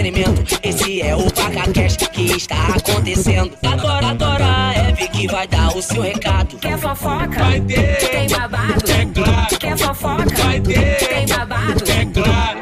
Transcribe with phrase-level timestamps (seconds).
[0.00, 0.58] entretenimento.
[0.62, 3.52] Esse é o PacaCast que está acontecendo.
[3.62, 6.56] Agora, agora a Eve que vai dar o seu recado.
[6.58, 7.38] Quer fofoca?
[7.38, 7.96] Vai ter.
[7.96, 8.90] Tem babado?
[8.90, 9.58] É claro.
[9.58, 10.42] Quer fofoca?
[10.42, 10.96] Vai ter.
[10.96, 11.84] Tem babado?
[11.90, 12.60] É claro.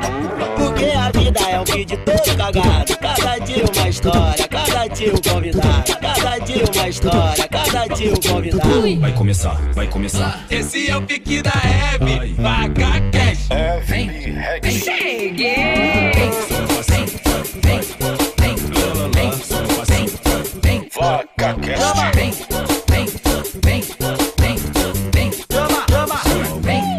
[0.56, 2.98] Porque a vida é um vídeo todo cagado.
[2.98, 5.96] Cada dia uma história, cada dia um convidado.
[6.00, 9.00] Cada dia uma história, cada dia um convidado.
[9.00, 10.44] Vai começar, vai começar.
[10.50, 12.34] Esse é o pique da Hebe.
[12.34, 13.48] Vaca Cash.
[14.84, 16.57] Cheguei!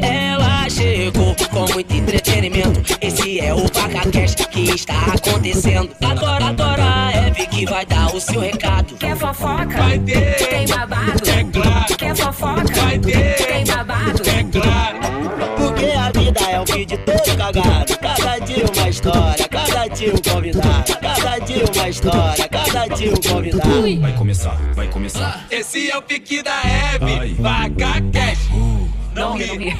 [0.01, 2.97] Ela chegou com muito entretenimento.
[3.01, 5.89] Esse é o PacaCast que está acontecendo.
[6.03, 8.95] Agora, agora a Eve que vai dar o seu recado.
[8.95, 9.77] Quer fofoca?
[9.77, 10.35] Vai ter.
[10.35, 11.29] Tem babado?
[11.29, 11.95] É claro.
[11.97, 12.73] Quer fofoca?
[12.81, 13.35] Vai ter.
[13.35, 14.21] Tem babado?
[14.29, 14.99] É claro.
[15.57, 17.97] Porque a vida é um vídeo todo cagado.
[17.99, 19.48] Cada dia uma história,
[19.99, 20.93] dia um convidado.
[21.01, 24.01] Cada dia uma história, cada dia um convidado.
[24.01, 25.45] Vai começar, vai começar.
[25.51, 27.33] Esse é o pique da Hebe.
[27.33, 28.49] Vaca Cash.
[29.13, 29.75] Não ri.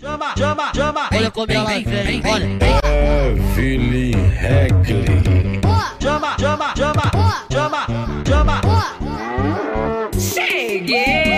[0.00, 1.08] Chama, chama, chama.
[1.12, 2.48] Olha como ela vem, olha.
[3.28, 5.60] Evelyn Heckley.
[6.00, 7.10] Chama, chama, chama.
[7.52, 7.86] Chama,
[8.26, 8.60] chama.
[10.18, 11.29] Cheguei!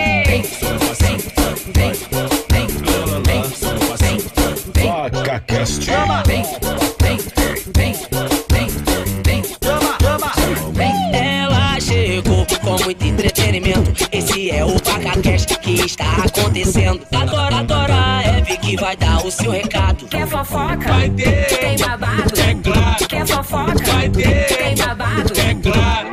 [5.93, 6.23] Chama,
[10.01, 10.33] chama.
[11.13, 14.09] Ela chegou com muito entretenimento.
[14.11, 17.07] Esse é o PacaCast que está acontecendo.
[17.13, 20.07] Agora, agora a Eve que vai dar o seu recado.
[20.07, 20.79] Quer fofoca?
[20.79, 21.59] Vai ter.
[21.59, 22.41] Tem babado?
[22.41, 23.09] É claro.
[23.09, 23.85] Quer fofoca?
[23.85, 24.47] Vai ter.
[24.47, 25.33] Tem babado?
[25.39, 26.12] É claro.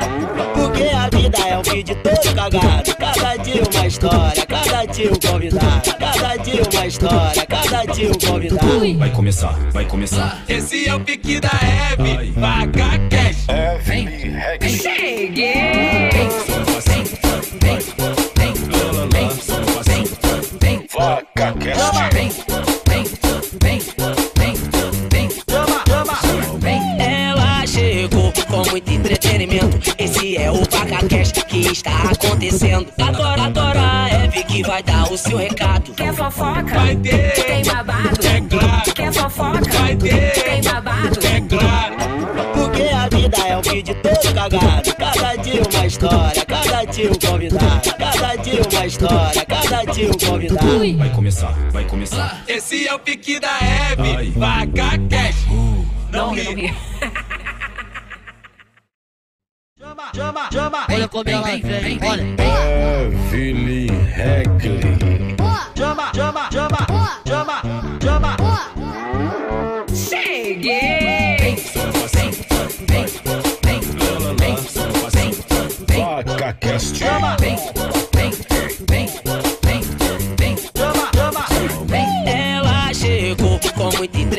[1.50, 2.96] É um vídeo todo cagado.
[2.96, 5.96] Cada dia uma história, cada dia um convidado.
[5.98, 8.98] Cada dia uma história, cada dia um convidado.
[9.00, 10.44] Vai começar, vai começar.
[10.48, 12.32] Esse é o pique da Hebe.
[12.34, 13.48] Vaca Cash.
[13.50, 14.78] Evelyn Heckley.
[14.78, 16.10] Cheguei!
[20.96, 21.80] Vaca Cast.
[21.80, 22.69] Chama,
[31.72, 32.88] está acontecendo.
[33.00, 35.92] Agora, agora a Eve que vai dar o seu recado.
[35.94, 36.64] Quer fofoca?
[36.64, 37.34] Vai ter.
[37.34, 38.28] Tem babado?
[38.28, 38.94] É claro.
[38.94, 39.72] Quer fofoca?
[39.72, 40.32] Vai ter.
[40.32, 41.20] Tem babado?
[41.26, 41.96] É claro.
[42.54, 44.96] Porque a vida é um vídeo todo cagado.
[44.96, 47.96] Cada dia uma história, cada dia um convidado.
[47.98, 50.98] Cada dia uma história, cada dia um convidado.
[50.98, 52.44] Vai começar, vai começar.
[52.48, 54.32] Esse é o pique da Hebe.
[54.32, 55.48] Vaca Cash.
[56.12, 56.44] Não ri.
[56.44, 57.26] Chama,
[60.14, 60.86] chama, chama.
[60.92, 61.64] Olha como ela vem,
[62.04, 62.24] olha.
[63.32, 65.36] Evelyn Heckley.
[65.76, 66.88] Chama, chama, chama.
[67.26, 67.62] Chama,
[68.00, 68.38] chama.
[69.94, 71.56] Cheguei!
[76.26, 76.96] Vaca Cast.
[76.96, 78.09] Chama, chama,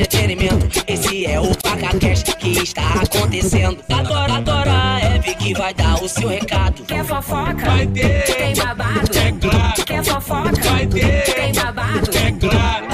[0.01, 0.83] entretenimento.
[0.87, 3.77] Esse é o PacaCast que está acontecendo.
[3.89, 6.83] Agora, agora a Eve que vai dar o seu recado.
[6.83, 7.53] Quer fofoca?
[7.53, 8.23] Vai ter.
[8.23, 9.17] Tem babado?
[9.17, 9.85] É claro.
[9.85, 10.61] Quer fofoca?
[10.61, 11.23] Vai ter.
[11.23, 12.11] Tem babado?
[12.17, 12.85] É claro.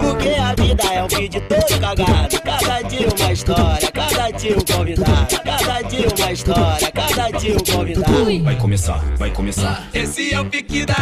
[0.00, 2.40] Porque a vida é um vídeo todo cagado.
[2.40, 5.36] Cada dia uma história, cada dia um convidado.
[5.44, 8.44] Cada dia uma história, cada dia um convidado.
[8.44, 9.88] Vai começar, vai começar.
[9.92, 10.94] Esse é o pique da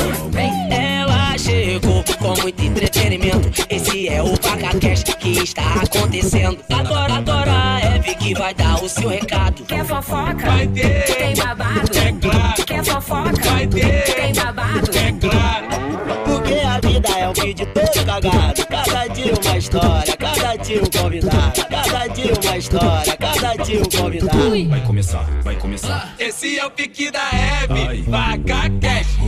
[0.72, 3.66] Ela chegou com muito entretenimento.
[3.68, 6.58] Esse é o PacaCast que está acontecendo.
[6.72, 9.62] Agora, agora a Eve que vai dar o seu recado.
[9.64, 10.34] Quer fofoca?
[10.34, 11.04] Vai ter.
[11.04, 11.98] Tem babado?
[11.98, 12.64] É claro.
[12.66, 13.50] Quer fofoca?
[13.50, 14.02] Vai ter.
[14.14, 14.90] Tem babado?
[14.96, 15.82] É claro.
[16.24, 18.66] Porque a vida é um vídeo todo cagado.
[18.66, 21.66] Cada dia uma história, cada dia um convidado.
[21.68, 23.16] Cada dia uma história,
[23.50, 24.68] um convidado.
[24.68, 26.14] Vai começar, vai começar.
[26.18, 28.02] Esse é o pique da Hebe.
[28.02, 29.18] Vaca Cash.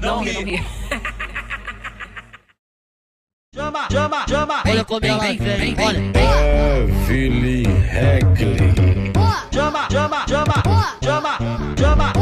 [0.00, 0.62] Não ri.
[3.52, 4.62] Chama, chama, chama.
[4.64, 5.98] Olha como ela vem, olha.
[7.08, 9.12] Evelyn Heckley.
[9.52, 10.62] Chama, chama, chama.
[11.02, 11.38] Chama,
[11.76, 12.12] chama.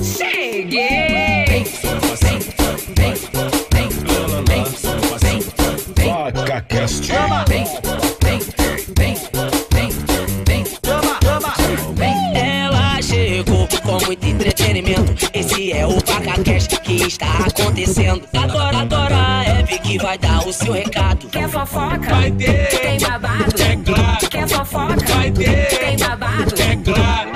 [0.00, 1.64] Cheguei!
[6.22, 7.04] Vaca Cast.
[7.04, 8.11] Chama, chama,
[14.42, 15.30] entretenimento.
[15.32, 18.22] Esse é o PacaCast que está acontecendo.
[18.36, 21.28] Adora, adora a Eve que vai dar o seu recado.
[21.28, 21.98] Quer fofoca?
[21.98, 22.68] Vai ter.
[22.68, 23.62] Tem babado?
[23.62, 24.28] É claro.
[24.28, 25.14] Quer fofoca?
[25.14, 25.66] Vai ter.
[25.68, 26.54] Tem babado?
[26.60, 27.30] É claro.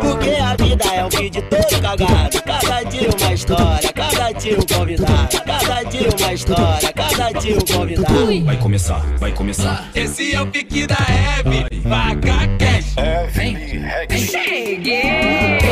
[0.00, 2.42] Porque a vida é um vídeo todo cagado.
[2.42, 5.53] Cada dia uma história, cada dia um convidado
[5.94, 8.44] dia uma história, cada dia um convidado.
[8.44, 9.90] Vai começar, vai começar.
[9.94, 12.94] Esse é o pique da Hebe, vaca cash.
[12.96, 14.26] Heavy Reggae.
[14.26, 15.64] Cheguei!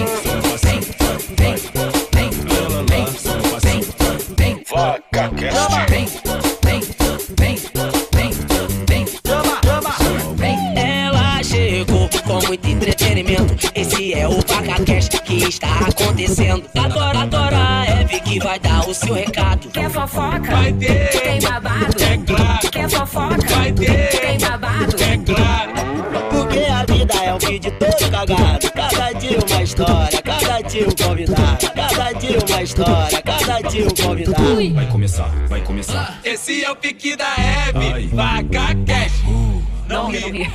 [4.70, 5.92] Vaca Cast.
[10.74, 13.70] Ela chegou com muito entretenimento.
[13.74, 16.64] Esse é o PacaCast que está acontecendo.
[16.74, 17.91] Agora, agora é Eve
[18.32, 19.69] que vai dar o seu recado.
[19.69, 20.40] Quer fofoca?
[20.40, 22.02] Vai ter, Tem babado?
[22.02, 22.70] é claro.
[22.70, 23.46] Quer fofoca?
[23.55, 24.96] Vai ter, Tem babado?
[25.02, 25.73] é claro.
[26.31, 28.73] Porque a vida é um vídeo todo cagado.
[28.73, 31.70] Cada dia uma história, cada dia um convidado.
[31.75, 34.75] Cada dia uma história, cada dia um convidado.
[34.75, 36.19] Vai começar, vai começar.
[36.25, 39.23] Esse é o pique da Hebe, vaca cash.
[39.88, 40.50] Não ri.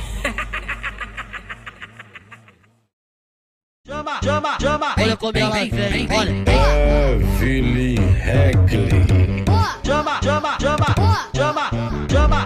[4.08, 4.94] Chama, chama, chama.
[4.96, 5.70] Olha como ela vem,
[6.10, 6.32] olha.
[6.50, 9.44] Heavy Reggae.
[9.82, 10.86] Chama, chama, chama.
[11.34, 11.70] Chama,
[12.08, 12.44] chama.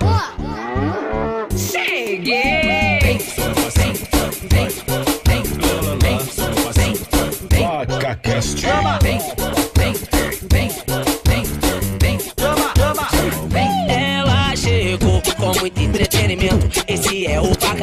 [1.57, 3.19] Cheguei!
[7.87, 8.59] Vaca Cast.
[8.59, 9.72] Chama, chama.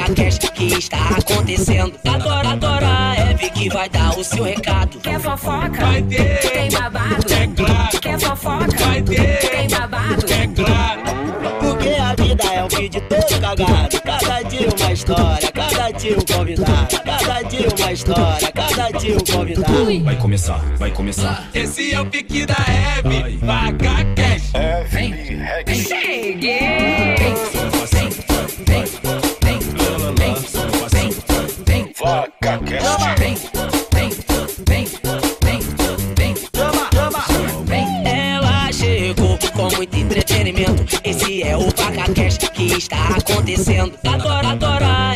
[0.10, 1.94] O PacaCast que está acontecendo.
[2.08, 5.00] Agora, agora é Eve que vai dar o seu recado.
[5.00, 5.86] Quer fofoca?
[5.86, 7.34] Vai ter, Tem babado?
[7.34, 8.00] é claro.
[8.02, 8.78] Quer fofoca?
[8.78, 10.26] Vai ter, Tem babado?
[10.34, 11.02] é claro.
[11.60, 14.02] Porque a vida é um vídeo todo cagado.
[14.02, 17.02] Cada dia uma história, cada dia um convidado.
[17.06, 20.04] Cada dia uma história, cada dia um convidado.
[20.04, 21.48] Vai começar, vai começar.
[21.54, 24.54] Esse é o pique da Hebe, vaca cash.
[24.56, 25.84] Heavy Reggae.
[25.86, 27.10] Cheguei!
[32.00, 32.86] Vaca Cast.
[36.56, 37.70] Chama, chama.
[38.06, 40.84] Ela chegou com muito entretenimento.
[41.04, 43.94] Esse é o PacaCast que está acontecendo.
[44.08, 44.58] Agora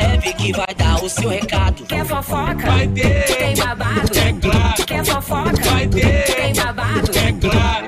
[0.01, 1.83] é Eve que vai dar o seu recado.
[1.85, 2.55] Quer fofoca?
[2.69, 4.17] Vai ter, Tem babado?
[4.17, 4.85] é claro.
[4.85, 5.63] Quer fofoca?
[5.71, 7.11] Vai ter, Tem babado?
[7.17, 7.87] é claro.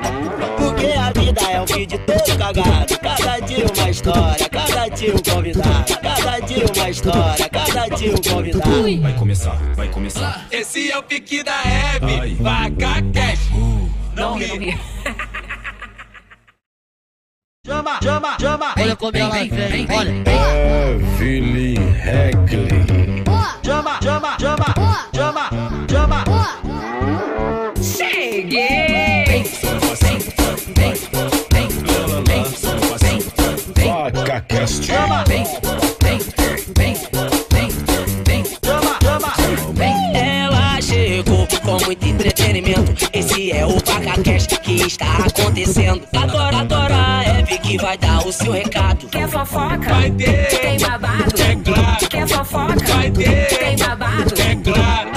[0.58, 3.00] Porque a vida é um vídeo todo cagado.
[3.00, 5.86] Cada dia uma história, cada dia um convidado.
[6.02, 9.02] Cada dia uma história, cada dia um convidado.
[9.02, 10.48] Vai começar, vai começar.
[10.52, 13.50] Esse é o pique da Hebe, vaca cash.
[14.16, 14.78] Não ri.
[17.66, 18.76] Chama, chama, chama.
[18.78, 20.12] Olha como ela vem, olha.
[20.30, 23.24] Heavy Reggae.
[23.66, 24.66] Chama, chama, chama.
[25.16, 25.50] Chama,
[25.90, 26.24] chama.
[27.82, 28.96] Cheguei!
[34.36, 34.84] Vaca Cast.
[34.84, 35.24] Chama,
[39.02, 39.34] chama.
[40.14, 43.10] Ela chegou com muito entretenimento.
[43.14, 46.02] Esse é o PacaCast que está acontecendo.
[46.18, 49.08] Agora, agora é Eve que vai dar o seu recado.
[49.08, 49.78] Quer fofoca?
[49.78, 51.42] Vai ter, Tem babado?
[51.42, 52.10] é claro.
[52.10, 52.94] Quer fofoca?
[52.94, 54.34] Vai ter, Tem babado?
[54.42, 55.10] é claro.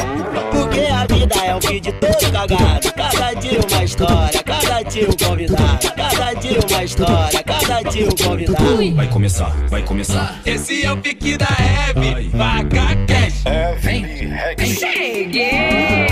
[0.52, 2.92] Porque a vida é um vídeo todo cagado.
[2.92, 6.07] Cada dia uma história, cada dia um convidado.
[6.48, 8.94] Dia uma história, cada dia um convidado.
[8.94, 10.40] Vai começar, vai começar.
[10.46, 13.44] Esse é o pique da Hebe, vaca cash.
[13.44, 14.74] Heavy Reggae.
[14.74, 16.08] Cheguei!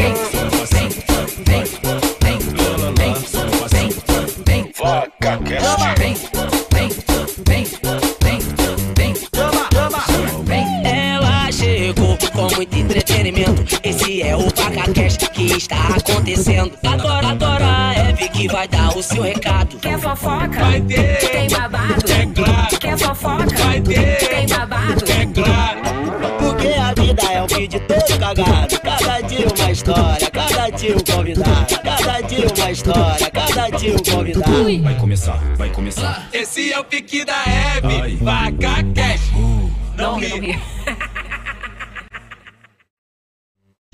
[4.79, 5.65] Vaca Cast.
[5.65, 6.56] Chama,
[12.57, 13.79] muito entretenimento.
[13.83, 16.73] Esse é o PacaCast que está acontecendo.
[16.87, 19.77] Agora, agora é Eve que vai dar o seu recado.
[19.77, 20.49] Quer fofoca?
[20.49, 22.11] Vai ter, Tem babado?
[22.11, 22.79] é claro.
[22.81, 23.57] Quer fofoca?
[23.59, 25.05] Vai ter, Tem babado?
[25.11, 25.81] é claro.
[26.39, 28.81] Porque a vida é um vídeo todo cagado.
[28.81, 31.67] Cada dia uma história, cada dia um convidado.
[31.83, 34.83] Cada dia uma história, cada dia um convidado.
[34.83, 36.29] Vai começar, vai começar.
[36.33, 39.31] Esse é o pique da Hebe, vaca cash.
[39.97, 40.59] Não ri.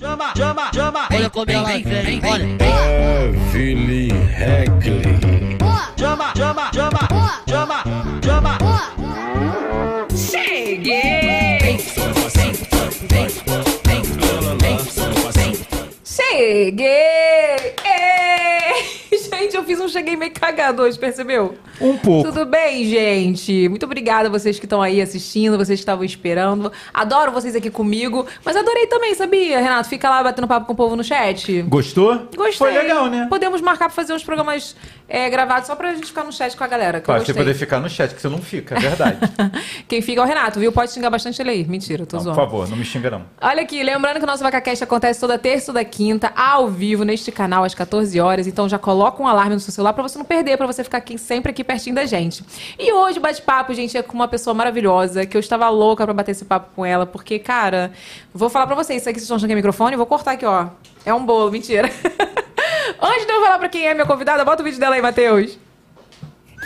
[0.02, 1.08] Chama, chama, chama.
[1.14, 2.44] Olha como ela vem, olha.
[2.58, 5.56] Heavy Reggae.
[5.96, 7.08] Chama, chama, chama.
[7.46, 7.84] Chama,
[8.20, 8.58] chama.
[10.12, 11.52] Cheguei!
[16.12, 17.74] Cheguei!
[17.86, 19.02] Ei!
[19.32, 21.54] Gente, eu fiz um cheguei meio cagado hoje, percebeu?
[21.80, 22.30] Um pouco.
[22.30, 23.68] Tudo bem, gente?
[23.68, 26.70] Muito obrigada a vocês que estão aí assistindo, vocês que estavam esperando.
[26.94, 29.88] Adoro vocês aqui comigo, mas adorei também, sabia, Renato?
[29.88, 31.62] Fica lá batendo papo com o povo no chat.
[31.62, 32.28] Gostou?
[32.36, 32.52] Gostei.
[32.56, 33.26] Foi legal, né?
[33.28, 34.76] Podemos marcar pra fazer uns programas
[35.08, 37.00] é, gravados só pra gente ficar no chat com a galera.
[37.00, 39.18] Que Pra você poder ficar no chat, que você não fica, é verdade.
[39.88, 40.72] Quem fica é o Renato, viu?
[40.72, 41.64] Pode xingar bastante ele aí.
[41.66, 42.40] Mentira, tô Não, por zoando.
[42.40, 43.24] favor, não me xinga não.
[43.40, 46.01] Olha aqui, lembrando que o nosso VacaCast acontece toda terça toda quinta,
[46.34, 48.46] ao vivo, neste canal, às 14 horas.
[48.46, 50.98] Então já coloca um alarme no seu celular pra você não perder, pra você ficar
[50.98, 52.44] aqui, sempre aqui pertinho da gente.
[52.78, 56.14] E hoje o bate-papo, gente, é com uma pessoa maravilhosa, que eu estava louca pra
[56.14, 57.92] bater esse papo com ela, porque, cara,
[58.32, 59.96] vou falar pra vocês, isso aqui vocês estão achando que é microfone?
[59.96, 60.68] Vou cortar aqui, ó.
[61.04, 61.88] É um bolo, mentira.
[63.00, 65.58] Antes de eu falar pra quem é minha convidada, bota o vídeo dela aí, Matheus.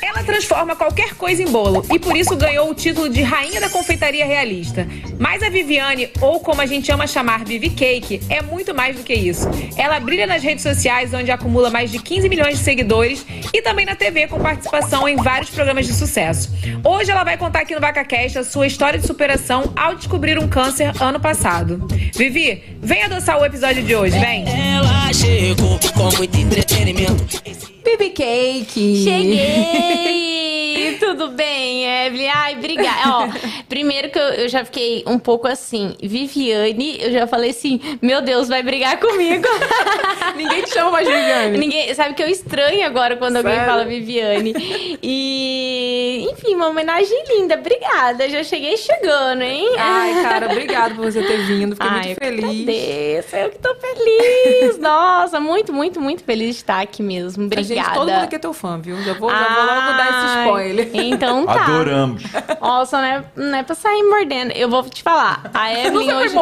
[0.03, 3.69] Ela transforma qualquer coisa em bolo e por isso ganhou o título de Rainha da
[3.69, 4.87] Confeitaria Realista.
[5.19, 9.03] Mas a Viviane, ou como a gente ama chamar Vivi Cake, é muito mais do
[9.03, 9.49] que isso.
[9.77, 13.87] Ela brilha nas redes sociais, onde acumula mais de 15 milhões de seguidores, e também
[13.87, 16.51] na TV, com participação em vários programas de sucesso.
[16.85, 20.49] Hoje ela vai contar aqui no VacaCast a sua história de superação ao descobrir um
[20.49, 21.87] câncer ano passado.
[22.15, 24.45] Vivi, vem adoçar o episódio de hoje, vem!
[24.47, 27.76] Ela chegou com muito entretenimento.
[27.87, 28.67] Vivi Cake!
[29.05, 30.55] Cheguei!
[30.95, 32.29] Tudo bem, Evelyn?
[32.35, 33.11] Ai, obrigada.
[33.11, 33.29] Ó,
[33.69, 38.23] primeiro que eu, eu já fiquei um pouco assim, Viviane, eu já falei assim, meu
[38.23, 39.47] Deus, vai brigar comigo.
[40.37, 41.59] Ninguém te chama mais Viviane.
[41.59, 43.71] Ninguém, sabe que eu estranho agora quando alguém Sério?
[43.71, 44.55] fala Viviane.
[45.03, 47.55] E, enfim, uma homenagem linda.
[47.55, 48.29] Obrigada.
[48.29, 49.75] Já cheguei chegando, hein?
[49.79, 51.75] Ai, cara, obrigado por você ter vindo.
[51.75, 52.45] Fiquei Ai, muito feliz.
[52.45, 54.79] agradeço, eu que tô feliz.
[54.81, 57.45] Nossa, muito, muito, muito feliz de estar aqui mesmo.
[57.45, 57.75] A Obrigada.
[57.75, 58.97] gente, todo mundo aqui é teu fã, viu?
[59.03, 60.45] Já vou, já vou logo dar esse Ai,
[60.93, 61.65] Então tá.
[61.65, 62.23] Adoramos.
[62.61, 64.53] Nossa, não é, não é pra sair mordendo.
[64.53, 65.43] Eu vou te falar.
[65.55, 66.37] A Evelyn vai hoje.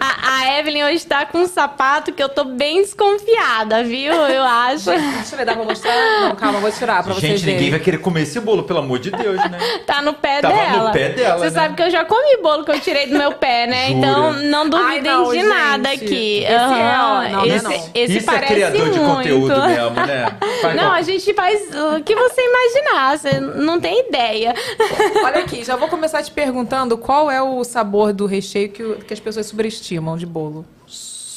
[0.00, 4.12] A, a Evelyn hoje tá com um sapato que eu tô bem desconfiada, viu?
[4.12, 4.90] Eu acho.
[4.90, 5.94] Deixa eu ver, dá pra mostrar?
[6.20, 7.70] Não, calma, vou tirar pra vocês Gente, ninguém verem.
[7.70, 9.58] vai querer comer esse bolo, pelo amor de Deus, né?
[9.86, 10.90] Tá no pé Tava no dela.
[10.92, 11.50] pé dela, Você né?
[11.50, 13.86] sabe que eu já comi bolo que eu tirei do meu pé, né?
[13.88, 13.98] Jura?
[13.98, 15.48] Então não duvidem Ai, não, de gente.
[15.48, 16.38] nada aqui.
[16.38, 17.02] Esse é, Aham.
[17.02, 17.72] ó, não, não é esse, não.
[17.94, 19.14] esse Isso é parece criador de muito.
[19.16, 20.26] conteúdo mesmo, né?
[20.62, 24.54] Faz Não, igual- a gente faz o que você imaginar, você não tem ideia.
[25.24, 29.14] Olha aqui, já vou começar te perguntando qual é o sabor do recheio que, que
[29.14, 30.64] as pessoas superestimam de bolo.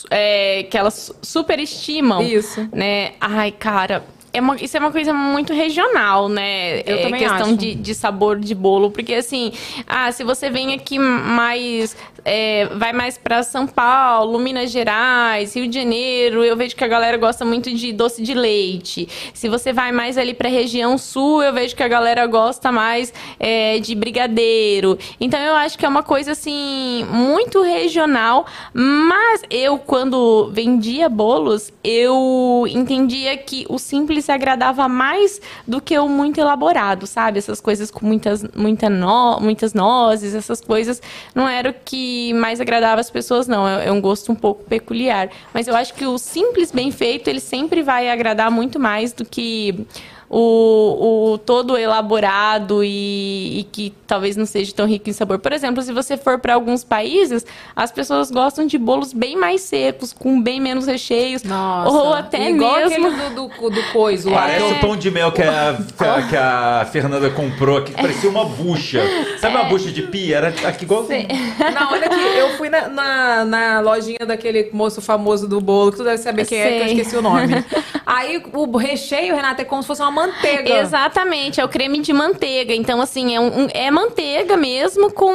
[0.10, 2.22] É, que elas superestimam.
[2.22, 2.67] Isso.
[2.74, 3.13] Né?
[3.20, 4.03] Ai, cara.
[4.34, 6.79] É uma- isso é uma coisa muito regional, né?
[6.86, 7.58] Eu é também questão acho.
[7.58, 8.89] De, de sabor de bolo.
[8.89, 9.51] Porque, assim,
[9.86, 11.96] ah, se você vem aqui mais.
[12.23, 16.87] É, vai mais pra São Paulo, Minas Gerais, Rio de Janeiro, eu vejo que a
[16.87, 19.07] galera gosta muito de doce de leite.
[19.33, 23.13] Se você vai mais ali pra região sul, eu vejo que a galera gosta mais
[23.39, 24.97] é, de brigadeiro.
[25.19, 28.45] Então, eu acho que é uma coisa, assim, muito regional.
[28.73, 36.07] Mas eu, quando vendia bolos, eu entendia que o simples agradava mais do que o
[36.07, 37.39] muito elaborado, sabe?
[37.39, 41.01] Essas coisas com muitas, muita no- muitas nozes, essas coisas
[41.33, 43.67] não era o que mais agradava as pessoas, não.
[43.67, 45.29] É, é um gosto um pouco peculiar.
[45.53, 49.25] Mas eu acho que o simples bem feito, ele sempre vai agradar muito mais do
[49.25, 49.85] que
[50.33, 55.39] o, o todo elaborado e, e que talvez não seja tão rico em sabor.
[55.39, 57.45] Por exemplo, se você for para alguns países,
[57.75, 61.89] as pessoas gostam de bolos bem mais secos, com bem menos recheios, Nossa.
[61.91, 64.43] ou até Igual mesmo aquele do, do, do coiso lá.
[64.43, 67.91] Parece que o pão de mel que a, que a- que a Fernanda comprou aqui,
[67.93, 69.01] que parecia uma bucha.
[69.39, 70.38] Sabe uma bucha de pia?
[70.38, 71.03] Era aqui igual.
[71.03, 75.91] eu- Não, olha aqui, eu fui na, na, na lojinha daquele moço famoso do bolo,
[75.91, 77.65] que tu deve saber quem é, que eu esqueci o nome.
[78.05, 80.79] Aí o recheio, Renata, é como se fosse uma manteiga.
[80.79, 82.73] Exatamente, é o creme de manteiga.
[82.73, 85.31] Então, assim, é, um- é manteiga mesmo com,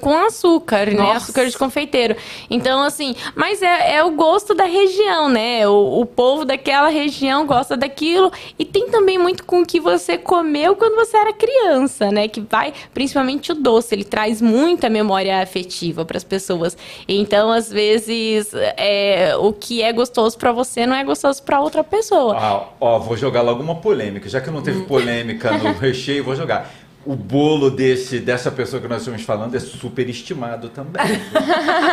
[0.00, 0.94] com açúcar, né?
[0.94, 1.16] Nossa.
[1.16, 2.16] Açúcar de confeiteiro.
[2.50, 5.66] Então, assim, mas é, é o gosto da região, né?
[5.68, 8.30] O, o povo daquela região gosta daquilo.
[8.58, 12.28] E tem também muito com o que você comeu quando você era criança, né?
[12.28, 16.76] Que vai, principalmente o doce, ele traz muita memória afetiva para as pessoas.
[17.08, 21.82] Então, às vezes, é, o que é gostoso para você não é gostoso para outra
[21.82, 22.36] pessoa.
[22.38, 24.13] Ah, ó, vou jogar logo uma polêmica.
[24.28, 26.70] Já que não teve polêmica no recheio, vou jogar.
[27.06, 31.02] O bolo desse, dessa pessoa que nós estamos falando é super estimado também.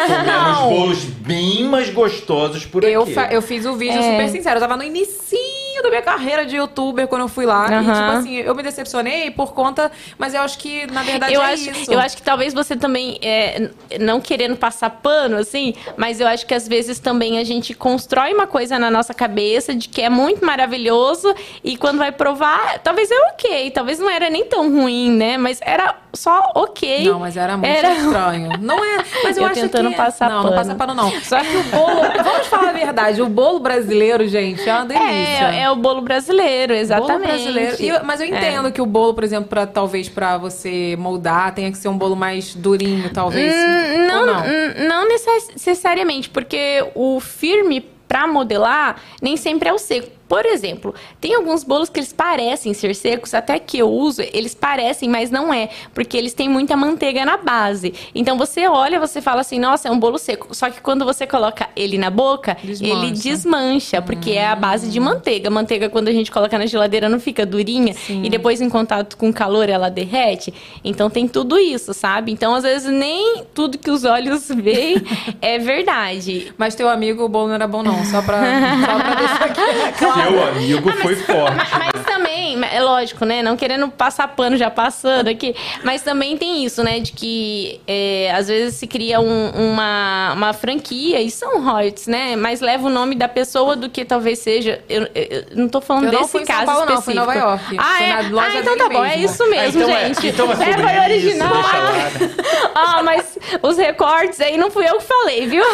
[0.08, 3.16] Comemos bolos bem mais gostosos por Eu, aqui.
[3.36, 4.12] eu fiz o vídeo É.
[4.12, 4.56] super sincero.
[4.56, 5.51] Eu tava no inicinho
[5.82, 7.68] da minha carreira de youtuber quando eu fui lá.
[7.70, 7.94] E, Aham.
[7.94, 9.92] tipo assim, eu me decepcionei por conta.
[10.18, 11.92] Mas eu acho que, na verdade, eu é acho, isso.
[11.92, 13.70] eu acho que talvez você também, é,
[14.00, 18.34] não querendo passar pano, assim, mas eu acho que às vezes também a gente constrói
[18.34, 21.34] uma coisa na nossa cabeça de que é muito maravilhoso
[21.64, 25.38] e quando vai provar, talvez é ok, talvez não era nem tão ruim, né?
[25.38, 27.06] Mas era só ok.
[27.10, 28.50] Não, mas era muito estranho.
[28.60, 29.04] Não é.
[29.24, 29.96] Mas eu, Eu acho tentando que...
[29.96, 30.56] passar não, não pano.
[30.56, 31.10] passa pano, não.
[31.22, 32.02] Só que o bolo.
[32.24, 33.22] Vamos falar a verdade.
[33.22, 35.52] O bolo brasileiro, gente, é uma delícia.
[35.54, 37.12] É, é o bolo brasileiro, exatamente.
[37.20, 37.76] Bolo brasileiro.
[37.82, 38.30] Eu- mas eu É.
[38.30, 41.98] entendo que o bolo, por exemplo, pra, talvez pra você moldar, tenha que ser um
[41.98, 43.54] bolo mais durinho, talvez.
[43.54, 44.46] Hum, não, não.
[44.46, 50.10] n- não necess- necessariamente, porque o firme pra modelar nem sempre é o seco.
[50.32, 54.56] Por exemplo, tem alguns bolos que eles parecem ser secos, até que eu uso, eles
[54.56, 57.94] parecem, mas não é, porque eles têm muita manteiga na base.
[58.16, 60.56] Então você olha, você fala assim, nossa, é um bolo seco.
[60.56, 62.94] Só que quando você coloca ele na boca, Desmancha.
[62.94, 65.50] ele desmancha, porque é a base de manteiga.
[65.50, 69.28] Manteiga, quando a gente coloca na geladeira, não fica durinha, e depois em contato com
[69.32, 70.54] o calor ela derrete.
[70.82, 72.32] Então tem tudo isso, sabe?
[72.32, 74.96] Então, às vezes, nem tudo que os olhos veem
[75.42, 76.54] é verdade.
[76.58, 78.06] Mas teu amigo, o bolo não era bom, não.
[78.06, 79.62] Só pra, só pra deixar aqui
[80.00, 80.21] claro.
[80.28, 81.56] Seu amigo foi forte.
[81.78, 83.42] Mas também, é lógico, né?
[83.42, 87.00] Não querendo passar pano já passando aqui, mas também tem isso, né?
[87.00, 92.36] De que é, às vezes se cria um- uma, uma franquia e são royalties, né?
[92.36, 94.82] Mas leva o nome da pessoa do que talvez seja.
[94.90, 96.94] Eu, eu- eu não tô falando Eu não desse fui em São caso Paulo, não,
[97.00, 97.26] específico.
[97.26, 97.78] fui em Nova York.
[97.78, 98.24] Ah, é?
[98.24, 100.28] na loja ah, então tá bom, é isso mesmo, Ah, então é- gente.
[100.28, 101.54] então é sobre foi isso, original.
[101.54, 102.72] deixa lá.
[102.76, 105.64] ah, mas os recortes aí não fui eu que falei, viu?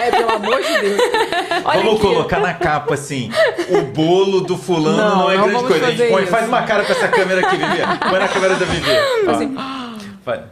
[0.00, 1.00] É, pelo amor de Deus.
[1.64, 2.00] Olha vamos aqui.
[2.02, 3.17] colocar na capa assim:
[3.70, 5.86] o bolo do fulano Não, não, é não grande coisa.
[5.86, 6.30] A gente põe, isso.
[6.30, 7.78] faz uma cara com essa câmera aqui, Vivi.
[8.10, 8.90] Põe na câmera da Vivi.
[9.26, 9.32] Ó.
[10.24, 10.42] Vai.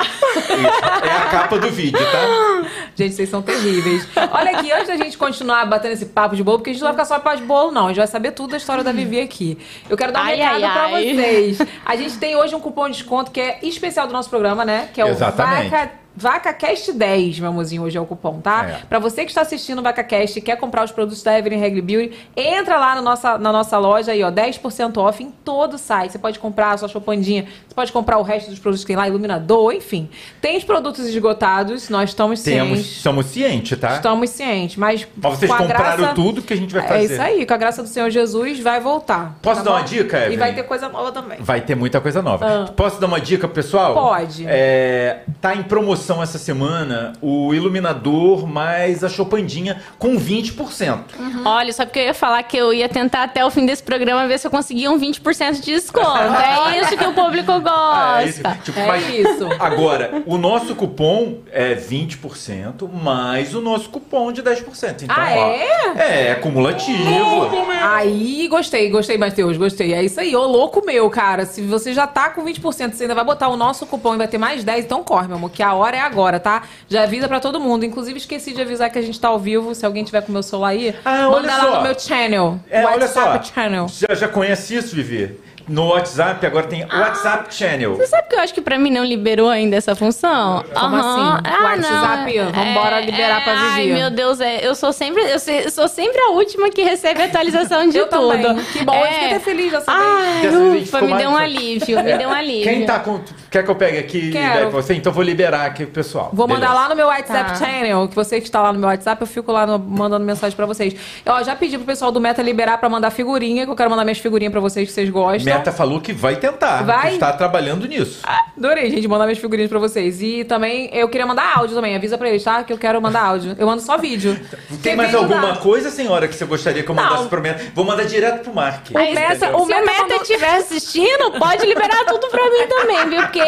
[0.00, 1.04] Isso.
[1.04, 2.68] É a capa do vídeo, tá?
[2.94, 4.06] Gente, vocês são terríveis.
[4.32, 6.88] Olha aqui, antes da gente continuar batendo esse papo de bolo, porque a gente não
[6.88, 7.86] vai ficar só papo de bolo, não.
[7.86, 9.58] A gente vai saber tudo da história da Vivi aqui.
[9.88, 11.14] Eu quero dar um Ai, recado ai, pra ai.
[11.14, 11.58] vocês.
[11.84, 14.88] A gente tem hoje um cupom de desconto que é especial do nosso programa, né?
[14.92, 15.70] Que é o Exatamente.
[15.70, 15.92] Vaca.
[16.20, 18.64] VacaCast 10, meu amorzinho, hoje é o cupom, tá?
[18.68, 18.86] É.
[18.88, 21.80] Pra você que está assistindo o VacaCast e quer comprar os produtos da Evelyn Regli
[21.80, 25.78] Beauty, entra lá no nossa, na nossa loja aí, ó, 10% off em todo o
[25.78, 26.12] site.
[26.12, 28.96] Você pode comprar a sua chopandinha, você pode comprar o resto dos produtos que tem
[28.96, 30.08] lá, iluminador, enfim.
[30.40, 33.02] Tem os produtos esgotados, nós estamos Temos, cientes.
[33.02, 33.94] somos cientes, tá?
[33.96, 35.06] Estamos cientes, mas.
[35.16, 37.00] Mas vocês compraram graça- tudo que a gente vai fazer.
[37.00, 39.38] É isso aí, com a graça do Senhor Jesus vai voltar.
[39.42, 39.84] Posso tá dar uma bom?
[39.86, 40.38] dica, E Evelyn?
[40.38, 41.38] vai ter coisa nova também.
[41.40, 42.46] Vai ter muita coisa nova.
[42.68, 42.72] Ah.
[42.72, 43.94] Posso dar uma dica, pessoal?
[43.94, 44.44] Pode.
[44.46, 50.98] É, tá em promoção essa semana o iluminador mais a chopandinha com 20%.
[51.44, 54.26] Olha, só porque eu ia falar que eu ia tentar até o fim desse programa
[54.26, 56.08] ver se eu conseguia um 20% de desconto.
[56.18, 58.42] é isso que o público É isso.
[58.42, 58.58] gosta.
[58.64, 59.48] Tipo, É mas- isso.
[59.58, 65.02] Agora, o nosso cupom é 20% mais o nosso cupom de 10%.
[65.04, 65.50] Então, Ah, ó,
[65.98, 66.28] é?
[66.28, 67.50] é acumulativo.
[67.82, 69.92] Aí, gostei, gostei, Matheus, gostei.
[69.92, 71.44] É isso aí, ô louco meu, cara.
[71.46, 74.28] Se você já tá com 20%, você ainda vai botar o nosso cupom e vai
[74.28, 76.62] ter mais 10, então corre, meu amor, que a hora é agora, tá?
[76.88, 77.84] Já avisa pra todo mundo.
[77.84, 79.74] Inclusive, esqueci de avisar que a gente tá ao vivo.
[79.74, 82.58] Se alguém tiver com o meu celular aí, Ah, manda olha lá no meu channel.
[82.70, 83.42] É, olha só.
[83.42, 83.86] Channel.
[83.88, 85.38] Já, já conhece isso, Vivi?
[85.70, 87.94] No WhatsApp, agora tem WhatsApp Channel.
[87.96, 90.64] Você sabe que eu acho que pra mim não liberou ainda essa função?
[90.74, 91.40] Como Aham.
[91.44, 91.62] assim?
[91.64, 93.94] WhatsApp, vambora liberar pra Ai, Vivi.
[93.94, 95.38] meu Deus, é, eu sou sempre, eu
[95.70, 98.32] sou sempre a última que recebe atualização de Eu tudo.
[98.32, 98.42] É.
[98.42, 98.64] também.
[98.64, 100.02] Que bom, eu fiquei até feliz já saber.
[100.02, 102.64] Ai, Dessa vez a gente ufa, me deu um alívio, me deu um alívio.
[102.72, 103.20] Quem tá com.
[103.50, 104.54] Quer que eu pegue aqui e Quero.
[104.54, 104.94] leve você?
[104.94, 106.30] Então eu vou liberar aqui pro pessoal.
[106.32, 106.82] Vou mandar Beleza.
[106.82, 107.54] lá no meu WhatsApp Tá.
[107.66, 110.56] channel, que você que está lá no meu WhatsApp, eu fico lá no- mandando mensagem
[110.56, 110.94] pra vocês.
[111.24, 113.90] Eu ó, já pedi pro pessoal do Meta liberar pra mandar figurinha, que eu quero
[113.90, 115.44] mandar minhas figurinhas pra vocês que vocês gostam.
[115.52, 116.82] Meta falou que vai tentar.
[116.84, 117.12] Vai?
[117.14, 118.20] Está trabalhando nisso.
[118.56, 120.22] Adorei, gente, mandar minhas figurinhas pra vocês.
[120.22, 121.94] E também eu queria mandar áudio também.
[121.96, 122.62] Avisa pra eles, tá?
[122.64, 123.54] Que eu quero mandar áudio.
[123.58, 124.38] Eu mando só vídeo.
[124.68, 127.28] Tem Quem mais alguma mandar- coisa, senhora, que você gostaria que eu mandasse Não.
[127.28, 127.64] pro Meta?
[127.74, 128.86] Vou mandar direto pro Mark.
[128.94, 132.66] Aí, Meta- se o o Meta Meta mandou- estiver assistindo, pode liberar tudo pra mim
[132.68, 133.20] também, viu?
[133.22, 133.42] Porque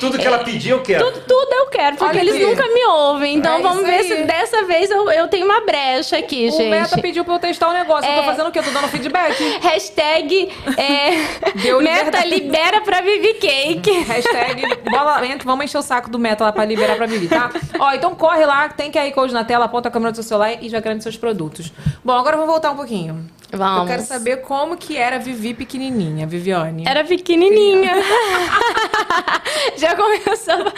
[0.00, 1.04] Tudo que ela pedir, eu quero.
[1.04, 2.44] tudo, tudo eu quero, porque Olha eles aqui.
[2.46, 3.34] nunca me ouvem.
[3.36, 4.04] Então É vamos ver aí.
[4.08, 6.68] se dessa vez eu, eu tenho uma brecha aqui, O gente.
[6.70, 8.08] Meta pediu pra eu testar o negócio.
[8.08, 8.24] Eu tô É.
[8.24, 8.58] fazendo o quê?
[8.58, 9.36] Eu tô dando feedback.
[9.62, 13.90] Hashtag é, Deu Meta libera pra Vivi Cake.
[14.04, 17.50] Hashtag bola, entra, vamos encher o saco do Meta lá pra liberar pra Vivi, tá?
[17.78, 20.62] Ó, então corre lá, tem QR Code na tela, aponta a câmera do seu celular
[20.62, 21.72] e já garante seus produtos.
[22.04, 23.26] Bom, agora vamos voltar um pouquinho.
[23.50, 23.82] Vamos.
[23.82, 26.84] Eu quero saber como que era Vivi pequenininha, Viviane.
[26.86, 27.92] Era pequenininha.
[29.76, 30.72] Já começou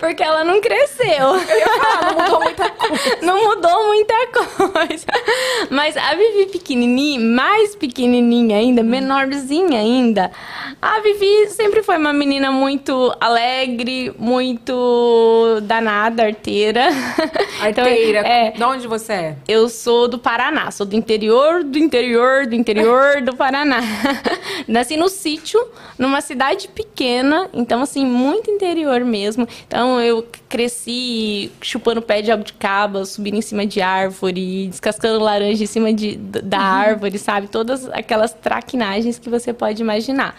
[0.00, 1.06] porque ela não cresceu.
[1.08, 3.18] Eu ia falar, não mudou muita coisa.
[3.22, 5.06] Não mudou muita coisa.
[5.70, 10.30] Mas a Vivi pequenininha, mais pequenininha ainda, menorzinha ainda.
[10.80, 16.86] A Vivi sempre foi uma menina muito alegre, muito danada, arteira.
[17.60, 18.20] Arteira.
[18.20, 19.36] Então, é, De onde você é?
[19.48, 22.05] eu sou do Paraná, sou do interior, do interior,
[22.48, 23.80] do interior do Paraná.
[24.68, 25.60] Nasci no sítio,
[25.98, 29.46] numa cidade pequena, então assim, muito interior mesmo.
[29.66, 35.66] Então eu cresci chupando pé de abdicaba, subindo em cima de árvore, descascando laranja em
[35.66, 37.48] cima de, da árvore, sabe?
[37.48, 40.36] Todas aquelas traquinagens que você pode imaginar.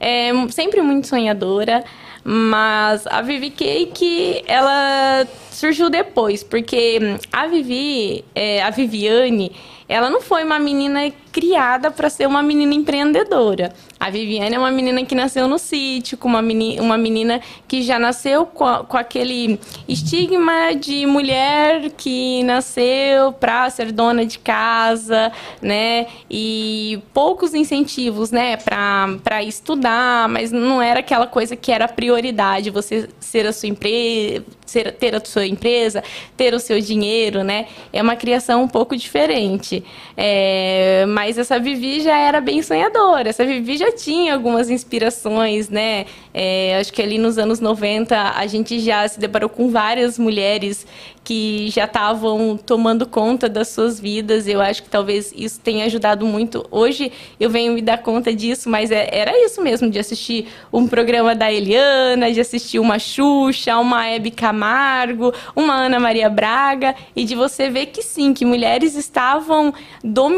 [0.00, 1.84] é, sempre muito sonhadora.
[2.26, 9.52] Mas a Vivi Cake, ela surgiu depois, porque a Vivi, é, a Viviane,
[9.88, 13.72] ela não foi uma menina criada para ser uma menina empreendedora.
[13.98, 17.82] A Viviane é uma menina que nasceu no sítio, com uma menina, uma menina que
[17.82, 25.32] já nasceu com, com aquele estigma de mulher que nasceu para ser dona de casa,
[25.60, 26.06] né?
[26.30, 33.08] E poucos incentivos, né, para estudar, mas não era aquela coisa que era prioridade, você
[33.18, 36.02] ser a sua empresa, ser, ter a sua empresa,
[36.36, 37.66] ter o seu dinheiro, né?
[37.92, 39.82] É uma criação um pouco diferente.
[40.16, 43.28] É, mas essa Vivi já era bem sonhadora.
[43.28, 46.06] Essa Vivi já tinha algumas inspirações, né?
[46.32, 50.86] É, acho que ali nos anos 90 a gente já se deparou com várias mulheres
[51.24, 54.46] que já estavam tomando conta das suas vidas.
[54.46, 56.66] Eu acho que talvez isso tenha ajudado muito.
[56.70, 57.10] Hoje
[57.40, 61.34] eu venho me dar conta disso, mas é- era isso mesmo, de assistir um programa
[61.34, 67.34] da Eliana, de assistir uma Xuxa, uma Hebe Camargo, uma Ana Maria Braga, e de
[67.34, 69.72] você ver que sim, que mulheres estavam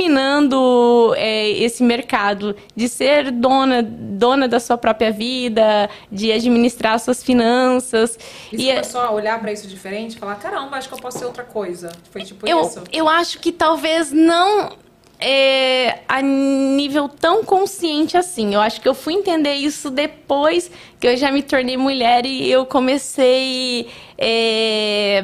[0.01, 7.23] dominando é, esse mercado, de ser dona, dona da sua própria vida, de administrar suas
[7.23, 8.19] finanças.
[8.53, 10.95] E você E é- começou a olhar pra isso diferente e falar, caramba, acho que
[10.95, 11.91] eu posso ser outra coisa.
[12.11, 12.83] Foi tipo eu, isso.
[12.93, 14.77] eu acho que talvez não
[15.19, 18.55] é, a nível tão consciente assim.
[18.55, 22.51] Eu acho que eu fui entender isso depois que eu já me tornei mulher e
[22.51, 25.23] eu comecei é,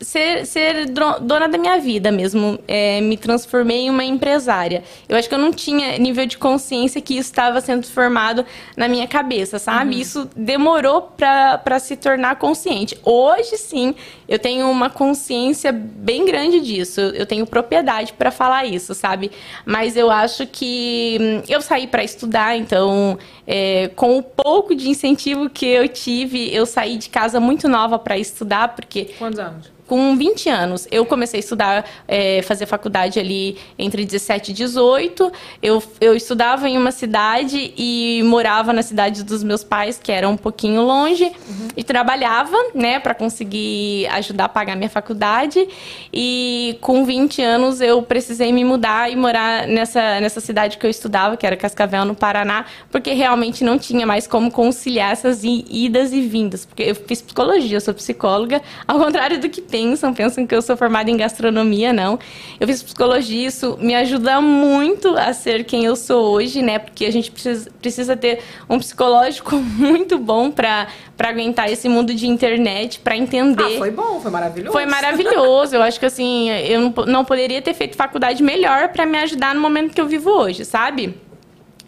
[0.00, 2.58] ser, ser dona da minha vida mesmo.
[2.66, 4.82] É, me transformei em uma empresária.
[5.08, 8.44] Eu acho que eu não tinha nível de consciência que isso estava sendo formado
[8.76, 10.00] na minha cabeça, sabe?
[10.00, 12.98] Isso demorou para se tornar consciente.
[13.04, 13.94] Hoje, sim,
[14.28, 17.00] eu tenho uma consciência bem grande disso.
[17.00, 19.30] Eu tenho propriedade para falar isso, sabe?
[19.64, 24.88] Mas eu acho que hum, eu saí para estudar, então, é, com o pouco de
[24.88, 29.70] incentivo que eu tive, eu saí de casa muito nova para estudar, porque Quantos anos?
[29.86, 35.32] Com 20 anos, eu comecei a estudar, é, fazer faculdade ali entre 17 e 18.
[35.62, 40.28] Eu, eu estudava em uma cidade e morava na cidade dos meus pais, que era
[40.28, 41.30] um pouquinho longe,
[41.76, 45.66] e trabalhava, né, para conseguir ajudar a pagar minha faculdade.
[46.12, 50.90] E com 20 anos eu precisei me mudar e morar nessa, nessa cidade que eu
[50.90, 56.12] estudava, que era Cascavel, no Paraná, porque realmente não tinha mais como conciliar essas idas
[56.12, 56.64] e vindas.
[56.64, 60.62] Porque eu fiz psicologia, eu sou psicóloga, ao contrário do que pensam, pensam que eu
[60.62, 62.18] sou formada em gastronomia, não.
[62.60, 66.78] Eu fiz psicologia, isso me ajuda muito a ser quem eu sou hoje, né?
[66.78, 70.86] Porque a gente precisa, precisa ter um psicológico muito bom para
[71.18, 73.76] aguentar esse mundo de internet, para entender.
[73.76, 74.72] Ah, foi bom, foi maravilhoso.
[74.72, 75.76] Foi maravilhoso.
[75.76, 79.54] Eu acho que assim, eu não, não poderia ter feito faculdade melhor pra me ajudar
[79.54, 81.14] no momento que eu vivo hoje, sabe?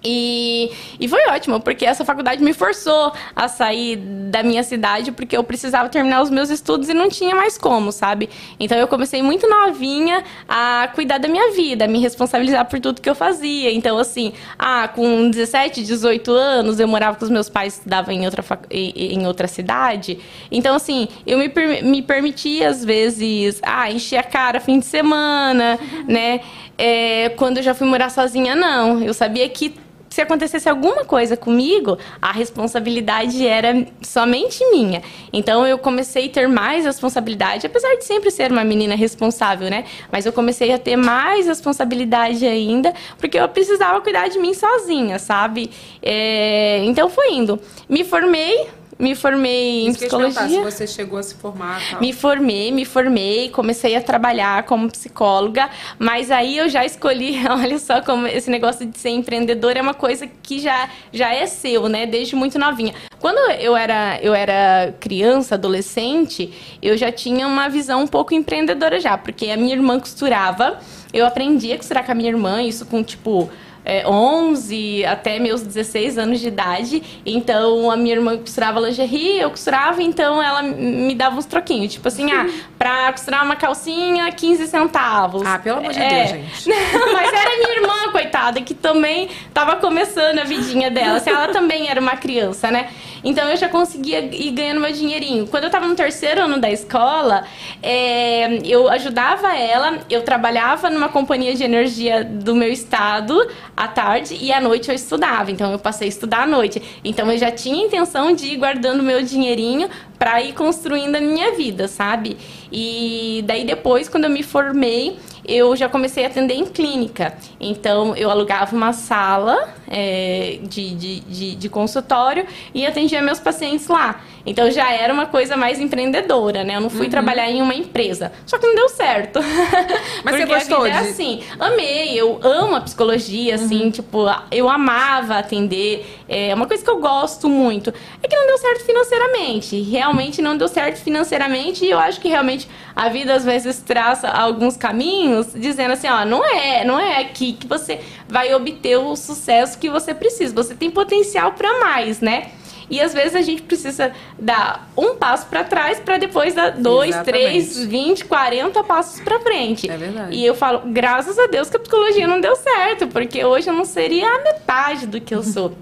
[0.05, 5.35] E, e foi ótimo, porque essa faculdade me forçou a sair da minha cidade, porque
[5.37, 8.29] eu precisava terminar os meus estudos e não tinha mais como, sabe?
[8.61, 13.01] Então eu comecei muito novinha a cuidar da minha vida, a me responsabilizar por tudo
[13.01, 13.73] que eu fazia.
[13.73, 18.25] Então, assim, ah, com 17, 18 anos, eu morava com os meus pais, estudava em
[18.27, 20.19] outra, fac- em outra cidade.
[20.51, 24.85] Então, assim, eu me, per- me permitia, às vezes, ah, encher a cara fim de
[24.87, 26.41] semana, né?
[26.77, 29.01] É, quando eu já fui morar sozinha, não.
[29.03, 29.75] Eu sabia que
[30.15, 35.03] se acontecesse alguma coisa comigo, a responsabilidade era somente minha.
[35.33, 39.85] Então eu comecei a ter mais responsabilidade, apesar de sempre ser uma menina responsável, né?
[40.13, 45.19] Mas eu comecei a ter mais responsabilidade ainda, porque eu precisava cuidar de mim sozinha,
[45.19, 45.69] sabe?
[46.01, 47.59] É, então foi indo.
[47.89, 50.71] Me formei, me formei em Isso que eu ia te perguntar, psicologia.
[50.71, 52.01] se você chegou a se formar tal.
[52.01, 57.79] Me formei, me formei, comecei a trabalhar como psicóloga, mas aí eu já escolhi, olha
[57.79, 61.89] só como esse negócio de ser empreendedora é uma coisa que já, já é seu,
[61.89, 62.07] né?
[62.07, 62.95] Desde muito novinha.
[63.21, 66.53] Quando eu era, eu era criança, adolescente,
[66.83, 70.79] eu já tinha uma visão um pouco empreendedora já, porque a minha irmã costurava,
[71.13, 73.51] eu aprendi a costurar com a minha irmã, isso com tipo
[73.85, 77.03] é, 11 até meus 16 anos de idade.
[77.25, 81.93] Então a minha irmã costurava lingerie, eu costurava, então ela me dava uns troquinhos.
[81.93, 82.47] Tipo assim, ah,
[82.79, 85.43] pra costurar uma calcinha, 15 centavos.
[85.47, 86.09] Ah, pelo amor de É.
[86.09, 86.31] Deus,
[86.65, 86.69] gente.
[87.13, 91.19] Mas era minha irmã, coitada, que também tava começando a vidinha dela.
[91.19, 92.89] Assim, ela também era uma criança, né?
[93.25, 95.47] Então eu já conseguia ir ganhando meu dinheirinho.
[95.47, 97.45] Quando eu tava no terceiro ano da escola,
[97.83, 103.35] é, eu ajudava ela, eu trabalhava numa companhia de energia do meu estado
[103.77, 105.51] à tarde e à noite eu estudava.
[105.51, 106.83] Então eu passei a estudar à noite.
[107.05, 109.89] Então eu já tinha intenção de ir guardando meu dinheirinho
[110.25, 112.39] pra ir construindo a minha vida, sabe?
[112.73, 117.35] E daí depois, quando eu me formei, eu já comecei a atender em clínica.
[117.61, 123.87] Então, eu alugava uma sala é, de, de, de, de consultório e atendia meus pacientes
[123.87, 124.23] lá.
[124.47, 126.77] Então, já era uma coisa mais empreendedora, né?
[126.77, 128.33] Eu não fui trabalhar em uma empresa.
[128.47, 129.39] Só que não deu certo.
[129.39, 129.45] Uhum.
[130.25, 131.43] Mas você Porque a gostou vida é de- assim.
[131.59, 136.07] Amei, eu amo a psicologia, assim, tipo, eu amava atender.
[136.29, 137.93] É uma coisa que eu gosto muito.
[138.23, 139.81] É que não deu certo financeiramente.
[139.83, 144.29] Realmente não deu certo financeiramente e eu acho que realmente a vida às vezes traça
[144.29, 149.15] alguns caminhos dizendo assim, ó, não é, não é aqui que você vai obter o
[149.17, 150.55] sucesso que você precisa.
[150.55, 152.51] Você tem potencial para mais, né?
[152.91, 157.11] E às vezes a gente precisa dar um passo para trás para depois dar dois,
[157.11, 157.47] Exatamente.
[157.47, 159.91] três, 20, 40 passos para frente.
[159.91, 160.37] É verdade.
[160.37, 163.75] E eu falo, graças a Deus que a psicologia não deu certo, porque hoje eu
[163.75, 165.75] não seria a metade do que eu sou.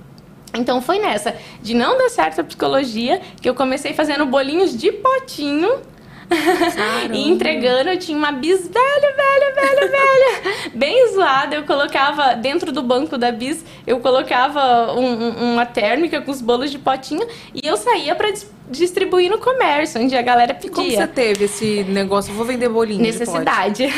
[0.55, 4.93] Então foi nessa de não dar certo a psicologia que eu comecei fazendo bolinhos de
[4.93, 5.71] potinho.
[7.13, 11.55] e entregando, eu tinha uma bis velha, velha, velha, velha, bem zoada.
[11.57, 16.41] Eu colocava dentro do banco da bis, eu colocava um- um- uma térmica com os
[16.41, 18.33] bolos de potinho e eu saía para
[18.73, 20.71] distribuir no comércio, onde a galera pedia.
[20.71, 22.33] Como você teve esse negócio?
[22.35, 23.01] Vou vender bolinho.
[23.03, 23.87] Necessidade.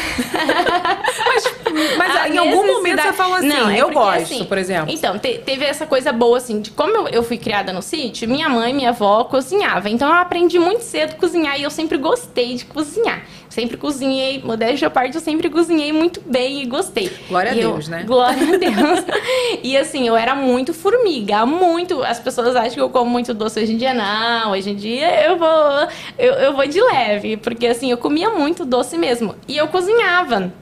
[1.99, 4.59] Mas A em algum momento você falou assim, Não, é eu porque, gosto, assim, por
[4.59, 4.93] exemplo.
[4.93, 8.29] Então, te- teve essa coisa boa, assim, de como eu, eu fui criada no sítio,
[8.29, 9.91] minha mãe minha avó cozinhavam.
[9.91, 13.23] Então, eu aprendi muito cedo a cozinhar e eu sempre gostei de cozinhar.
[13.55, 17.09] Sempre cozinhei, modéstia à parte, eu sempre cozinhei muito bem e gostei.
[17.29, 18.03] Glória a E eu- Deus, né?
[18.05, 19.05] Glória a Deus.
[19.63, 22.03] e assim, eu era muito formiga, muito.
[22.03, 23.95] As pessoas acham que eu como muito doce hoje em dia.
[23.95, 25.89] Não, hoje em dia eu vou,
[26.19, 29.37] eu, eu vou de leve, porque assim, eu comia muito doce mesmo.
[29.47, 30.53] E eu cozinhava.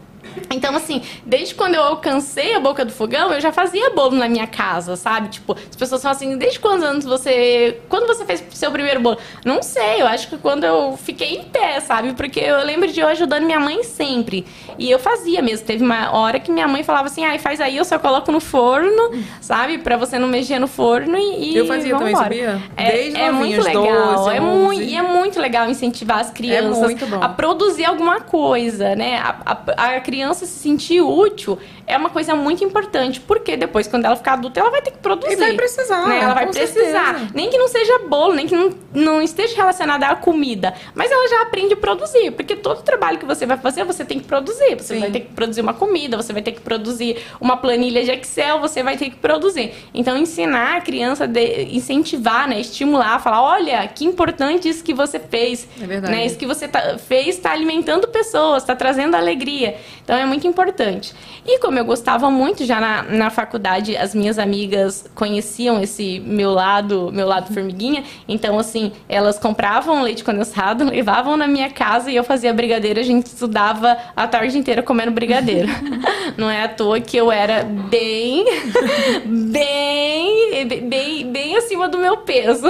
[0.51, 4.29] Então, assim, desde quando eu alcancei a boca do fogão, eu já fazia bolo na
[4.29, 5.29] minha casa, sabe?
[5.29, 7.79] Tipo, as pessoas falam assim, desde quantos anos você.
[7.89, 9.19] Quando você fez seu primeiro bolo?
[9.45, 12.13] Não sei, eu acho que quando eu fiquei em pé, sabe?
[12.15, 14.47] Porque eu lembro de eu ajudando minha mãe sempre.
[14.79, 15.67] E eu fazia mesmo.
[15.67, 18.41] Teve uma hora que minha mãe falava assim, ai, faz aí, eu só coloco no
[18.41, 19.79] forno, sabe?
[19.79, 21.53] Pra você não mexer no forno e.
[21.53, 22.25] e Eu fazia também, vambora.
[22.25, 22.63] sabia?
[22.77, 24.15] É, Desde é novinha, muito legal.
[24.17, 24.41] 12, é 11.
[24.41, 27.23] muito, e é muito legal incentivar as crianças bom.
[27.23, 29.19] a produzir alguma coisa, né?
[29.19, 29.37] A,
[29.77, 34.17] a- a criança se sentir útil é uma coisa muito importante, porque depois, quando ela
[34.17, 35.33] ficar adulta, ela vai ter que produzir.
[35.33, 36.21] E vai precisar, né?
[36.23, 37.15] Ela vai precisar.
[37.15, 37.31] certeza.
[37.35, 40.75] Nem que não seja bolo, nem que não, não esteja relacionada à comida.
[40.95, 44.19] Mas ela já aprende a produzir, porque todo trabalho que você vai fazer, você tem
[44.21, 44.77] que produzir.
[44.77, 45.01] Você Sim.
[45.01, 48.61] vai ter que produzir uma comida, você vai ter que produzir uma planilha de Excel,
[48.61, 49.75] você vai ter que produzir.
[49.93, 52.61] Então, ensinar a criança, de- incentivar, né?
[52.61, 55.69] Estimular, falar, olha, que importante isso que você fez.
[55.81, 56.13] É verdade.
[56.15, 56.27] Né?
[56.27, 59.77] Isso que você tá- fez está alimentando pessoas, está trazendo alegria.
[60.05, 61.15] Então, é muito importante.
[61.45, 66.53] E como eu gostava muito, já na, na faculdade, as minhas amigas conheciam esse meu
[66.53, 68.05] lado, meu lado formiguinha.
[68.29, 73.01] Então, assim, elas compravam leite condensado, levavam na minha casa e eu fazia brigadeiro.
[73.01, 75.69] A gente estudava a tarde inteira comendo brigadeiro.
[76.37, 78.45] Não é à toa que eu era bem,
[79.27, 82.69] bem, bem, bem acima do meu peso.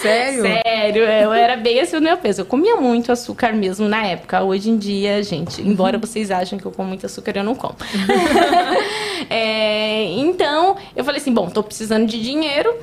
[0.00, 0.42] Sério?
[0.42, 2.42] Sério, eu era bem acima do meu peso.
[2.42, 4.42] Eu comia muito açúcar mesmo na época.
[4.42, 7.74] Hoje em dia, gente, embora vocês achem que eu como muito açúcar, eu não como.
[9.30, 12.74] É, então, eu falei assim: bom, tô precisando de dinheiro.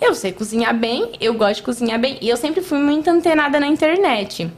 [0.00, 2.16] Eu sei cozinhar bem, eu gosto de cozinhar bem.
[2.20, 4.50] E eu sempre fui muito antenada na internet.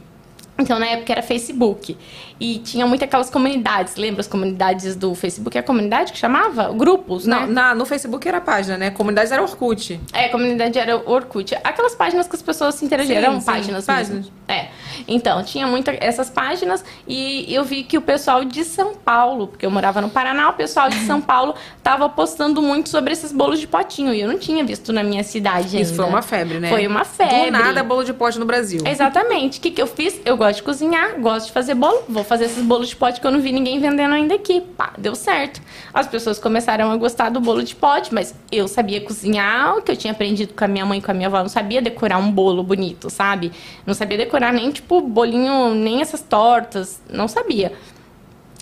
[0.57, 1.97] Então, na época era Facebook.
[2.39, 3.95] E tinha muito aquelas comunidades.
[3.95, 5.57] Lembra as comunidades do Facebook?
[5.57, 6.71] É a comunidade que chamava?
[6.73, 7.39] Grupos, né?
[7.39, 8.89] Não, na, no Facebook era página, né?
[8.89, 9.99] Comunidades era Orkut.
[10.13, 11.55] É, comunidade era Orkut.
[11.63, 13.19] Aquelas páginas que as pessoas se interagiam.
[13.19, 14.31] Sim, Eram sim, páginas, páginas.
[14.47, 14.67] É.
[15.07, 19.65] Então, tinha muito essas páginas e eu vi que o pessoal de São Paulo, porque
[19.65, 23.59] eu morava no Paraná, o pessoal de São Paulo tava postando muito sobre esses bolos
[23.59, 24.13] de potinho.
[24.13, 25.93] E eu não tinha visto na minha cidade Isso ainda.
[25.95, 26.69] foi uma febre, né?
[26.69, 27.45] Foi uma febre.
[27.45, 28.81] Do nada, bolo de pote no Brasil.
[28.85, 29.59] Exatamente.
[29.59, 30.19] O que, que eu fiz?
[30.25, 32.03] Eu gosto de cozinhar, gosto de fazer bolo.
[32.07, 34.61] Vou fazer esses bolos de pote que eu não vi ninguém vendendo ainda aqui.
[34.61, 35.59] Pá, deu certo.
[35.93, 39.91] As pessoas começaram a gostar do bolo de pote, mas eu sabia cozinhar, o que
[39.91, 41.39] eu tinha aprendido com a minha mãe e com a minha avó.
[41.39, 43.51] Não sabia decorar um bolo bonito, sabe?
[43.85, 47.01] Não sabia decorar nem, tipo, bolinho, nem essas tortas.
[47.09, 47.73] Não sabia.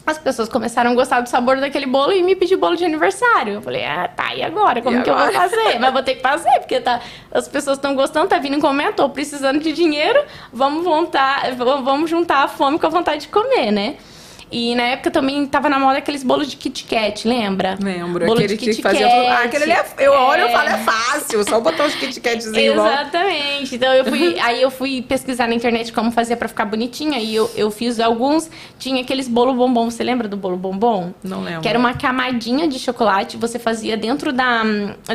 [0.06, 3.54] As pessoas começaram a gostar do sabor daquele bolo e me pediu bolo de aniversário.
[3.54, 4.82] Eu falei, ah, tá, e agora?
[4.82, 5.40] Como E que eu vou agora?
[5.50, 5.80] fazer?
[5.80, 7.00] Mas vou ter que fazer, porque tá,
[7.32, 8.60] as pessoas estão gostando, tá vindo
[8.94, 13.28] tô precisando de dinheiro, vamos, montar, v- vamos juntar a fome com a vontade de
[13.30, 13.96] comer, né?
[14.54, 17.76] E na época também tava na moda aqueles bolos de Kit Kat, lembra?
[17.82, 19.16] Lembro, Bolo aquele de que Kit fazia Kat.
[19.16, 19.28] tudo.
[19.28, 19.86] Ah, aquele ali é.
[19.98, 23.02] Eu olho e falo, é fácil, só botar os Kit Katzinhos lá.
[23.02, 23.76] Exatamente.
[23.76, 27.34] Então eu fui, aí eu fui pesquisar na internet como fazer pra ficar bonitinha e
[27.34, 28.50] eu, eu fiz alguns.
[28.78, 29.90] Tinha aqueles bolo bombom.
[29.90, 31.12] Você lembra do bolo bombom?
[31.24, 31.62] Não lembro.
[31.62, 33.38] Que era uma camadinha de chocolate.
[33.38, 34.62] Você fazia dentro da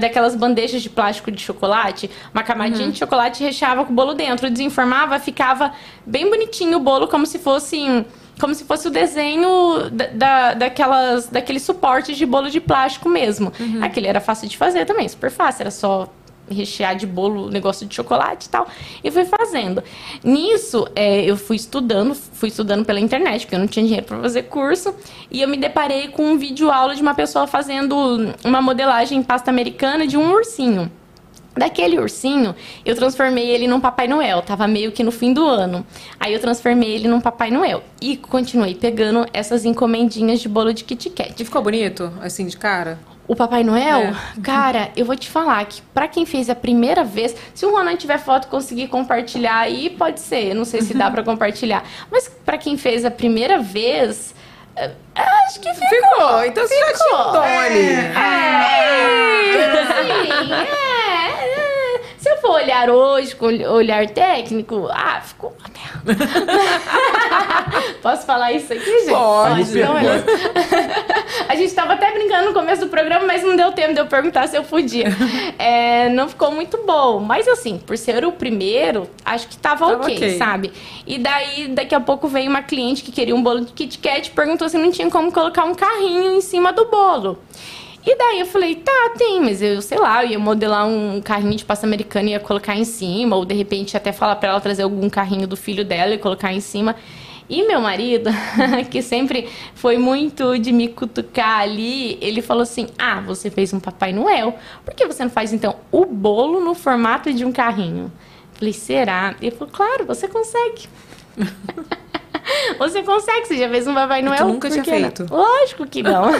[0.00, 2.90] daquelas bandejas de plástico de chocolate, uma camadinha Uhum.
[2.92, 4.50] de chocolate e recheava com o bolo dentro.
[4.50, 5.72] Desenformava, ficava
[6.04, 8.04] bem bonitinho o bolo, como se fosse
[8.40, 13.52] como se fosse o desenho da, da- daquelas, daqueles suportes de bolo de plástico mesmo.
[13.58, 13.82] Uhum.
[13.82, 15.62] Aquele era fácil de fazer também, super fácil.
[15.62, 16.08] Era só
[16.50, 18.66] rechear de bolo, negócio de chocolate e tal.
[19.04, 19.82] E fui fazendo.
[20.24, 24.18] Nisso, é, eu fui estudando, fui estudando pela internet, porque eu não tinha dinheiro para
[24.20, 24.94] fazer curso.
[25.30, 29.22] E eu me deparei com um vídeo aula de uma pessoa fazendo uma modelagem em
[29.22, 30.90] pasta americana de um ursinho.
[31.58, 34.40] Daquele ursinho, eu transformei ele num Papai Noel.
[34.42, 35.84] Tava meio que no fim do ano.
[36.20, 37.82] Aí eu transformei ele num Papai Noel.
[38.00, 41.34] E continuei pegando essas encomendinhas de bolo de Kit Kat.
[41.38, 42.98] E ficou bonito, assim, de cara?
[43.26, 44.14] O Papai Noel, É.
[44.42, 47.94] cara, eu vou te falar que pra quem fez a primeira vez, se o Ronan
[47.96, 50.50] tiver foto conseguir compartilhar aí, pode ser.
[50.50, 51.84] Eu não sei se dá pra compartilhar.
[52.10, 54.34] Mas pra quem fez a primeira vez,
[55.14, 55.88] acho que ficou.
[55.88, 57.94] Ficou, então você já tinha um dom ali.
[57.94, 58.08] É,
[60.04, 60.64] sim, é,
[61.44, 61.77] é.
[62.18, 66.24] Se eu for olhar hoje com olhar técnico, ah, ficou uma merda.
[68.02, 69.10] Posso falar isso aqui, gente?
[69.10, 69.78] Pode.
[69.78, 70.24] Então, olha.
[71.48, 74.06] A gente tava até brincando no começo do programa, mas não deu tempo de eu
[74.06, 75.06] perguntar se eu podia.
[75.58, 77.20] É, não ficou muito bom.
[77.20, 80.36] Mas assim, por ser o primeiro, acho que tava, Tava ok, ok.
[80.38, 80.72] sabe?
[81.06, 84.28] E daí, daqui a pouco veio uma cliente que queria um bolo de Kit Kat
[84.28, 87.38] e perguntou se não tinha como colocar um carrinho em cima do bolo.
[88.10, 91.54] E daí eu falei, tá, tem, mas eu, sei lá, eu ia modelar um carrinho
[91.54, 94.60] de pasta americana e ia colocar em cima, ou de repente até falar pra ela
[94.62, 96.96] trazer algum carrinho do filho dela e colocar em cima.
[97.50, 98.30] E meu marido,
[98.90, 103.80] que sempre foi muito de me cutucar ali, ele falou assim: Ah, você fez um
[103.80, 108.10] Papai Noel, por que você não faz então o bolo no formato de um carrinho?
[108.54, 109.36] Falei, será?
[109.42, 110.88] Ele falou, claro, você consegue.
[112.78, 114.46] Você consegue, você já fez um Papai Noel?
[114.46, 114.98] nunca Por tinha que não?
[115.00, 115.26] feito?
[115.30, 116.30] Lógico que não.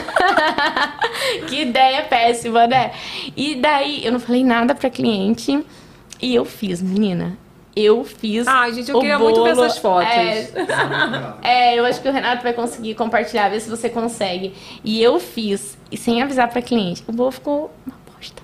[1.47, 2.91] que ideia péssima, né?
[3.35, 5.63] E daí eu não falei nada pra cliente
[6.21, 7.37] e eu fiz, menina.
[7.75, 8.47] Eu fiz.
[8.47, 9.65] Ai, gente, eu o queria muito ver bolo.
[9.65, 10.09] essas fotos.
[10.09, 10.49] É,
[11.75, 14.53] é, eu acho que o Renato vai conseguir compartilhar, ver se você consegue.
[14.83, 17.03] E eu fiz, e sem avisar pra cliente.
[17.07, 18.41] O bolo ficou uma bosta.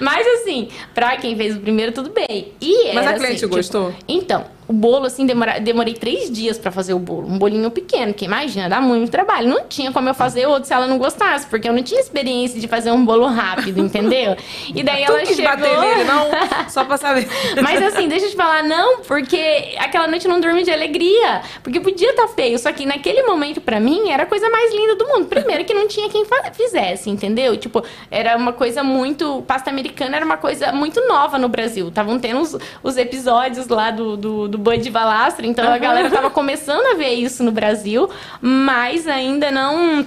[0.00, 2.52] Mas assim, pra quem fez o primeiro, tudo bem.
[2.60, 3.90] E Mas era, a cliente assim, gostou?
[3.92, 7.28] tipo, então, o bolo, assim, demora, demorei três dias pra fazer o bolo.
[7.28, 9.48] Um bolinho pequeno, que imagina, dá muito trabalho.
[9.48, 12.60] Não tinha como eu fazer outro se ela não gostasse, porque eu não tinha experiência
[12.60, 14.36] de fazer um bolo rápido, entendeu?
[14.74, 15.50] E daí Tu ela quis chegou...
[15.52, 16.26] bater nele, não?
[16.68, 17.28] Só pra saber.
[17.62, 21.42] Mas assim, deixa eu te falar, não, porque aquela noite eu não dormi de alegria.
[21.62, 24.96] Porque podia estar feio, só que naquele momento, pra mim, era a coisa mais linda
[24.96, 25.26] do mundo.
[25.26, 27.56] Primeiro que não tinha quem fizesse, entendeu?
[27.56, 29.42] Tipo, era uma coisa muito.
[29.46, 31.88] Pasta americana era uma coisa muito nova no Brasil.
[31.88, 36.10] Estavam tendo os, os episódios lá do, do, do Boi de Balastra, então a galera
[36.10, 38.08] tava começando a ver isso no Brasil,
[38.40, 40.04] mas ainda não.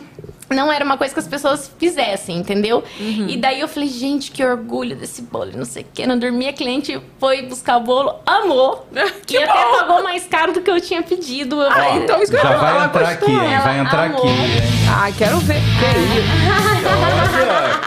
[0.49, 2.83] Não era uma coisa que as pessoas fizessem, entendeu?
[2.99, 6.07] E daí eu falei, gente, que orgulho desse bolo, não sei o quê.
[6.07, 8.87] Não dormi, a cliente foi buscar o bolo, amou.
[9.25, 9.77] Que e até bom!
[9.77, 11.57] pagou mais caro do que eu tinha pedido.
[11.71, 13.27] Falei, então isso que eu Já vai entrar gostou?
[13.27, 13.59] aqui, hein?
[13.63, 14.17] Vai entrar amou.
[14.17, 14.61] aqui, hein?
[14.97, 15.53] Ai, quero ver.
[15.55, 16.89] Que isso?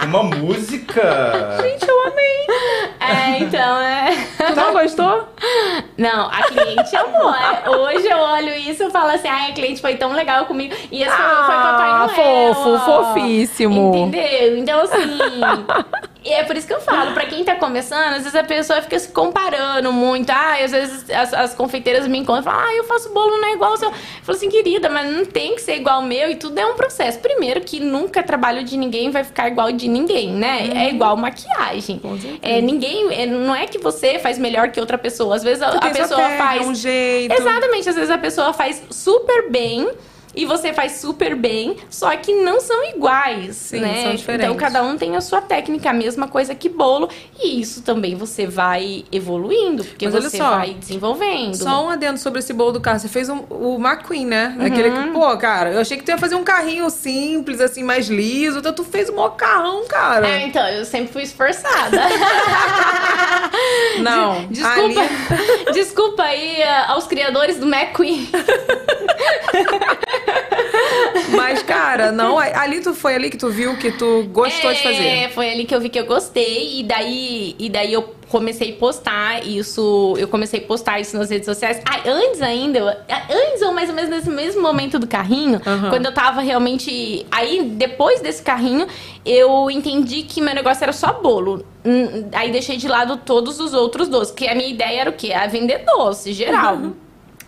[0.03, 1.59] Olha, uma música.
[1.63, 2.23] Gente, eu amei.
[3.03, 4.11] É, então, é.
[4.39, 5.29] Tu não gostou?
[5.99, 7.35] Não, a cliente amou.
[7.35, 7.69] é.
[7.69, 10.75] Hoje eu olho isso e falo assim, ai, a cliente foi tão legal comigo.
[10.91, 12.52] E esse foi, foi Papai Ah, Noel.
[12.55, 13.97] Fofo, fofíssimo.
[13.97, 14.59] Entendeu?
[14.59, 14.97] Então, assim.
[16.25, 18.81] E é por isso que eu falo, pra quem tá começando, às vezes a pessoa
[18.81, 20.31] fica se comparando muito.
[20.31, 23.49] Ah, às vezes as, as confeiteiras me encontram e falam, ah, eu faço bolo, não
[23.49, 23.89] é igual ao seu.
[23.89, 26.67] Eu falo assim, querida, mas não tem que ser igual ao meu e tudo é
[26.67, 27.19] um processo.
[27.19, 30.71] Primeiro, que nunca trabalho de ninguém vai ficar igual de ninguém, né?
[30.75, 32.01] É igual maquiagem.
[32.41, 33.13] É, ninguém.
[33.13, 35.35] é, não é que você faz melhor que outra pessoa.
[35.35, 36.65] Às vezes a, a pessoa faz.
[36.65, 37.33] um jeito.
[37.33, 39.91] Exatamente, às vezes a pessoa faz super bem
[40.35, 44.03] e você faz super bem, só que não são iguais, Sim, né?
[44.05, 44.47] são diferentes.
[44.47, 48.15] Então cada um tem a sua técnica, a mesma coisa que bolo, e isso também
[48.15, 51.55] você vai evoluindo, porque Mas você só, vai desenvolvendo.
[51.57, 52.99] Só um adendo sobre esse bolo do carro.
[52.99, 54.55] Você fez um- o McQueen, né?
[54.59, 54.67] Uhum.
[54.67, 58.09] Aquele que, pô, cara, eu achei que tu ia fazer um carrinho simples, assim, mais
[58.09, 58.59] liso.
[58.59, 60.27] Então tu fez um maior carrão, cara.
[60.29, 62.01] É, então, eu sempre fui esforçada.
[64.01, 68.29] Não, Desculpa, ali- desculpa aí ah, aos criadores do McQueen.
[71.37, 74.83] Mas, cara, não, ali tu foi ali que tu viu que tu gostou de É,
[74.83, 75.31] fazer.
[75.35, 78.77] foi ali que eu vi que eu gostei e daí, e daí eu comecei a
[78.77, 81.81] postar isso, eu comecei a postar isso nas redes sociais.
[81.87, 85.91] Ah, antes ainda, eu- antes ou mais ou menos nesse mesmo momento do carrinho, Aham.
[85.91, 88.87] quando eu tava realmente, aí depois desse carrinho,
[89.25, 91.65] eu entendi que meu negócio era só bolo.
[91.85, 95.13] Hum, Aí deixei de lado todos os outros doces, porque a minha ideia era o
[95.13, 95.29] quê?
[95.33, 96.79] Era vender doce, geral.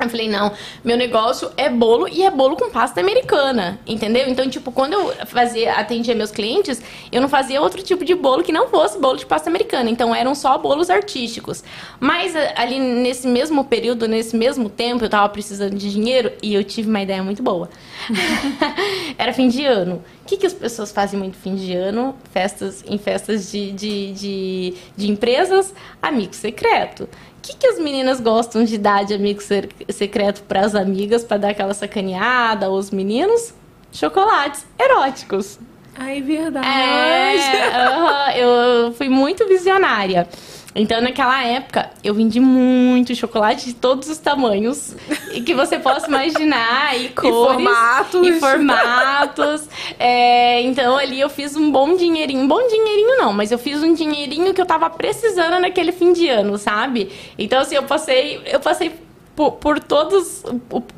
[0.00, 0.52] Eu falei, não,
[0.84, 4.28] meu negócio é bolo e é bolo com pasta americana, entendeu?
[4.28, 8.42] Então, tipo, quando eu fazia, atendia meus clientes, eu não fazia outro tipo de bolo
[8.42, 9.88] que não fosse bolo de pasta americana.
[9.88, 11.62] Então, eram só bolos artísticos.
[12.00, 16.54] Mas a- ali nesse mesmo período, nesse mesmo tempo, eu tava precisando de dinheiro e
[16.54, 17.70] eu tive uma ideia muito boa.
[19.18, 20.02] Era fim de ano.
[20.22, 22.14] O que, que as pessoas fazem muito fim de ano?
[22.32, 27.08] Festas, em festas de, de, de, de empresas, amigo secreto.
[27.44, 31.22] O que, que as meninas gostam de dar de amigo se- secreto para as amigas,
[31.22, 33.52] para dar aquela sacaneada, ou os meninos?
[33.92, 35.58] Chocolates eróticos.
[35.94, 36.66] Ai, verdade.
[36.66, 40.26] É, aham, eu fui muito visionária.
[40.74, 44.96] Então, naquela época, eu vendi muito chocolate de todos os tamanhos
[45.32, 48.26] e que você possa imaginar, e cores, formatos.
[48.26, 49.68] e formatos.
[49.98, 53.94] É, então, ali eu fiz um bom dinheirinho, bom dinheirinho não, mas eu fiz um
[53.94, 57.12] dinheirinho que eu tava precisando naquele fim de ano, sabe?
[57.38, 59.03] Então, assim, eu passei, eu passei
[59.36, 60.42] por, por todos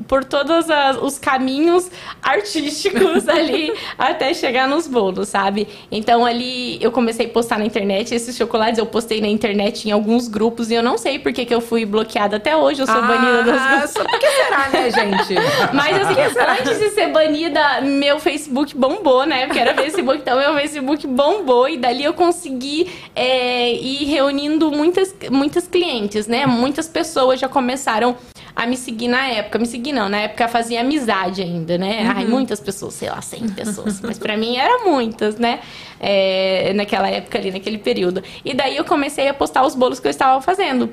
[0.06, 1.90] por todos as- os caminhos
[2.22, 5.66] artísticos ali até chegar nos bolos, sabe?
[5.90, 9.92] Então ali eu comecei a postar na internet esses chocolates, eu postei na internet em
[9.92, 12.86] alguns grupos e eu não sei por que, que eu fui bloqueada até hoje, eu
[12.86, 13.90] sou banida dos Ah, grupos.
[13.90, 15.34] só por que será, né, gente?
[15.72, 16.20] Mas assim,
[16.60, 19.46] antes de ser banida, meu Facebook bombou, né?
[19.46, 25.14] Porque era Facebook, então meu Facebook bombou e dali eu consegui é, ir reunindo muitas,
[25.30, 26.46] muitas clientes, né?
[26.46, 28.16] Muitas pessoas já começaram
[28.56, 29.58] a me seguir na época.
[29.58, 32.10] Me seguir não, na época fazia amizade ainda, né?
[32.16, 34.00] Ai, muitas pessoas, sei lá, 100 pessoas.
[34.00, 35.60] Mas pra mim eram muitas, né?
[36.00, 38.22] É, naquela época ali, naquele período.
[38.42, 40.90] E daí eu comecei a postar os bolos que eu estava fazendo.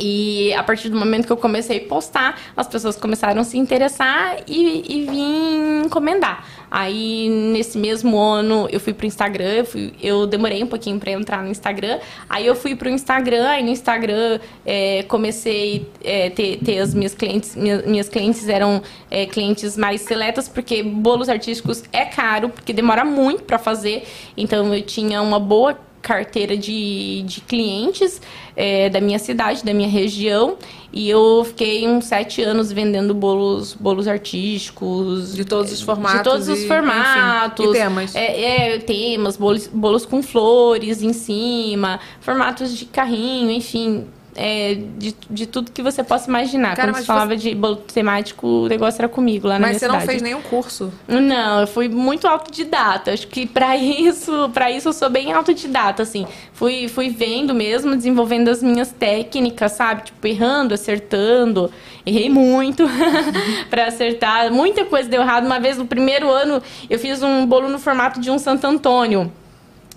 [0.00, 3.58] E a partir do momento que eu comecei a postar, as pessoas começaram a se
[3.58, 6.44] interessar e, e vir encomendar.
[6.70, 11.10] Aí, nesse mesmo ano, eu fui pro Instagram, eu, fui- eu demorei um pouquinho para
[11.10, 11.98] entrar no Instagram.
[12.28, 17.12] Aí eu fui pro Instagram, aí no Instagram é, comecei é, ter, ter as minhas
[17.12, 17.56] clientes.
[17.56, 23.04] Minhas, minhas clientes eram é, clientes mais seletas, porque bolos artísticos é caro, porque demora
[23.04, 24.04] muito para fazer.
[24.36, 28.20] Então eu tinha uma boa carteira de, de clientes
[28.56, 30.56] é, da minha cidade, da minha região.
[30.92, 35.34] E eu fiquei uns sete anos vendendo bolos, bolos artísticos.
[35.34, 37.64] De todos os formatos De todos os e, formatos.
[37.64, 38.14] enfim, e temas.
[38.14, 44.06] É, é, temas, bolos, bolos com flores em cima, formatos de carrinho, enfim.
[44.34, 46.76] É, de, de tudo que você possa imaginar.
[46.76, 49.86] Cara, Quando se falava de bolo temático, o negócio era comigo lá na Mas você
[49.86, 50.10] não cidade.
[50.10, 50.92] fez nenhum curso.
[51.08, 53.12] Não, eu fui muito autodidata.
[53.12, 56.26] Acho que pra isso, para isso eu sou bem autodidata, assim.
[56.52, 60.04] Fui, fui vendo mesmo, desenvolvendo as minhas técnicas, sabe?
[60.04, 61.70] Tipo, errando, acertando.
[62.06, 62.84] Errei muito
[63.68, 64.52] pra acertar.
[64.52, 65.44] Muita coisa deu errado.
[65.44, 69.30] Uma vez no primeiro ano, eu fiz um bolo no formato de um Santo Antônio.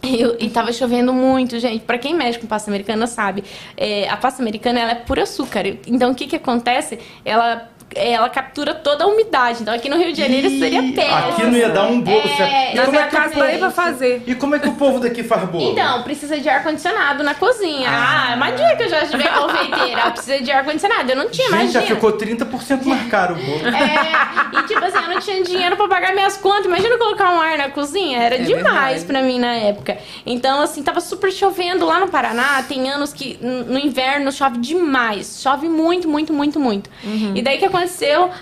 [0.04, 1.86] Eu- e tava chovendo muito, gente.
[1.86, 3.44] Pra quem mexe com pasta americana sabe,
[3.78, 5.66] é, a pasta americana ela é puro açúcar.
[5.88, 7.00] Então o que que acontece?
[7.24, 9.62] Ela ela captura toda a umidade.
[9.62, 11.30] Então aqui no Rio de Janeiro isso seria péssimo.
[11.30, 12.18] Aqui não ia dar um bolo.
[12.18, 12.76] É, certo?
[12.76, 13.72] E como é que casa pra povo...
[13.72, 14.24] fazer.
[14.28, 15.72] E como é que o povo daqui faz bolo?
[15.72, 17.90] Então, precisa de ar-condicionado na cozinha.
[17.90, 20.12] Ah, é uma dica já estiver confeiteira.
[20.12, 21.10] Precisa de ar-condicionado.
[21.12, 21.96] Eu não tinha, Gente, já imagina.
[21.96, 23.68] ficou 30% mais caro o bolo.
[23.68, 26.66] É, e tipo assim, eu não tinha dinheiro pra pagar minhas contas.
[26.66, 28.20] Imagina colocar um ar na cozinha.
[28.20, 29.06] Era demais verdade.
[29.06, 29.98] pra mim na época.
[30.26, 32.64] Então, assim, tava super chovendo lá no Paraná.
[32.68, 35.40] Tem anos que no inverno chove demais.
[35.42, 36.90] Chove muito, muito, muito, muito.
[37.36, 37.83] E daí que aconteceu?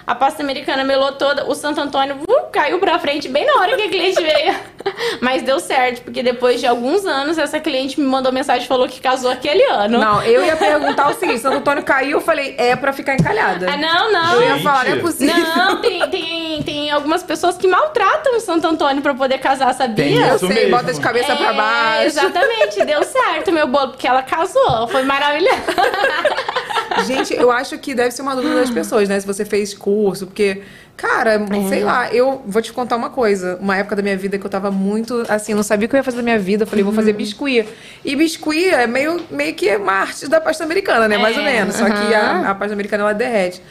[0.06, 1.46] A pasta americana melou toda.
[1.50, 4.56] O Santo Antônio uh, caiu pra frente bem na hora que a cliente veio.
[5.22, 8.88] Mas deu certo, porque depois de alguns anos, essa cliente me mandou mensagem e falou
[8.88, 10.00] que casou aquele ano.
[10.00, 13.72] Não, eu ia perguntar o seguinte: Santo Antônio caiu, eu falei, é pra ficar encalhada.
[13.72, 14.34] Ah, não, não.
[14.36, 15.36] Eu ia falar, não é possível.
[15.56, 20.04] Não, tem, tem, tem algumas pessoas que maltratam o Santo Antônio pra poder casar, sabia?
[20.06, 20.78] Tem Eu isso sei, mesmo.
[20.78, 22.06] bota de cabeça pra É, baixo.
[22.08, 25.52] Exatamente, deu certo meu bolo, porque ela casou, foi maravilhoso.
[27.06, 29.20] Gente, eu acho que deve ser uma dúvida das pessoas, né?
[29.20, 30.62] Se você fez curso, porque,
[30.98, 31.40] cara,
[31.70, 33.58] sei lá, eu vou te contar uma coisa.
[33.62, 36.00] Uma época da minha vida que eu tava muito, assim, não sabia o que eu
[36.00, 36.64] ia fazer da minha vida.
[36.64, 37.68] Eu falei, vou fazer biscuit.
[38.04, 41.18] E biscuit é meio, meio que uma arte da pasta americana, né?
[41.18, 41.76] Mais ou É, menos.
[41.76, 43.62] Só que a, a pasta americana, ela derrete.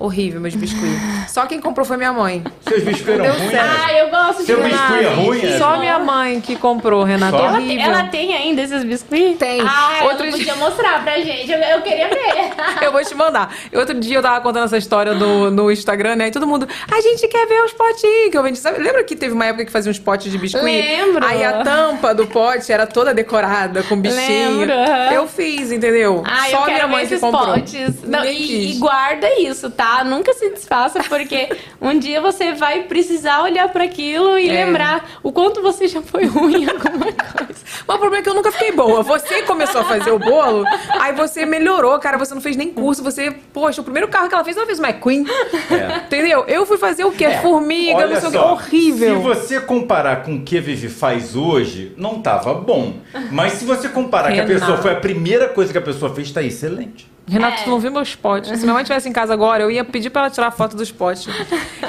[0.00, 0.96] Horrível, meus biscuits.
[1.28, 2.44] Só quem comprou foi minha mãe.
[2.68, 3.54] Seus biscoitos eram ruins?
[3.54, 5.58] Ah, eu gosto de Seu biscuit é ruim, é?
[5.58, 7.36] Só minha mãe que comprou, Renata.
[7.36, 7.44] Só?
[7.46, 7.84] Ela, Horrível.
[7.84, 9.38] ela tem ainda esses biscuits?
[9.38, 9.60] Tem.
[9.60, 11.50] Ah, Outro ela dia- podia mostrar pra gente.
[11.50, 12.18] Eu, eu queria ver.
[12.80, 13.52] Eu vou te mandar.
[13.74, 16.28] Outro dia eu tava contando essa história no, no Instagram, né?
[16.28, 18.58] E todo mundo, a gente quer ver os potinhos que eu vendi.
[18.58, 18.78] Sabe?
[18.80, 20.62] Lembra que teve uma época que fazia uns potes de biscuit?
[20.64, 21.26] Lembro.
[21.26, 24.60] Aí a tampa do pote era toda decorada com bichinho.
[24.60, 24.72] Lembro.
[25.12, 26.22] Eu fiz, entendeu?
[26.24, 27.54] Ah, Só eu quero minha mãe ver que esses comprou.
[27.54, 28.04] potes.
[28.04, 29.87] Não, e, e guarda isso, tá?
[30.04, 31.48] Nunca se desfaça, porque
[31.80, 34.64] um dia você vai precisar olhar pra aquilo e É.
[34.64, 37.60] lembrar o quanto você já foi ruim em alguma coisa.
[37.86, 39.02] Mas o problema é que eu nunca fiquei boa.
[39.02, 40.64] Você começou a fazer o bolo,
[41.00, 42.18] aí você melhorou, cara.
[42.18, 43.02] Você não fez nem curso.
[43.02, 45.24] Você, poxa, o primeiro carro que ela fez, ela fez uma McQueen.
[45.70, 45.96] É.
[45.98, 46.44] Entendeu?
[46.46, 47.28] Eu fui fazer o quê?
[47.42, 48.38] Formiga, Olha não sei o quê.
[48.38, 49.16] só, Horrível.
[49.16, 52.94] Se você comparar com o que a Vivi faz hoje, não tava bom.
[53.30, 54.60] Mas se você comparar que a Renato.
[54.60, 57.06] pessoa foi a primeira coisa que a pessoa fez, tá excelente.
[57.28, 58.50] Renato, tu não viu meus potes.
[58.50, 60.90] Se minha mãe estivesse em casa agora, eu ia pedir pra ela tirar foto dos
[60.90, 61.26] potes.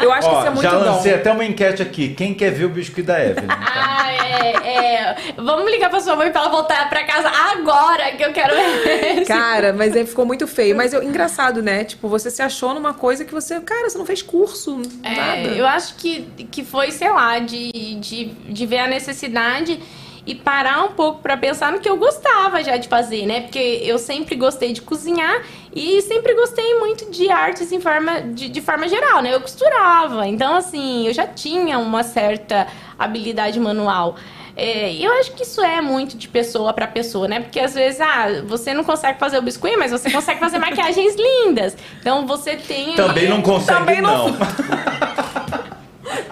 [0.02, 0.80] Eu acho que Ó, isso é muito já bom.
[0.86, 2.10] lancei até uma enquete aqui.
[2.14, 3.48] Quem quer ver o biscoito da Evelyn?
[4.02, 5.16] Ah, é, é.
[5.38, 9.26] Vamos ligar pra sua mãe pra ela voltar pra casa agora, que eu quero ver.
[9.28, 10.76] Cara, mas aí ficou muito feio.
[10.76, 11.84] Mas eu, engraçado, né?
[11.84, 13.60] Tipo, você se achou numa coisa que você.
[13.62, 15.56] Cara, você não fez curso, É, nada.
[15.56, 16.22] eu acho que,
[16.52, 19.80] que foi, sei lá, de, de, de ver a necessidade
[20.26, 23.42] e parar um pouco pra pensar no que eu gostava já de fazer, né?
[23.42, 25.42] Porque eu sempre gostei de cozinhar
[25.74, 29.34] e sempre gostei muito de artes em forma, de, de forma geral, né?
[29.34, 32.68] Eu costurava, então assim, eu já tinha uma certa
[32.98, 34.16] habilidade manual.
[34.56, 37.40] É, e eu acho que isso é muito de pessoa pra pessoa, né?
[37.40, 41.16] Porque às vezes, ah, você não consegue fazer o biscoito, mas você consegue fazer maquiagens
[41.46, 41.78] lindas.
[42.02, 42.94] Então você tem.
[42.96, 44.38] Também não consegue, Também não- não.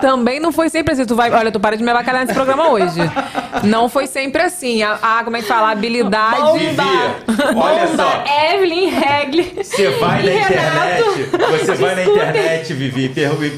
[0.01, 1.05] Também não foi sempre assim.
[1.05, 2.99] Tu vai, olha, tu para de me avacalhar nesse programa hoje.
[3.63, 4.83] Não foi sempre assim.
[4.83, 5.67] A, a- como é que fala?
[5.69, 6.59] A habilidade.
[6.59, 6.81] Vivi,
[7.55, 8.23] olha só.
[8.53, 9.53] Evelyn Regli.
[9.63, 13.13] Você vai na internet, Renato, você vai na internet, Vivi,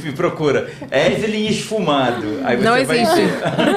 [0.05, 2.39] e procura Evelyn esfumado.
[2.45, 3.29] Aí você Não vai existe.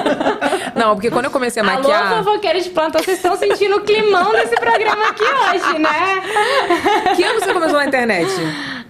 [0.75, 2.23] Não, porque quando eu comecei a Alô, maquiar.
[2.23, 7.13] fofoqueira de plantão, vocês estão sentindo o climão desse programa aqui hoje, né?
[7.15, 8.27] Que ano você começou na internet?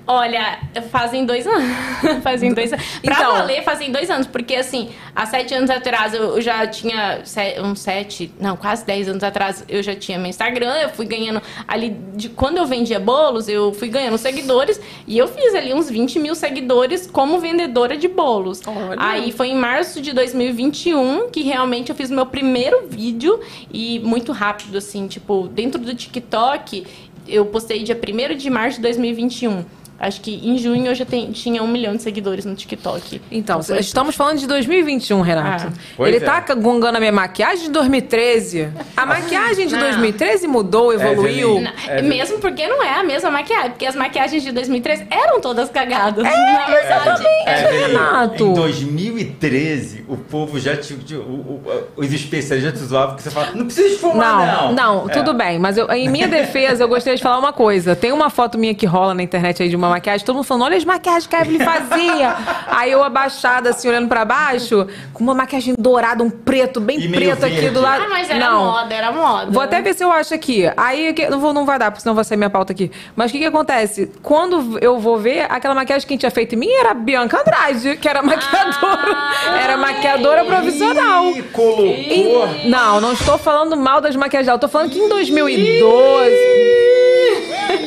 [0.05, 0.59] Olha,
[0.91, 1.71] fazem dois anos.
[2.21, 2.85] fazem dois anos.
[3.01, 3.31] Pra Então.
[3.33, 4.27] valer, fazem dois anos.
[4.27, 9.07] Porque, assim, há sete anos atrás eu já tinha se- uns sete, não, quase dez
[9.07, 10.73] anos atrás eu já tinha meu Instagram.
[10.75, 14.79] Eu fui ganhando ali, de quando eu vendia bolos, eu fui ganhando seguidores.
[15.07, 18.61] E eu fiz ali uns 20 mil seguidores como vendedora de bolos.
[18.67, 18.95] Olha.
[18.97, 23.39] Aí foi em março de 2021 que realmente eu fiz o meu primeiro vídeo.
[23.71, 26.85] E muito rápido, assim, tipo, dentro do TikTok,
[27.25, 29.63] eu postei dia 1 de março de 2021.
[30.07, 33.21] Acho que em junho eu já ten- tinha um milhão de seguidores no TikTok.
[33.31, 35.67] Então, foi- estamos falando de 2021, Renato.
[35.99, 36.07] Ah.
[36.07, 36.19] Ele é.
[36.19, 38.69] tá gongando a minha maquiagem de 2013.
[38.95, 39.81] A maquiagem de Não.
[39.81, 41.57] 2013 mudou, evoluiu.
[41.57, 41.63] Evelyn.
[42.01, 45.69] Não, mesmo porque não é a mesma maquiagem, porque as maquiagens de 2003 eram todas
[45.69, 46.23] cagadas.
[46.23, 47.23] na verdade.
[47.47, 48.43] Evelyn, Renato.
[48.45, 50.93] em 2013, o povo já te.
[50.95, 51.61] te- o- o-
[51.97, 55.01] os especialistas já te zoavam porque você fala, não precisa esfumar, Não, não.
[55.03, 55.13] não, É.
[55.13, 55.57] tudo bem.
[55.59, 57.95] Mas eu- em minha defesa, eu gostaria de falar uma coisa.
[57.95, 60.63] Tem uma foto minha que rola na internet aí de uma maquiagem, todo mundo falando,
[60.63, 62.35] olha as maquiagens que a Evelyn fazia.
[62.67, 67.07] aí eu abaixada, assim, olhando pra baixo, com uma maquiagem dourada, um preto, bem E
[67.07, 67.69] meio preto aqui verde.
[67.71, 68.03] do lado.
[68.05, 68.65] Ah, mas era não.
[68.65, 69.51] moda, era moda.
[69.51, 70.63] Vou até ver se eu acho aqui.
[70.75, 72.91] Aí que- não, vou, não vai dar, porque senão vai sair minha pauta aqui.
[73.15, 74.11] Mas o que, que acontece?
[74.21, 76.93] Quando eu vou ver, aquela maquiagem que a gente tinha feito em mim era a
[76.93, 79.01] Bianca Andrade, que era maquiadora.
[79.15, 81.25] Ah, era maquiadora profissional.
[81.27, 81.85] Ih, colocou.
[81.85, 84.55] E- não, não estou falando mal das maquiagens dela.
[84.57, 86.35] Eu tô falando que em 2012,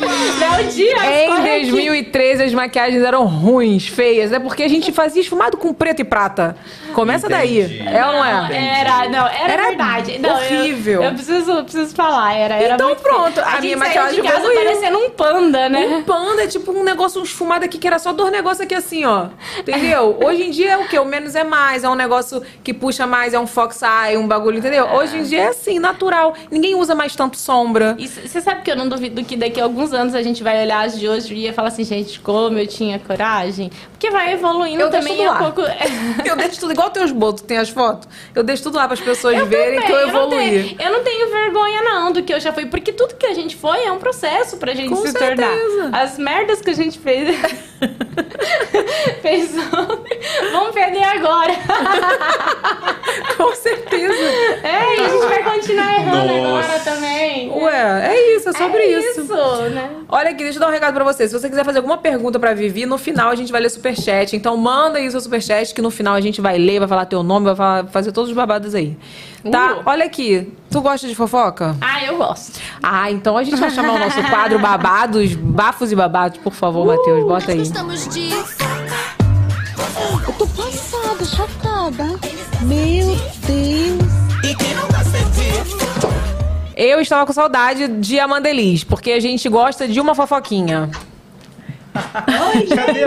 [0.01, 1.71] Léo Dias, em corre aqui.
[1.71, 4.33] 2013, as maquiagens eram ruins, feias.
[4.33, 6.57] É porque a gente fazia esfumado com preto e prata.
[6.95, 7.63] Começa Entendi.
[7.79, 7.89] daí.
[7.95, 8.81] É ou não é?
[8.81, 10.19] Era, não, era, Era verdade.
[10.19, 11.03] Não, eu- horrível.
[11.03, 13.47] Eu, preciso, preciso falar, era, era Então muito pronto, feio.
[13.47, 15.87] a a, minha gente saiu de maquiagem casa parecendo um panda, né?
[15.87, 19.05] Um panda é tipo um negócio esfumado aqui que era só dois negócios aqui assim,
[19.05, 19.27] ó.
[19.59, 20.19] Entendeu?
[20.25, 20.99] Hoje em dia é o quê?
[20.99, 21.85] O menos é mais.
[21.85, 24.87] É um negócio que puxa mais, é um fox eye, um bagulho, entendeu?
[24.95, 26.35] Hoje em dia é assim, natural.
[26.51, 27.95] Ninguém usa mais tanto sombra.
[27.99, 30.63] E você sabe que eu não duvido que daqui a alguns anos a gente vai
[30.63, 33.71] olhar as de hoje e ia falar assim, gente, como eu tinha coragem.
[33.93, 35.39] Porque vai evoluindo Eu deixo também tudo um lá.
[35.39, 35.63] pouco.
[36.25, 38.09] Eu deixo tudo igual teus botos, tem as fotos.
[38.35, 40.77] Eu deixo tudo lá para as pessoas verem também, que eu não evoluí.
[40.77, 42.67] tenho- Eu não tenho vergonha, não, do que eu já fui.
[42.67, 45.37] Porque tudo que a gente foi é um processo pra gente Com se certeza.
[45.77, 46.01] tornar.
[46.03, 47.37] As merdas que a gente fez.
[49.23, 49.51] fez
[50.53, 51.53] Vamos perder agora.
[53.37, 54.13] Com certeza.
[54.63, 56.67] É, e a gente vai continuar errando Nossa.
[56.67, 57.51] agora também.
[57.51, 59.21] Ué, é isso, é sobre é isso.
[59.23, 59.35] isso,
[59.77, 59.91] né?
[60.09, 61.29] Olha aqui, deixa eu dar um recado pra você.
[61.29, 64.35] Se você quiser fazer alguma pergunta pra Vivi, no final a gente vai ler superchat.
[64.35, 67.07] Então manda aí o seu superchat que no final a gente vai ler, vai falar
[67.07, 68.97] teu nome, vai falar- fazer todos os babados aí.
[69.51, 69.77] Tá?
[69.77, 69.83] Uh.
[69.87, 70.53] Olha aqui.
[70.71, 71.77] Tu gosta de fofoca?
[71.81, 72.59] Ah, eu gosto.
[72.83, 76.39] Ah, então a gente vai chamar o nosso quadro Babados, Bafos e Babados.
[76.39, 77.59] Por favor, Matheus, bota aí.
[77.59, 82.19] Gostamos de Eu tô passada, chocada.
[82.63, 83.07] Meu
[83.47, 84.27] Deus.
[86.77, 90.91] Eu estava com saudade de Amandelis, porque a gente gosta de uma fofoquinha.
[92.75, 93.05] Cadê?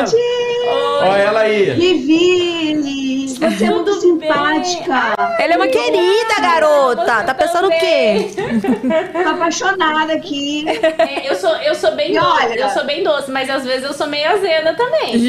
[1.01, 1.71] Olha ela aí.
[1.71, 5.15] Vivi, você é muito simpática.
[5.39, 7.23] Ela é uma querida garota.
[7.23, 8.31] Tá pensando o quê?
[9.23, 10.65] Tô apaixonada aqui.
[10.67, 13.63] É, eu, sou, eu sou bem E doce, olha- eu sou bem doce, mas às
[13.65, 15.19] vezes eu sou meio azeda também.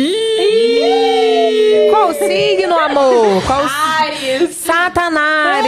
[1.91, 3.43] Qual o signo, amor?
[3.47, 3.69] Qual o
[4.01, 4.55] Ares.
[4.57, 5.65] Satanás!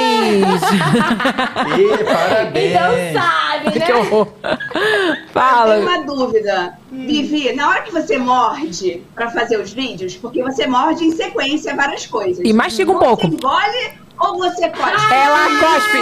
[1.78, 2.72] Ê, parabéns.
[2.72, 2.90] Então
[3.22, 3.86] sabe, né?
[3.86, 4.26] que horror.
[4.42, 5.78] Tenho Fala.
[5.78, 6.74] uma dúvida.
[6.92, 11.74] Vivi, na hora que você morde pra fazer os vídeos, porque você morde em sequência
[11.74, 12.44] várias coisas.
[12.44, 13.26] E mastiga um você pouco.
[13.26, 15.14] engole ou você cospe?
[15.14, 15.98] Ela cospe.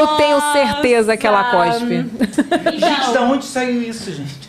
[0.00, 2.06] Eu tenho certeza que ela cospe.
[2.76, 4.46] Gente, da onde saiu isso, gente?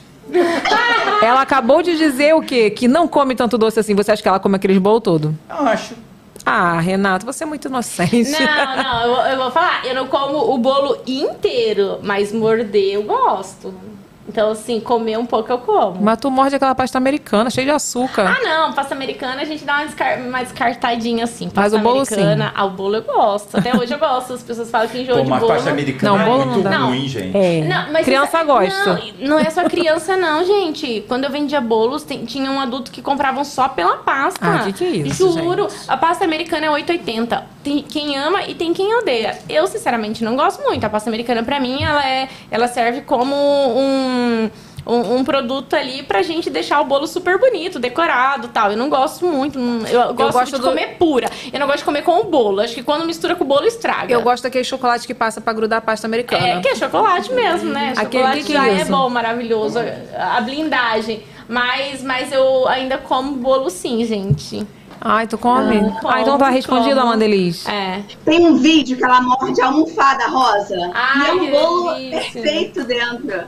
[1.21, 2.69] Ela acabou de dizer o quê?
[2.69, 3.95] Que não come tanto doce assim.
[3.95, 5.33] Você acha que ela come aqueles bolos todo?
[5.49, 5.95] Eu acho.
[6.49, 8.29] Ah, Renato, você é muito inocente.
[8.31, 8.39] Não,
[8.81, 13.03] não, eu, vou- eu vou falar, eu não como o bolo inteiro, mas morder eu
[13.03, 13.73] gosto.
[14.27, 16.01] Então, assim, comer um pouco eu como.
[16.01, 18.35] Mas tu morde aquela pasta americana, cheia de açúcar.
[18.37, 21.45] Ah, não, pasta americana a gente dá uma, descar uma descartadinha assim.
[21.45, 23.57] Mas Pasta o bolo, americana, ah, o bolo eu gosto.
[23.57, 24.33] Até hoje eu gosto.
[24.33, 25.53] As pessoas falam que enjoa Pô, de uma bolo.
[25.53, 26.77] pasta americana Não, é bolo não muito dá.
[26.77, 27.37] ruim, gente.
[27.37, 27.61] É.
[27.63, 28.93] Não, mas Criança você- gosta.
[29.19, 31.05] Não, não é só criança, não, gente.
[31.07, 34.39] Quando eu vendia bolos, tem- tinha um adulto que compravam só pela pasta.
[34.45, 35.67] Ah, que que é isso, Juro.
[35.87, 37.43] A pasta americana é 8,80.
[37.63, 39.37] Tem quem ama e tem quem odeia.
[39.49, 40.83] Eu, sinceramente, não gosto muito.
[40.83, 44.16] A pasta americana, pra mim, ela, é, ela serve como um.
[44.89, 48.71] Um, um produto ali pra gente deixar o bolo super bonito, decorado tal.
[48.71, 49.59] Eu não gosto muito.
[49.59, 51.29] não- Eu, gosto, gosto de do- comer pura.
[51.51, 52.61] Eu não gosto de comer com o bolo.
[52.61, 54.13] Acho que quando mistura com o bolo, estraga.
[54.13, 56.47] Eu gosto daquele chocolate que passa pra grudar a pasta americana.
[56.47, 57.95] É, que é chocolate mesmo, né?
[57.97, 59.77] Aquele Chocolate que já é bom, maravilhoso.
[60.17, 61.21] A blindagem.
[61.49, 64.65] Mas, mas eu ainda como bolo sim, gente.
[65.01, 65.79] Ai, tu come?
[65.79, 67.07] Como, ah, então tá respondido, como.
[67.07, 67.67] Amandelis.
[67.67, 68.03] É.
[68.23, 70.91] Tem um vídeo que ela morde a almofada rosa.
[70.93, 72.19] Ai, e é um bolo delícia.
[72.41, 73.43] perfeito dentro.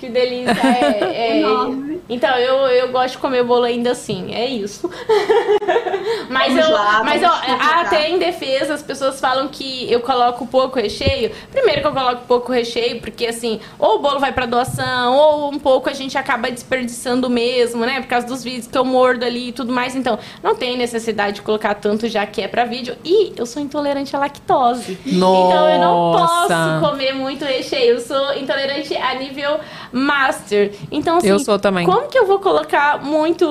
[0.00, 0.50] Que delícia.
[0.50, 1.36] É, é.
[1.44, 2.00] Enorme.
[2.08, 4.34] Então, eu, eu gosto de comer bolo ainda assim.
[4.34, 4.90] É isso.
[6.30, 10.46] mas Vamos eu, lá, mas eu, até em defesa, as pessoas falam que eu coloco
[10.46, 11.30] pouco recheio.
[11.52, 15.52] Primeiro que eu coloco pouco recheio, porque assim, ou o bolo vai pra doação, ou
[15.52, 18.00] um pouco a gente acaba desperdiçando mesmo, né?
[18.00, 19.94] Por causa dos vídeos que eu mordo ali e tudo mais.
[19.94, 22.96] Então, não tem necessidade de colocar tanto já que é pra vídeo.
[23.04, 24.98] E eu sou intolerante à lactose.
[25.04, 26.48] Então eu não Nossa.
[26.48, 27.96] posso comer muito recheio.
[27.96, 29.60] Eu sou intolerante a nível
[29.92, 30.72] master.
[30.90, 31.84] Então, assim, Eu sou também.
[31.86, 33.46] como que eu vou colocar muito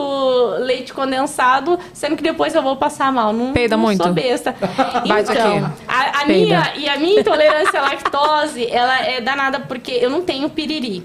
[0.59, 3.33] leite condensado, sendo que depois eu vou passar mal?
[3.33, 4.03] Não, Peida não muito.
[4.03, 4.55] sou besta.
[5.05, 5.71] Então.
[5.87, 10.21] A, a minha e a minha intolerância à lactose, ela é danada porque eu não
[10.21, 11.03] tenho piriri.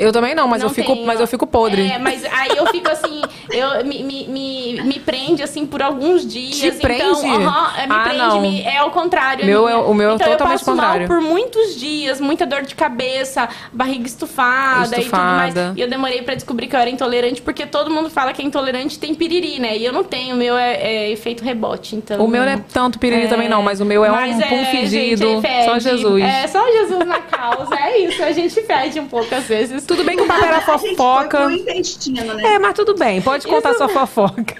[0.00, 1.06] Eu também não, mas, Não eu, fico, tenho.
[1.06, 1.86] mas eu fico podre.
[1.90, 3.20] É, mas aí eu fico assim,
[3.52, 6.56] eu me, me, me, me prende assim por alguns dias.
[6.58, 7.02] Te prende?
[7.02, 8.40] Então, aham, é, me Ah, prende, não.
[8.40, 9.44] me- é ao contrário.
[9.44, 11.08] Meu é- o meu é então, totalmente eu passo contrário.
[11.08, 15.34] mal por muitos dias, muita dor de cabeça, barriga estufada, e tudo Estufada.
[15.36, 15.54] mais.
[15.76, 18.44] E eu demorei pra descobrir que eu era intolerante, porque todo mundo fala que é
[18.44, 19.76] intolerante tem piriri, né?
[19.76, 22.24] E eu não tenho, o meu é, é efeito rebote, então...
[22.24, 24.64] O meu não é tanto piriri também não, mas o meu é um Mas pum
[24.66, 25.42] fedido.
[25.42, 25.64] gente.
[25.66, 26.22] Só Jesus.
[26.24, 29.84] É, só Jesus na causa, é isso, a gente fede um pouco às vezes.
[29.90, 31.52] Tudo bem que o papo era fofoca.
[31.52, 32.54] intestino, né?
[32.54, 34.54] É, mas tudo bem, pode contar sua fofoca.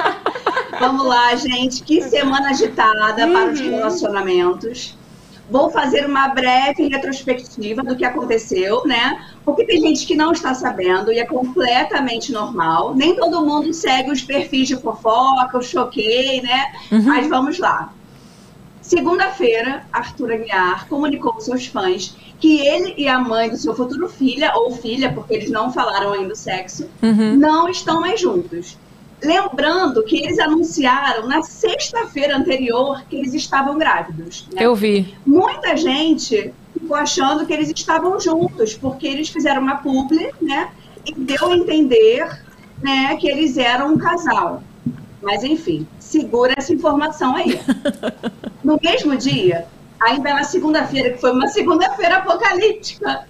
[0.80, 1.84] Vamos lá, gente.
[1.84, 3.52] Que semana agitada para Uhum.
[3.52, 4.98] os relacionamentos.
[5.48, 9.24] Vou fazer uma breve retrospectiva do que aconteceu, né?
[9.44, 12.92] Porque tem gente que não está sabendo e é completamente normal.
[12.96, 16.64] Nem todo mundo segue os perfis de fofoca, eu choquei, né?
[17.04, 17.92] Mas vamos lá.
[18.86, 24.08] Segunda-feira, Arthur Aguiar comunicou aos seus fãs que ele e a mãe do seu futuro
[24.08, 26.88] filha, ou filha, porque eles não falaram ainda o sexo,
[27.36, 28.78] não estão mais juntos.
[29.20, 34.46] Lembrando que eles anunciaram na sexta-feira anterior que eles estavam grávidos.
[34.52, 34.64] né?
[34.64, 35.16] Eu vi.
[35.26, 40.70] Muita gente ficou achando que eles estavam juntos, porque eles fizeram uma publi, né?
[41.04, 42.40] E deu a entender
[42.80, 44.62] né, que eles eram um casal.
[45.20, 45.88] Mas enfim,
[46.20, 47.60] segura essa informação aí.
[48.64, 49.66] No mesmo dia,
[50.00, 53.26] ainda na segunda-feira, que foi uma segunda-feira apocalíptica,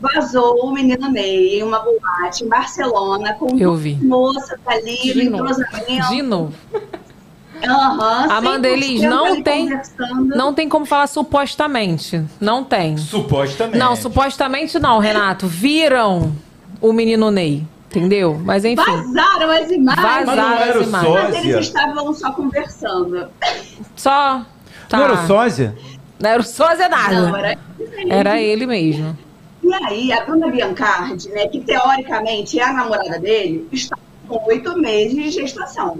[0.00, 3.94] vazou o menino Ney em uma boate em Barcelona com Eu vi.
[3.96, 6.08] moça tá ali, De no entrosamento.
[6.08, 6.54] De novo.
[7.62, 9.68] Aham, Amanda 100% Elis, não tem,
[10.34, 12.24] não tem como falar supostamente.
[12.40, 12.96] Não tem.
[12.96, 13.76] Supostamente.
[13.76, 15.46] Não, supostamente não, Renato.
[15.46, 16.32] Viram
[16.80, 17.66] o menino Ney.
[17.90, 18.40] Entendeu?
[18.44, 18.76] Mas enfim.
[18.76, 20.02] Vazaram as imagens.
[20.02, 21.14] Vazaram Mas não era as imagens.
[21.14, 23.28] Mas eles estavam só conversando.
[23.96, 24.46] Só.
[24.88, 24.96] Tá.
[24.96, 25.76] Não era o sósia?
[26.20, 27.20] Não era o sósia nada.
[27.20, 27.58] Não, era
[28.08, 29.18] Era ele mesmo.
[29.62, 34.78] E aí, a Bruna Biancardi, né, que teoricamente é a namorada dele, está com oito
[34.78, 35.98] meses de gestação.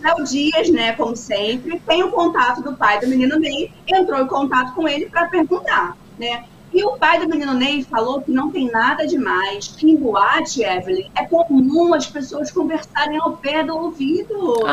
[0.00, 4.26] Léo Dias, né, como sempre, tem o contato do pai do menino Ney, entrou em
[4.26, 6.44] contato com ele para perguntar, né?
[6.72, 10.62] E o pai do menino Ney falou que não tem nada demais, que em boate,
[10.62, 14.64] Evelyn, é comum as pessoas conversarem ao pé do ouvido.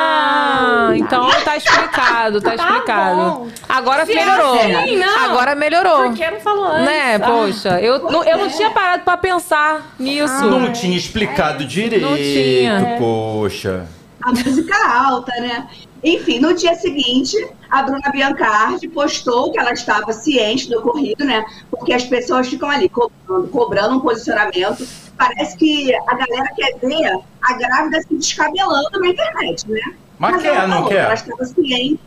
[0.00, 3.16] Ah, então tá explicado, tá explicado.
[3.16, 3.48] bom.
[3.68, 4.54] Agora Se é melhorou.
[4.54, 5.18] assim, não.
[5.30, 6.02] Agora melhorou.
[6.04, 6.84] Por que não falou antes?
[6.86, 7.20] Né, Ah.
[7.20, 10.44] poxa, eu, não, eu não tinha parado pra pensar nisso.
[10.50, 12.96] Não tinha explicado direito, Não tinha.
[12.98, 13.86] poxa.
[14.22, 15.66] a música alta, né?
[16.02, 17.36] Enfim, no dia seguinte,
[17.70, 21.44] a Bruna Biancardi postou que ela estava ciente do ocorrido, né?
[21.70, 24.86] Porque as pessoas ficam ali cobrando, cobrando um posicionamento.
[25.18, 29.80] Parece que a galera quer ver a grávida se descabelando na internet, né?
[30.18, 30.94] Mas quer, ela não falou quer?
[30.94, 32.00] que Ela estava ciente.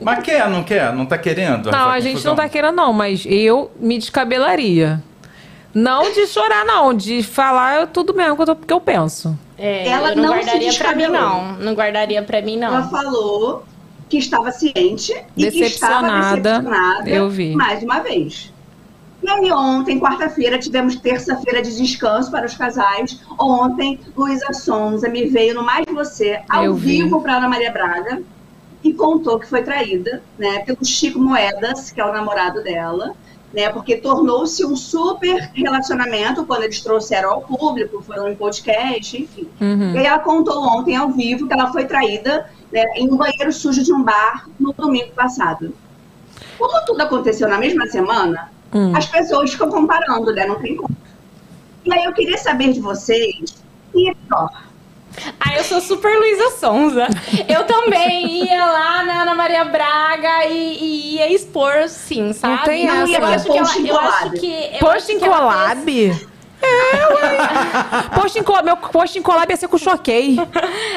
[0.00, 0.92] Mas quer, não quer?
[0.94, 1.70] Não tá querendo?
[1.70, 2.32] Não, a gente confusão?
[2.32, 5.02] não tá querendo, não, mas eu me descabelaria.
[5.74, 9.36] Não de chorar, não, de falar tudo mesmo que eu, tô- que eu penso.
[9.56, 11.52] É, Ela eu não, não se guardaria pra mim, não.
[11.54, 12.90] Não guardaria pra mim, Ela não.
[12.90, 13.64] falou
[14.08, 17.54] que estava ciente e que estava Decepcionada, decepcionada eu vi.
[17.56, 18.52] mais uma vez.
[19.22, 23.20] E aí ontem, quarta-feira, tivemos terça-feira de descanso para os casais.
[23.38, 27.02] Ontem, Luísa Sonza me veio no Mais Você, ao Eu vi.
[27.02, 28.20] vivo para Ana Maria Braga,
[28.82, 33.14] e contou que foi traída, né, pelo Chico Moedas, que é o namorado dela,
[33.52, 39.48] né, porque tornou-se um super relacionamento quando eles trouxeram ao público, foram em podcast, enfim.
[39.60, 39.94] Uhum.
[39.94, 43.82] E ela contou ontem ao vivo que ela foi traída né, em um banheiro sujo
[43.82, 45.74] de um bar no domingo passado.
[46.58, 48.96] Como tudo aconteceu na mesma semana, Hum.
[48.96, 50.46] as pessoas ficam comparando, né?
[50.46, 50.96] Não tem como.
[51.84, 54.50] E aí eu queria saber de vocês, quem é pior?
[55.38, 57.06] Ah, eu sou super Luísa Sonza.
[57.48, 62.64] Eu também ia lá na Ana Maria Braga e, e ia expor, sim, sabe?
[62.64, 63.34] tem eu essa.
[63.34, 64.70] acho que ela, eu acho que.
[64.72, 66.31] eu Post acho em que ela collab?
[66.62, 67.32] É, ué.
[68.14, 70.36] Post em meu post em collab ia ser com choquei.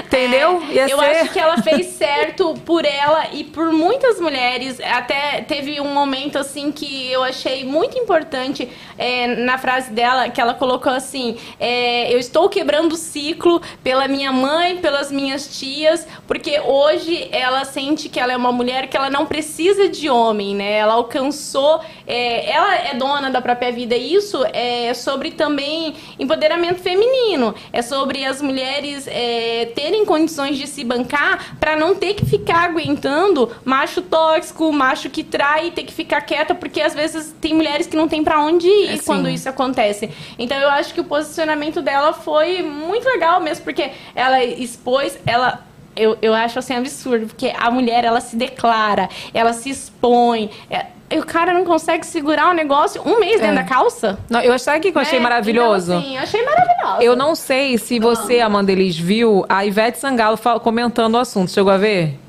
[0.06, 0.62] Entendeu?
[0.70, 1.06] Ia eu ser...
[1.06, 4.80] acho que ela fez certo por ela e por muitas mulheres.
[4.80, 10.40] Até teve um momento assim que eu achei muito importante é, na frase dela, que
[10.40, 16.08] ela colocou assim: é, Eu estou quebrando o ciclo pela minha mãe, pelas minhas tias,
[16.28, 20.56] porque hoje ela sente que ela é uma mulher que ela não precisa de homem,
[20.56, 20.74] né?
[20.74, 23.96] Ela alcançou, é, ela é dona da própria vida.
[23.96, 27.54] E isso é sobre também empoderamento feminino.
[27.74, 32.66] É sobre as mulheres é, terem condições de se bancar para não ter que ficar
[32.70, 37.88] aguentando macho tóxico, macho que trai, ter que ficar quieta, porque às vezes tem mulheres
[37.88, 39.04] que não tem para onde ir É, sim.
[39.06, 40.10] quando isso acontece.
[40.38, 45.66] Então eu acho que o posicionamento dela foi muito legal mesmo, porque ela expôs, ela
[45.96, 50.50] eu, eu acho assim absurdo, porque a mulher ela se declara, ela se expõe.
[50.70, 53.56] é- o cara não consegue segurar o negócio um mês dentro É.
[53.56, 54.18] da calça.
[54.30, 55.24] Não, eu sabe o que eu achei né?
[55.24, 55.94] maravilhoso?
[55.94, 57.02] Então, eu achei maravilhoso.
[57.02, 61.52] Eu não sei se você, Amanda Elis, viu a Ivete Sangalo comentando o assunto.
[61.52, 62.20] Chegou a ver?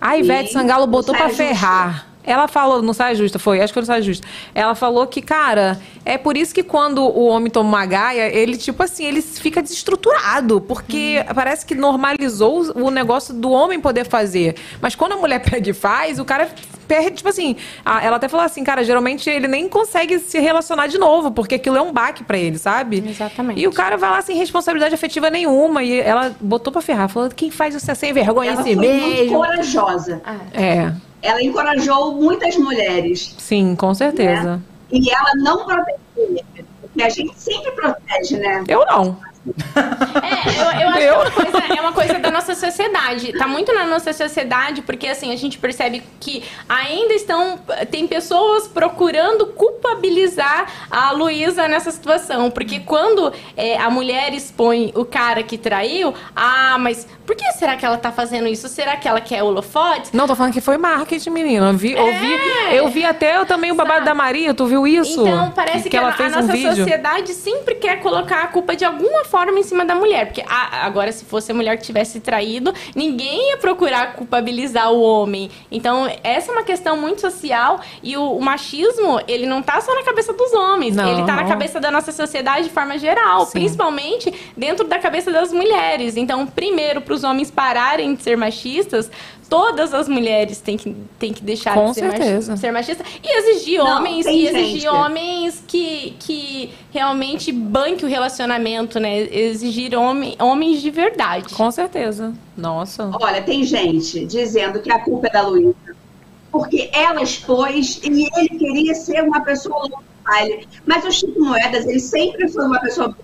[0.00, 1.30] A Ivete Sim, Sangalo botou Justa.
[1.30, 2.06] ferrar.
[2.24, 4.24] Ela falou, não sai justa, foi, acho que foi no sai justa.
[4.54, 8.56] Ela falou que, cara, é por isso que quando o homem toma uma gaia, ele,
[8.56, 14.54] tipo assim, ele fica desestruturado, porque parece que normalizou o negócio do homem poder fazer.
[14.80, 16.48] Mas quando a mulher pega e faz, o cara
[16.86, 20.86] perde, tipo assim, a- ela até falou assim, cara, geralmente ele nem consegue se relacionar
[20.86, 23.02] de novo, porque aquilo é um baque pra ele, sabe?
[23.08, 23.60] Exatamente.
[23.60, 27.28] E o cara vai lá sem responsabilidade afetiva nenhuma, e ela botou pra ferrar, falou,
[27.30, 29.36] quem faz isso é sem vergonha Ela em si foi muito mesmo.
[29.38, 30.22] corajosa.
[30.52, 33.34] É, Ela encorajou muitas mulheres.
[33.38, 34.60] sim, com certeza.
[34.90, 36.44] E ela não protegeu.
[36.82, 38.64] Porque a gente sempre protege, né?
[38.68, 39.16] Eu não.
[39.44, 43.32] É, eu, eu acho que é uma, coisa, é uma coisa da nossa sociedade.
[43.32, 47.58] Tá muito na nossa sociedade, porque assim, a gente percebe que ainda estão.
[47.90, 52.50] Tem pessoas procurando culpabilizar a Luísa nessa situação.
[52.50, 57.76] Porque quando é, a mulher expõe o cara que traiu, ah, mas por que será
[57.76, 58.68] que ela tá fazendo isso?
[58.68, 60.14] Será que ela quer holofote?
[60.14, 61.68] Não, tô falando que foi marketing, menina.
[61.68, 64.86] Eu vi, eu vi, eu vi até eu também o babado da Maria, tu viu
[64.86, 65.22] isso?
[65.22, 66.76] Então, parece que, ela a, a um nossa vídeo.
[66.76, 70.26] sociedade sempre quer colocar a culpa de alguma forma em cima da mulher.
[70.26, 75.00] Porque ah, agora, se fosse a mulher que tivesse traído, ninguém ia procurar culpabilizar o
[75.00, 75.50] homem.
[75.70, 79.94] Então, essa é uma questão muito social e o, o machismo, ele não tá só
[79.94, 81.10] na cabeça dos homens, Não.
[81.10, 83.52] ele tá na cabeça da nossa sociedade de forma geral, Sim.
[83.52, 86.18] principalmente dentro da cabeça das mulheres.
[86.18, 89.10] Então, primeiro, para os homens pararem de ser machistas,
[89.52, 92.56] todas as mulheres têm que, têm que deixar Com de ser, machi- certeza.
[92.56, 93.04] ser machista.
[93.22, 94.88] E exigir Não, homens, e exigir gente.
[94.88, 99.20] homens que, que realmente banquem o relacionamento, né?
[99.30, 101.52] Exigir homem, homens de verdade.
[101.54, 102.32] Com certeza.
[102.56, 103.10] Nossa.
[103.20, 105.74] Olha, tem gente dizendo que a culpa é da Luísa.
[106.50, 110.66] Porque ela expôs e ele queria ser uma pessoa low profile.
[110.86, 113.14] Mas o Chico Moedas, ele sempre foi uma pessoa.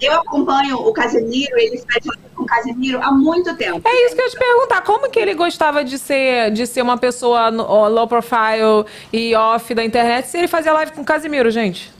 [0.00, 3.80] Eu acompanho o Casemiro, ele faz live com o Casemiro há muito tempo.
[3.86, 4.80] É isso que eu ia te perguntar.
[4.82, 9.84] Como que ele gostava de ser, de ser uma pessoa low profile e off da
[9.84, 11.92] internet se ele fazia live com o Casimiro, gente?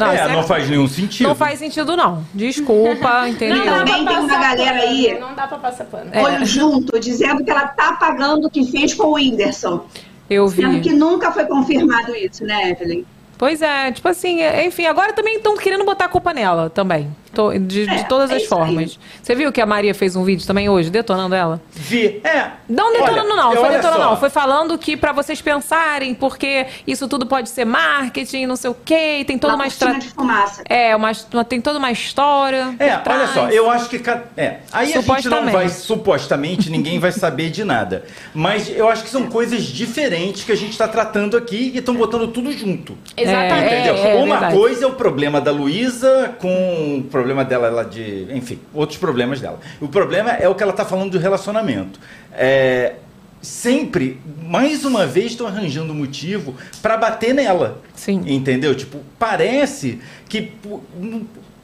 [0.00, 1.28] é, isso não faz nenhum sentido.
[1.28, 2.24] Não faz sentido, não.
[2.34, 3.64] Desculpa, entendeu?
[3.64, 6.10] Não Também tem uma galera pano, aí- Não dá pra passar pano.
[6.12, 6.22] É.
[6.22, 9.84] Olho junto, dizendo que ela tá pagando o que fez com o Whindersson.
[10.30, 10.94] Eu Sendo que vi.
[10.96, 13.04] nunca foi confirmado isso, né, Evelyn?
[13.36, 17.10] Pois é, tipo assim, é- enfim, agora também estão querendo botar a culpa nela também.
[17.34, 18.60] To- De, de É, todas é as isso aí.
[18.60, 18.98] formas.
[19.22, 21.60] Você viu que a Maria fez um vídeo também hoje, detonando ela?
[21.72, 22.20] Vi.
[22.24, 22.50] É.
[22.68, 23.52] Não detonando, Olha, não.
[23.56, 24.10] Foi detonando, só.
[24.10, 24.16] não.
[24.18, 28.74] Foi falando que pra vocês pensarem, porque isso tudo pode ser marketing, não sei o
[28.84, 30.08] quê, e tem toda Uma estratégia.
[30.08, 30.62] de fumaça.
[30.68, 32.74] É, uma, uma- tem toda uma história.
[32.78, 34.02] É, por olha só, eu acho que.
[34.36, 38.04] É, aí a gente não vai, supostamente, ninguém vai saber de nada.
[38.34, 41.94] Mas eu acho que são coisas diferentes que a gente está tratando aqui e estão
[41.94, 42.96] botando tudo junto.
[43.16, 43.74] Exatamente.
[43.74, 43.94] Entendeu?
[43.96, 44.56] É, é Uma verdade.
[44.56, 48.26] coisa é o problema da Luísa com o problema dela lá de.
[48.30, 49.60] Enfim, outros problemas dela.
[49.80, 52.00] O problema é o que ela está falando do relacionamento.
[52.32, 52.96] É,
[53.40, 57.80] sempre, mais uma vez, estão arranjando motivo para bater nela.
[57.94, 58.22] Sim.
[58.26, 58.74] Entendeu?
[58.74, 60.52] Tipo, parece que.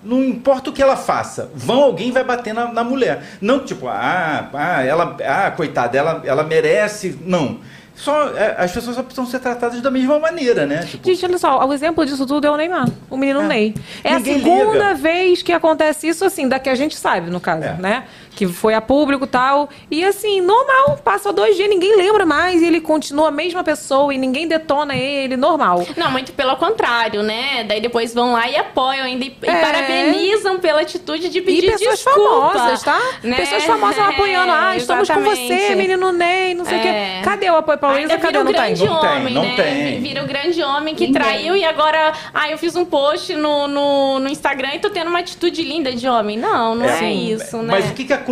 [0.01, 3.21] Não importa o que ela faça, vão alguém vai bater na, na mulher.
[3.41, 7.19] Não tipo, ah, ah, ela, ah, coitada, ela, ela merece.
[7.27, 7.59] Não.
[7.99, 10.79] Só, é, as pessoas só precisam ser tratadas da mesma maneira, né?
[10.85, 13.75] Tipo, Gente, olha só, o exemplo disso tudo é o Neymar, o menino Ney.
[14.05, 14.95] É a Ninguém segunda liga.
[14.95, 17.73] vez que acontece isso, assim, da que a gente sabe, no caso, É.
[17.75, 18.05] né?
[18.39, 19.69] Que foi a público e tal.
[19.91, 24.15] E assim, normal, passa dois dias, ninguém lembra mais, e ele continua a mesma pessoa
[24.15, 25.85] e ninguém detona ele, normal.
[25.97, 27.65] Não, muito pelo contrário, né?
[27.65, 29.61] Daí depois vão lá e apoiam ainda e, e É.
[29.61, 32.21] parabenizam pela atitude de pedir E pessoas desculpa.
[32.59, 33.01] famosas, tá?
[33.25, 33.35] né?
[33.37, 34.53] Pessoas famosas apoiando.
[34.53, 35.75] Ah, estamos com você, Exatamente.
[35.75, 36.83] menino Ney, não sei o É.
[37.19, 37.25] quê.
[37.25, 38.19] Cadê o apoio pra Luísa?
[38.19, 38.39] Cadê?
[38.39, 38.63] vira Não o tem.
[38.63, 39.55] grande Não tem, homem, não né?
[39.57, 40.01] tem.
[40.01, 41.23] Vira o grande homem que Ninguém.
[41.23, 45.09] traiu e agora, ah, eu fiz um post no, no, no Instagram e tô tendo
[45.09, 46.39] uma atitude linda de homem.
[46.39, 47.69] Não, não é, isso, né?
[47.73, 48.28] Mas o que, que acontece?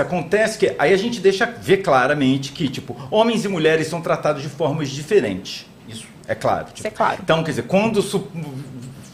[0.00, 4.42] Acontece que aí a gente deixa ver claramente que, tipo, homens e mulheres são tratados
[4.42, 5.66] de formas diferentes.
[5.88, 6.66] Isso é claro.
[6.66, 6.78] tipo.
[6.78, 7.18] Isso é claro.
[7.22, 8.28] Então, quer dizer, quando su-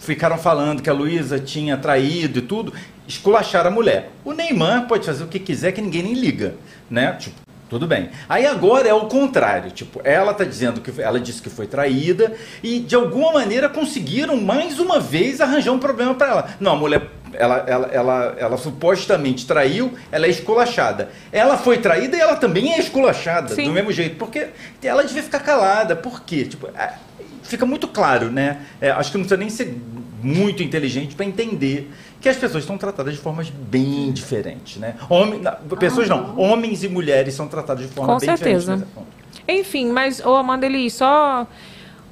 [0.01, 2.73] ficaram falando que a Luísa tinha traído e tudo,
[3.07, 4.11] esculacharam a mulher.
[4.25, 6.55] O Neymar pode fazer o que quiser que ninguém nem liga,
[6.91, 7.13] né?
[7.19, 7.37] Tipo,
[7.69, 8.11] tudo bem.
[8.29, 12.35] Aí agora é o contrário, tipo, ela tá dizendo que ela disse que foi traída
[12.63, 16.51] e de alguma maneira conseguiram mais uma vez arranjar um problema para ela.
[16.61, 21.11] Não, a mulher ela, ela, ela, ela supostamente traiu, ela é esculachada.
[21.31, 23.65] Ela foi traída e ela também é esculachada, Sim.
[23.65, 24.49] do mesmo jeito, porque
[24.83, 25.97] ela devia ficar calada.
[25.97, 26.45] Por quê?
[26.45, 26.95] Tipo, é,
[27.43, 28.63] fica muito claro, né?
[28.81, 29.77] É, acho que não precisa nem ser
[30.23, 34.95] muito inteligente para entender que as pessoas são tratadas de formas bem diferentes, né?
[35.09, 38.77] Homem, não, pessoas não, homens e mulheres são tratados de forma Com bem certeza.
[38.77, 38.97] diferente.
[38.97, 39.05] né?
[39.49, 41.47] Enfim, mas, ô Amanda Elis, só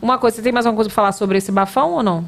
[0.02, 0.36] uma coisa.
[0.36, 2.24] Você tem mais alguma coisa pra falar sobre esse bafão ou não?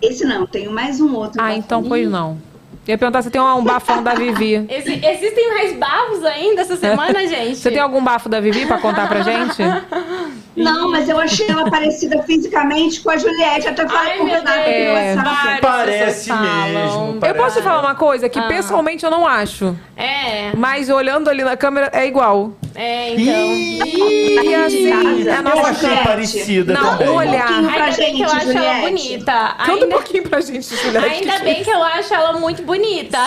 [0.00, 1.40] Esse não, tenho mais um outro.
[1.40, 2.38] Ah, então, pois não.
[2.86, 4.54] Eu ia perguntar se tem um bafão da Vivi.
[4.70, 7.56] Exi- existem mais bafos ainda essa semana, gente?
[7.56, 9.60] Você tem algum bafo da Vivi pra contar pra gente?
[10.56, 13.68] Não, mas eu achei ela parecida fisicamente com a Juliette.
[13.68, 15.60] Até falei com o Renato Deus, no WhatsApp.
[15.60, 17.08] várias Parece mesmo.
[17.12, 17.38] Eu parece.
[17.38, 18.44] posso te falar uma coisa que Ah.
[18.48, 19.76] pessoalmente eu não acho.
[19.94, 22.52] É, Mas olhando ali na câmera é igual.
[22.74, 23.52] é, então.
[24.44, 24.88] E assim,
[25.28, 26.08] é a Eu nossa achei Juliette.
[26.08, 27.08] parecida Não, também.
[27.08, 27.30] olha.
[27.30, 28.80] Um pouquinho pra Ainda bem que eu gente, acho ela Juliette.
[28.80, 29.54] bonita.
[29.66, 31.06] Canta um pouquinho pra gente, Juliette.
[31.06, 32.75] ainda bem que eu acho ela muito bonita.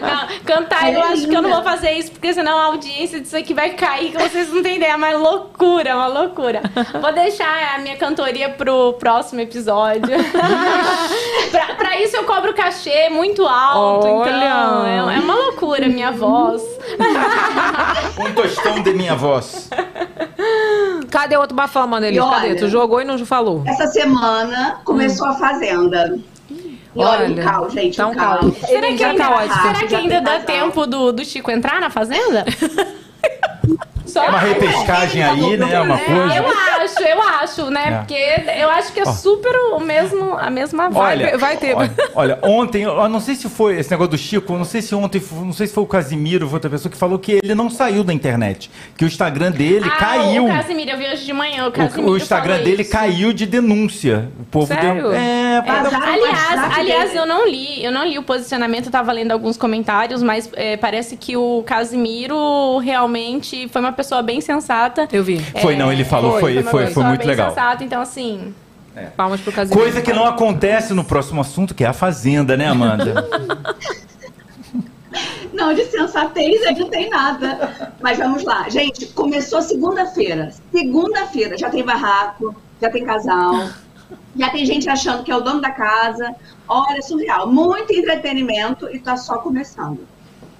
[0.00, 3.20] Não, cantar, eu é acho que eu não vou fazer isso, porque senão a audiência
[3.20, 4.92] disso aqui vai cair, que vocês não têm ideia.
[4.92, 6.62] É uma loucura, uma loucura.
[7.00, 10.02] Vou deixar a minha cantoria pro próximo episódio.
[11.50, 14.30] pra, pra isso eu cobro cachê muito alto, Olha.
[14.30, 16.62] então é, é uma loucura a minha voz.
[18.18, 19.68] Um tostão de minha voz.
[21.10, 21.86] Cadê outro bafão?
[21.86, 22.20] E Cadê?
[22.20, 23.62] olha- Tu jogou e não falou.
[23.66, 26.18] Essa semana começou a Fazenda.
[26.96, 28.40] E olha, Olha, o caos, gente, tá um o caos.
[28.40, 28.58] caos.
[28.58, 29.62] Será que, ainda, tá ótimo.
[29.62, 32.44] será que ainda tem dá tempo do, do Chico entrar na fazenda?
[34.16, 35.80] Só É uma repescagem aí, né?
[35.80, 36.44] Uma eu coisa.
[36.82, 37.84] acho, eu Eu acho, né?
[37.86, 37.90] É.
[37.98, 39.12] Porque eu acho que é Ó.
[39.12, 41.24] super o mesmo, a mesma vibe.
[41.24, 41.74] Olha, vai ter.
[41.76, 44.80] Olha, olha, ontem, eu não sei se foi esse negócio do Chico, eu não sei
[44.82, 47.54] se ontem, não sei se foi o Casimiro, foi outra pessoa que falou que ele
[47.54, 50.44] não saiu da internet, que o Instagram dele Ah, caiu.
[50.46, 51.64] O Casimiro, eu vi hoje de manhã.
[51.64, 52.90] O, O- Casimiro o Instagram falou dele isso.
[52.92, 54.28] caiu de denúncia.
[54.40, 54.94] O povo Sério?
[55.02, 55.12] deu.
[55.12, 55.70] É, o
[56.06, 57.18] Aliás, aliás, dele.
[57.20, 60.76] eu não li, eu não li o posicionamento, eu tava lendo alguns comentários, mas é,
[60.76, 65.08] parece que o Casimiro realmente foi uma pessoa bem sensata.
[65.12, 65.38] Eu vi.
[65.60, 67.50] Foi, não, ele falou, foi, uma foi, foi, pessoa muito bem legal.
[67.50, 68.54] Sensata, então assim,
[69.16, 69.80] Palmas pro Casimiro.
[69.80, 73.28] Coisa que não acontece no próximo assunto, que é a Fazenda, né, Amanda?
[75.52, 77.94] Não, de sensatez aí não tem nada.
[78.02, 78.68] Mas vamos lá.
[78.68, 80.52] Gente, começou segunda-feira.
[80.70, 83.66] Segunda-feira já tem barraco, já tem casal,
[84.36, 86.34] já tem gente achando que é o dono da casa.
[86.68, 87.50] Olha, surreal.
[87.50, 90.06] Muito entretenimento e tá só começando.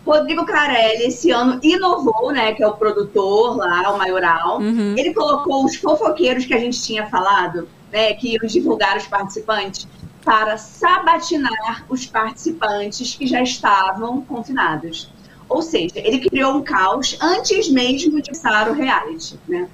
[0.06, 2.52] Rodrigo Carelli, esse ano, inovou, né?
[2.52, 4.62] Que é o produtor lá, o maioral.
[4.62, 8.14] Ele colocou os fofoqueiros que a gente tinha falado, né?
[8.14, 9.88] Que iam divulgar os participantes,
[10.24, 15.08] para sabatinar os participantes que já estavam confinados.
[15.48, 19.68] Ou seja, ele criou um caos antes mesmo de começar o reality, né?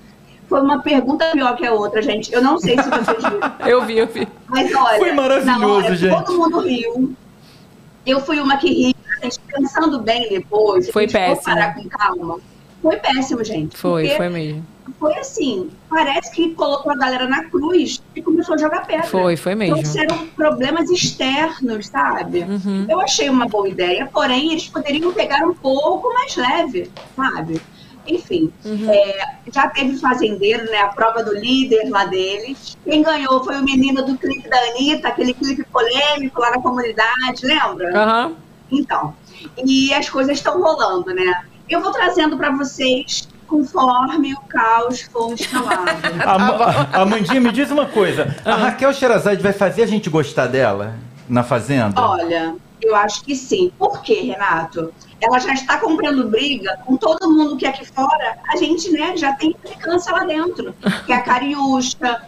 [0.47, 2.31] Foi uma pergunta pior que a outra, gente.
[2.31, 3.53] Eu não sei se vocês viram.
[3.67, 4.29] Eu vi, eu vi.
[4.47, 6.25] Mas olha, Foi maravilhoso, na hora, gente.
[6.25, 7.17] Todo mundo riu.
[8.05, 10.91] Eu fui uma que ri, gente, pensando bem depois.
[10.91, 11.43] Foi péssimo.
[11.45, 12.39] parar com calma.
[12.81, 13.77] Foi péssimo, gente.
[13.77, 14.67] Foi, foi mesmo.
[14.99, 19.05] Foi assim, parece que colocou a galera na cruz e começou a jogar pedra.
[19.07, 19.77] Foi, foi mesmo.
[19.77, 22.41] Trouxeram problemas externos, sabe?
[22.41, 22.87] Uhum.
[22.89, 27.61] Eu achei uma boa ideia, porém eles poderiam pegar um pouco mais leve, sabe?
[28.05, 28.91] Enfim, Uhum.
[28.91, 30.79] é, já teve fazendeiro, né?
[30.79, 32.77] A prova do líder lá deles.
[32.85, 37.45] Quem ganhou foi o menino do clipe da Anitta, aquele clipe polêmico lá na comunidade,
[37.47, 37.97] lembra?
[37.97, 38.33] Aham.
[38.73, 39.15] Então,
[39.65, 41.45] e as coisas estão rolando, né?
[41.69, 45.91] Eu vou trazendo para vocês conforme o caos for instalado.
[46.27, 48.35] Am- Amandinha, me diz uma coisa.
[48.45, 50.95] A Raquel Sherazade vai fazer a gente gostar dela
[51.29, 52.01] na Fazenda?
[52.01, 53.71] Olha, eu acho que sim.
[53.79, 54.93] Por quê, Renato?
[55.21, 59.33] Ela já está comprando briga com todo mundo que aqui fora a gente, né, já
[59.35, 60.75] tem implicância lá dentro.
[61.07, 62.23] Que é a Cariúcha,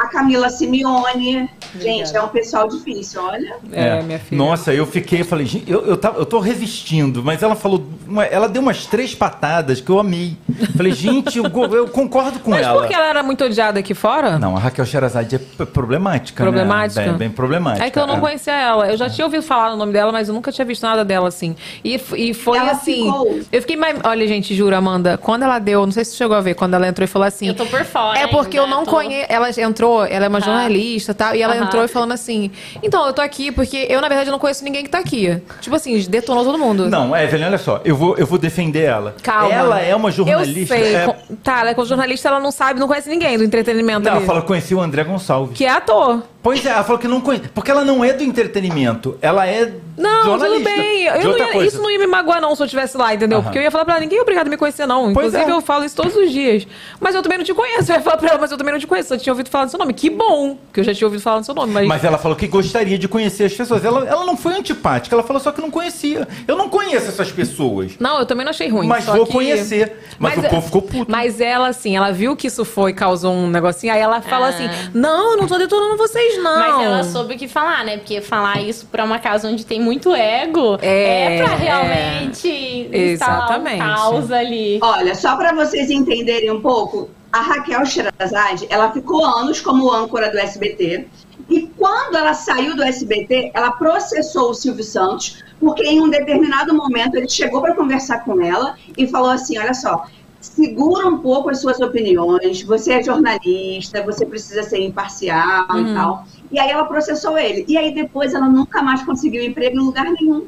[0.00, 1.48] a Camila Simeone.
[1.78, 3.56] Gente, é um pessoal difícil, olha.
[3.72, 4.36] É, minha filha.
[4.38, 8.24] Nossa, eu fiquei, falei, gente, eu, eu, tava, eu tô resistindo, mas ela falou, uma-
[8.24, 10.36] ela deu umas três patadas que eu amei.
[10.76, 12.80] Falei, gente, eu, eu concordo com Mas ela.
[12.80, 14.38] porque ela era muito odiada aqui fora?
[14.38, 17.00] Não, a Raquel Sherazade é problemática, Problemática?
[17.02, 17.08] né?
[17.10, 17.86] Bem, bem problemática.
[17.86, 18.20] É que eu não é.
[18.20, 18.90] conhecia ela.
[18.90, 21.28] Eu já tinha ouvido falar o nome dela, mas eu nunca tinha visto nada dela
[21.28, 21.54] assim.
[21.84, 23.04] E, e foi Ela assim.
[23.04, 23.96] ficou- Eu fiquei mais.
[24.02, 26.74] Olha, gente, juro, Amanda, quando ela deu, não sei se você chegou a ver, quando
[26.74, 27.46] ela entrou e falou assim.
[27.48, 28.18] eu tô por fora.
[28.18, 29.26] É porque ainda, eu não tô- conheço.
[29.28, 31.64] Ela entrou, ela é uma jornalista e tal, e ela Aham.
[31.64, 32.50] entrou e falando assim:
[32.82, 35.40] Então, eu tô aqui porque eu, na verdade, não conheço ninguém que tá aqui.
[35.60, 36.88] Tipo assim, detonou todo mundo.
[36.88, 39.14] Não, Evelyn, olha só, eu vou, eu vou defender ela.
[39.22, 39.52] Calma.
[39.54, 40.76] Ela é uma jornalista.
[40.76, 40.94] Eu sei.
[40.96, 44.00] é- com- Tá, ela é com jornalista, ela não sabe, não conhece ninguém do entretenimento
[44.00, 44.18] Não, ali.
[44.18, 45.56] ela falou que conhecia o André Gonçalves.
[45.56, 46.22] Que é ator.
[46.42, 47.48] Pois é, ela falou que não conhece.
[47.54, 50.70] Porque ela não é do entretenimento, ela é Não, jornalista.
[50.70, 51.04] tudo bem.
[51.04, 53.38] Eu não ia- isso não ia me magoar, não, se eu estivesse lá, entendeu?
[53.38, 53.44] Aham.
[53.44, 55.12] Porque eu ia falar pra ela, ninguém é obrigado a me conhecer, não.
[55.12, 55.54] Pois Inclusive, é.
[55.54, 56.66] eu falo isso todos os dias.
[56.98, 57.90] Mas eu também não te conheço.
[57.92, 59.12] Eu ia falar pra ela, mas eu também não te conheço.
[59.12, 59.92] Eu tinha ouvido falar do seu nome.
[59.92, 61.72] Que bom que eu já tinha ouvido falar do seu nome.
[61.72, 63.84] Mas, Mas ela falou que gostaria de conhecer as pessoas.
[63.84, 66.26] Ela, ela não foi antipática, ela falou só que não conhecia.
[66.48, 67.92] Eu não conheço essas pessoas.
[68.00, 68.86] Não, eu também não achei ruim.
[68.86, 69.92] Mas só vou que- conhecer.
[70.18, 71.10] Mas, o é- povo ficou puto.
[71.10, 74.50] Mas ela, assim, ela viu que isso foi, causou um negocinho, aí ela falou Ah.
[74.50, 76.58] assim: Não, eu não tô detonando vocês, não.
[76.58, 77.96] Mas ela soube o que falar, né?
[77.96, 81.56] Porque falar isso pra uma casa onde tem muito ego É, é, pra é.
[81.56, 82.48] realmente
[82.92, 83.82] instalar Exatamente.
[83.82, 84.78] um caos ali.
[84.82, 90.30] Olha, só para vocês entenderem um pouco, a Raquel Sherazade, ela ficou anos como âncora
[90.30, 91.06] do SBT.
[91.48, 96.74] E quando ela saiu do SBT, ela processou o Silvio Santos, porque em um determinado
[96.74, 100.06] momento ele chegou para conversar com ela e falou assim: olha só,
[100.40, 106.24] segura um pouco as suas opiniões, você é jornalista, você precisa ser imparcial e tal.
[106.50, 107.64] E aí ela processou ele.
[107.68, 110.46] E aí depois ela nunca mais conseguiu emprego em lugar nenhum.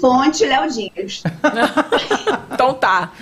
[0.00, 1.22] Fonte Léo Dias.
[2.52, 3.12] Então tá.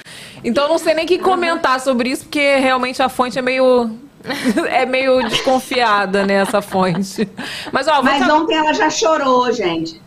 [0.45, 3.91] Então não sei nem o que comentar sobre isso, porque realmente a fonte é meio.
[4.69, 7.29] é meio desconfiada, né, essa fonte.
[7.73, 10.01] Mas, ó, Mas te- ontem ela já chorou, gente,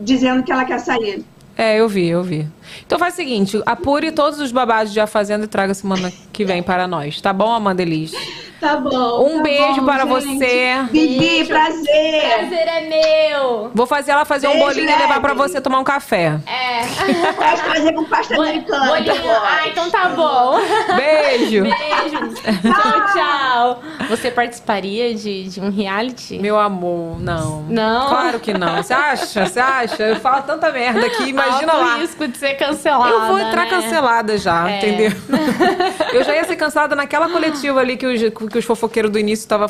[0.00, 1.22] dizendo que ela quer sair.
[1.56, 2.46] É, eu vi, eu vi.
[2.86, 6.44] Então faz o seguinte, apure todos os babados de A Fazenda e traga semana que
[6.44, 8.12] vem para nós, tá bom, Amanda Elis?
[8.62, 9.26] Tá bom.
[9.26, 10.38] Um tá beijo bom, para gente.
[10.38, 10.76] você.
[10.92, 12.20] Bibi, prazer.
[12.22, 13.70] Prazer é meu!
[13.74, 15.48] Vou fazer ela fazer um Beijo, bolinho e levar pra Evelyn.
[15.48, 16.38] você tomar um café.
[16.46, 16.82] É.
[17.34, 18.86] Pode trazer com pasta americana.
[18.86, 19.30] Bolinho.
[19.32, 20.60] Ah, então tá bom.
[20.94, 21.64] Beijo!
[21.66, 22.34] Beijo.
[22.62, 23.82] tchau, tchau.
[24.08, 26.38] Você participaria de, de um reality?
[26.38, 27.62] Meu amor, não.
[27.62, 28.08] Não?
[28.10, 28.76] Claro que não.
[28.76, 29.44] Você acha?
[29.46, 30.02] Você acha?
[30.04, 31.96] Eu falo tanta merda aqui, imagina Alto lá.
[31.96, 33.10] risco de ser cancelada.
[33.10, 33.70] Eu vou entrar né?
[33.70, 34.76] cancelada já, É.
[34.78, 35.10] entendeu?
[36.12, 38.12] Eu já ia ser cancelada naquela coletiva ali que, o,
[38.52, 39.68] que os fofoqueiros do início estavam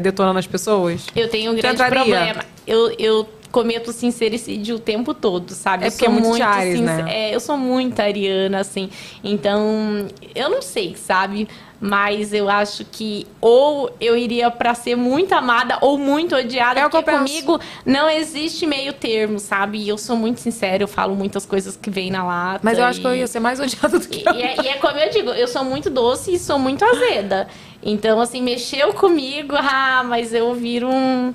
[0.00, 1.06] detonando as pessoas?
[1.16, 2.44] Eu tenho um Você grande problema.
[2.66, 5.84] Eu, eu cometo sincericídio o tempo todo, sabe?
[5.84, 7.04] É Eu sou é muito de Ares, né?
[7.08, 8.90] é, eu sou muito ariana, assim.
[9.24, 11.48] Então, eu não sei, sabe?
[11.80, 16.80] Mas eu acho que ou eu iria pra ser muito amada ou muito odiada.
[16.80, 19.78] É porque comigo não existe meio termo, sabe?
[19.78, 22.60] E eu sou muito sincera, eu falo muitas coisas que vêm na lata.
[22.64, 24.56] Mas eu acho e- que eu ia ser mais odiada do que e, e é,
[24.60, 27.46] e é como eu digo, eu sou muito doce e sou muito azeda.
[27.82, 31.32] Então, assim, mexeu comigo, ah, mas eu viro um.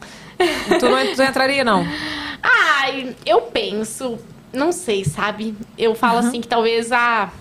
[0.80, 1.86] Tu não, tu não entraria, não?
[2.44, 4.20] Ai, eu penso,
[4.52, 5.56] não sei, sabe?
[5.78, 6.28] Eu falo Uhum.
[6.28, 7.32] assim que talvez, ah,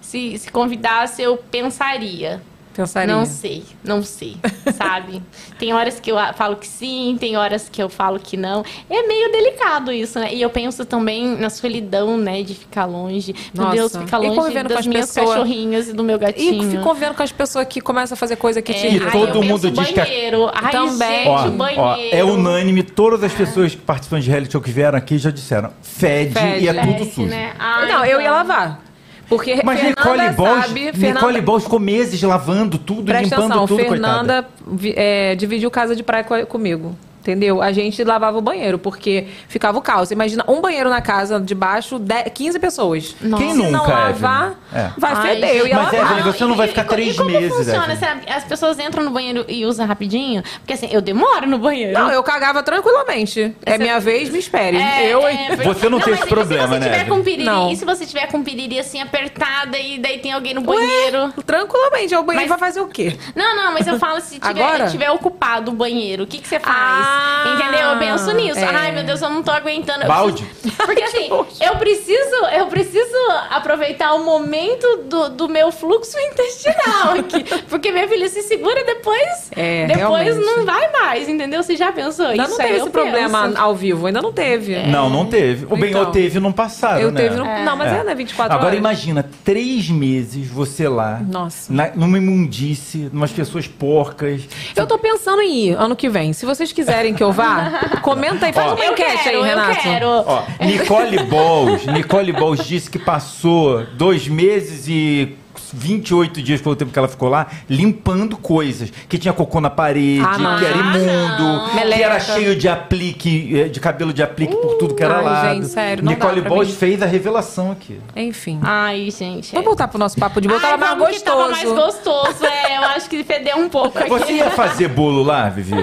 [0.00, 2.42] se, se convidasse, eu pensaria.
[2.78, 3.12] Pensaria.
[3.12, 4.36] Não sei, não sei,
[4.76, 5.20] sabe?
[5.58, 8.64] Tem horas que eu falo que sim, tem horas que eu falo que não.
[8.88, 10.32] É meio delicado isso, né?
[10.32, 12.42] E eu penso também na solidão, né?
[12.44, 13.34] De ficar longe.
[13.52, 13.76] Meu Nossa.
[13.76, 15.28] Deus, ficar E longe convivendo com das as minhas pessoas.
[15.30, 16.70] cachorrinhas e do meu E gatinho.
[16.70, 19.06] ficou vendo com as pessoas que começam a fazer coisa que te É, E irrita.
[19.06, 20.48] ai, todo eu mundo diz que banheiro.
[20.54, 21.08] Ai, Também.
[21.18, 22.16] gente, Ó, ó, banheiro.
[22.16, 25.72] é unânime, todas as pessoas que participam de reality show que vieram aqui já disseram.
[25.82, 26.64] Fede, Fede.
[26.64, 27.26] e é tudo Fede, sujo.
[27.28, 27.52] né?
[27.58, 28.34] Ai, Não, eu ia então.
[28.34, 28.84] lavar.
[29.28, 30.80] Porque Mas Fernanda Nicole Balls, sabe...
[30.86, 31.42] Nicole Fernanda...
[31.42, 33.96] Balls ficou meses lavando tudo, Presta limpando atenção, tudo, coitada.
[33.96, 34.48] Fernanda
[34.96, 36.96] é, dividiu casa de praia co- comigo.
[37.28, 37.60] Entendeu?
[37.60, 40.10] A gente lavava o banheiro, porque ficava o caos.
[40.10, 43.14] Imagina um banheiro na casa de baixo, 10, 15 pessoas.
[43.36, 44.54] Quem Se nunca, não lavar?
[44.72, 44.90] É.
[44.96, 45.56] vai Ai, feder.
[45.56, 46.12] Eu ia Mas, lavar.
[46.12, 47.92] Evelyn, você não vai ficar e- três e como meses, funciona?
[47.92, 48.20] Evelyn.
[48.34, 50.42] As pessoas entram no banheiro e usam rapidinho?
[50.60, 51.92] Porque assim, eu demoro no banheiro.
[51.92, 53.54] Não, eu cagava tranquilamente.
[53.66, 54.78] É minha vez, me espere.
[54.78, 57.22] É, eu, é, porque- Você não tem mas esse problema, se você né, Tiver com
[57.22, 57.70] piriri, Não.
[57.70, 61.32] E se você tiver com piriri assim apertada e daí tem alguém no Ué, banheiro?
[61.44, 62.14] Tranquilamente.
[62.14, 63.16] É o banheiro Mas- vai fazer o quê?
[63.36, 64.86] Não, não, mas eu falo se tiver, Agora?
[64.88, 66.74] tiver ocupado o banheiro, o que, que você faz?
[66.78, 67.17] Ah,
[67.54, 67.88] Entendeu?
[67.88, 68.58] Eu penso nisso.
[68.58, 68.64] é.
[68.64, 70.06] Ai, meu Deus, eu não tô aguentando.
[70.06, 70.46] Balde?
[70.84, 71.28] Porque assim,
[71.60, 73.16] eu preciso, eu preciso
[73.50, 77.44] aproveitar o momento do, do meu fluxo intestinal aqui.
[77.68, 79.50] Porque minha filha se segura depois.
[79.56, 80.44] É, depois realmente.
[80.46, 81.62] não vai mais, entendeu?
[81.62, 82.50] Você já pensou Ainda isso?
[82.52, 83.58] não teve esse problema penso.
[83.60, 84.06] ao vivo.
[84.06, 84.76] Ainda não teve.
[84.86, 85.66] Não, não teve.
[85.66, 86.02] O bem Então.
[86.02, 87.22] eu teve no passado, Eu né?
[87.22, 87.44] teve no...
[87.44, 88.14] Não, mas é, né?
[88.14, 88.78] 24 Agora horas.
[88.78, 91.72] imagina, três meses você lá, Nossa.
[91.72, 94.42] na- numa imundice, numas pessoas porcas.
[94.76, 96.32] Eu tô pensando em ir ano que vem.
[96.32, 98.52] Se vocês quiserem que eu vá, comenta aí.
[98.52, 98.74] Faz Ó.
[98.74, 99.80] uma Eu enquete quero, aí, eu Renato.
[99.80, 100.06] quero.
[100.08, 105.37] Ó, Nicole Balls, Nicole Balls disse que passou dois meses e
[105.72, 108.90] 28 dias, foi o tempo que ela ficou lá, limpando coisas.
[109.08, 111.68] Que tinha cocô na parede, Ah, que era Ah, imundo, não.
[111.68, 112.02] que Meleca.
[112.04, 115.54] era cheio de aplique, eh, de cabelo de aplique por tudo que era ai, lado.
[115.54, 116.72] gente, sério, não Nicole mim.
[116.72, 118.00] fez a revelação aqui.
[118.16, 118.58] Enfim.
[118.62, 119.50] Ai, gente.
[119.52, 120.60] Vamos voltar pro nosso papo de boa.
[120.62, 121.24] Ai, Tava mais gostoso.
[121.24, 122.46] tava mais gostoso.
[122.46, 124.08] É, eu acho que fedeu um pouco aqui.
[124.08, 125.74] Você ia fazer bolo lá, Vivi?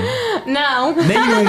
[0.46, 0.94] Não.
[0.96, 1.46] Nenhum.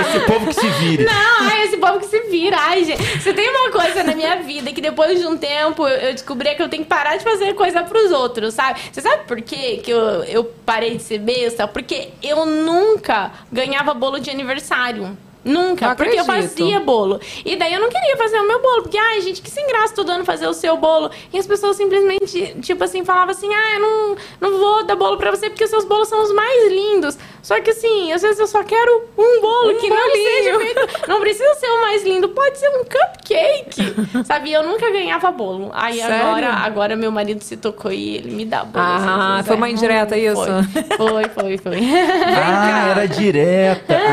[0.00, 1.04] Esse povo que se vire.
[1.04, 2.56] Não, ai, esse povo que se vira.
[2.58, 3.02] Ai, gente.
[3.22, 6.54] Se tem uma coisa na minha vida que depois de um tempo eu eu descobri
[6.54, 8.80] que eu tenho que parar de fazer coisa pros outros, sabe?
[8.90, 11.68] Você sabe por quê que eu, eu parei de ser besta?
[11.68, 15.18] Porque eu nunca ganhava bolo de aniversário.
[15.44, 16.50] Nunca, Não porque eu acredito.
[16.56, 17.20] fazia bolo.
[17.44, 19.94] E daí eu não queria fazer o meu bolo, porque, ai, gente, que sem graça
[19.94, 21.10] todo ano fazer o seu bolo.
[21.32, 25.16] E as pessoas simplesmente, tipo assim, falavam assim, ah, eu não, não vou dar bolo
[25.16, 27.16] pra você porque os seus bolos são os mais lindos.
[27.42, 30.28] Só que assim, às vezes eu só quero um bolo Um que não bolinho.
[30.36, 31.08] seja feito.
[31.08, 34.24] Não precisa ser o mais lindo, pode ser um cupcake.
[34.26, 34.52] Sabe?
[34.52, 35.70] Eu nunca ganhava bolo.
[35.72, 36.26] Aí Sério?
[36.26, 38.84] agora, agora meu marido se tocou e ele me dá bolo.
[38.84, 40.36] Ah, assim, foi uma indireta isso?
[40.96, 41.58] Foi, foi, foi.
[41.58, 41.78] foi.
[42.36, 43.96] Ah, era direta.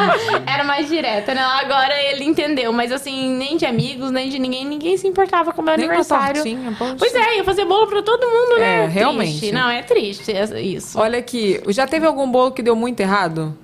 [0.00, 0.14] Ah,
[0.46, 1.40] Era mais direta, né?
[1.40, 5.62] Agora ele entendeu, mas assim, nem de amigos, nem de ninguém, ninguém se importava com
[5.62, 6.42] o meu Nem uma aniversário.
[6.42, 6.96] tortinha, poxa.
[6.98, 8.84] Pois é, ia fazer bolo pra todo mundo, né?
[8.84, 9.38] É, realmente.
[9.38, 9.52] Triste.
[9.52, 10.98] Não, é triste é isso.
[10.98, 13.56] Olha aqui, já teve algum bolo que deu muito errado?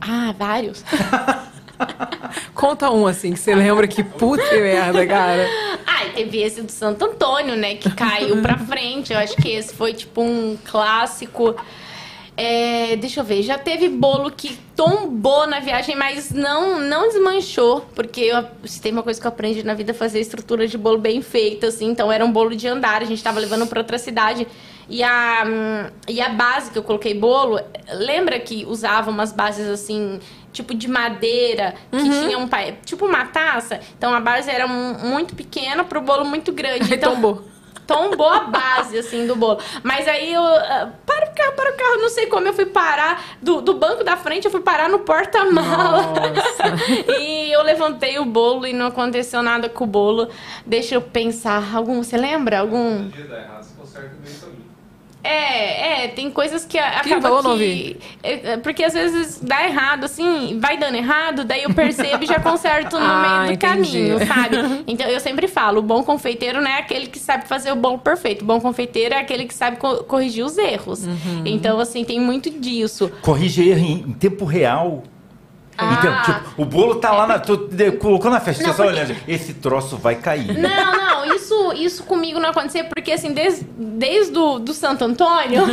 [0.00, 0.84] Ah, vários.
[2.54, 5.46] Conta um, assim, que você lembra que puta merda, cara.
[5.86, 7.74] Ah, e teve esse do Santo Antônio, né?
[7.74, 9.12] Que caiu pra frente.
[9.12, 11.56] Eu acho que esse foi tipo um clássico.
[12.44, 17.82] É, deixa eu ver, já teve bolo que tombou na viagem, mas não não desmanchou,
[17.94, 20.76] porque eu, se tem uma coisa que eu aprendi na vida é fazer estrutura de
[20.76, 23.78] bolo bem feita, assim, então era um bolo de andar, a gente tava levando pra
[23.80, 24.46] outra cidade.
[24.88, 25.44] E a,
[26.08, 27.60] e a base que eu coloquei bolo,
[27.92, 30.18] lembra que usava umas bases assim,
[30.52, 32.48] tipo de madeira, que tinha um
[32.84, 33.78] tipo uma taça?
[33.96, 36.82] Então a base era mu- muito pequena pro bolo muito grande.
[36.92, 37.51] Aí então, tombou.
[37.92, 39.58] Tombou a base, assim, do bolo.
[39.82, 40.42] Mas aí eu.
[40.42, 42.00] ah, para o carro, para o carro.
[42.00, 43.36] Não sei como eu fui parar.
[43.40, 46.14] Do, do banco da frente, eu fui parar no porta-mala.
[47.20, 50.28] e eu levantei o bolo e não aconteceu nada com o bolo.
[50.64, 51.74] Deixa eu pensar.
[51.74, 52.02] Algum.
[52.02, 52.60] Você lembra?
[52.60, 53.08] Algum.
[53.08, 53.66] dia dá errado,
[54.22, 54.61] meio do caminho.
[55.24, 57.62] É, é, tem coisas que a- Que acaba falou, não que...
[57.62, 57.96] ouvi.
[58.22, 62.26] é, é, Porque às vezes dá errado, assim, vai dando errado, daí eu percebo e
[62.26, 63.92] já conserto no Ah, meio do entendi.
[63.92, 64.56] caminho, sabe?
[64.86, 67.98] Então eu sempre falo, o bom confeiteiro não é aquele que sabe fazer o bolo
[67.98, 68.42] perfeito.
[68.42, 71.04] O bom confeiteiro é aquele que sabe co- corrigir os erros.
[71.06, 71.42] Uhum.
[71.44, 73.10] Então, assim, tem muito disso.
[73.78, 75.04] Em, em tempo real.
[75.78, 75.94] Ah.
[75.98, 77.38] Então, tipo, o bolo tá lá na.
[77.38, 77.68] Tu
[78.00, 79.16] colocou na festa, Não, só porque- olhando.
[79.26, 80.58] Esse troço vai cair.
[80.58, 85.62] Não, não, isso, isso comigo não acontecia, porque assim, desde, desde o do Santo Antônio.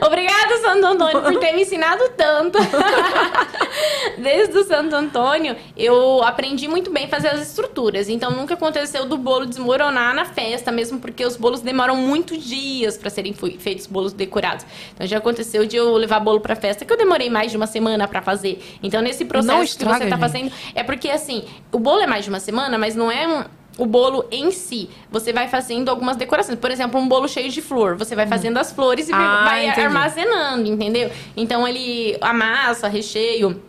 [0.06, 2.58] Obrigada, Santo Antônio, por ter me ensinado tanto.
[4.18, 8.08] Desde o Santo Antônio, eu aprendi muito bem fazer as estruturas.
[8.08, 12.96] Então, nunca aconteceu do bolo desmoronar na festa, mesmo porque os bolos demoram muitos dias
[12.96, 14.64] para serem feitos bolos decorados.
[14.94, 17.66] Então, já aconteceu de eu levar bolo para festa que eu demorei mais de uma
[17.66, 18.62] semana para fazer.
[18.82, 20.20] Então, nesse processo que estraga, você tá gente.
[20.20, 23.59] fazendo, é porque assim, o bolo é mais de uma semana, mas não é um-
[23.80, 24.88] o bolo em si.
[25.10, 26.58] Você vai fazendo algumas decorações.
[26.58, 27.96] Por exemplo, um bolo cheio de flor.
[27.96, 29.80] Você vai fazendo as flores e Ah, vai entendi.
[29.86, 31.10] armazenando, entendeu?
[31.36, 33.60] Então ele a massa, recheio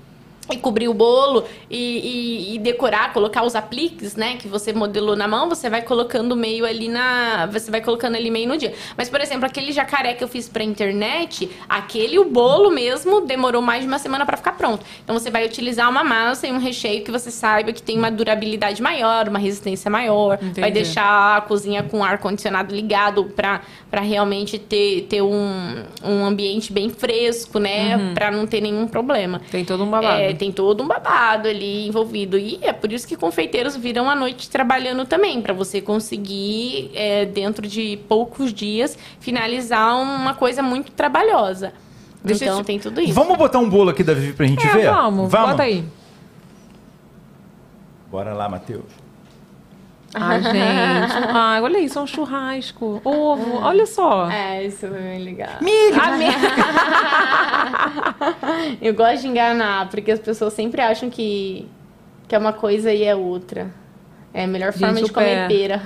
[0.51, 5.15] e cobrir o bolo e, e- e decorar, colocar os apliques, né, que você modelou
[5.15, 8.73] na mão, você vai colocando meio ali na, você vai colocando ali meio no dia.
[8.97, 13.61] Mas por exemplo, aquele jacaré que eu fiz pra internet, aquele o bolo mesmo demorou
[13.61, 14.83] mais de uma semana pra ficar pronto.
[15.03, 18.11] Então você vai utilizar uma massa e um recheio que você saiba que tem uma
[18.11, 20.71] durabilidade maior, uma resistência maior, vai Entendi.
[20.71, 26.71] deixar a cozinha com ar condicionado ligado pra para realmente ter, ter um, um ambiente
[26.71, 28.13] bem fresco, né, Uhum.
[28.13, 29.41] Pra não ter nenhum problema.
[29.51, 30.21] Tem todo um babado.
[30.21, 32.37] É, tem todo um babado ali envolvido.
[32.37, 37.25] E é por isso que confeiteiros viram a noite trabalhando também, para você conseguir, é,
[37.25, 41.73] dentro de poucos dias, finalizar uma coisa muito trabalhosa.
[42.23, 43.13] Deixa então te- tem tudo isso.
[43.13, 44.89] Vamos botar um bolo aqui da Vivi pra gente É, ver?
[44.91, 45.83] vamos, bota aí.
[48.11, 48.83] Bora lá, Matheus.
[50.13, 50.53] Ai, gente.
[51.33, 53.01] Ai, olha isso, é um churrasco.
[53.03, 54.29] Ovo, olha só.
[54.29, 55.49] É, isso é bem legal.
[55.61, 55.95] Milho.
[58.81, 61.67] Eu gosto de enganar, porque as pessoas sempre acham que,
[62.27, 63.71] que é uma coisa e é outra.
[64.33, 65.47] É a melhor forma Gente, de comer pé.
[65.47, 65.81] pera.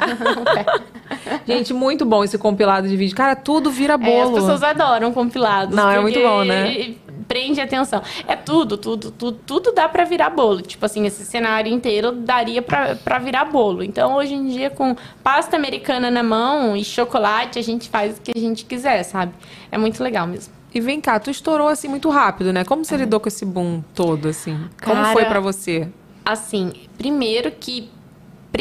[1.48, 3.16] Gente, muito bom esse compilado de vídeo.
[3.16, 4.12] Cara, tudo vira bolo.
[4.12, 5.76] É, as pessoas adoram compilados.
[5.76, 6.94] Não, é muito porque bom, né?
[7.28, 8.02] Prende atenção.
[8.28, 10.62] É tudo, tudo, tudo, tudo dá pra virar bolo.
[10.62, 13.84] Tipo assim, esse cenário inteiro daria pra, pra virar bolo.
[13.84, 18.22] Então, hoje em dia, com pasta americana na mão e chocolate, a gente faz o
[18.22, 19.34] que a gente quiser, sabe?
[19.72, 20.54] É muito legal mesmo.
[20.74, 22.66] E vem cá, tu estourou assim muito rápido, né?
[22.66, 24.68] Como você lidou com esse boom todo, assim?
[24.84, 25.88] Como Cara, foi pra você?
[26.26, 27.90] Assim, primeiro que.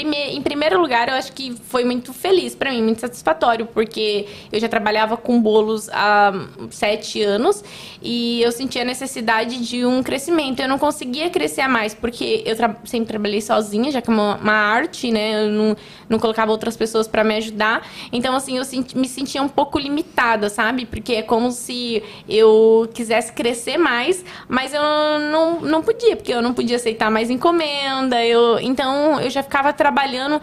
[0.03, 4.59] Em primeiro lugar, eu acho que foi muito feliz pra mim, muito satisfatório, porque eu
[4.59, 6.33] já trabalhava com bolos há
[6.71, 7.63] sete anos
[8.03, 10.61] e eu sentia a necessidade de um crescimento.
[10.61, 14.37] Eu não conseguia crescer mais, porque eu tra- sempre trabalhei sozinha, já que é uma,
[14.37, 15.45] uma arte, né?
[15.47, 15.77] Eu não,
[16.09, 17.87] não colocava outras pessoas pra me ajudar.
[18.13, 20.87] Então, assim, eu senti- me sentia um pouco limitada, sabe?
[20.87, 24.83] Porque é como se eu quisesse crescer mais, mas eu
[25.31, 28.25] não, não podia, porque eu não podia aceitar mais encomenda.
[28.25, 30.41] Eu, então, eu já ficava trabalhando.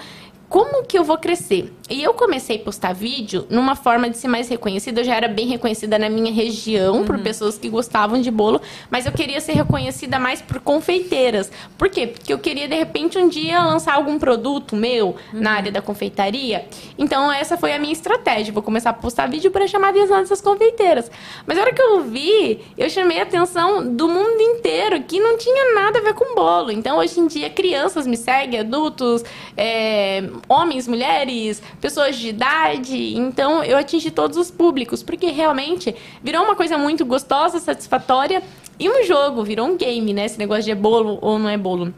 [0.47, 1.73] Como que eu vou crescer?
[1.91, 5.01] E eu comecei a postar vídeo numa forma de ser mais reconhecida.
[5.01, 9.05] Eu já era bem reconhecida na minha região por pessoas que gostavam de bolo, mas
[9.05, 11.51] eu queria ser reconhecida mais por confeiteiras.
[11.77, 12.07] Por quê?
[12.07, 16.65] Porque eu queria, de repente, um dia lançar algum produto meu na área da confeitaria.
[16.97, 18.53] Então, essa foi a minha estratégia.
[18.53, 21.11] Vou começar a postar vídeo para chamar a atenção dessas confeiteiras.
[21.45, 25.37] Mas na hora que eu vi, eu chamei a atenção do mundo inteiro, que não
[25.37, 26.71] tinha nada a ver com bolo.
[26.71, 29.25] Então, hoje em dia, crianças me seguem, adultos,
[29.57, 33.17] é, homens, mulheres, pessoas de idade.
[33.17, 35.93] Então, eu atingi todos os públicos, porque realmente
[36.23, 38.41] virou uma coisa muito gostosa, satisfatória.
[38.79, 40.25] E um jogo, virou um game, né?
[40.25, 41.93] Esse negócio de é bolo ou não é bolo.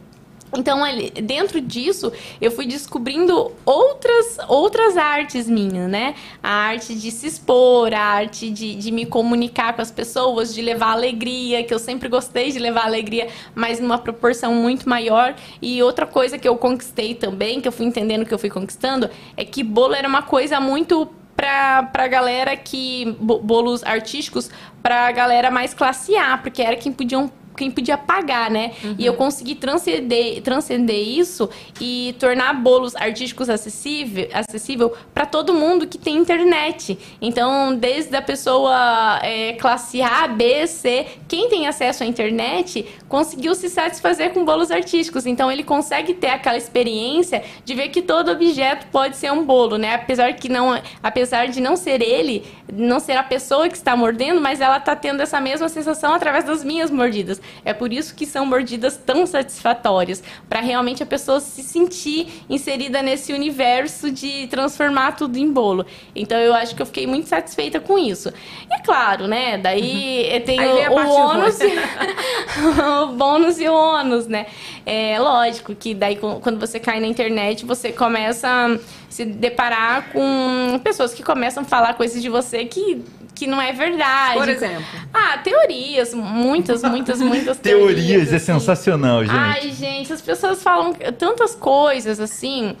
[0.56, 0.80] Então,
[1.22, 6.14] dentro disso, eu fui descobrindo outras, outras artes minhas, né?
[6.42, 10.62] A arte de se expor, a arte de, de me comunicar com as pessoas, de
[10.62, 15.34] levar alegria, que eu sempre gostei de levar alegria, mas numa proporção muito maior.
[15.60, 19.10] E outra coisa que eu conquistei também, que eu fui entendendo que eu fui conquistando,
[19.36, 23.16] é que bolo era uma coisa muito pra, pra galera que.
[23.20, 24.50] bo- bolos artísticos
[24.82, 28.72] pra galera mais classe A, porque era quem podiam quem podia pagar, né?
[28.98, 31.48] E eu consegui transcender, transcender isso
[31.80, 36.98] e tornar bolos artísticos acessível, acessível para todo mundo que tem internet.
[37.20, 43.54] Então, desde a pessoa é, classe A, B, C, quem tem acesso à internet conseguiu
[43.54, 45.26] se satisfazer com bolos artísticos.
[45.26, 49.78] Então, ele consegue ter aquela experiência de ver que todo objeto pode ser um bolo,
[49.78, 49.94] né?
[49.94, 54.40] Apesar que não, apesar de não ser ele, não ser a pessoa que está mordendo,
[54.40, 57.40] mas ela está tendo essa mesma sensação através das minhas mordidas.
[57.64, 63.02] É por isso que são mordidas tão satisfatórias, para realmente a pessoa se sentir inserida
[63.02, 65.86] nesse universo de transformar tudo em bolo.
[66.14, 68.32] Então eu acho que eu fiquei muito satisfeita com isso.
[68.70, 69.58] E é claro, né?
[69.58, 71.58] Daí tem Aí vem a o, o ônus,
[73.02, 74.46] o bônus e o ônus, né?
[74.86, 80.80] É lógico que daí quando você cai na internet, você começa a se deparar com
[80.82, 83.02] pessoas que começam a falar coisas de você que,
[83.34, 84.38] que não é verdade.
[84.38, 84.84] Por exemplo.
[85.12, 88.46] Ah, teorias, muitas, muitas, muitas Teorias, é assim.
[88.46, 89.34] sensacional, gente.
[89.34, 92.76] Ai, gente, as pessoas falam tantas coisas assim.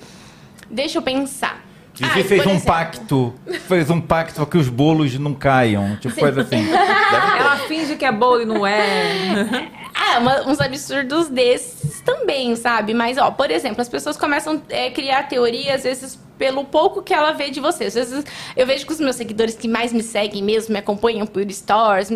[0.70, 1.62] Deixa eu pensar.
[1.94, 3.34] Vivi Ai, fez um exemplo, pacto,
[3.68, 6.68] fez um pacto para que os bolos não caiam, tipo coisa assim.
[6.68, 9.70] Ela finge que é bolo e não é.
[9.94, 12.92] Ah, uma- uns absurdos desses também, sabe?
[12.92, 17.14] Mas, ó, por exemplo, as pessoas começam a criar teorias, às vezes, pelo pouco que
[17.14, 17.84] ela vê de você.
[17.84, 18.24] Às vezes,
[18.56, 22.08] eu vejo que os meus seguidores que mais me seguem mesmo, me acompanham por stories,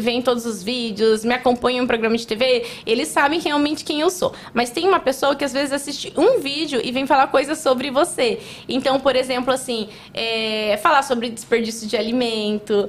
[0.00, 4.08] veem todos os vídeos, me acompanham em programa de TV, eles sabem realmente quem eu
[4.08, 4.32] sou.
[4.54, 7.90] Mas tem uma pessoa que, às vezes, assiste um vídeo e vem falar coisas sobre
[7.90, 8.40] você.
[8.66, 12.88] Então, por exemplo, assim, é, falar sobre desperdício de alimento,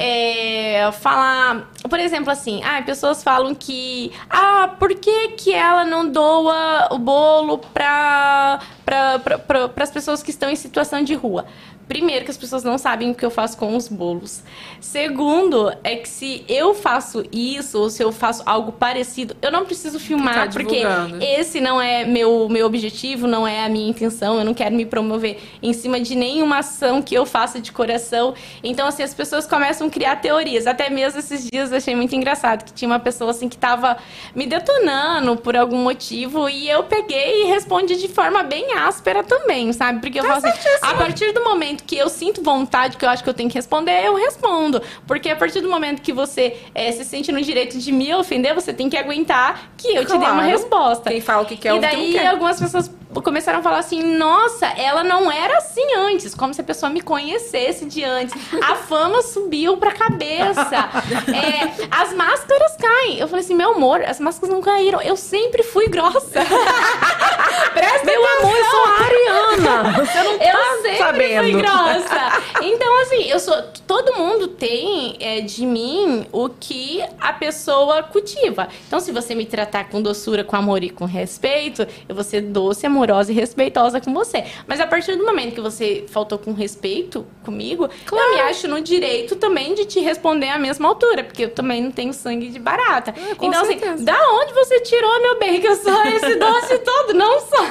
[0.00, 6.08] é, falar, por exemplo, assim, ah, pessoas falam que, ah, por que que ela não
[6.08, 11.46] doa o bolo para para as pessoas que estão em situação de rua?
[11.88, 14.42] Primeiro, que as pessoas não sabem o que eu faço com os bolos.
[14.80, 19.64] Segundo, é que se eu faço isso, ou se eu faço algo parecido, eu não
[19.64, 20.82] preciso filmar, Ficar porque
[21.20, 24.38] esse não é meu, meu objetivo, não é a minha intenção.
[24.38, 28.34] Eu não quero me promover em cima de nenhuma ação que eu faça de coração.
[28.64, 30.66] Então, assim, as pessoas começam a criar teorias.
[30.66, 33.96] Até mesmo esses dias eu achei muito engraçado que tinha uma pessoa assim que tava
[34.34, 39.72] me detonando por algum motivo e eu peguei e respondi de forma bem áspera também,
[39.72, 40.00] sabe?
[40.00, 43.08] Porque eu Tá falo assim, a partir do momento que eu sinto vontade, que eu
[43.08, 44.80] acho que eu tenho que responder, eu respondo.
[45.06, 48.54] Porque a partir do momento que você eh, se sente no direito de me ofender,
[48.54, 50.48] você tem que aguentar que eu te dei uma Claro.
[50.48, 51.10] resposta.
[51.10, 52.26] Quem fala o que quer, e que daí quer.
[52.28, 52.90] algumas pessoas
[53.22, 57.00] começaram a falar assim: nossa, ela não era assim antes, como se a pessoa me
[57.00, 58.34] conhecesse de antes.
[58.62, 60.86] A fama subiu pra cabeça.
[61.26, 63.18] É, as máscaras caem.
[63.18, 65.00] Eu falei assim: meu amor, as máscaras não caíram.
[65.02, 66.40] Eu sempre fui grossa.
[67.74, 69.92] Presta Meu amor, eu sou Ariana.
[69.92, 71.42] Você não eu tá sempre sabendo.
[71.42, 72.42] fui grossa.
[72.62, 73.62] Então, assim, eu sou.
[73.86, 78.68] Todo mundo tem é, de mim o que a pessoa cultiva.
[78.86, 82.40] Então, se você me tratar com doçura, com amor e com respeito, eu vou ser
[82.40, 84.44] doce, amorosa e respeitosa com você.
[84.66, 88.80] Mas a partir do momento que você faltou com respeito comigo, eu me acho no
[88.80, 92.58] direito também de te responder à mesma altura, porque eu também não tenho sangue de
[92.58, 93.14] barata.
[93.16, 94.04] É, então, assim, certeza.
[94.04, 97.14] da onde você tirou, meu bem, que eu sou esse doce todo?
[97.14, 97.66] Não sou.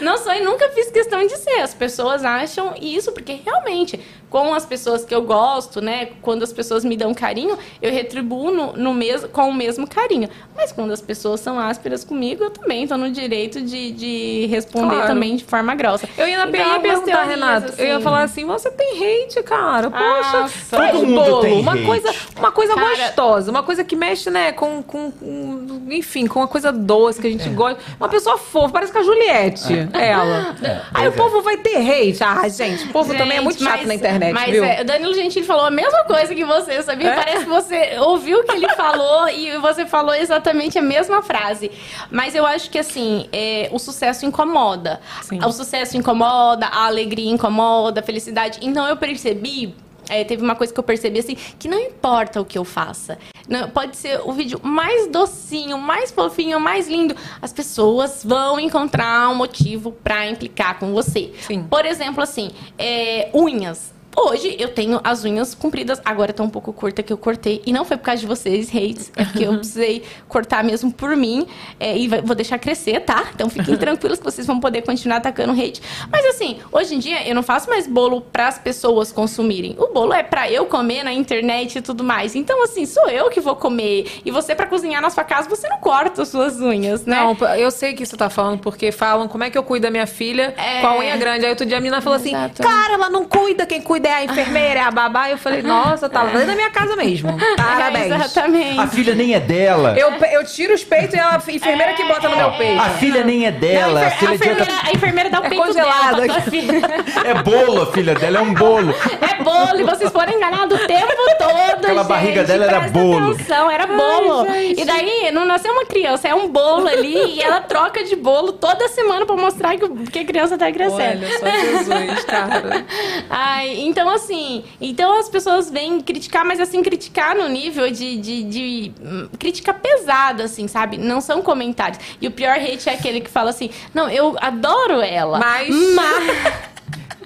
[0.00, 1.60] Não sou e nunca fiz questão de ser.
[1.60, 4.00] As pessoas acham isso, porque realmente,
[4.30, 6.08] com as pessoas que eu gosto, né?
[6.20, 10.28] Quando as pessoas me dão carinho, eu retribuo no, no mesmo, com o mesmo carinho.
[10.54, 14.94] Mas quando as pessoas são ásperas comigo, eu também tô no direito de, de responder
[14.96, 15.06] Claro.
[15.08, 16.08] também de forma grossa.
[16.18, 17.72] Eu ia na E PA perguntar, teorias, Renato.
[17.78, 18.04] Eu ia assim.
[18.04, 19.90] falar assim: você tem hate, cara.
[19.90, 20.48] Poxa, Nossa.
[20.48, 21.40] faz Todo um mundo bolo.
[21.42, 21.84] tem uma hate.
[21.86, 26.40] coisa, uma coisa Cara- gostosa, uma coisa que mexe, né, com, com, com- Enfim, com
[26.40, 27.32] uma coisa doce que a É.
[27.32, 27.80] gente gosta.
[27.98, 30.54] Uma pessoa fofa, parece com a Juliette, ela.
[30.92, 31.10] Aí o é.
[31.12, 32.22] povo vai ter hate.
[32.24, 34.64] Ah, gente, o povo também é muito Gente, chato mas- na internet, mas viu?
[34.64, 37.10] é, o Danilo Gentili falou a mesma coisa que você, sabia?
[37.10, 37.14] É?
[37.14, 41.70] Parece que você ouviu o que ele falou e você falou exatamente a mesma frase.
[42.10, 45.00] Mas eu acho que, assim, é, o sucesso incomoda.
[45.22, 45.38] Sim.
[45.44, 48.58] O sucesso incomoda, a alegria incomoda, a felicidade.
[48.62, 49.74] Então eu percebi...
[50.08, 53.18] é, teve uma coisa que eu percebi assim, que não importa o que eu faça.
[53.48, 57.14] Não, pode ser o vídeo mais docinho, mais fofinho, mais lindo.
[57.40, 61.32] As pessoas vão encontrar um motivo pra implicar com você.
[61.40, 61.64] Sim.
[61.64, 63.94] Por exemplo, assim, é, unhas.
[64.18, 67.62] Hoje eu tenho as unhas compridas, agora tá um pouco curta que eu cortei.
[67.66, 71.14] E não foi por causa de vocês, hates, é porque eu precisei cortar mesmo por
[71.16, 71.46] mim.
[71.78, 73.24] é, e vai- vou deixar crescer, tá?
[73.34, 75.82] Então fiquem tranquilos que vocês vão poder continuar atacando hate.
[76.10, 79.76] Mas assim, hoje em dia eu não faço mais bolo pras pessoas consumirem.
[79.78, 82.34] O bolo é pra eu comer na internet e tudo mais.
[82.34, 84.20] Então, assim, sou eu que vou comer.
[84.24, 87.16] E você, pra cozinhar na sua casa, você não corta as suas unhas, né?
[87.16, 89.90] Não, eu sei que você tá falando, porque falam como é que eu cuido da
[89.90, 90.80] minha filha É.
[90.80, 91.44] com a unha grande.
[91.44, 92.62] Aí outro dia a menina falou assim: Exato.
[92.62, 95.30] Cara, ela não cuida, quem cuida é a enfermeira, é a babá.
[95.30, 97.36] Eu falei, nossa, tá dentro da minha casa mesmo.
[97.56, 98.12] Parabéns.
[98.12, 98.80] É, exatamente.
[98.80, 99.94] A filha nem é dela.
[99.98, 102.80] Eu, eu tiro os peitos e ela, a enfermeira que bota no meu peito.
[102.80, 104.00] A filha nem é dela.
[104.00, 104.64] Não, a a, filha de outra...
[104.64, 106.20] enfermeira, a enfermeira dá o É peito congelada.
[106.22, 106.80] dela filha.
[107.24, 108.94] É bolo, a filha dela é um bolo.
[109.20, 111.06] É bolo e vocês foram enganados o tempo
[111.38, 111.84] todo.
[111.84, 113.32] aquela barriga dela era bolo.
[113.32, 114.46] Atenção, era bolo.
[114.54, 118.52] e daí não nasceu uma criança, é um bolo ali e ela troca de bolo
[118.52, 121.24] toda semana pra mostrar que, que a criança tá crescendo.
[121.24, 122.84] Olha só Jesus, cara.
[123.30, 128.42] Ai, então assim, então as pessoas vêm criticar, mas assim, criticar no nível de, de,
[128.42, 130.98] de, hum, crítica pesada, assim, sabe?
[130.98, 131.98] Não são comentários.
[132.20, 135.38] E o pior hate é aquele que fala assim, não, eu adoro ela.
[135.38, 136.66] Mas- mas...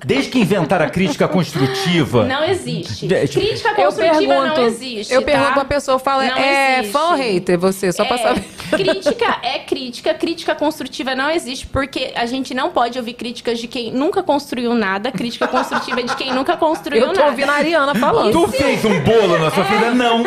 [0.04, 2.24] Desde que inventaram a crítica construtiva.
[2.24, 3.06] Não existe.
[3.06, 5.12] De- tipo, Crítica Eu construtiva pergunto, não existe.
[5.14, 5.54] eu pergunto tá?
[5.54, 6.92] pra pessoa, fala, Não é existe.
[6.92, 7.92] fã ou hater você?
[7.92, 8.44] Só pra É, saber.
[8.70, 13.66] Crítica é crítica, crítica construtiva não existe, porque a gente não pode ouvir críticas de
[13.66, 17.30] quem nunca construiu nada, crítica construtiva é de quem nunca construiu Eu tô nada.
[17.32, 18.32] ouvindo a Ariana falando.
[18.32, 19.90] Tu fez um bolo na sua vida?
[19.90, 20.22] Não.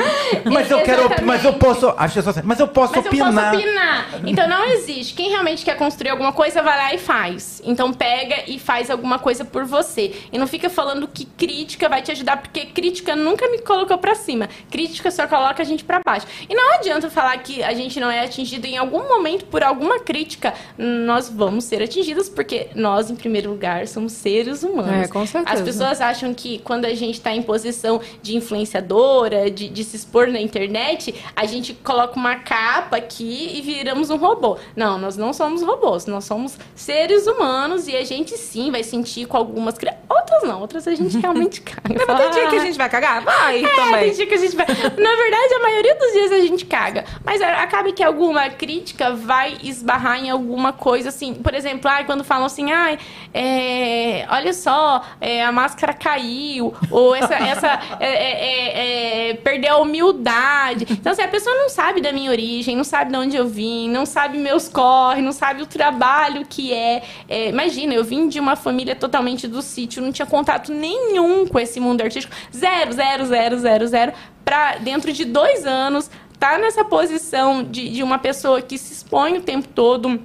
[0.51, 1.09] Mas eu quero.
[1.23, 1.93] Mas eu posso.
[1.97, 3.51] As pessoas assim, mas eu posso Mas eu opinar.
[3.51, 4.07] posso opinar.
[4.25, 5.13] Então não existe.
[5.13, 7.61] Quem realmente quer construir alguma coisa, vai lá e faz.
[7.65, 10.13] Então pega e faz alguma coisa por você.
[10.31, 14.15] E não fica falando que crítica vai te ajudar, porque crítica nunca me colocou pra
[14.15, 14.49] cima.
[14.69, 16.27] Crítica só coloca a gente pra baixo.
[16.49, 19.99] E não adianta falar que a gente não é atingido em algum momento por alguma
[19.99, 20.53] crítica.
[20.77, 25.05] Nós vamos ser atingidas, porque nós, em primeiro lugar, somos seres humanos.
[25.05, 25.55] É, com certeza.
[25.55, 29.95] As pessoas acham que quando a gente está em posição de influenciadora, de, de se
[29.95, 34.57] expor na internet, a gente coloca uma capa aqui e viramos um robô.
[34.75, 39.27] Não, nós não somos robôs, nós somos seres humanos e a gente sim vai sentir
[39.27, 40.01] com algumas crianças.
[40.09, 42.03] Outras não, outras a gente realmente caga.
[42.07, 43.21] Mas tem dia que a gente vai cagar?
[43.23, 44.03] Vai É, também.
[44.05, 44.65] tem dia que a gente vai.
[44.67, 47.05] Na verdade, a maioria dos dias a gente caga.
[47.23, 51.33] Mas a- acaba que alguma crítica vai esbarrar em alguma coisa assim.
[51.35, 52.97] Por exemplo, ai, quando falam assim, ai,
[53.33, 59.75] é, olha só, é, a máscara caiu, ou essa, essa é, é, é, é, perdeu
[59.75, 60.85] a humildade.
[60.89, 63.89] Então, assim, a pessoa não sabe da minha origem, não sabe de onde eu vim,
[63.89, 67.03] não sabe meus corre, não sabe o trabalho que é.
[67.27, 71.59] É, imagina, eu vim de uma família totalmente do sítio, não tinha contato nenhum com
[71.59, 72.35] esse mundo artístico.
[72.55, 74.13] Zero, zero, zero, zero, zero.
[74.43, 76.09] Pra dentro de dois anos,
[76.39, 80.21] tá nessa posição de, de uma pessoa que se expõe o tempo todo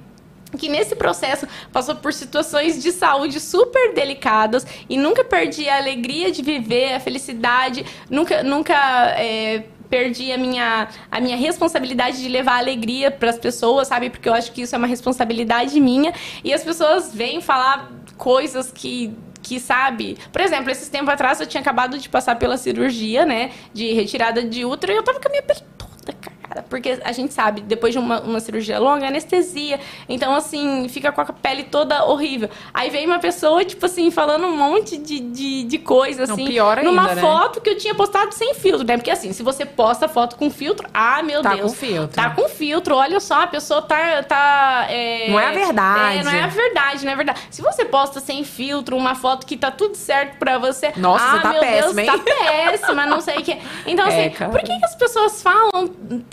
[0.57, 6.31] que nesse processo passou por situações de saúde super delicadas e nunca perdi a alegria
[6.31, 8.75] de viver, a felicidade, nunca, nunca
[9.17, 14.09] é, perdi a minha, a minha responsabilidade de levar alegria para as pessoas, sabe?
[14.09, 16.13] Porque eu acho que isso é uma responsabilidade minha.
[16.43, 21.47] E as pessoas vêm falar coisas que que sabe, por exemplo, esses tempos atrás eu
[21.47, 25.27] tinha acabado de passar pela cirurgia, né, de retirada de útero e eu tava com
[25.27, 29.07] a minha pele toda cagada, porque a gente sabe, depois de uma, uma cirurgia longa,
[29.07, 32.49] anestesia, então assim, fica com a pele toda horrível.
[32.73, 36.45] Aí veio uma pessoa, tipo assim, falando um monte de, de, de coisa, Não, assim,
[36.45, 37.21] pior ainda, numa né?
[37.21, 40.49] foto que eu tinha postado sem filtro, né, porque assim, se você posta foto com
[40.49, 41.71] filtro, ah, meu Tá Deus.
[41.71, 42.15] com filtro.
[42.15, 44.23] Tá com filtro, olha só, a pessoa tá...
[44.23, 46.17] tá é, Não é a verdade.
[46.19, 47.39] é, não é a verdade, não é verdade.
[47.49, 50.91] Se você posta sem filtro uma foto que tá tudo certo pra você.
[50.97, 52.05] Nossa, ah, você tá meu péssima, Deus, hein?
[52.25, 53.57] tá péssima, não sei o que.
[53.85, 54.51] Então, É, assim, cara.
[54.51, 55.89] por que, que as pessoas falam.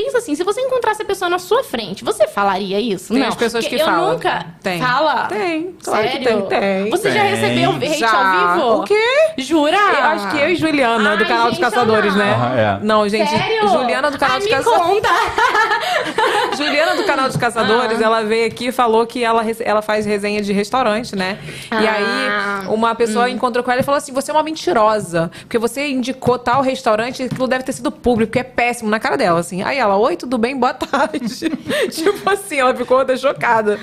[0.00, 3.12] Pensa assim, se você encontrasse a pessoa na sua frente, você falaria isso?
[3.12, 3.28] Tem não.
[3.30, 4.12] as pessoas Porque que eu falam.
[4.12, 4.46] nunca.
[4.62, 4.80] Tem.
[4.80, 5.26] Fala?
[5.26, 6.24] Tem, claro que Sério?
[6.26, 6.90] tem, tem.
[6.90, 7.30] Você já Tem.
[7.34, 8.12] recebeu hate Já.
[8.12, 8.76] ao vivo?
[8.76, 9.04] O quê?
[9.38, 9.76] Jura?
[9.76, 12.18] Eu acho que eu e Juliana, do Ai, canal dos gente, Caçadores, não.
[12.24, 12.32] né?
[12.32, 12.78] Aham, é.
[12.84, 13.68] Não, gente, Sério?
[13.68, 14.86] Juliana do canal Ai, dos me Caçadores.
[14.86, 15.08] conta.
[16.56, 18.04] Juliana do canal dos Caçadores, Ah.
[18.04, 21.38] ela veio aqui e falou que ela, rece- ela faz resenha de restaurante, né?
[21.72, 22.60] E Ah.
[22.62, 25.30] aí, uma pessoa encontrou com ela e falou assim: você é uma mentirosa.
[25.40, 29.16] Porque você indicou tal restaurante, aquilo deve ter sido público, que é péssimo na cara
[29.16, 29.62] dela, assim.
[29.62, 30.56] Aí ela, oi, tudo bem?
[30.58, 31.50] Boa tarde.
[31.90, 33.78] tipo assim, ela ficou até chocada.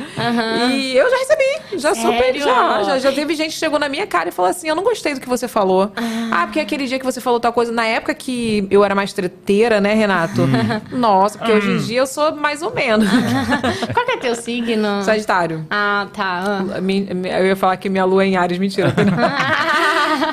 [0.71, 2.41] E eu já recebi, já super, Sério?
[2.43, 2.99] já, já.
[2.99, 5.19] Já teve gente que chegou na minha cara e falou assim: eu não gostei do
[5.21, 5.91] que você falou.
[6.31, 9.13] Ah, porque aquele dia que você falou tal coisa, na época que eu era mais
[9.13, 10.41] treteira, né, Renato?
[10.91, 13.07] Nossa, porque hoje em dia eu sou mais ou menos.
[13.93, 15.01] Qual que é teu signo?
[15.03, 15.65] Sagitário.
[15.69, 16.63] Ah, tá.
[16.75, 17.07] A mi-
[17.39, 18.93] Eu ia falar que minha lua é em Ares, mentira.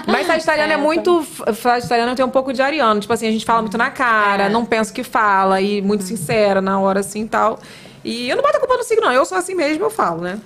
[0.06, 1.24] Mas Sagitariano é muito.
[1.54, 3.00] Sagitariano tem um pouco de Ariano.
[3.00, 4.48] Tipo assim, a gente fala muito na cara, É.
[4.48, 7.60] não pensa o que fala, e muito sincera na hora assim e tal.
[8.04, 9.12] E eu não boto a culpa no signo, não.
[9.12, 10.38] Eu sou assim mesmo, eu falo, né?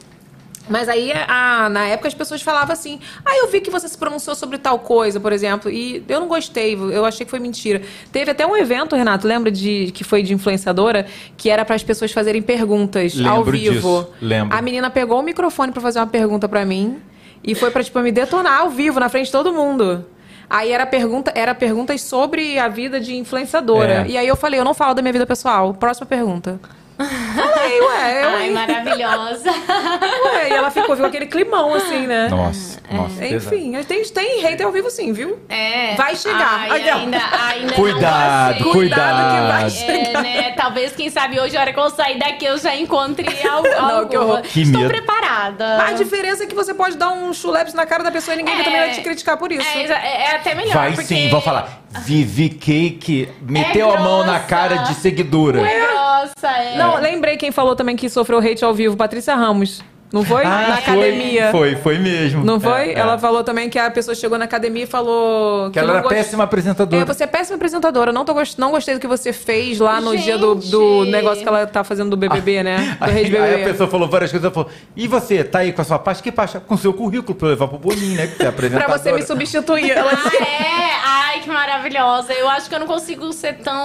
[0.68, 3.96] Mas aí, a- na época, as pessoas falavam assim: Ah, eu vi que você se
[3.96, 7.82] pronunciou sobre tal coisa, por exemplo, e eu não gostei, eu achei que foi mentira.
[8.10, 11.06] Teve até um evento, Renato, lembra de que foi de influenciadora,
[11.36, 13.74] que era para as pessoas fazerem perguntas ao Lembro vivo.
[13.74, 14.56] disso, lembro.
[14.56, 16.98] A menina pegou o microfone para fazer uma pergunta para mim
[17.44, 20.04] e foi para tipo me detonar ao vivo na frente de todo mundo.
[20.48, 24.06] Aí era pergunta, era perguntas sobre a vida de influenciadora.
[24.06, 24.08] É.
[24.08, 25.74] E aí eu falei, eu não falo da minha vida pessoal.
[25.74, 26.60] Próxima pergunta.
[26.96, 29.50] Falei, ué, eu, Ai, maravilhosa.
[30.32, 32.28] Ué, e ela ficou, viu aquele climão assim, né?
[32.28, 33.14] Nossa, nossa.
[33.18, 33.54] pesado.
[33.54, 35.38] Enfim, tem, tem hater ao vivo sim, viu?
[35.48, 35.94] É.
[35.94, 36.66] Vai chegar.
[36.70, 37.18] Ai, ainda,
[37.48, 38.72] ainda Cuidado, não passei.
[38.72, 39.34] cuidado.
[39.34, 40.22] que vai É, chegar.
[40.22, 40.50] né?
[40.52, 43.68] Talvez, quem sabe, hoje, a hora que eu sair daqui, eu já encontre algo.
[43.68, 44.40] Não, que horror.
[44.42, 44.90] Que Estou medo.
[44.92, 45.84] preparada.
[45.84, 48.54] A diferença é que você pode dar um chuleps na cara da pessoa e ninguém
[48.54, 48.64] vai É.
[48.64, 49.66] também vai te criticar por isso.
[49.76, 50.72] É, é- é até melhor.
[50.74, 51.82] Vai porque sim, vão falar.
[52.00, 55.60] Vivi Cake meteu a mão na cara de seguidora.
[55.60, 56.76] É grossa, é.
[56.76, 59.82] Não, lembrei quem falou também que sofreu hate ao vivo, Patrícia Ramos.
[60.12, 60.44] Não foi?
[60.44, 61.50] Ah, na foi, academia.
[61.50, 62.44] Foi, foi mesmo.
[62.44, 62.90] Não foi?
[62.90, 62.98] É, é.
[62.98, 66.02] Ela falou também que a pessoa chegou na academia e falou Que ela não era
[66.02, 67.02] gost- péssima apresentadora.
[67.02, 68.12] É, você é péssima apresentadora.
[68.12, 68.56] Não, tô gost...
[68.58, 71.10] não gostei do que você fez lá no dia do, do Gente.
[71.12, 72.96] negócio que ela tá fazendo do BBB, né?
[73.00, 73.70] Do Aí, Rede aí a BBB.
[73.72, 74.44] pessoa falou várias coisas.
[74.44, 76.22] Ela falou: E você, tá aí com a sua pasta?
[76.22, 76.60] Que pasta?
[76.60, 78.26] Com seu currículo pra eu levar pro Boninho, né?
[78.28, 78.98] Que você é Pra apresentadora.
[78.98, 79.90] você me substituir.
[79.90, 80.90] Ela Ah, é?
[81.04, 82.32] Ai, que maravilhosa.
[82.32, 83.76] Eu acho que eu não consigo ser tão.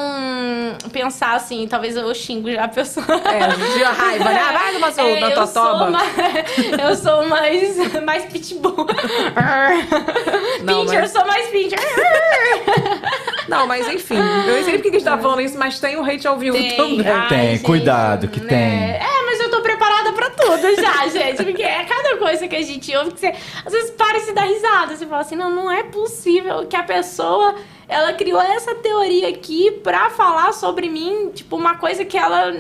[0.92, 1.68] pensar assim.
[1.68, 3.06] Talvez eu xingo já a pessoa.
[3.10, 4.42] É, de raiva, né?
[4.48, 5.90] Ah, vai numa sua- É, na eu tua sou toba.
[5.90, 6.12] mais-
[6.82, 8.88] eu sou mais, mais pitbull.
[10.64, 11.80] Não, Pincher, eu mas- sou mais pincher.
[13.48, 14.16] Não, mas enfim.
[14.18, 16.38] Eu nem sei por que a gente tá falando isso, mas tem o hate ao
[16.38, 16.78] vivo Tem.
[16.78, 17.08] também.
[17.10, 18.58] Ai, Tem, gente, cuidado, que tem.
[18.58, 21.44] É, mas eu tô preparada pra tudo já, gente.
[21.44, 23.34] Porque é cada coisa que a gente ouve que você
[23.66, 24.96] às vezes para e se dá risada.
[24.96, 27.56] Você fala assim, não, não é possível que a pessoa
[27.92, 32.52] ela criou essa teoria aqui pra falar sobre mim, tipo, uma coisa que ela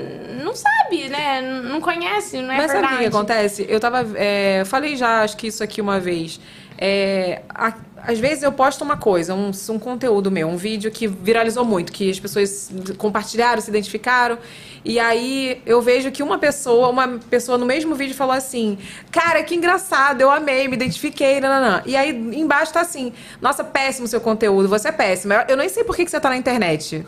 [0.43, 1.41] não sabe, né?
[1.41, 2.93] Não conhece, não é Mas sabe verdade.
[2.93, 3.65] o que que acontece?
[3.69, 4.05] Eu tava.
[4.15, 6.39] é, falei já, acho que isso aqui uma vez.
[6.77, 11.07] É, a- às vezes eu posto uma coisa, um, um conteúdo meu, um vídeo que
[11.07, 14.37] viralizou muito, que as pessoas compartilharam, se identificaram.
[14.83, 18.77] E aí eu vejo que uma pessoa, uma pessoa no mesmo vídeo falou assim:
[19.11, 21.81] Cara, que engraçado, eu amei, me identifiquei, nananã.
[21.85, 25.45] E aí embaixo tá assim: Nossa, péssimo seu conteúdo, você é péssima.
[25.47, 27.05] Eu nem sei por que, que você tá na internet.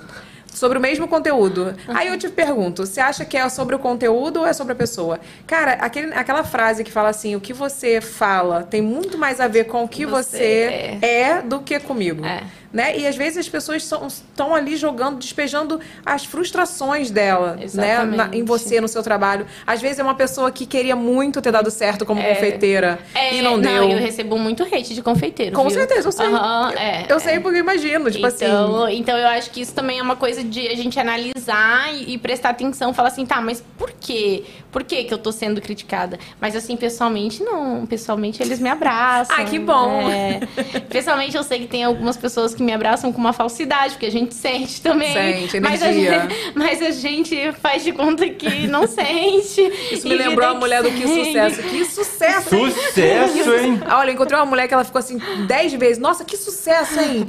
[0.54, 1.76] Sobre o mesmo conteúdo.
[1.88, 4.76] Aí eu te pergunto, você acha que é sobre o conteúdo ou é sobre a
[4.76, 5.20] pessoa?
[5.48, 9.48] Cara, aquele, aquela frase que fala assim, o que você fala tem muito mais a
[9.48, 11.42] ver com o que você, Você é.
[11.42, 12.24] do que comigo.
[12.24, 12.44] É.
[12.74, 12.98] Né?
[12.98, 18.04] E às vezes as pessoas estão ali jogando, despejando as frustrações dela, né?
[18.04, 19.46] Na- em você, no seu trabalho.
[19.66, 22.34] Às vezes é uma pessoa que queria muito ter dado certo como É.
[22.34, 23.90] confeiteira É, e não deu.
[23.92, 25.56] eu recebo muito hate de confeiteiro.
[25.56, 25.72] Com viu?
[25.72, 26.26] certeza, eu sei.
[26.26, 28.96] Aham, Eu- é, eu sei porque eu imagino, tipo então, assim.
[28.98, 32.18] então eu acho que isso também é uma coisa de a gente analisar e, e
[32.18, 34.46] prestar atenção, falar assim, tá, mas por quê?
[34.72, 36.18] Por que que eu tô sendo criticada?
[36.42, 39.36] Mas assim, pessoalmente não, pessoalmente eles me abraçam.
[39.38, 40.10] Ah, que bom.
[40.10, 40.40] É.
[40.90, 44.12] Pessoalmente eu sei que tem algumas pessoas que me abraçam com uma falsidade, porque a
[44.12, 45.14] gente sente também.
[45.14, 46.22] Sente, mas a, energia.
[46.22, 49.62] gente, mas a gente faz de conta que não sente.
[49.92, 51.62] Isso me lembrou a mulher do Que Sucesso.
[51.64, 52.56] Que sucesso!
[52.56, 52.72] hein?
[52.72, 53.82] Sucesso, hein?
[53.92, 55.98] Olha, eu encontrei uma mulher que ela ficou assim dez vezes.
[56.00, 57.28] Nossa, que sucesso, hein?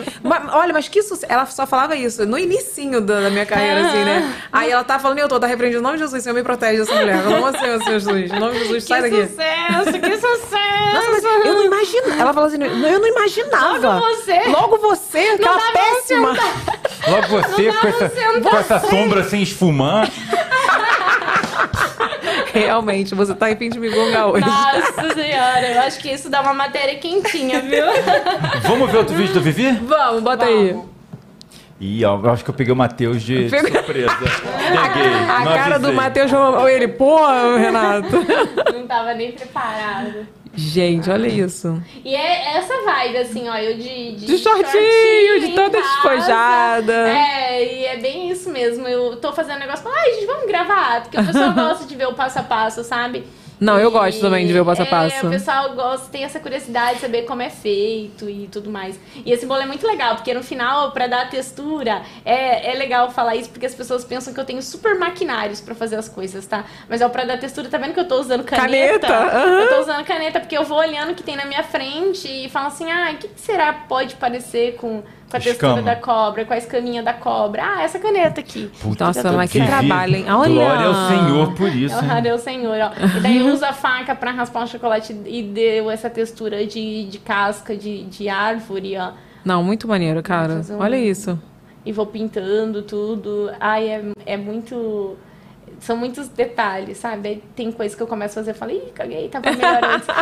[0.52, 1.32] Olha, mas que sucesso.
[1.32, 4.34] Ela só falava isso no inicinho da, da minha carreira, assim, né?
[4.52, 6.78] Aí ela tá falando, eu tô, tá repreendendo o nome de Jesus, Senhor, me protege
[6.78, 7.22] dessa mulher.
[7.22, 8.30] Pelo amor de Deus, Senhor Jesus.
[8.32, 9.28] Em nome de Jesus, sai Que daqui.
[9.28, 10.94] sucesso, que sucesso!
[10.94, 12.20] Nossa, mas eu não imaginava.
[12.20, 13.94] Ela falou assim, eu não imaginava.
[13.94, 14.40] Logo você.
[14.48, 16.36] Logo você, aquela dá pra péssima.
[17.08, 18.08] Logo você com essa,
[18.40, 20.08] com essa sombra sem esfumar.
[22.52, 24.46] Realmente, você tá em fim de migonga hoje.
[24.46, 27.84] Nossa senhora, eu acho que isso dá uma matéria quentinha, viu?
[28.62, 29.72] Vamos ver outro vídeo do Vivi?
[29.72, 30.76] Vamos, bota aí.
[31.80, 34.16] Ih, ó, eu acho que eu peguei o Matheus de, de surpresa.
[34.16, 35.12] Peguei.
[35.12, 35.94] A não cara do avisei.
[35.94, 38.24] Matheus, ou ele, porra, Renato.
[38.72, 40.26] Não tava nem preparado.
[40.56, 41.82] Gente, olha isso.
[42.04, 44.12] E é essa vibe, assim, ó, eu de...
[44.16, 45.94] De, De shortinho, de toda casa.
[45.94, 47.08] despojada.
[47.08, 48.86] É, e é bem isso mesmo.
[48.86, 51.02] Eu tô fazendo um negócio, ai, gente, vamos gravar.
[51.02, 53.24] Porque o pessoal gosta de ver o passo a passo, sabe?
[53.64, 55.16] Não, eu gosto também de ver o passo a passo.
[55.16, 59.00] É, o pessoal gosta, tem essa curiosidade de saber como é feito e tudo mais.
[59.24, 62.74] E esse bolo é muito legal, porque no final, pra dar a textura, é, é
[62.74, 66.08] legal falar isso, porque as pessoas pensam que eu tenho super maquinários pra fazer as
[66.08, 66.64] coisas, tá?
[66.88, 69.06] Mas é o pra dar textura, tá vendo que eu tô usando caneta?
[69.06, 69.60] Caneta, aham.
[69.60, 72.48] Eu tô usando caneta porque eu vou olhando o que tem na minha frente e
[72.50, 75.82] falo assim, ah, o que, que será que pode parecer com, com a textura Escama.
[75.82, 77.62] da cobra, com a escaminha da cobra?
[77.64, 78.70] Ah, essa caneta aqui.
[78.80, 80.26] Puta, Nossa, mas que trabalho, hein?
[80.30, 80.52] Olha.
[80.52, 81.98] Glória ao Senhor por isso.
[82.04, 83.16] Glória ao Senhor, ó.
[83.16, 87.04] E daí eu uso a faca pra raspar um chocolate e deu essa textura de,
[87.06, 89.12] de casca de, de árvore, ó.
[89.44, 90.62] Não, muito maneiro, cara.
[90.70, 91.38] um- Olha isso.
[91.84, 93.50] E vou pintando tudo.
[93.60, 95.16] Ai, é, é muito.
[95.84, 97.22] São muitos detalhes, sabe?
[97.22, 100.08] Daí tem coisa que eu começo a fazer e falo, ih, caguei, tava melhor antes.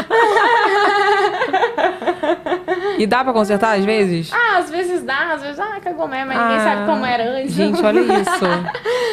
[2.99, 4.31] E dá pra consertar às vezes?
[4.33, 7.25] ah, às vezes dá, às vezes, ah, cagou mesmo, mas ninguém Ah, sabe como era
[7.25, 7.53] antes.
[7.55, 8.45] Gente, olha isso.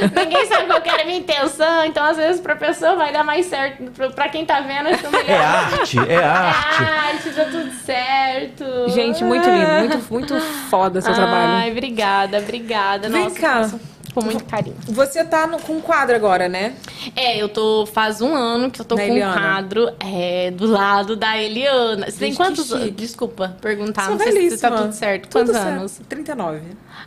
[0.15, 3.23] ninguém sabe qual que era a minha intenção, então às vezes pra pessoa vai dar
[3.23, 3.83] mais certo.
[4.13, 5.29] Pra, quem tá vendo, acho melhor.
[5.29, 6.83] É arte, é arte.
[6.83, 8.65] arte, tá tudo certo.
[8.89, 9.71] Gente, muito lindo.
[9.79, 10.39] Muito, muito
[10.69, 11.51] foda seu trabalho.
[11.53, 13.07] Ai, obrigada, obrigada.
[13.09, 13.55] Vem Nossa, cá.
[13.59, 13.79] nossa.
[14.13, 14.75] Com muito carinho.
[14.87, 16.73] Você tá no- com um quadro agora, né?
[17.15, 17.85] É, eu tô.
[17.85, 22.05] Faz um ano que eu tô Da com um quadro é, do lado da Eliana.
[22.09, 22.91] Você tem Gente, quantos chique.
[22.91, 25.23] Desculpa perguntar, Sou não sei se tá tudo certo.
[25.29, 25.67] Tudo Quantos certo.
[25.77, 26.01] anos?
[26.09, 26.61] 39.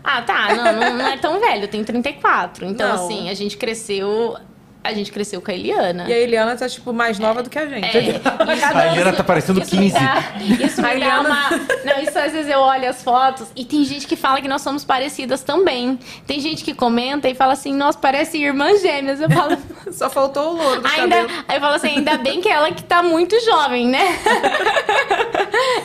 [0.04, 0.54] Ah, tá.
[0.54, 1.64] Não, não, não é tão velho.
[1.64, 2.64] Eu tenho 34.
[2.66, 3.04] Então, Não.
[3.04, 4.36] assim, a gente cresceu.
[4.84, 6.04] A gente cresceu com a Eliana.
[6.08, 7.84] E a Eliana tá, tipo, mais nova do que a gente.
[7.96, 8.20] É,
[8.74, 9.94] A Eliana tá parecendo Isso me 15.
[9.94, 10.24] dá-
[10.66, 11.50] Isso A me Eliana- uma.
[11.84, 14.60] Não, isso às vezes eu olho as fotos e tem gente que fala que nós
[14.62, 15.98] somos parecidas também.
[16.26, 19.20] Tem gente que comenta e fala assim, nós parecem irmãs gêmeas.
[19.20, 19.56] Eu falo.
[19.92, 21.44] Só faltou o louro do Ainda, cabelo.
[21.46, 24.18] aí eu falo assim, ainda bem que ela que tá muito jovem, né?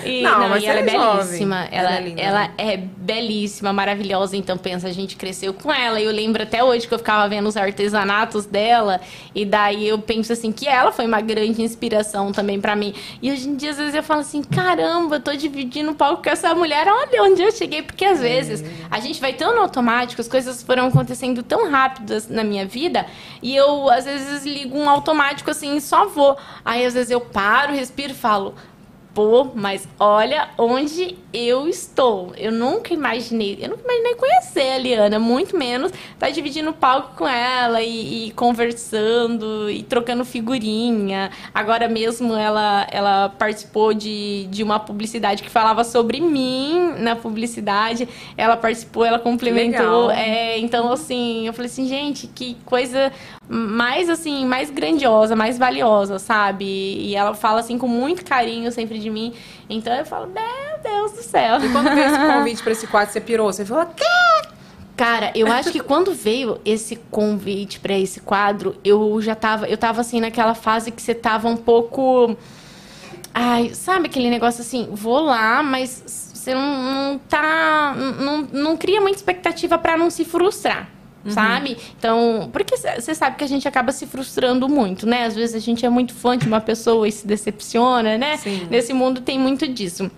[0.06, 1.18] E, Não, mas e ela é é jovem.
[1.26, 1.68] belíssima.
[1.72, 2.52] Ela Ela, é linda, ela né?
[2.58, 4.38] é belíssima, maravilhosa.
[4.38, 6.00] Então, pensa, a gente cresceu com ela.
[6.00, 8.87] E eu lembro até hoje que eu ficava vendo os artesanatos dela.
[9.34, 12.94] E daí eu penso assim, que ela foi uma grande inspiração também pra mim.
[13.22, 16.24] E hoje em dia, às vezes, eu falo assim, caramba, eu tô dividindo o palco
[16.24, 16.88] com essa mulher.
[16.88, 17.82] Olha onde eu cheguei.
[17.82, 22.28] Porque, às vezes, a gente vai tão no automático, as coisas foram acontecendo tão rápidas
[22.28, 23.06] na minha vida.
[23.42, 26.38] E eu, às vezes, ligo um automático assim e só vou.
[26.64, 28.56] Aí, às vezes, eu paro, respiro e falo...
[29.18, 32.34] Pô, mas olha onde eu estou.
[32.38, 37.16] Eu nunca imaginei, eu nunca imaginei conhecer a Liana, muito menos estar dividindo o palco
[37.16, 41.32] com ela e, e conversando e trocando figurinha.
[41.52, 48.08] Agora mesmo ela, ela participou de, de uma publicidade que falava sobre mim na publicidade.
[48.38, 50.12] Ela participou, ela complementou.
[50.12, 53.12] É, então, assim, eu falei assim, gente, que coisa
[53.50, 56.66] mais assim, mais grandiosa, mais valiosa, sabe?
[56.66, 59.34] E ela fala assim com muito carinho sempre de mim.
[59.70, 61.64] Então eu falo, meu Deus do céu.
[61.64, 63.52] E quando veio esse convite pra esse quadro, você pirou?
[63.52, 64.04] Você falou, "Quê?"
[64.96, 69.78] Cara, eu acho que quando veio esse convite pra esse quadro, eu já tava, eu
[69.78, 72.36] tava assim naquela fase que você tava um pouco
[73.40, 77.94] Ai, sabe aquele negócio assim, vou lá, mas você não, não tá.
[77.96, 80.90] Não, não cria muita expectativa pra não se frustrar.
[81.32, 81.78] Sabe?
[81.98, 85.26] Então, porque você sabe que a gente acaba se frustrando muito, né?
[85.26, 88.38] Às vezes a gente é muito fã de uma pessoa e se decepciona, né?
[88.38, 88.68] Sim.
[88.70, 90.10] Nesse mundo tem muito disso.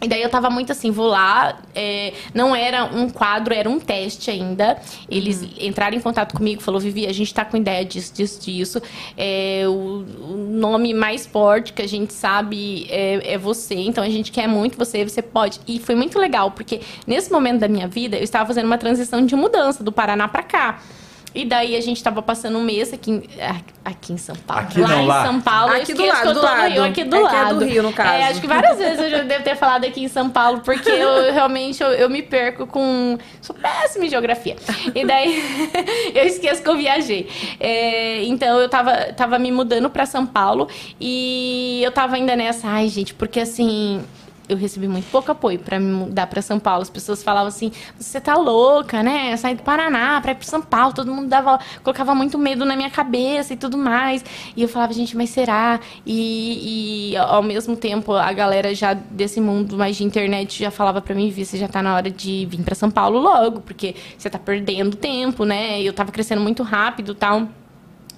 [0.00, 3.80] E daí eu tava muito assim, vou lá, é, não era um quadro, era um
[3.80, 4.78] teste ainda.
[5.10, 8.82] Eles entraram em contato comigo, falou, Vivi, a gente tá com ideia disso, disso, disso.
[9.16, 14.10] É, o, o nome mais forte que a gente sabe é, é você, então a
[14.10, 15.60] gente quer muito você, você pode.
[15.66, 19.24] E foi muito legal, porque nesse momento da minha vida, eu estava fazendo uma transição
[19.24, 20.82] de mudança do Paraná pra cá.
[21.36, 23.22] E daí a gente tava passando um mês aqui em,
[23.84, 24.62] aqui em São Paulo.
[24.62, 25.24] Aqui não, em lá.
[25.24, 25.74] São Paulo.
[25.74, 26.72] eu Aqui do esqueço que lado, eu do tô no lado.
[26.72, 27.58] Rio, aqui do É que é lado.
[27.58, 28.10] do Rio, no caso.
[28.10, 30.88] É, acho que várias vezes eu já devo ter falado aqui em São Paulo, porque
[30.88, 33.18] eu realmente eu, eu me perco com.
[33.42, 34.56] Sou péssima em geografia.
[34.94, 35.42] E daí
[36.14, 37.28] eu esqueço que eu viajei.
[37.60, 40.68] É, então eu tava, tava me mudando pra São Paulo
[40.98, 44.02] e eu tava ainda nessa, ai, gente, porque assim.
[44.48, 46.82] Eu recebi muito pouco apoio pra me mudar pra São Paulo.
[46.82, 49.36] As pessoas falavam assim: você tá louca, né?
[49.36, 50.94] Sair do Paraná pra ir pra São Paulo.
[50.94, 54.24] Todo mundo dava, colocava muito medo na minha cabeça e tudo mais.
[54.56, 55.80] E eu falava, gente, mas será?
[56.04, 61.00] E, e ao mesmo tempo, a galera já desse mundo mais de internet já falava
[61.00, 63.94] pra mim: Vi, você já tá na hora de vir pra São Paulo logo, porque
[64.16, 65.82] você tá perdendo tempo, né?
[65.82, 67.48] Eu tava crescendo muito rápido e tal.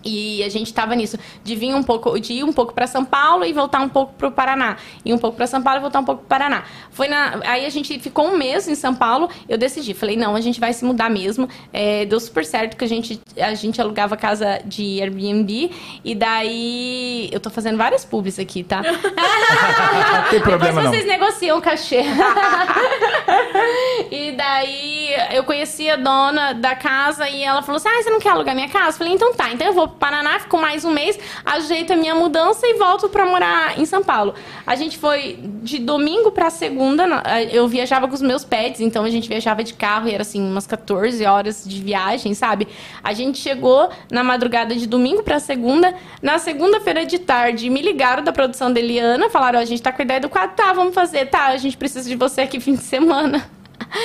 [0.04, 3.04] E a gente tava nisso, de vir um pouco, de ir um pouco para São
[3.04, 4.76] Paulo e voltar um pouco pro Paraná.
[5.04, 6.64] Ir um pouco para São Paulo e voltar um pouco pro Paraná.
[6.90, 10.36] Foi na, aí a gente ficou um mês em São Paulo, eu decidi, falei, não,
[10.36, 11.48] a gente vai se mudar mesmo.
[11.72, 15.70] É, deu super certo que a gente, a gente alugava casa de Airbnb
[16.04, 18.82] e daí eu tô fazendo várias pubs aqui, tá?
[18.82, 18.92] Não
[20.30, 20.92] tem problema Depois não.
[20.92, 22.02] vocês negociam o cachê.
[24.10, 28.20] e daí eu conheci a dona da casa e ela falou assim: Ah, você não
[28.20, 28.90] quer alugar minha casa?
[28.90, 31.96] Eu falei, então tá, então eu vou pro Paraná, fico mais um mês, ajeito a
[31.96, 34.34] minha mudança e volto pra morar em São Paulo.
[34.66, 39.04] A gente foi de domingo pra segunda, na- eu viajava com os meus pets, então
[39.04, 42.68] a gente viajava de carro e era assim, umas 14 horas de viagem, sabe?
[43.02, 48.22] A gente chegou na madrugada de domingo pra segunda, na segunda-feira de tarde, me ligaram
[48.22, 50.72] da produção da Eliana, falaram: ó, a gente tá com a ideia do quadro, tá,
[50.72, 53.57] vamos fazer, tá, a gente precisa de você aqui fim de semana.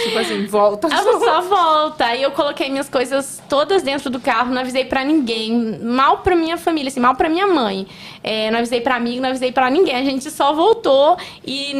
[0.04, 0.88] Tipo assim, volta.
[0.88, 2.06] Ela só volta.
[2.06, 5.80] Aí eu coloquei minhas coisas todas dentro do carro, não avisei pra ninguém.
[5.82, 7.88] Mal pra minha família, assim, mal pra minha mãe.
[8.24, 9.96] É, não avisei pra amigo, não avisei pra ninguém.
[9.96, 11.74] A gente só voltou e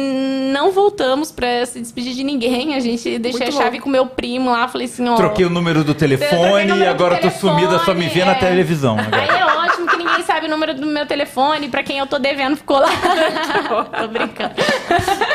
[0.52, 2.74] não voltamos pra se despedir de ninguém.
[2.74, 3.84] A gente deixei Muito a chave louco.
[3.84, 4.68] com meu primo lá.
[4.68, 5.16] Falei assim, ó.
[5.16, 8.32] Troquei o número do telefone e número do agora tô sumida, só me vê na
[8.32, 8.34] é.
[8.34, 8.98] televisão.
[8.98, 9.22] Agora.
[9.22, 11.68] Aí é ótimo que ninguém sabe o número do meu telefone.
[11.68, 12.88] Pra quem eu tô devendo, ficou lá.
[13.98, 14.54] tô brincando.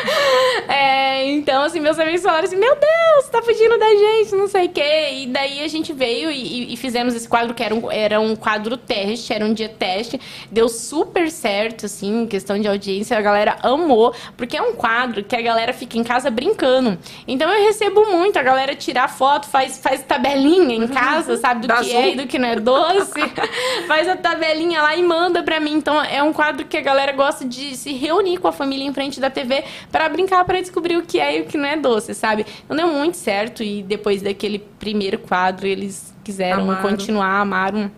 [0.68, 4.66] É, então, assim, meus amigos falaram assim: Meu Deus, tá fugindo da gente, não sei
[4.66, 5.08] o quê.
[5.12, 8.34] E daí a gente veio e, e fizemos esse quadro, que era um, era um
[8.34, 10.20] quadro teste, era um dia teste.
[10.50, 13.16] Deu super certo, assim, em questão de audiência.
[13.16, 16.98] A galera amou, porque é um quadro que a galera fica em casa brincando.
[17.26, 21.68] Então eu recebo muito, a galera tirar foto, faz, faz tabelinha em casa, sabe, do
[21.68, 21.98] Dá que zoom.
[21.98, 23.20] é e do que não é doce.
[23.86, 25.74] faz a tabelinha lá e manda pra mim.
[25.74, 28.92] Então é um quadro que a galera gosta de se reunir com a família em
[28.92, 31.76] frente da TV pra brincar, pra descobrir o que é e o que não é
[31.76, 32.39] doce, sabe?
[32.64, 36.82] Então deu muito certo e depois daquele primeiro quadro eles quiseram Amaram.
[36.82, 37.90] continuar, amaram.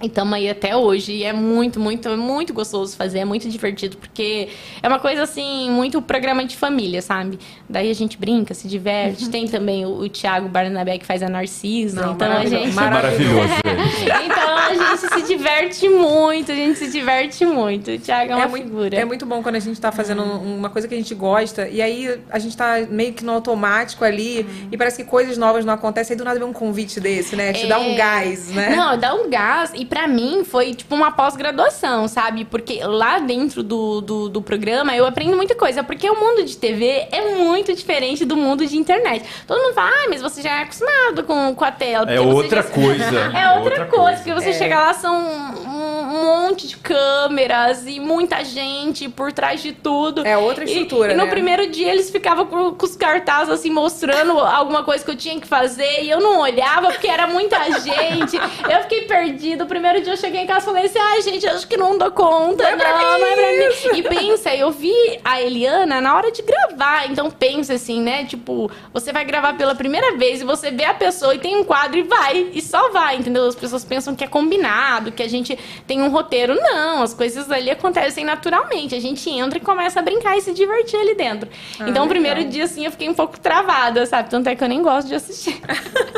[0.00, 1.12] E estamos aí até hoje.
[1.12, 4.48] E é muito, muito, muito gostoso fazer, é muito divertido, porque
[4.80, 7.38] é uma coisa assim, muito programa de família, sabe?
[7.68, 9.28] Daí a gente brinca, se diverte.
[9.28, 12.00] Tem também o, o Thiago Barnabé que faz a Narcisa.
[12.00, 12.72] Não, então a gente.
[12.72, 13.48] Maravilhoso.
[14.28, 17.90] Então a gente se diverte muito, a gente se diverte muito.
[17.90, 18.96] O Thiago é uma É muito, figura.
[18.96, 21.80] é muito bom quando a gente tá fazendo uma coisa que a gente gosta e
[21.80, 25.72] aí a gente tá meio que no automático ali e parece que coisas novas não
[25.72, 26.14] acontecem.
[26.14, 27.52] Aí do nada vem um convite desse, né?
[27.52, 27.94] Te dá um É.
[27.94, 28.74] gás, né?
[28.76, 29.72] Não, dá um gás.
[29.74, 32.44] E pra mim foi tipo uma pós-graduação, sabe?
[32.44, 35.82] Porque lá dentro do, do, do programa eu aprendo muita coisa.
[35.82, 39.24] Porque o mundo de TV é muito diferente do mundo de internet.
[39.46, 42.10] Todo mundo fala, ah, mas você já é acostumado com, com a tela.
[42.10, 43.08] É outra já- coisa.
[43.38, 44.52] É outra, coisa, porque você É.
[44.52, 50.26] chega lá, são um monte de câmeras e muita gente por trás de tudo.
[50.26, 51.30] É outra E- estrutura, E, no né?
[51.30, 55.38] primeiro dia eles ficavam com, com os cartazes assim, mostrando alguma coisa que eu tinha
[55.40, 58.36] que fazer e eu não olhava porque era muita gente.
[58.36, 59.64] Eu fiquei perdida.
[59.64, 61.76] O primeiro dia eu cheguei em casa e falei assim: ai, gente, eu acho que
[61.76, 62.64] não dou conta.
[62.70, 63.98] Não, não é pra mim.
[63.98, 64.92] E pensa, eu vi
[65.24, 67.10] a Eliana na hora de gravar.
[67.10, 68.24] Então pensa assim, né?
[68.24, 71.64] Tipo, você vai gravar pela primeira vez e você vê a pessoa e tem um
[71.64, 72.50] quadro e vai.
[72.52, 73.46] E só vai, entendeu?
[73.46, 75.56] As pessoas pensam que é combinado, que a gente
[75.86, 76.54] tem um roteiro.
[76.54, 78.94] Não, as coisas ali acontecem naturalmente.
[78.94, 81.48] A gente entra e começa a brincar e se divertir ali dentro.
[81.78, 84.28] Ah, então, o primeiro dia, assim, eu fiquei um pouco travada, sabe?
[84.28, 85.60] Tanto é que eu nem gosto de assistir.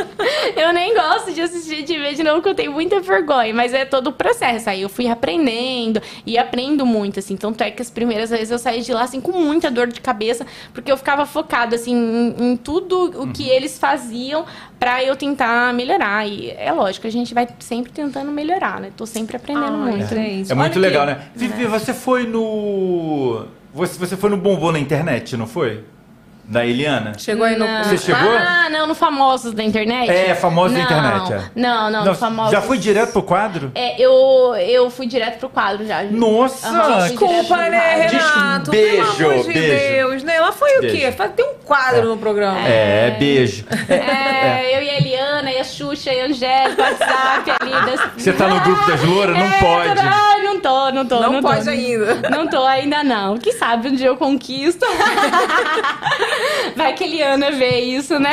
[0.56, 3.49] eu nem gosto de assistir de ver de novo, porque eu tenho muita vergonha.
[3.52, 4.70] Mas é todo o processo.
[4.70, 7.36] Aí eu fui aprendendo e aprendo muito, assim.
[7.36, 10.00] Tanto é que as primeiras vezes eu saí de lá, assim, com muita dor de
[10.00, 14.44] cabeça, porque eu ficava focada, assim, em, em tudo o que eles faziam
[14.78, 16.26] pra eu tentar melhorar.
[16.26, 18.90] E é lógico, a gente vai sempre tentando melhorar, né?
[18.96, 20.14] Tô sempre aprendendo Ai, muito.
[20.14, 20.50] gente.
[20.50, 21.20] É muito Olha legal, aqui.
[21.20, 21.26] né?
[21.34, 23.46] Vivi, você foi no.
[23.72, 25.84] Você, você foi no Bombom na internet, não foi?
[26.50, 27.12] Da Eliana?
[27.16, 27.64] Chegou aí no.
[27.64, 27.84] Não.
[27.84, 28.28] Você chegou?
[28.28, 30.10] Ah, não, no Famosos da internet?
[30.10, 31.42] É, Famosos da internet, é.
[31.54, 32.50] Não, não, Não, no Famosos.
[32.50, 33.70] Já foi direto pro quadro?
[33.72, 36.02] É, eu, eu fui direto pro quadro já.
[36.02, 36.68] Nossa!
[36.68, 38.08] Direto Desculpa, né.
[38.08, 38.70] Renato?
[38.72, 39.92] Beijo, Pelo amor de beijo.
[39.94, 40.34] Deus, né?
[40.36, 40.86] Ela foi o quê?
[40.88, 41.12] Beijo.
[41.12, 42.58] Faz- Tem um quadro no programa.
[42.66, 43.64] É, beijo.
[43.88, 45.29] É, eu e a Eliana,
[45.60, 47.70] a Xuxa, e a Angélica, o WhatsApp ali.
[47.86, 48.00] Das...
[48.16, 49.36] Você tá no grupo das louras?
[49.36, 49.94] Não É, pode.
[49.94, 51.20] tô- Ai, não tô, não tô.
[51.20, 51.48] Não tô.
[51.48, 52.14] pode ainda.
[52.30, 53.38] Não tô ainda não.
[53.38, 54.84] Quem sabe um dia eu conquisto.
[56.76, 58.30] Vai que Eliana vê isso, né?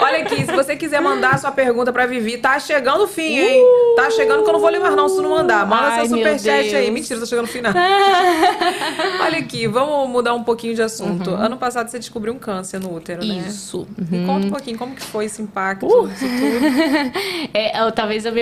[0.00, 3.62] Olha aqui, se você quiser mandar sua pergunta pra Vivi, tá chegando o fim, hein?
[3.96, 5.66] Tá chegando que eu não vou ler mais não se não mandar.
[5.66, 6.82] Manda Ai, seu meu superchat aí.
[6.84, 6.90] Deus.
[6.94, 7.72] Mentira, tá chegando no final.
[9.22, 11.30] Olha aqui, vamos mudar um pouquinho de assunto.
[11.30, 13.34] Ano passado você descobriu um câncer no útero, né?
[13.34, 13.46] Uhum.
[13.46, 13.88] Isso.
[14.10, 16.01] Me conta um pouquinho como que foi esse impacto, Uh.
[16.08, 17.12] Tudo.
[17.54, 18.32] É, eu- talvez eu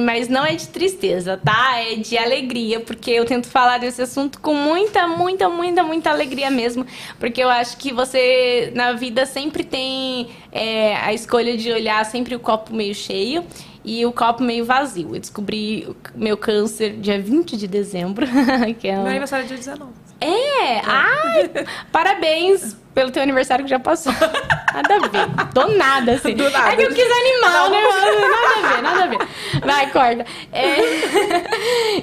[0.00, 1.78] mas não é de tristeza, tá?
[1.80, 6.50] É de alegria, porque eu tento falar desse assunto com muita, muita, muita, muita alegria
[6.50, 6.84] mesmo.
[7.20, 12.34] Porque eu acho que você, na vida, sempre tem é, a escolha de olhar sempre
[12.34, 13.44] o copo meio cheio
[13.84, 15.14] e o copo meio vazio.
[15.14, 18.26] Eu descobri o meu câncer dia 20 de dezembro,
[18.78, 19.06] que é Meu um...
[19.06, 19.90] aniversário é dia 19.
[20.20, 20.80] É!
[20.84, 21.50] Ai!
[21.92, 24.12] Parabéns pelo teu aniversário que já passou.
[24.74, 25.26] Nada a ver.
[25.54, 26.34] Do nada, assim.
[26.34, 26.72] Do nada.
[26.72, 27.80] É que eu quis animar, né?
[27.80, 29.18] Nada a ver, nada a ver.
[29.64, 30.26] Vai, corta.
[30.52, 30.68] É...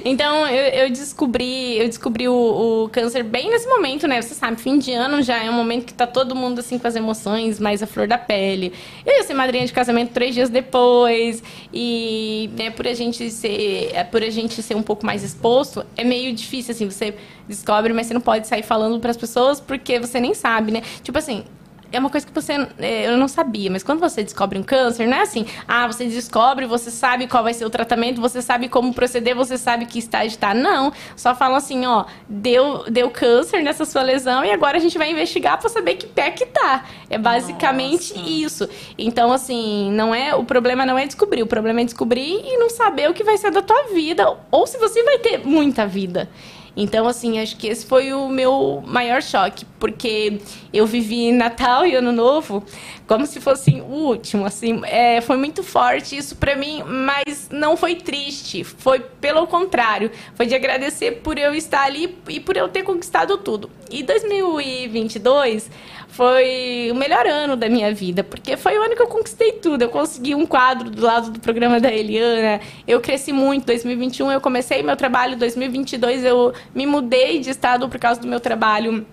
[0.04, 4.20] Então, eu, eu descobri, eu descobri o, o câncer bem nesse momento, né?
[4.20, 6.86] Você sabe, fim de ano já é um momento que tá todo mundo, assim, com
[6.86, 8.72] as emoções mais à flor da pele.
[9.04, 11.42] Eu ia ser madrinha de casamento três dias depois.
[11.72, 15.84] E, né, por a gente ser, é, por a gente ser um pouco mais exposto,
[15.96, 17.14] é meio difícil, assim, você
[17.48, 20.82] descobre, mas você não pode sair falando para as pessoas porque você nem sabe, né?
[21.02, 21.44] Tipo assim,
[21.92, 25.06] é uma coisa que você é, eu não sabia, mas quando você descobre um câncer,
[25.06, 28.68] não é assim, ah, você descobre, você sabe qual vai ser o tratamento, você sabe
[28.68, 30.52] como proceder, você sabe que estágio tá.
[30.52, 34.98] Não, só falam assim, ó, deu, deu câncer nessa sua lesão e agora a gente
[34.98, 36.84] vai investigar para saber que pé que tá.
[37.08, 38.68] É basicamente isso.
[38.98, 42.68] Então, assim, não é, o problema não é descobrir, o problema é descobrir e não
[42.68, 46.28] saber o que vai ser da tua vida ou se você vai ter muita vida.
[46.76, 49.64] Então, assim, acho que esse foi o meu maior choque.
[49.78, 50.40] porque
[50.72, 52.64] eu vivi Natal e Ano Novo
[53.06, 57.76] como se fosse o último, assim, é, foi muito forte isso pra mim, mas não
[57.76, 62.68] foi triste, foi pelo contrário, foi de agradecer por eu estar ali e por eu
[62.68, 63.70] ter conquistado tudo.
[63.90, 65.70] E 2022
[66.16, 69.82] foi o melhor ano da minha vida, porque foi o ano que eu conquistei tudo.
[69.82, 73.66] Eu consegui um quadro do lado do programa da Eliana, eu cresci muito.
[73.66, 78.40] 2021 eu comecei meu trabalho, 2022 eu me mudei de estado por causa do meu
[78.40, 79.06] trabalho.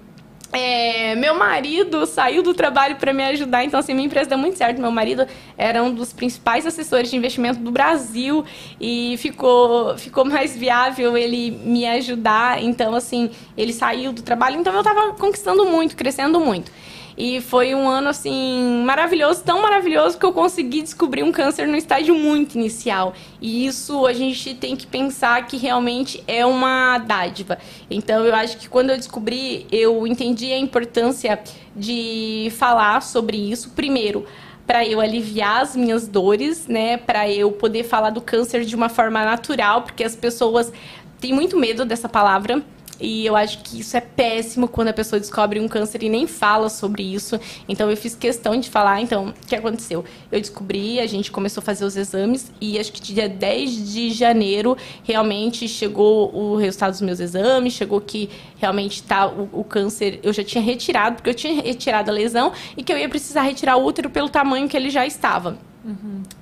[0.54, 4.58] É, meu marido saiu do trabalho para me ajudar, então assim, minha empresa deu muito
[4.58, 4.80] certo.
[4.80, 5.28] Meu marido
[5.58, 8.46] era um dos principais assessores de investimento do Brasil
[8.80, 12.64] e ficou, ficou mais viável ele me ajudar.
[12.64, 16.72] Então, assim, ele saiu do trabalho, então eu estava conquistando muito, crescendo muito.
[17.18, 21.76] E foi um ano, assim, maravilhoso, tão maravilhoso que eu consegui descobrir um câncer no
[21.76, 23.14] estágio muito inicial.
[23.42, 27.58] E isso a gente tem que pensar que realmente é uma dádiva.
[27.90, 31.40] Então, eu acho que quando eu descobri, eu entendi a importância
[31.76, 33.72] de falar sobre isso.
[33.72, 34.26] Primeiro,
[34.66, 36.98] para eu aliviar as minhas dores, né?
[36.98, 40.72] Para eu poder falar do câncer de uma forma natural, porque as pessoas
[41.20, 42.64] têm muito medo dessa palavra.
[43.00, 46.28] E eu acho que isso é péssimo quando a pessoa descobre um câncer e nem
[46.28, 47.40] fala sobre isso.
[47.68, 50.06] Então eu fiz questão de falar, então, o que aconteceu?
[50.32, 54.12] Eu descobri, a gente começou a fazer os exames e acho que dia 10 de
[54.12, 60.20] janeiro realmente chegou o resultado dos meus exames, chegou que realmente tá o, o câncer,
[60.24, 63.42] eu já tinha retirado, porque eu tinha retirado a lesão e que eu ia precisar
[63.44, 65.58] retirar o útero pelo tamanho que ele já estava.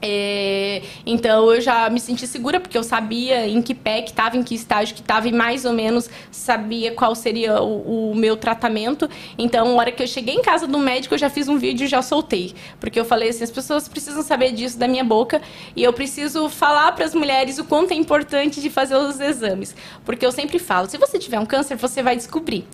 [0.02, 4.38] É, então eu já me senti segura porque eu sabia em que pé que estava,
[4.38, 8.38] em que estágio que estava e mais ou menos sabia qual seria o, o, meu
[8.38, 9.10] tratamento.
[9.38, 11.86] Então, na hora que eu cheguei em casa do médico, eu já fiz um vídeo
[11.86, 15.42] e já soltei, porque eu falei assim, as pessoas precisam saber disso da minha boca
[15.76, 19.76] e eu preciso falar para as mulheres o quanto é importante de fazer os exames,
[20.06, 22.66] porque eu sempre falo, se você tiver um câncer, você vai descobrir.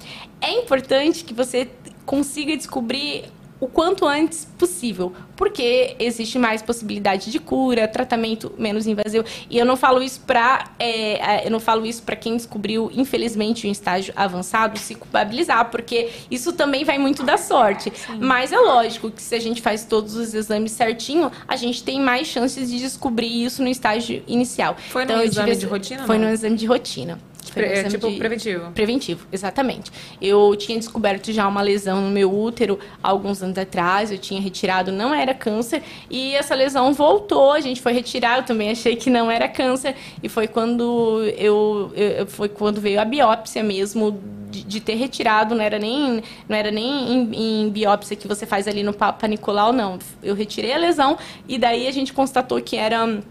[0.42, 1.70] É importante que você
[2.06, 3.26] consiga descobrir
[3.60, 9.26] o quanto antes possível, porque existe mais possibilidade de cura, tratamento menos invasivo.
[9.50, 13.68] E eu não falo isso para é, eu não falo isso para quem descobriu infelizmente
[13.68, 17.92] um estágio avançado se culpabilizar, porque isso também vai muito da sorte.
[17.96, 18.20] Sim.
[18.20, 22.00] Mas é lógico que se a gente faz todos os exames certinho, a gente tem
[22.00, 24.76] mais chances de descobrir isso no estágio inicial.
[24.90, 25.60] Foi no então, exame tive...
[25.62, 26.04] de rotina?
[26.06, 26.28] Foi não?
[26.28, 27.20] no exame de rotina.
[27.52, 28.18] Pre é, tipo de...
[28.18, 28.72] preventivo.
[28.72, 29.92] Preventivo, exatamente.
[30.22, 34.92] Eu tinha descoberto já uma lesão no meu útero alguns anos atrás, eu tinha retirado,
[34.92, 39.10] não era câncer, e essa lesão voltou, a gente foi retirar, eu também achei que
[39.10, 44.20] não era câncer, e foi quando eu, eu foi quando veio a biópsia mesmo
[44.50, 48.46] de, de, ter retirado, não era nem, não era nem em, em, biópsia que você
[48.46, 50.00] faz ali no Papa Nicolau, não.
[50.24, 51.18] Eu retirei a lesão
[51.48, 53.22] e daí a gente constatou que era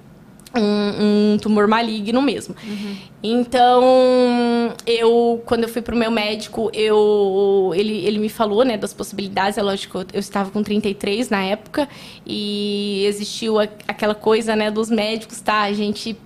[0.59, 2.55] um, um, tumor maligno mesmo.
[2.65, 2.97] Uhum.
[3.23, 3.85] Então,
[4.87, 9.59] eu, quando eu fui pro meu médico, eu, ele, ele me falou, né, das possibilidades.
[9.59, 11.89] É lógico, eu, estava com 33 na época
[12.25, 15.63] e existiu a, aquela coisa, né, dos médicos, tá?
[15.63, 16.17] A gente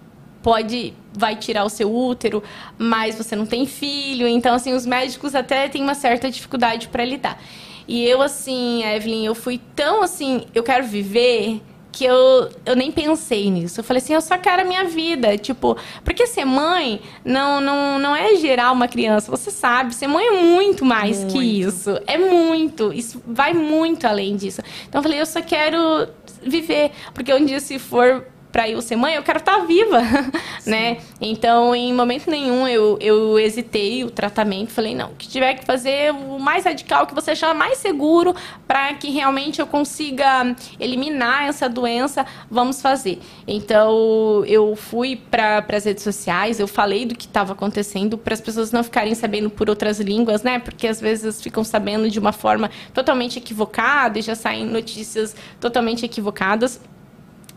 [0.43, 2.43] pode vai tirar o seu útero,
[2.78, 4.27] mas você não tem filho.
[4.28, 7.40] Então, assim, os médicos até têm uma certa dificuldade para lidar.
[7.86, 11.61] E eu, assim, Evelyn, eu fui tão assim, eu quero viver
[11.93, 13.81] que eu, eu nem pensei nisso.
[13.81, 15.37] Eu falei assim, eu só quero a minha vida.
[15.37, 19.31] Tipo, porque ser mãe não, não, não é gerar uma criança.
[19.31, 21.33] Você sabe, ser mãe é muito mais muito.
[21.33, 22.01] que isso.
[22.07, 22.93] É muito.
[22.93, 24.61] Isso vai muito além disso.
[24.89, 26.09] Então eu falei, eu só quero
[26.43, 26.93] viver.
[27.12, 30.01] Porque um dia, se for para eu ser mãe, eu quero estar tá viva,
[30.66, 30.98] né?
[31.20, 36.12] Então, em momento nenhum eu, eu hesitei o tratamento, falei, não, que tiver que fazer
[36.12, 38.35] o mais radical que você achar mais seguro
[38.66, 43.20] para que realmente eu consiga eliminar essa doença, vamos fazer.
[43.47, 48.40] Então, eu fui para as redes sociais, eu falei do que estava acontecendo para as
[48.40, 50.59] pessoas não ficarem sabendo por outras línguas, né?
[50.59, 56.05] Porque às vezes ficam sabendo de uma forma totalmente equivocada e já saem notícias totalmente
[56.05, 56.81] equivocadas.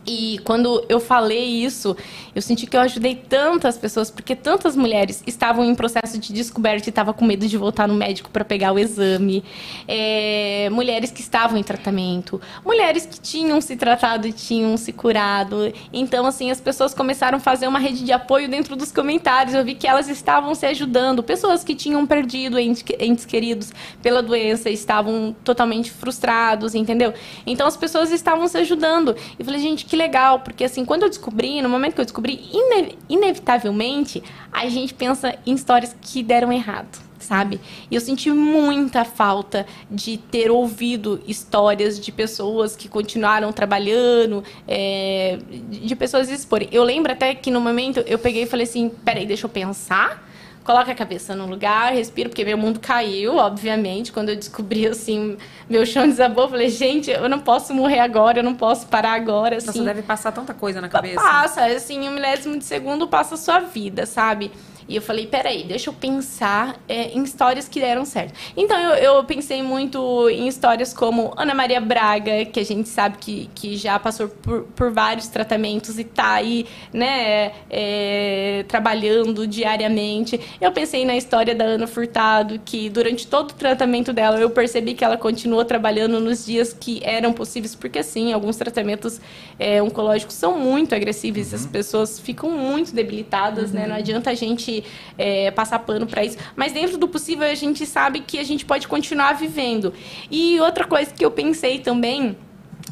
[0.05, 1.95] E quando eu falei isso,
[2.35, 6.89] eu senti que eu ajudei tantas pessoas, porque tantas mulheres estavam em processo de descoberta
[6.89, 9.43] e estavam com medo de voltar no médico para pegar o exame.
[9.87, 15.71] É, mulheres que estavam em tratamento, mulheres que tinham se tratado e tinham se curado.
[15.93, 19.55] Então, assim, as pessoas começaram a fazer uma rede de apoio dentro dos comentários.
[19.55, 21.23] Eu vi que elas estavam se ajudando.
[21.23, 23.71] Pessoas que tinham perdido entes queridos
[24.01, 27.13] pela doença estavam totalmente frustrados, entendeu?
[27.47, 29.15] Então, as pessoas estavam se ajudando.
[29.39, 32.49] E falei, gente, que legal, porque assim, quando eu descobri, no momento que eu descobri,
[32.51, 37.61] ine inevitavelmente, a gente pensa em histórias que deram errado, sabe?
[37.91, 45.37] E eu senti muita falta de ter ouvido histórias de pessoas que continuaram trabalhando, é,
[45.69, 46.67] de pessoas exporem.
[46.71, 50.27] Eu lembro até que no momento eu peguei e falei assim, peraí, deixa eu pensar
[50.63, 54.11] coloca a cabeça no lugar, respira, porque meu mundo caiu, obviamente.
[54.11, 55.37] Quando eu descobri, assim,
[55.69, 59.13] meu chão desabou, eu falei, gente, eu não posso morrer agora, eu não posso parar
[59.13, 59.67] agora, assim.
[59.67, 61.19] Nossa, deve passar tanta coisa na cabeça.
[61.21, 64.51] Passa, assim, um milésimo de segundo passa a sua vida, sabe?
[64.87, 68.33] E eu falei, peraí, deixa eu pensar é, em histórias que deram certo.
[68.55, 73.17] Então eu, eu pensei muito em histórias como Ana Maria Braga, que a gente sabe
[73.17, 80.39] que, que já passou por, por vários tratamentos e tá aí, né, é, trabalhando diariamente.
[80.59, 84.93] Eu pensei na história da Ana Furtado, que durante todo o tratamento dela eu percebi
[84.93, 89.19] que ela continuou trabalhando nos dias que eram possíveis, porque assim, alguns tratamentos
[89.59, 93.87] é, oncológicos são muito agressivos, as pessoas ficam muito debilitadas, né?
[93.87, 94.72] Não adianta a gente
[95.17, 96.37] é, passar pano para isso.
[96.55, 99.93] Mas dentro do possível, a gente sabe que a gente pode continuar vivendo.
[100.31, 102.37] E outra coisa que eu pensei também,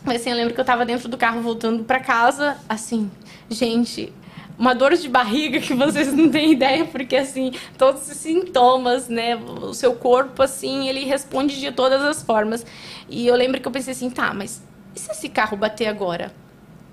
[0.06, 3.10] assim, eu lembro que eu tava dentro do carro voltando para casa, assim,
[3.49, 4.12] gente,
[4.58, 9.36] uma dor de barriga que vocês não têm ideia, porque assim, todos os sintomas, né,
[9.36, 12.66] o seu corpo assim, ele responde de todas as formas.
[13.10, 14.62] E eu lembro que eu pensei assim, tá, mas
[14.95, 16.32] e se esse carro bater agora?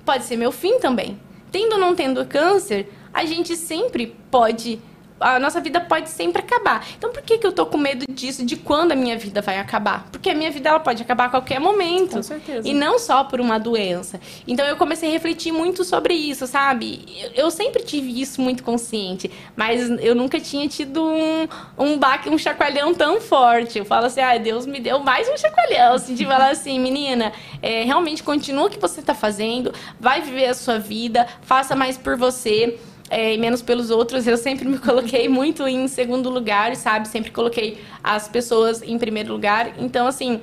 [0.05, 1.19] Pode ser meu fim também.
[1.51, 2.89] Tendo ou não tendo câncer,
[3.19, 4.81] a gente sempre pode
[5.20, 6.86] a nossa vida pode sempre acabar.
[6.97, 9.59] Então por que, que eu tô com medo disso, de quando a minha vida vai
[9.59, 10.07] acabar?
[10.11, 12.16] Porque a minha vida ela pode acabar a qualquer momento.
[12.16, 12.69] Com certeza.
[12.69, 14.20] E não só por uma doença.
[14.47, 17.05] Então eu comecei a refletir muito sobre isso, sabe?
[17.35, 22.39] Eu, sempre tive isso muito consciente, mas eu nunca tinha tido um, um baque, um
[22.39, 23.78] chacoalhão tão forte.
[23.78, 27.32] Eu falo assim, ah, Deus me deu mais um chacoalhão, assim, de falar assim, menina,
[27.62, 31.97] é, realmente continua o que você tá fazendo, vai viver a sua vida, faça mais
[31.97, 32.78] por você
[33.10, 34.26] é, e menos pelos outros.
[34.26, 37.09] Eu sempre me coloquei muito em segundo lugar, sabe?
[37.09, 39.72] Sempre coloquei as pessoas em primeiro lugar.
[39.78, 40.40] Então, assim,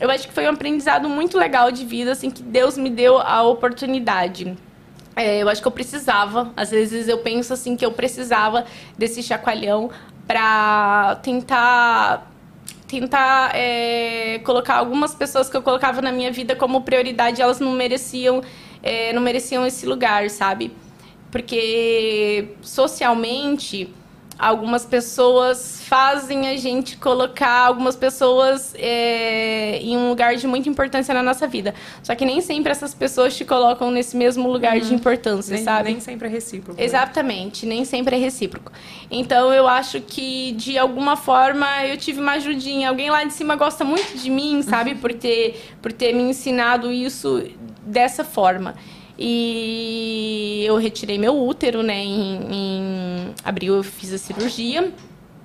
[0.00, 3.18] eu acho que foi um aprendizado muito legal de vida, assim, que Deus me deu
[3.18, 4.56] a oportunidade.
[5.14, 8.66] É, eu acho que eu precisava, às vezes eu penso assim que eu precisava
[8.98, 9.90] desse chacoalhão
[10.26, 12.30] para tentar
[12.86, 17.72] tentar é, colocar algumas pessoas que eu colocava na minha vida como prioridade, elas não
[17.72, 18.42] mereciam
[18.82, 20.70] é, não mereciam esse lugar, sabe?
[21.36, 23.92] Porque socialmente
[24.38, 31.12] algumas pessoas fazem a gente colocar algumas pessoas é, em um lugar de muita importância
[31.12, 31.74] na nossa vida.
[32.02, 35.90] Só que nem sempre essas pessoas te colocam nesse mesmo lugar de importância, nem, sabe?
[35.90, 36.80] Nem sempre é recíproco.
[36.80, 36.86] né?
[36.86, 38.72] Exatamente, nem sempre é recíproco.
[39.10, 42.88] Então eu acho que de alguma forma eu tive uma ajudinha.
[42.88, 44.94] Alguém lá de cima gosta muito de mim, sabe?
[44.94, 47.42] Por ter, por ter me ensinado isso
[47.84, 48.74] dessa forma.
[49.18, 51.98] E eu retirei meu útero, né?
[52.02, 54.92] Em, em abril eu fiz a cirurgia.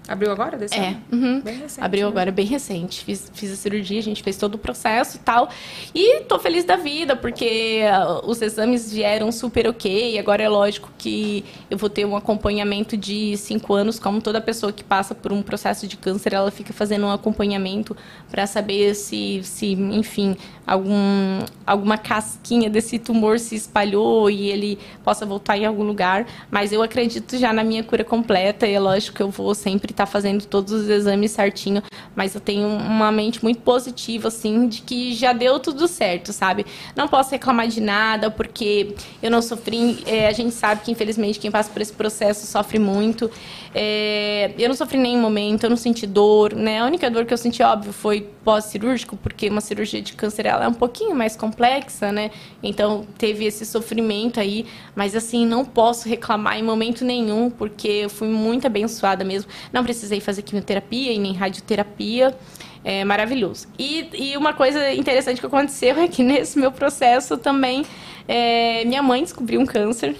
[0.07, 1.01] Abriu agora desse É, ano?
[1.11, 1.41] uhum.
[1.41, 2.11] Bem recente, abriu né?
[2.11, 3.05] agora bem recente.
[3.05, 5.47] Fiz, fiz a cirurgia, a gente fez todo o processo e tal.
[5.93, 10.17] E tô feliz da vida, porque ah, os exames vieram super ok.
[10.17, 14.73] Agora é lógico que eu vou ter um acompanhamento de cinco anos, como toda pessoa
[14.73, 17.95] que passa por um processo de câncer, ela fica fazendo um acompanhamento
[18.29, 25.25] para saber se, se, enfim, algum, alguma casquinha desse tumor se espalhou e ele possa
[25.25, 26.25] voltar em algum lugar.
[26.49, 29.90] Mas eu acredito já na minha cura completa e é lógico que eu vou sempre
[29.91, 31.81] estar fazendo todos os exames certinho.
[32.15, 36.65] Mas eu tenho uma mente muito positiva, assim, de que já deu tudo certo, sabe?
[36.95, 40.03] Não posso reclamar de nada porque eu não sofri.
[40.05, 43.29] é, a gente sabe que, infelizmente, quem passa por esse processo sofre muito.
[43.73, 46.79] É, eu não sofri nenhum momento, eu não senti dor, né?
[46.81, 50.65] A única dor que eu senti, óbvio, foi pós-cirúrgico, porque uma cirurgia de câncer ela
[50.65, 52.31] é um pouquinho mais complexa, né?
[52.61, 54.65] Então teve esse sofrimento aí,
[54.95, 59.49] mas assim, não posso reclamar em momento nenhum, porque eu fui muito abençoada mesmo.
[59.83, 62.35] Precisei fazer quimioterapia e nem radioterapia.
[62.83, 63.67] É maravilhoso.
[63.77, 67.85] E, e uma coisa interessante que aconteceu é que nesse meu processo também,
[68.27, 70.15] é, minha mãe descobriu um câncer.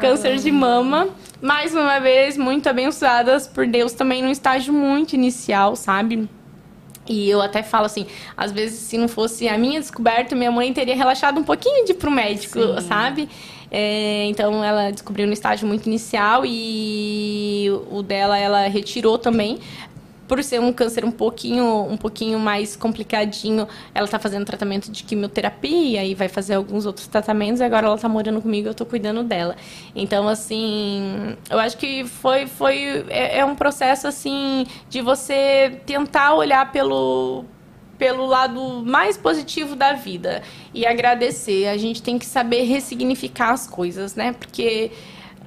[0.00, 1.08] Câncer de mama.
[1.40, 6.28] Mais uma vez, muito abençoadas por Deus também num estágio muito inicial, sabe?
[7.06, 10.72] E eu até falo assim, às vezes se não fosse a minha descoberta, minha mãe
[10.72, 12.88] teria relaxado um pouquinho de ir pro médico, Sim.
[12.88, 13.28] sabe?
[13.76, 19.58] É, então ela descobriu no estágio muito inicial e o dela ela retirou também.
[20.28, 25.02] Por ser um câncer um pouquinho, um pouquinho mais complicadinho, ela tá fazendo tratamento de
[25.02, 27.60] quimioterapia e vai fazer alguns outros tratamentos.
[27.60, 29.56] Agora ela tá morando comigo, eu tô cuidando dela.
[29.92, 36.34] Então, assim, eu acho que foi, foi é, é um processo assim de você tentar
[36.34, 37.44] olhar pelo
[37.98, 40.42] pelo lado mais positivo da vida
[40.72, 41.68] e agradecer.
[41.68, 44.32] A gente tem que saber ressignificar as coisas, né?
[44.38, 44.90] Porque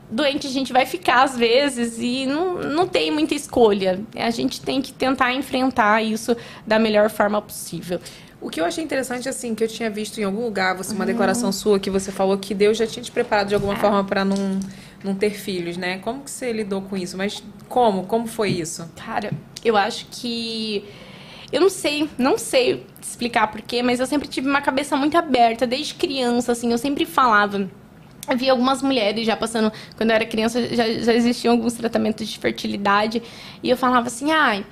[0.10, 4.00] doente a gente vai ficar às vezes e não, não tem muita escolha.
[4.16, 8.00] A gente tem que tentar enfrentar isso da melhor forma possível.
[8.40, 11.02] O que eu achei interessante, assim, que eu tinha visto em algum lugar, você, uma
[11.02, 11.08] Uhum.
[11.08, 13.78] declaração sua, que você falou que Deus já tinha te preparado de alguma É.
[13.78, 14.60] forma para não,
[15.04, 15.98] não ter filhos, né?
[15.98, 17.18] Como que você lidou com isso?
[17.18, 18.04] Mas como?
[18.04, 18.88] Como foi isso?
[18.96, 19.32] Cara,
[19.66, 20.86] eu acho que.
[21.52, 25.66] Eu não sei, não sei explicar porquê, mas eu sempre tive uma cabeça muito aberta,
[25.66, 27.70] desde criança, assim, eu sempre falava.
[28.30, 32.28] Eu vi algumas mulheres já passando, quando eu era criança, já, já existiam alguns tratamentos
[32.28, 33.24] de fertilidade,
[33.64, 34.66] e eu falava assim, ai.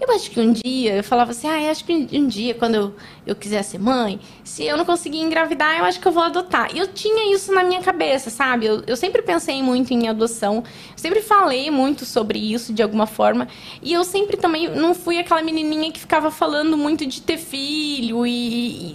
[0.00, 2.94] Eu acho que um dia, eu falava assim, ah, acho que um dia, quando eu,
[3.28, 6.74] eu quiser ser mãe, se eu não conseguir engravidar, eu acho que eu vou adotar.
[6.74, 8.64] E eu tinha isso na minha cabeça, sabe?
[8.64, 10.64] Eu, eu sempre pensei muito em adoção,
[10.96, 13.46] sempre falei muito sobre isso de alguma forma.
[13.82, 18.26] E eu sempre também não fui aquela menininha que ficava falando muito de ter filho
[18.26, 18.30] e,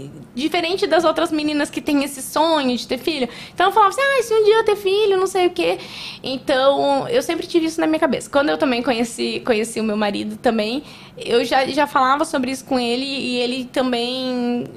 [0.05, 3.29] e diferente das outras meninas que têm esse sonho de ter filho.
[3.53, 5.77] Então eu falava assim, ah, se um dia eu ter filho, não sei o quê.
[6.23, 8.27] Então eu sempre tive isso na minha cabeça.
[8.31, 10.83] Quando eu também conheci, conheci o meu marido também,
[11.17, 14.22] eu já, já falava sobre isso com ele e ele também,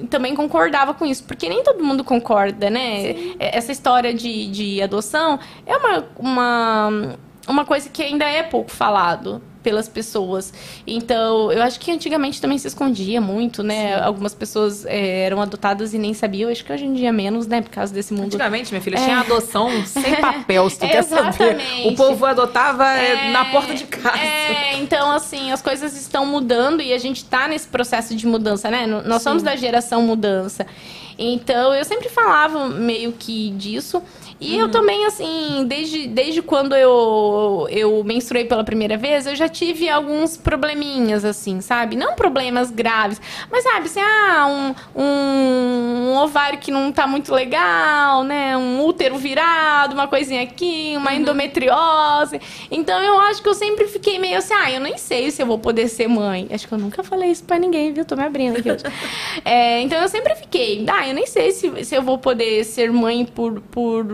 [0.09, 1.23] também concordava com isso.
[1.23, 3.35] Porque nem todo mundo concorda, né?
[3.39, 7.15] Essa história de, de adoção é uma, uma,
[7.47, 10.53] uma coisa que ainda é pouco falado pelas pessoas.
[10.87, 13.99] Então, eu acho que antigamente também se escondia muito, né?
[14.01, 16.47] Algumas pessoas é, eram adotadas e nem sabiam.
[16.49, 17.61] Eu acho que hoje em dia menos, né?
[17.61, 18.27] Por causa desse mundo.
[18.27, 19.03] Antigamente, minha filha, É.
[19.03, 21.57] tinha adoção sem papel, se tu quer saber.
[21.85, 24.17] O povo adotava é, É, na porta de casa.
[24.17, 28.71] É, então, assim, as coisas estão mudando e a gente tá nesse processo de mudança,
[28.71, 28.87] né?
[28.87, 30.65] Nós somos da geração mudança.
[31.19, 34.01] Então, eu sempre falava meio que disso.
[34.39, 34.61] E Uhum.
[34.61, 39.89] eu também, assim, desde, desde quando eu, eu menstruei pela primeira vez, eu já tive
[39.89, 41.95] alguns probleminhas, assim, sabe?
[41.95, 43.19] Não problemas graves,
[43.51, 44.47] mas sabe, assim, ah,
[44.95, 48.55] um, um, um ovário que não tá muito legal, né?
[48.55, 52.39] Um útero virado, uma coisinha aqui, uma endometriose.
[52.69, 55.47] Então eu acho que eu sempre fiquei meio assim, ah, eu nem sei se eu
[55.47, 56.47] vou poder ser mãe.
[56.51, 58.05] Acho que eu nunca falei isso pra ninguém, viu?
[58.05, 58.83] Tô me abrindo aqui hoje.
[59.45, 62.91] É, então eu sempre fiquei, ah, eu nem sei se, se eu vou poder ser
[62.91, 63.61] mãe por.
[63.61, 64.05] por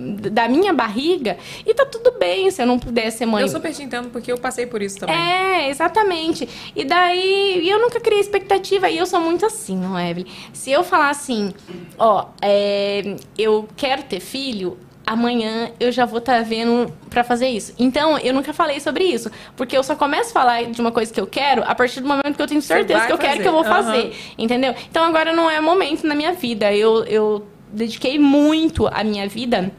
[0.00, 1.36] da minha barriga
[1.66, 3.42] e tá tudo bem se eu não puder ser mãe.
[3.42, 5.16] Eu super te entendo porque eu passei por isso também.
[5.16, 6.48] É, exatamente.
[6.74, 8.88] E daí, eu nunca criei expectativa.
[8.88, 10.30] E eu sou muito assim, não é, Evelyn?
[10.52, 11.52] Se eu falar assim,
[11.98, 17.74] ó, é, eu quero ter filho, amanhã eu já vou estar vendo pra fazer isso.
[17.78, 19.30] Então, eu nunca falei sobre isso.
[19.56, 22.08] Porque eu só começo a falar de uma coisa que eu quero a partir do
[22.08, 23.42] momento que eu tenho certeza que eu quero fazer.
[23.42, 23.82] que eu vou Aham.
[23.84, 24.16] fazer.
[24.38, 24.74] Entendeu?
[24.90, 26.72] Então, agora não é momento na minha vida.
[26.72, 29.72] Eu, eu dediquei muito a minha vida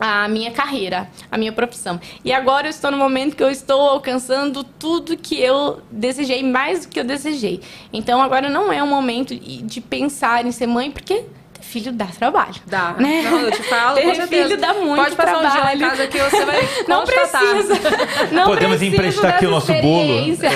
[0.00, 2.00] a minha carreira, a minha profissão.
[2.24, 6.84] E agora eu estou no momento que eu estou alcançando tudo que eu desejei, mais
[6.84, 7.60] do que eu desejei.
[7.92, 11.24] Então agora não é o momento de pensar em ser mãe, porque
[11.72, 12.54] filho dá trabalho.
[12.66, 12.92] Dá.
[12.98, 13.22] Né?
[13.22, 14.48] Não, eu te falo, Ter com certeza.
[14.48, 15.80] filho dá muito Pode passar um dia lá em trabalho.
[15.98, 17.40] casa que você vai Não constatar.
[17.40, 17.74] precisa.
[18.32, 20.50] Não Podemos preciso emprestar aqui o dessa nosso bolo experiência.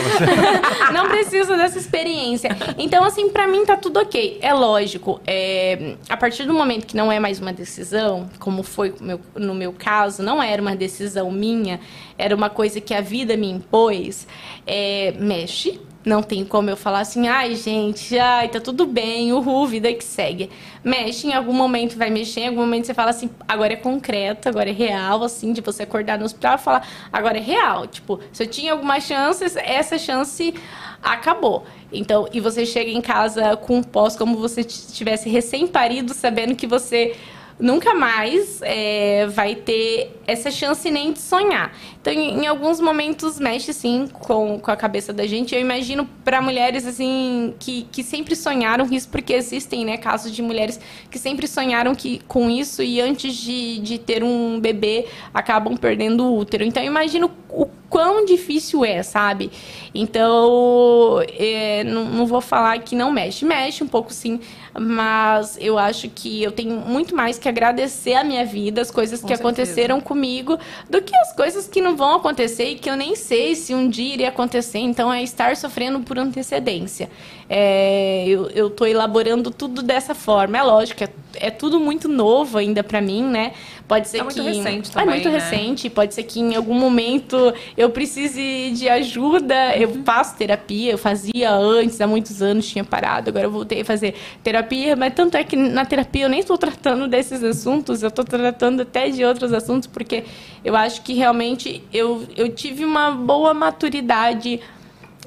[0.93, 2.51] não precisa dessa experiência.
[2.79, 4.39] Então, assim, pra mim tá tudo ok.
[4.43, 8.95] É lógico, é, a partir do momento que não é mais uma decisão, como foi
[9.01, 11.81] no meu, no meu caso, não era uma decisão minha,
[12.19, 14.27] era uma coisa que a vida me impôs,
[14.67, 15.81] é, mexe.
[16.07, 20.05] Não tem como eu falar assim, ai, gente, ai, tá tudo bem, uhul, vida que
[20.05, 20.49] segue.
[20.85, 24.49] Mexe, em algum momento vai mexer, em algum momento você fala assim, agora é concreto,
[24.49, 27.89] agora é real, assim, de você acordar no hospital e falar, agora é real.
[27.89, 30.55] Tipo, se eu tinha alguma chance, essa chance
[31.03, 31.65] acabou.
[31.93, 36.69] Então, e você chega em casa com um pós como você tivesse recém-parido, sabendo que
[36.69, 37.17] você
[37.59, 41.73] nunca mais é, vai ter essa chance nem de sonhar.
[42.01, 45.55] Então, em, em alguns momentos mexe sim com, com a cabeça da gente.
[45.55, 50.43] Eu imagino para mulheres assim que, que sempre sonharam isso, porque existem né, casos de
[50.43, 50.79] mulheres
[51.11, 56.25] que sempre sonharam que, com isso e antes de, de ter um bebê acabam perdendo
[56.25, 56.65] o útero.
[56.65, 59.51] Então, eu imagino o quão difícil é, sabe?
[59.95, 63.45] Então, é, não, não vou falar que não mexe.
[63.45, 64.41] Mexe um pouco sim,
[64.81, 69.21] mas eu acho que eu tenho muito mais que agradecer a minha vida, as coisas
[69.21, 69.49] Com que certeza.
[69.49, 70.59] aconteceram comigo,
[70.89, 73.89] do que as coisas que não vão acontecer e que eu nem sei se um
[73.89, 74.79] dia iria acontecer.
[74.79, 77.11] Então, é estar sofrendo por antecedência.
[77.49, 80.59] É, eu, tô elaborando tudo dessa forma.
[80.59, 83.53] É lógico, é, é tudo muito novo ainda pra mim, né?
[83.89, 84.43] Pode ser É muito que.
[84.43, 85.39] recente É também, muito né?
[85.39, 85.89] recente.
[85.89, 89.77] Pode ser que em algum momento eu precise de ajuda.
[89.77, 93.85] Eu faço terapia, eu fazia antes, há muitos anos tinha parado, agora eu voltei a
[93.85, 98.09] fazer terapia, mas tanto é que na terapia eu nem estou tratando desses assuntos, eu
[98.09, 100.25] estou tratando até de outros assuntos, porque
[100.65, 104.61] eu acho que realmente eu, eu tive uma boa maturidade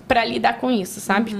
[0.07, 1.33] para lidar com isso, sabe?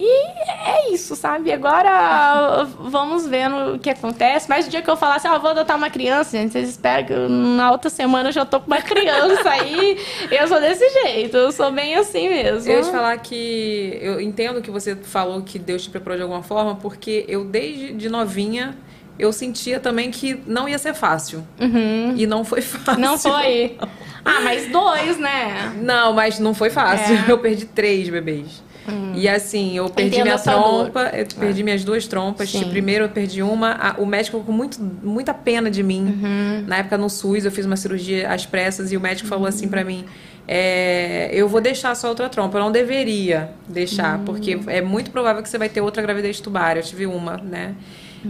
[0.00, 1.52] E é isso, sabe?
[1.52, 4.48] Agora vamos vendo o que acontece.
[4.48, 7.04] Mas o dia que eu falar assim, ó, vou adotar uma criança, gente, vocês esperam
[7.04, 9.98] que na outra semana eu já tô com uma criança aí.
[10.30, 12.70] Eu sou desse jeito, eu sou bem assim mesmo.
[12.70, 16.22] Eu ia te falar que eu entendo que você falou que Deus te preparou de
[16.22, 18.76] alguma forma, porque eu desde de novinha
[19.18, 21.46] eu sentia também que não ia ser fácil.
[22.16, 23.02] E não foi fácil.
[23.02, 23.08] Uhum.
[23.08, 23.76] Não foi?
[24.24, 25.72] Ah, mas dois, né?
[25.76, 27.16] Não, mas não foi fácil.
[27.16, 27.24] É.
[27.30, 28.62] Eu perdi três bebês.
[29.14, 30.84] E assim, eu perdi Entendo minha essa dor.
[30.90, 32.50] trompa, eu perdi minhas duas trompas.
[32.50, 32.68] Sim.
[32.70, 36.18] Primeiro eu perdi uma, a- o médico ficou com muito, muita pena de mim.
[36.22, 36.64] Uhum.
[36.66, 39.68] Na época no SUS eu fiz uma cirurgia às pressas e o médico falou assim
[39.68, 40.04] pra mim:
[40.46, 45.42] é, eu vou deixar só outra trompa, eu não deveria deixar, porque é muito provável
[45.42, 46.80] que você vai ter outra gravidez tubária.
[46.80, 47.74] Eu tive uma, né?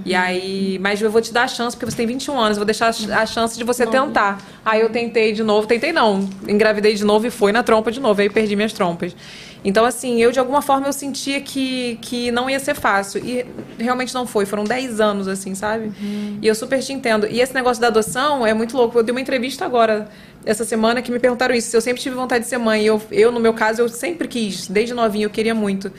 [0.05, 2.61] E aí, mas eu vou te dar a chance, porque você tem 21 anos, eu
[2.61, 4.39] vou deixar a chance de você tentar.
[4.63, 7.99] Aí eu tentei de novo, tentei não, engravidei de novo e foi na trompa de
[7.99, 9.17] novo, aí perdi minhas trompas.
[9.65, 13.25] Então, assim, eu de alguma forma eu sentia que, que não ia ser fácil.
[13.25, 13.45] E
[13.79, 14.47] realmente não foi.
[14.47, 15.93] Foram 10 anos, assim, sabe?
[16.41, 17.27] E eu super te entendo.
[17.27, 18.99] E esse negócio da adoção é muito louco.
[18.99, 20.09] Eu dei uma entrevista agora,
[20.45, 21.71] essa semana, que me perguntaram isso.
[21.71, 22.85] Se eu sempre tive vontade de ser mãe.
[22.85, 24.69] Eu, eu, no meu caso, eu sempre quis.
[24.69, 25.93] Desde novinha, eu queria muito.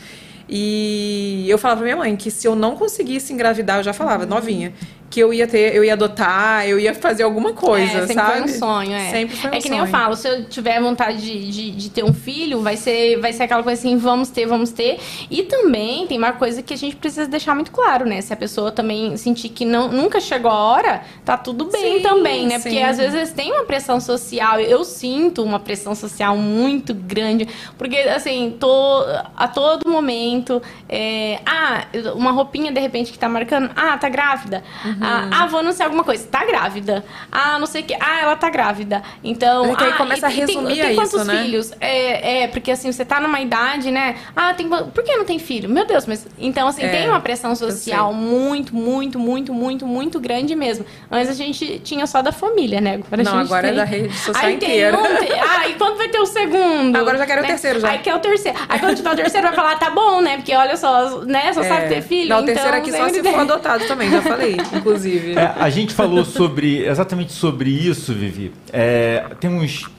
[0.50, 4.26] E eu falava pra minha mãe que se eu não conseguisse engravidar, eu já falava,
[4.26, 4.74] novinha,
[5.10, 8.32] que eu ia ter, eu ia adotar, eu ia fazer alguma coisa, é, sempre sabe?
[8.34, 9.10] foi um sonho, é.
[9.10, 9.98] Sempre foi um é que nem eu sonho.
[9.98, 13.44] falo, se eu tiver vontade de, de, de ter um filho, vai ser, vai ser
[13.44, 15.00] aquela coisa assim, vamos ter, vamos ter.
[15.30, 18.22] E também tem uma coisa que a gente precisa deixar muito claro, né?
[18.22, 22.04] Se a pessoa também sentir que não, nunca chegou a hora, tá tudo bem Sim,
[22.04, 22.60] também, né?
[22.60, 22.84] Porque sim.
[22.84, 28.56] às vezes tem uma pressão social, eu sinto uma pressão social muito grande, porque assim,
[28.60, 29.04] tô
[29.36, 34.64] a todo momento, é, ah, uma roupinha de repente que tá marcando, ah, tá grávida,
[34.86, 34.99] Uhum.
[35.02, 38.36] Ah, ah, vou anunciar alguma coisa, tá grávida, ah, não sei o que, ah, ela
[38.36, 41.14] tá grávida, então, Porque aí ah, começa a e tem- resumir tem, a tem quantos
[41.14, 41.44] isso, né?
[41.44, 41.72] filhos?
[41.80, 45.40] É, é, porque assim, você tá numa idade, né, ah, tem, por que não tem
[45.40, 45.70] filho?
[45.70, 50.20] Meu Deus, mas, então assim, É, tem uma pressão social muito, muito, muito, muito, muito
[50.20, 50.86] grande mesmo.
[51.12, 53.84] Antes a gente tinha só da família, né, agora Não, a agora é tem- da
[53.86, 54.98] rede social Aí tem inteira.
[54.98, 56.96] um, tem- ah, e quando vai ter o segundo?
[56.96, 57.50] Agora eu já quero o né?
[57.50, 57.90] terceiro já.
[57.90, 58.58] Aí quer o terceiro.
[58.68, 60.38] Aí quando tiver o terceiro, vai falar, tá bom, né?
[60.38, 61.52] Porque olha só, né?
[61.54, 62.26] Só sabe ter filho.
[62.26, 62.30] É.
[62.30, 63.32] Não, o então, terceiro aqui só se tem.
[63.34, 64.58] for adotado também, já falei,
[64.90, 65.34] inclusive.
[65.34, 68.52] É, a gente falou sobre exatamente sobre isso, Vivi.
[68.72, 69.90] É, tem uns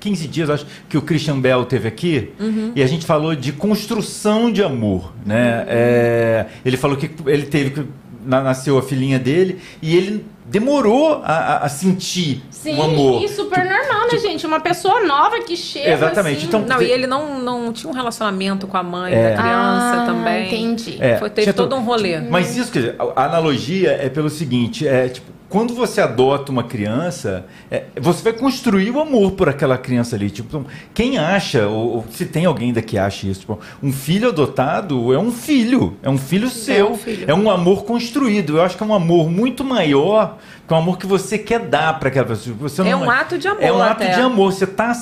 [0.00, 2.72] 15 dias, acho, que o Christian Bell teve aqui Uhum.
[2.76, 5.64] e a gente falou de construção de amor, né?
[5.66, 7.86] É, ele falou que ele teve que
[8.26, 13.22] nasceu a filhinha dele e ele demorou a, a- a sentir Sim, o amor.
[13.22, 14.46] e super normal, né, gente?
[14.46, 15.90] Uma pessoa nova que chega.
[15.94, 19.30] Exatamente, assim- então- Não, e ele não, não tinha um relacionamento com a mãe É.
[19.30, 20.46] da criança Ah, também.
[20.46, 20.96] entendi.
[21.00, 22.20] É, Foi, teve tinha todo to- um rolê.
[22.20, 26.64] Mas isso, quer dizer, a analogia é pelo seguinte, é tipo, quando você adota uma
[26.64, 30.28] criança, é, você vai construir o amor por aquela criança ali.
[30.28, 34.30] Tipo, quem acha, ou, ou se tem alguém ainda que acha isso, tipo, um filho
[34.30, 37.24] adotado é um filho, é um filho seu, um filho.
[37.28, 38.56] é um amor construído.
[38.56, 42.00] Eu acho que é um amor muito maior que um amor que você quer dar
[42.00, 42.56] para aquela pessoa.
[42.58, 44.12] Você É um ato de amor É um ato até.
[44.14, 44.52] de amor.
[44.52, 44.92] Você está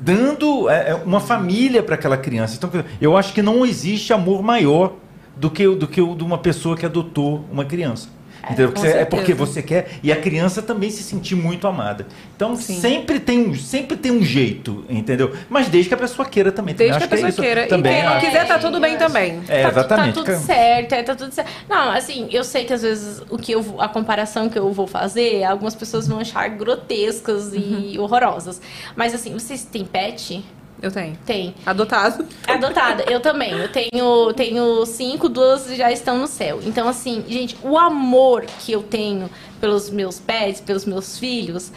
[0.00, 2.56] dando é, é, uma família para aquela criança.
[2.58, 2.70] Então,
[3.00, 4.92] eu acho que não existe amor maior
[5.34, 8.08] do que, o- do que o de uma pessoa que adotou uma criança.
[8.44, 8.68] Entendeu?
[8.72, 12.06] com Porque é porque você quer e a criança também se sentir muito amada.
[12.36, 12.80] Então Sim.
[12.80, 15.32] sempre tem um sempre tem um jeito, entendeu?
[15.48, 16.74] Mas desde que a pessoa queira também.
[16.74, 17.42] Desde que Acho a pessoa é isso.
[17.42, 17.66] queira.
[17.66, 19.40] Também e quem não quiser, tá tudo bem também.
[19.48, 20.14] É, Tá, exatamente.
[20.14, 21.50] Tá tudo certo, é, tá tudo certo.
[21.68, 24.86] Não, assim, eu sei que às vezes o que eu a comparação que eu vou
[24.86, 27.90] fazer, algumas pessoas vão achar grotescas Uhum.
[27.92, 28.60] e horrorosas.
[28.96, 30.44] Mas assim, vocês têm pet?
[30.84, 31.16] Eu tenho.
[31.24, 31.54] Tem.
[31.64, 32.26] Adotado.
[32.46, 33.52] Adotada, eu também.
[33.52, 36.60] Eu tenho, tenho cinco, duas já estão no céu.
[36.62, 39.30] Então, assim, gente, o amor que eu tenho
[39.62, 41.72] pelos meus pets, pelos meus filhos,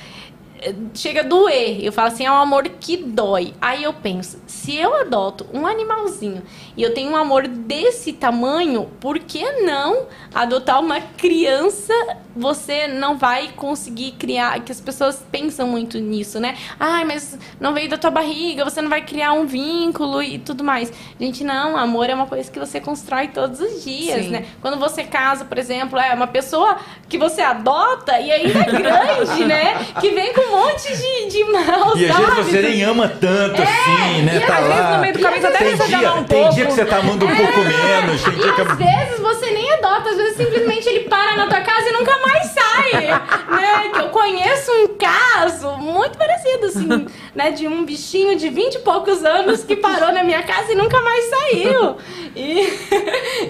[0.94, 1.84] chega a doer.
[1.84, 3.54] Eu falo assim, é um amor que dói.
[3.62, 6.42] Aí eu penso, se eu adoto um animalzinho
[6.76, 11.94] e eu tenho um amor desse tamanho, por que não adotar uma criança?
[12.36, 16.56] Você não vai conseguir criar, que as pessoas pensam muito nisso, né?
[16.80, 20.64] Ai, mas não veio da tua barriga, você não vai criar um vínculo e tudo
[20.64, 20.92] mais.
[21.20, 24.30] Gente, não, amor é uma coisa que você constrói todos os dias, Sim.
[24.30, 24.46] né?
[24.62, 26.78] Quando você casa, por exemplo, é uma pessoa
[27.10, 29.86] que você adota e ainda é grande, né?
[30.00, 33.61] Que vem com um monte de, de maus E às vezes você nem ama tanto
[33.61, 34.34] assim, né?
[34.36, 34.94] É, e Tá às vezes lá.
[34.95, 36.56] no meio do caminho até tem dia, um tem pouco.
[36.56, 39.72] dia que você tá amando um pouco menos, tem dia que Às vezes você nem
[39.74, 43.91] adota, às vezes simplesmente ele para na tua casa e nunca mais sai, né?
[43.99, 47.52] Eu conheço um caso muito parecido, assim, né?
[47.52, 50.99] De um bichinho de 20 e poucos anos que parou na minha casa e nunca
[51.02, 51.98] mais saiu.
[52.36, 52.61] E,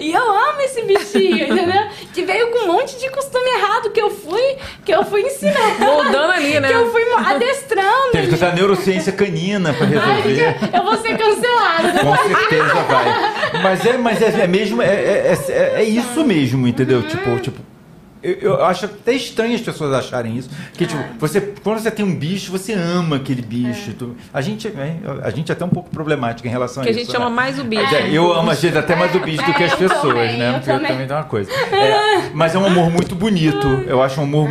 [0.00, 1.88] e eu amo esse bichinho, entendeu?
[2.12, 5.78] Que veio com um monte de costume errado que eu fui, que eu fui ensinando.
[5.80, 6.68] Moldando ali, né?
[6.68, 8.12] Que eu fui adestrando.
[8.12, 9.92] Teve que usar neurociência canina pra Ai,
[10.22, 10.34] resolver.
[10.34, 12.00] gente, eu vou ser cancelada.
[12.00, 13.62] Com certeza vai.
[13.62, 17.02] Mas é, mas é, é mesmo, é, é, é- é isso mesmo, entendeu?
[17.02, 17.68] Tipo, tipo,
[18.20, 20.50] Eu, eu acho até estranho as pessoas acharem isso.
[20.70, 23.92] Porque, tipo, você, quando você tem um bicho, você ama aquele bicho.
[23.96, 26.92] Tu- a, gente, é, a gente é até um pouco problemático em relação Que a
[26.92, 27.04] a isso.
[27.06, 27.36] gente ama né?
[27.36, 27.94] mais o bicho.
[27.94, 30.02] É, eu amo a gente até mais o bicho do que as É, eu pessoas,
[30.14, 30.48] também, né?
[30.48, 30.90] eu Porque eu também.
[30.90, 31.50] também tenho uma coisa.
[31.52, 33.84] É, mas é um amor muito bonito.
[33.86, 34.48] Eu acho um amor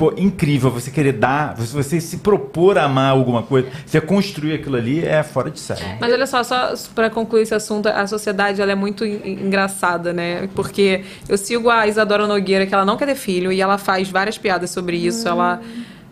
[0.00, 0.70] pô, incrível.
[0.70, 5.22] Você querer dar, você, se propor a amar alguma coisa, você construir aquilo ali é
[5.22, 5.82] fora de série.
[6.00, 10.10] Mas olha só, só pra concluir esse assunto, a sociedade ela é muito en- engraçada,
[10.14, 10.48] né?
[10.54, 14.08] Porque eu sigo a Isadora Nogueira, que ela não quer ter filho, e ela faz
[14.08, 15.28] várias piadas sobre isso.
[15.28, 15.60] Ela.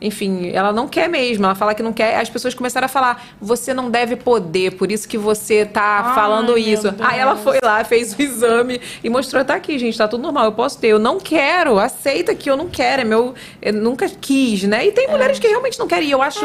[0.00, 1.44] Enfim, ela não quer mesmo.
[1.44, 2.16] Ela fala que não quer.
[2.18, 6.14] As pessoas começaram a falar: você não deve poder, por isso que você tá Ai,
[6.14, 6.90] falando isso.
[6.90, 7.08] Deus.
[7.08, 10.46] Aí ela foi lá, fez o exame e mostrou: tá aqui, gente, tá tudo normal,
[10.46, 10.88] eu posso ter.
[10.88, 13.02] Eu não quero, aceita que eu não quero.
[13.02, 13.34] É meu.
[13.60, 14.86] Eu nunca quis, né?
[14.86, 16.08] E tem mulheres que realmente não querem.
[16.08, 16.44] E Eu acho,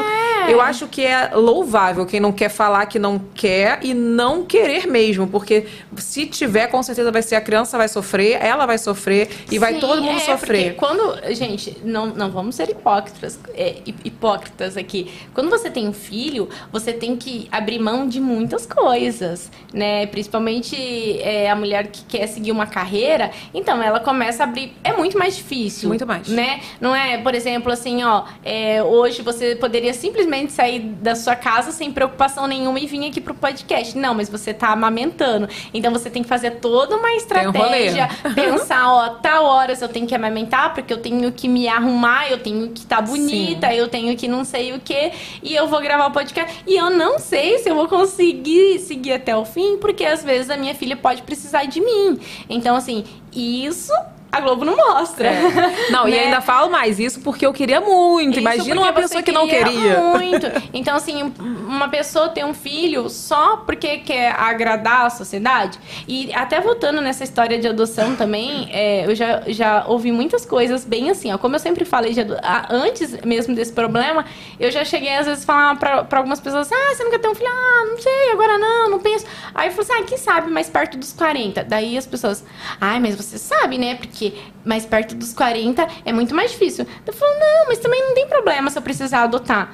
[0.49, 4.87] eu acho que é louvável quem não quer falar que não quer e não querer
[4.87, 5.27] mesmo.
[5.27, 5.67] Porque
[5.97, 9.75] se tiver, com certeza vai ser a criança vai sofrer, ela vai sofrer e vai
[9.75, 10.75] Sim, todo mundo é, sofrer.
[10.75, 15.11] Quando, gente, não, não vamos ser hipócritas, é, hip- hipócritas aqui.
[15.33, 20.05] Quando você tem um filho, você tem que abrir mão de muitas coisas, né?
[20.07, 20.75] Principalmente
[21.21, 24.73] é, a mulher que quer seguir uma carreira, então ela começa a abrir.
[24.83, 25.89] É muito mais difícil.
[25.89, 26.27] Muito mais.
[26.27, 26.61] Né?
[26.79, 31.71] Não é, por exemplo, assim, ó, é, hoje você poderia simplesmente sair da sua casa
[31.71, 33.97] sem preocupação nenhuma e vir aqui pro podcast.
[33.97, 35.47] Não, mas você tá amamentando.
[35.73, 37.17] Então você tem que fazer toda uma um rolê.
[37.17, 42.29] estratégia pensar, ó, tal horas eu tenho que amamentar, porque eu tenho que me arrumar,
[42.31, 43.32] eu tenho que estar bonita,
[43.75, 45.11] eu tenho que não sei o que,
[45.41, 46.63] e eu vou gravar o podcast.
[46.67, 50.49] E eu não sei se eu vou conseguir seguir até o fim, porque às vezes
[50.49, 52.19] a minha filha pode precisar de mim.
[52.49, 53.93] Então, assim, isso
[54.33, 55.27] a Globo não mostra.
[55.29, 55.91] É.
[55.91, 56.19] Não, e Né?
[56.25, 58.31] ainda falo mais isso porque eu queria muito.
[58.31, 59.99] Isso Imagina uma pessoa que não queria.
[60.01, 60.47] Muito.
[60.73, 65.77] Então, assim, uma pessoa ter um filho só porque quer agradar a sociedade.
[66.07, 70.83] E até voltando nessa história de adoção também, é, eu já, já ouvi muitas coisas
[70.83, 71.37] bem assim, ó.
[71.37, 74.25] Como eu sempre falei ah, antes mesmo desse problema,
[74.59, 77.11] eu já cheguei às vezes a falar pra, pra algumas pessoas assim, ah, você não
[77.11, 77.49] quer ter um filho?
[77.49, 79.25] Ah, não sei, agora não, não penso.
[79.53, 81.63] Aí eu falei assim, ah, quem sabe mais perto dos 40.
[81.65, 82.43] Daí as pessoas,
[82.81, 83.95] ai, mas você sabe, né?
[83.95, 84.22] Porque
[84.63, 86.85] mais perto dos 40 é muito mais difícil.
[87.05, 89.69] Eu falo, não, mas também não tem problema se eu precisar adotar.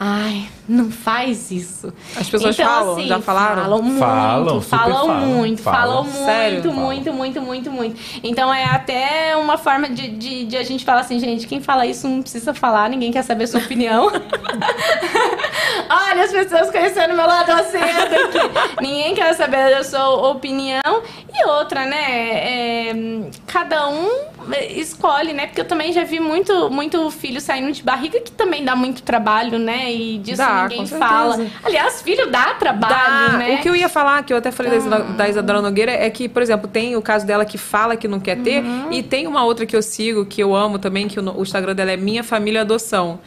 [0.00, 1.92] Ai, não faz isso.
[2.16, 3.62] As pessoas falam, já falaram?
[3.62, 5.80] Falam muito, Falam, super falam falam, muito, falam.
[5.80, 6.72] falam muito, Sério?
[6.72, 8.00] muito, muito, muito, muito.
[8.22, 11.84] Então é até uma forma de, de, de a gente falar assim, gente, quem fala
[11.84, 14.06] isso não precisa falar, ninguém quer saber a sua opinião.
[15.90, 18.80] Olha as pessoas conhecendo meu lado acedo aqui.
[18.80, 21.02] Ninguém quer saber da sua opinião.
[21.40, 22.88] E outra, né?
[22.88, 22.94] é,
[23.46, 24.08] cada um
[24.70, 25.46] escolhe, né?
[25.46, 29.02] Porque eu também já vi muito, muito filho saindo de barriga que também dá muito
[29.02, 29.92] trabalho, né?
[29.92, 31.38] E disso Dá, ninguém fala.
[31.64, 33.38] Aliás, filho dá trabalho, Dá.
[33.38, 33.54] né?
[33.54, 36.08] O que eu ia falar, que eu até falei da Isa- da Isadora Nogueira, é
[36.10, 38.92] que, por exemplo, tem o caso dela que fala que não quer ter, Uhum.
[38.92, 41.92] e tem uma outra que eu sigo, que eu amo também, que o Instagram dela
[41.92, 43.20] é Minha Família Adoção.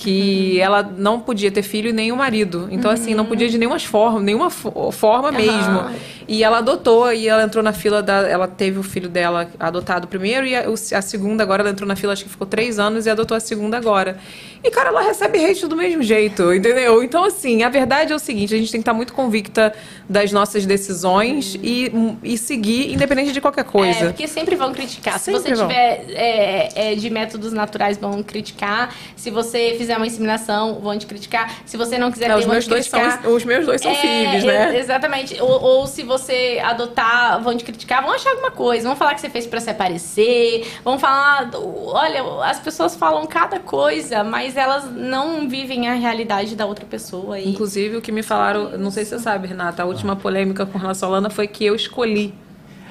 [0.00, 0.62] Que Uhum.
[0.64, 2.68] ela não podia ter filho e nem o marido.
[2.70, 5.90] Então, assim, não podia de nenhuma forma, nenhuma fo- forma mesmo.
[6.28, 8.18] E ela adotou, e ela entrou na fila da.
[8.28, 11.96] Ela teve o filho dela adotado primeiro, e a, a segunda agora ela entrou na
[11.96, 14.18] fila, acho que ficou três anos, e adotou a segunda agora.
[14.62, 17.02] E, cara, ela recebe hate do mesmo jeito, entendeu?
[17.02, 19.72] Então, assim, a verdade é o seguinte: a gente tem que estar muito convicta
[20.08, 21.90] das nossas decisões e,
[22.22, 24.04] e seguir, independente de qualquer É, coisa.
[24.06, 25.18] porque sempre vão criticar.
[25.18, 25.66] Se Sempre você vão.
[25.68, 28.94] tiver é, é, de métodos naturais, vão criticar.
[29.16, 31.52] Se você fizer uma inseminação, vão te criticar.
[31.66, 33.22] Se você não quiser É, ter, os meus te dois criticar.
[33.22, 34.74] são- os meus dois são filhos, né?
[34.74, 35.40] e- Exatamente.
[35.40, 38.86] Ou, ou se você adotar, vão te criticar, vão achar alguma coisa.
[38.86, 40.66] Vão falar que você fez pra se aparecer.
[40.84, 41.50] Vão falar.
[41.54, 47.38] Olha, as pessoas falam cada coisa, mas elas não vivem a realidade da outra pessoa.
[47.38, 47.48] E...
[47.48, 50.78] Inclusive, o que me falaram, não sei se você sabe, Renata, a última polêmica com
[50.78, 52.34] relação à Lana foi que eu escolhi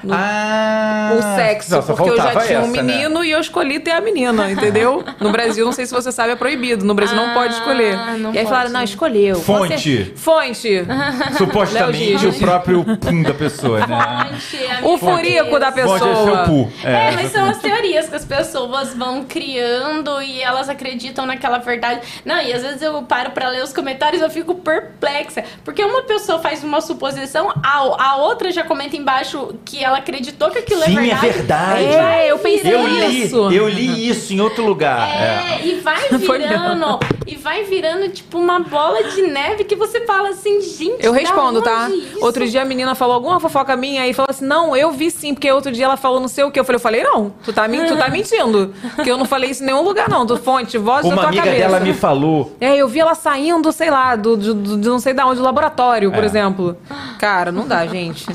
[0.02, 2.82] no- Ah, o sexo, só- só porque eu já tinha um essa, né?
[2.82, 5.04] menino e eu escolhi ter a menina, entendeu?
[5.20, 6.84] No Brasil, não sei se você sabe, é proibido.
[6.84, 7.94] No Brasil não pode escolher.
[7.94, 8.72] Ah, não e aí falaram, pode.
[8.74, 9.36] não, escolheu.
[9.36, 10.04] Fonte.
[10.04, 10.84] Você- Fonte.
[11.36, 14.28] Supostamente o próprio pum da pessoa, né?
[14.50, 15.98] Gente, a O furico da pessoa.
[15.98, 16.72] Pode ser o pu.
[16.84, 22.00] É, mas são as teorias que as pessoas vão criando e elas acreditam naquela verdade.
[22.24, 25.44] Não, e às vezes eu paro pra ler os comentários e eu fico perplexa.
[25.64, 27.78] Porque uma pessoa faz uma suposição, a,
[28.10, 31.26] a outra já comenta embaixo que ela acreditou que aquilo Sim, é é verdade.
[31.38, 31.82] verdade.
[31.82, 33.50] E vai É, eu pensei Eu li, isso.
[33.52, 35.08] eu li isso em outro lugar.
[35.08, 35.66] É, É.
[35.66, 40.60] e vai virando, e vai virando tipo uma bola de neve que você fala assim,
[40.60, 41.04] gente.
[41.04, 41.86] Eu da respondo, tá?
[41.86, 42.24] onde isso?
[42.24, 45.34] Outro dia a menina falou alguma fofoca minha e falou assim: Não, eu vi sim,
[45.34, 46.58] porque outro dia ela falou não sei o que.
[46.58, 48.72] Eu falei, eu falei, não, tu tá, tu tá mentindo.
[48.94, 50.24] Porque eu não falei isso em nenhum lugar, não.
[50.26, 51.58] Do fonte, voz da Uma tua amiga cabeça.
[51.58, 52.56] dela me falou.
[52.60, 55.36] É, eu vi ela saindo, sei lá, do, do, do- de não sei da onde,
[55.38, 56.26] do laboratório, por É.
[56.26, 56.76] exemplo.
[57.18, 58.26] Cara, não dá, gente.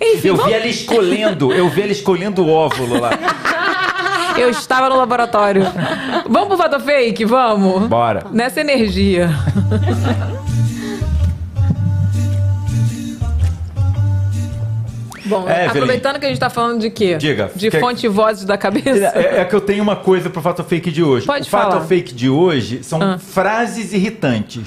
[0.00, 3.10] Enfim, Eu vamos- vi ela escolhendo, eu vi ela escolhendo o óvulo lá.
[4.36, 5.62] Eu estava no laboratório.
[6.28, 7.24] Vamos pro fato fake?
[7.24, 7.86] Vamos?
[7.86, 8.26] Bora.
[8.32, 9.30] Nessa energia.
[15.26, 17.16] Bom, É, aproveitando que a gente tá falando de quê?
[17.16, 17.50] Diga.
[17.56, 19.12] De Quer- fonte e vozes da cabeça?
[19.18, 21.26] É, é que eu tenho uma coisa pro fato fake de hoje.
[21.26, 21.84] Pode o fato falar.
[21.86, 23.18] fake de hoje são Ah.
[23.18, 24.66] frases irritantes.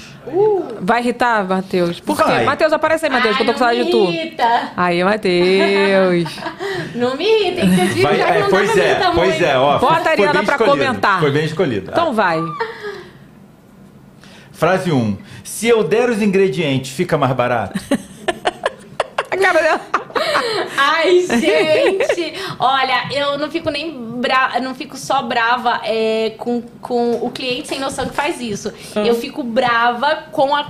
[0.82, 2.00] Vai irritar, Matheus?
[2.00, 2.42] Por quê?
[2.44, 4.08] Matheus, aparece aí, Matheus, que eu tô com saudade de tu.
[4.08, 4.72] me irrita.
[4.76, 6.36] Aí, Matheus.
[6.96, 9.46] Não me irrita, já que é, não dá pois é, irritar pois muito.
[9.46, 9.78] é, ó.
[9.80, 11.20] Bota foi- a Ariana pra escolhido, comentar.
[11.20, 11.92] Foi bem escolhido.
[11.92, 12.40] Então vai.
[14.52, 15.18] Frase 1.
[15.44, 17.80] Se eu der os ingredientes, fica mais barato?
[19.30, 19.82] A cara dela.
[20.78, 22.34] Ai, gente!
[22.60, 27.68] Olha, eu não fico nem brava, não fico só brava é, com, com o cliente
[27.68, 28.72] sem noção que faz isso.
[28.96, 30.64] Eu fico brava com a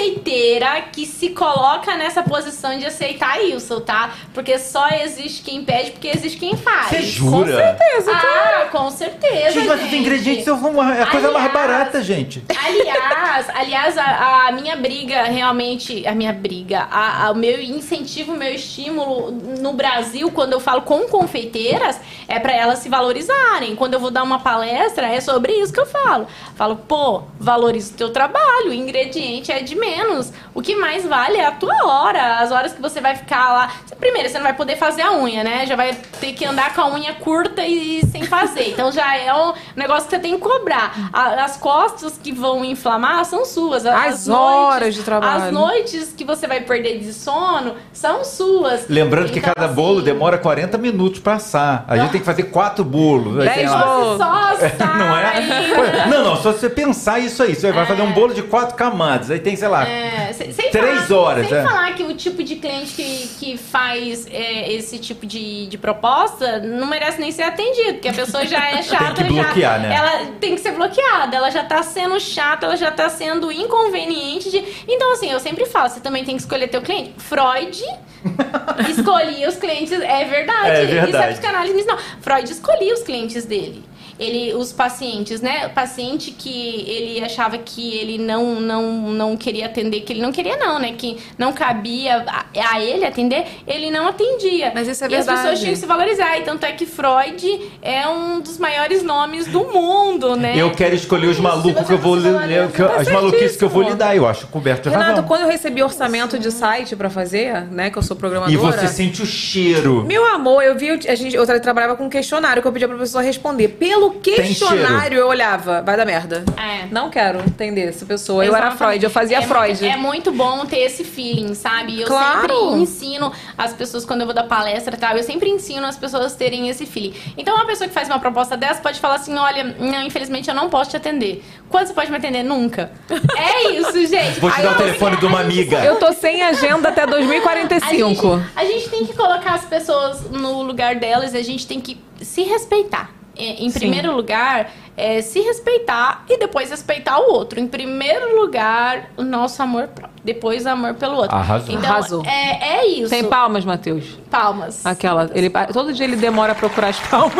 [0.00, 4.10] confeiteira que se coloca nessa posição de aceitar isso, tá?
[4.34, 6.88] Porque só existe quem pede, porque existe quem faz.
[6.88, 7.52] Você jura?
[7.52, 9.50] Com certeza, Ah, com certeza.
[9.52, 12.42] Gente, mas os ingredientes são é a coisa mais barata, gente.
[12.64, 18.32] Aliás, aliás, a, a minha briga realmente, a minha briga, a- a- o meu incentivo,
[18.32, 23.74] o meu estímulo no Brasil, quando eu falo com confeiteiras, é pra elas se valorizarem.
[23.76, 26.26] Quando eu vou dar uma palestra, é sobre isso que eu falo.
[26.56, 30.32] Falo, pô, valoriza o teu trabalho, o ingrediente é de menos.
[30.54, 33.72] O que mais vale é a tua hora, as horas que você vai ficar lá.
[33.98, 35.66] Primeiro, você não vai poder fazer a unha, né?
[35.66, 38.70] Já vai ter que andar com a unha curta e sem fazer.
[38.70, 41.10] Então já é um negócio que você tem que cobrar.
[41.12, 43.86] A- As costas que vão inflamar são suas.
[43.86, 45.44] As horas de trabalho.
[45.44, 48.86] As noites que você vai perder de sono são suas.
[48.88, 51.84] Lembrando que Então, cada assim, bolo demora 40 minutos pra assar.
[51.86, 53.38] A gente tem que fazer quatro bolos.
[53.38, 54.18] Aí Dez tem bolos.
[54.18, 54.98] Só sai.
[54.98, 56.06] Não é?
[56.08, 57.54] Não, não, só você pensar isso aí.
[57.54, 59.30] Você vai fazer um bolo de quatro camadas.
[59.30, 61.62] Aí tem, sei lá, É, sem, sem Três falar, horas, Sem é.
[61.62, 66.58] falar que o tipo de cliente que, que faz é, esse tipo de, de proposta
[66.60, 69.24] não merece nem ser atendido, porque a pessoa já é chata.
[69.24, 69.94] bloquear, já, né?
[69.94, 74.50] Ela tem que ser bloqueada, ela já tá sendo chata, ela já tá sendo inconveniente.
[74.50, 74.64] De...
[74.88, 77.14] Então, assim, eu sempre falo, você também tem que escolher teu cliente.
[77.18, 77.82] Freud
[78.88, 80.68] escolhia os clientes, é verdade.
[80.70, 81.32] É Isso é verdade.
[81.32, 81.96] psicanálise, não.
[82.20, 83.82] Freud escolhia os clientes dele.
[84.20, 85.66] Ele, os pacientes, né?
[85.66, 88.82] O paciente que ele achava que ele não, não,
[89.12, 90.92] não queria atender, que ele não queria não, né?
[90.96, 92.44] Que não cabia a,
[92.74, 94.70] a ele atender, ele não atendia.
[94.74, 95.40] Mas isso é e as verdade.
[95.40, 96.38] pessoas tinham que se valorizar.
[96.38, 100.52] E tanto é que Freud é um dos maiores nomes do mundo, né?
[100.54, 103.68] eu quero escolher os malucos que eu vou ler, que eu- as maluquices que eu
[103.70, 104.14] vou lidar.
[104.14, 105.24] Eu acho coberto de Renato, razão.
[105.24, 108.52] quando eu recebi orçamento de site pra fazer, né, que eu sou programadora...
[108.52, 110.04] E você sente o cheiro.
[110.06, 112.86] Meu amor, eu vi, a gente, eu tra- trabalhava com um questionário que eu pedia
[112.88, 113.68] pra pessoa responder.
[113.68, 116.44] Pelo questionário eu olhava, vai dar merda.
[116.56, 116.86] É.
[116.90, 118.44] Não quero entender essa pessoa.
[118.44, 118.78] Eu era Exatamente.
[118.78, 119.86] Freud, eu fazia é, Freud.
[119.86, 122.00] É muito bom ter esse feeling, sabe?
[122.00, 122.40] Eu Claro.
[122.40, 125.96] sempre ensino as pessoas, quando eu vou dar palestra e tal, eu sempre ensino as
[125.96, 127.14] pessoas a terem esse feeling.
[127.36, 130.54] Então, uma pessoa que faz uma proposta dessa pode falar assim: olha, não, infelizmente eu
[130.54, 131.44] não posso te atender.
[131.68, 132.42] Quando você pode me atender?
[132.42, 132.90] Nunca.
[133.36, 134.40] É isso, gente.
[134.40, 135.78] Vou te Aí dar o eu- telefone de uma amiga.
[135.84, 138.36] Eu tô sem agenda até a 2045.
[138.38, 141.80] gente, a gente tem que colocar as pessoas no lugar delas e a gente tem
[141.80, 143.10] que se respeitar.
[143.36, 143.78] É, Em Sim.
[143.78, 147.58] primeiro lugar, é se respeitar e depois respeitar o outro.
[147.58, 150.10] Em primeiro lugar, o nosso amor próprio.
[150.22, 151.34] Depois, o amor pelo outro.
[151.34, 151.74] Arrasou.
[151.74, 152.22] Então, Arrasou.
[152.26, 153.08] É, é isso.
[153.08, 154.18] Tem palmas, Matheus?
[154.30, 154.84] palmas.
[154.84, 155.30] Aquela.
[155.34, 157.34] Ele, todo dia ele demora a procurar as palmas.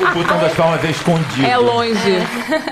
[0.00, 1.44] O botão das palmas é escondido.
[1.46, 2.26] É longe.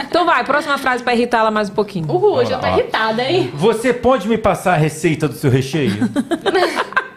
[0.08, 2.10] Então vai, próxima frase pra irritá-la mais um pouquinho.
[2.10, 3.50] Uhul, hoje eu tô irritada, hein?
[3.54, 6.08] Você pode me passar a receita do seu recheio?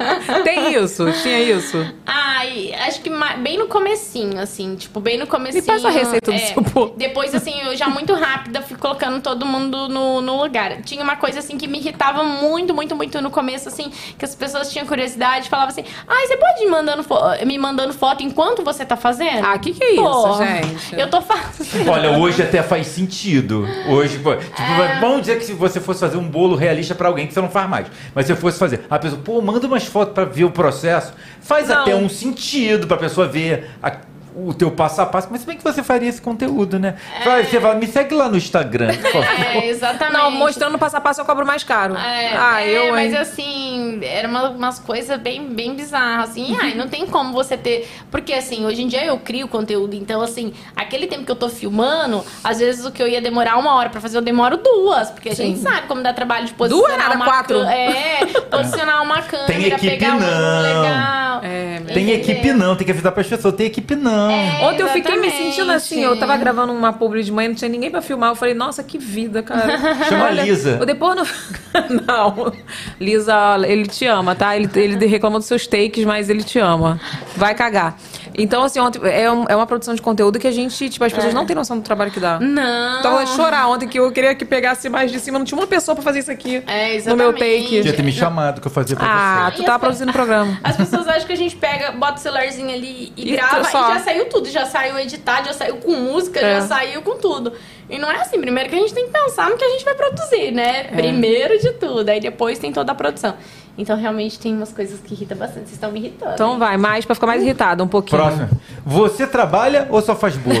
[0.44, 1.86] Tem isso, tinha isso.
[2.06, 3.10] Ai, acho que
[3.42, 5.62] bem no comecinho, assim, tipo, bem no comecinho.
[5.62, 6.94] Me passa a receita do é, seu bolo.
[6.96, 10.80] Depois, assim, eu já muito rápida fui colocando todo mundo no, no lugar.
[10.82, 14.34] Tinha uma coisa, assim, que me irritava muito, muito, muito no começo, assim, que as
[14.34, 17.04] pessoas tinham curiosidade, falavam assim, ai, você pode ir mandando
[17.46, 19.46] me mandando foto enquanto você tá fazendo?
[19.46, 20.98] Ah, que que é isso, Pô, gente?
[20.98, 21.90] Eu tô fazendo.
[21.90, 23.66] Olha, hoje até faz sentido.
[23.88, 24.98] Hoje, tipo, É.
[25.00, 27.50] vamos dizer que se você fosse fazer um bolo realista pra alguém que você não
[27.50, 30.50] faz mais, mas você fosse fazer, a pessoa, pô, manda umas fotos pra ver o
[30.50, 31.12] processo,
[31.42, 31.82] faz Não.
[31.82, 33.96] até um sentido pra pessoa ver a-
[34.36, 36.94] o teu passo a passo, mas se bem que você faria esse conteúdo, né?
[37.24, 38.94] Vai, Você vai, me segue lá no Instagram.
[38.96, 39.24] por favor.
[39.24, 40.16] É, exatamente.
[40.16, 41.96] Não, mostrando passo a passo eu cobro mais caro.
[41.96, 43.18] É, ah, é, eu, mas hein?
[43.18, 46.56] assim, eram uma, umas coisas bem, bem bizarras, assim.
[46.60, 47.88] Ai, não tem como você ter.
[48.10, 51.48] Porque assim, hoje em dia eu crio conteúdo, então assim, aquele tempo que eu tô
[51.48, 55.10] filmando, às vezes o que eu ia demorar uma hora pra fazer, eu demoro duas.
[55.10, 55.46] Porque a Sim.
[55.54, 57.60] gente sabe como dá trabalho de posicionar Duas, nada, uma quatro.
[57.62, 60.62] É, posicionar uma câmera, Tem equipe pegar um não.
[60.62, 61.40] legal.
[61.42, 62.14] É, Tem entendeu?
[62.16, 64.19] equipe não, tem que avisar pras pessoas, tem equipe não.
[64.28, 67.54] É, Ontem eu fiquei me sentindo assim, eu tava gravando uma publi de manhã, não
[67.54, 68.30] tinha ninguém pra filmar.
[68.30, 69.78] Eu falei, nossa, que vida, cara.
[70.08, 70.78] Chama a Lisa.
[70.80, 71.22] eu Depois no...
[72.06, 72.52] Não.
[73.00, 74.56] Lisa, ele te ama, tá?
[74.56, 77.00] Ele, ele reclama dos seus takes, mas ele te ama.
[77.36, 77.96] Vai cagar.
[78.42, 81.12] Então, assim, ontem é, um- é uma produção de conteúdo que a gente, tipo, as
[81.12, 81.36] pessoas É.
[81.36, 82.38] não têm noção do trabalho que dá.
[82.40, 83.02] Não.
[83.02, 85.38] Tava de chorar ontem que eu queria que pegasse mais de cima.
[85.38, 86.62] Não tinha uma pessoa pra fazer isso aqui.
[86.66, 87.38] É, No meu exatamente.
[87.62, 87.76] take.
[87.76, 89.56] Podia ter me chamado que eu fazia pra Ah, você.
[89.58, 90.58] tu tava produzindo o programa.
[90.64, 93.90] As pessoas acham que a gente pega, bota o celularzinho ali e, E grava só.
[93.90, 94.48] e já saiu tudo.
[94.48, 96.60] Já saiu editado, já saiu com música, É.
[96.60, 97.52] já saiu com tudo.
[97.88, 98.40] E não é assim.
[98.40, 100.84] Primeiro que a gente tem que pensar no que a gente vai produzir, né?
[100.84, 102.08] Primeiro de tudo.
[102.08, 103.34] Aí depois tem toda a produção.
[103.78, 105.62] Então realmente tem umas coisas que irritam bastante.
[105.66, 106.34] Vocês estão me irritando.
[106.34, 108.20] Então vai, mais pra ficar mais irritada um pouquinho.
[108.20, 108.48] Próximo.
[108.84, 110.56] Você trabalha ou só faz bolo?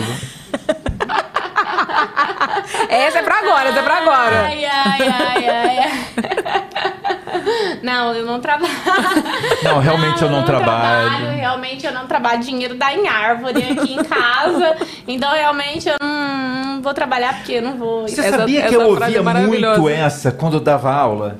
[2.88, 4.40] Essa é pra agora, essa é pra agora.
[4.46, 5.90] Ai, ai, ai, ai, ai.
[7.82, 8.72] Não, eu não trabalho.
[9.62, 11.30] Não, realmente eu não trabalho.
[11.36, 12.40] Realmente eu não trabalho.
[12.40, 14.76] Dinheiro dá em árvore aqui em casa.
[15.06, 18.08] Então realmente eu não, não vou trabalhar porque eu não vou.
[18.08, 21.38] Você Essa- sabia que eu é ouvia muito essa quando eu dava aula?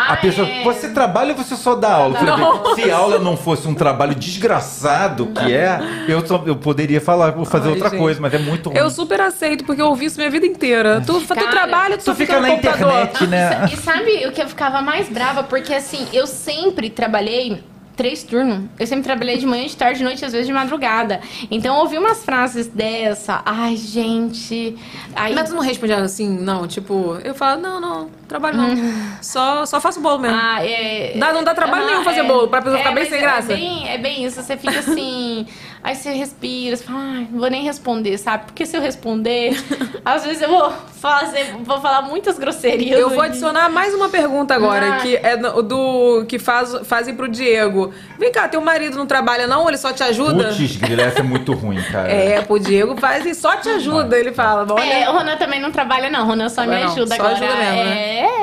[0.00, 0.62] Ah, a pessoa, é.
[0.62, 2.20] você trabalha ou você só dá aula?
[2.22, 2.74] Nossa.
[2.76, 7.32] Se a aula não fosse um trabalho desgraçado que é, eu, só- eu poderia falar,
[7.32, 7.98] vou fazer Ai, outra gente.
[7.98, 8.78] coisa, mas é muito ruim.
[8.78, 11.02] Eu super aceito, porque eu ouvi isso minha vida inteira.
[11.04, 13.02] Tu, tu Cara, trabalha, tu, Tu fica no na computador.
[13.02, 13.68] internet, né?
[13.72, 15.42] E sabe o que eu ficava mais brava?
[15.42, 17.62] Porque assim, eu sempre trabalhei
[17.98, 18.64] três turnos.
[18.78, 21.20] Eu sempre trabalhei de manhã, de tarde, de noite, às vezes de madrugada.
[21.50, 23.42] Então eu ouvi umas frases dessa.
[23.44, 24.74] Ai, gente.
[25.14, 28.68] Aí, Mas tu não responde assim, não, tipo, eu falo, não, não, trabalho não.
[29.20, 30.38] Só, só faço bolo mesmo.
[30.40, 31.12] Ah, é.
[31.18, 33.48] Dá- não dá trabalho nenhum fazer bolo, pra pessoa ficar bem sem é graça.
[33.48, 35.44] bem- É bem, isso, você fica assim.
[35.82, 38.44] aí você respira, você fala, ai, não vou nem responder, sabe?
[38.46, 39.56] Porque se eu responder,
[40.04, 42.98] às vezes eu vou fazer, vou falar muitas grosserias.
[42.98, 43.30] Eu vou aqui.
[43.30, 44.96] adicionar mais uma pergunta agora, Ah.
[44.98, 47.92] que é do, do- que faz, fazem pro Diego.
[48.18, 49.68] Vem cá, teu marido não trabalha não?
[49.68, 50.48] Ele só te ajuda?
[50.48, 52.10] Putz, essa é muito ruim, cara.
[52.10, 54.18] É, pro Diego faz e só te ajuda.
[54.18, 54.82] Ele fala, olha.
[54.82, 56.24] É, o Ronan também não trabalha, não.
[56.24, 57.32] O Ronan só me não, ajuda só agora.
[57.36, 58.18] ajuda mesmo, né?
[58.20, 58.38] é.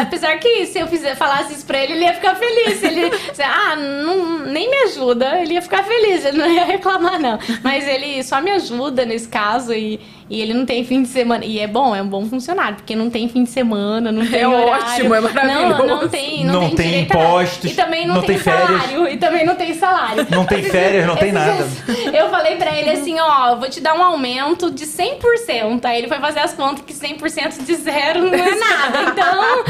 [0.00, 2.78] Apesar que se eu fizer, falasse isso pra ele, ele ia ficar feliz.
[2.80, 7.20] Se ele ah, não, nem me ajuda, ele ia ficar feliz, ele não ia reclamar,
[7.20, 7.38] não.
[7.62, 11.44] Mas ele só me ajuda nesse caso e, e ele não tem fim de semana.
[11.44, 14.40] E é bom, é um bom funcionário, porque não tem fim de semana, não tem
[14.40, 14.84] É horário.
[14.84, 15.68] ótimo, é maravilhoso.
[15.68, 18.68] Não, não tem, não, Não tem, tem impostos, E também não, não tem, tem férias.
[18.82, 19.08] salário.
[19.08, 20.26] E também não tem salário.
[20.30, 21.66] Não tem férias, não tem nada.
[22.12, 25.84] eu falei pra ele assim, ó, vou te dar um aumento de 100%.
[25.84, 29.02] Aí ele foi fazer as contas que 100% de zero não é nada.
[29.02, 29.64] Então,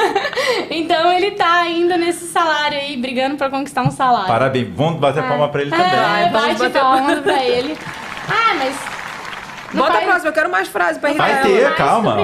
[0.70, 4.26] então ele tá ainda nesse salário aí, brigando pra conquistar um salário.
[4.28, 5.86] Parabéns, vamos bater palma pra ele também.
[5.86, 7.76] É, vamos bate bater palma pra ele.
[8.28, 8.99] Ah, mas...
[9.72, 11.42] não Bota a próxima, eu quero mais frases pra irritar Vai ela.
[11.42, 12.16] ter, mais calma.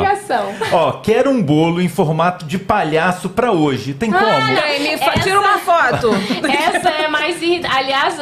[0.73, 3.95] Ó, quero um bolo em formato de palhaço pra hoje.
[3.95, 4.25] Tem como?
[4.25, 6.11] Me fa- Essa- Tira uma foto.
[6.75, 7.75] Essa é mais irritante.
[7.77, 8.17] Aliás,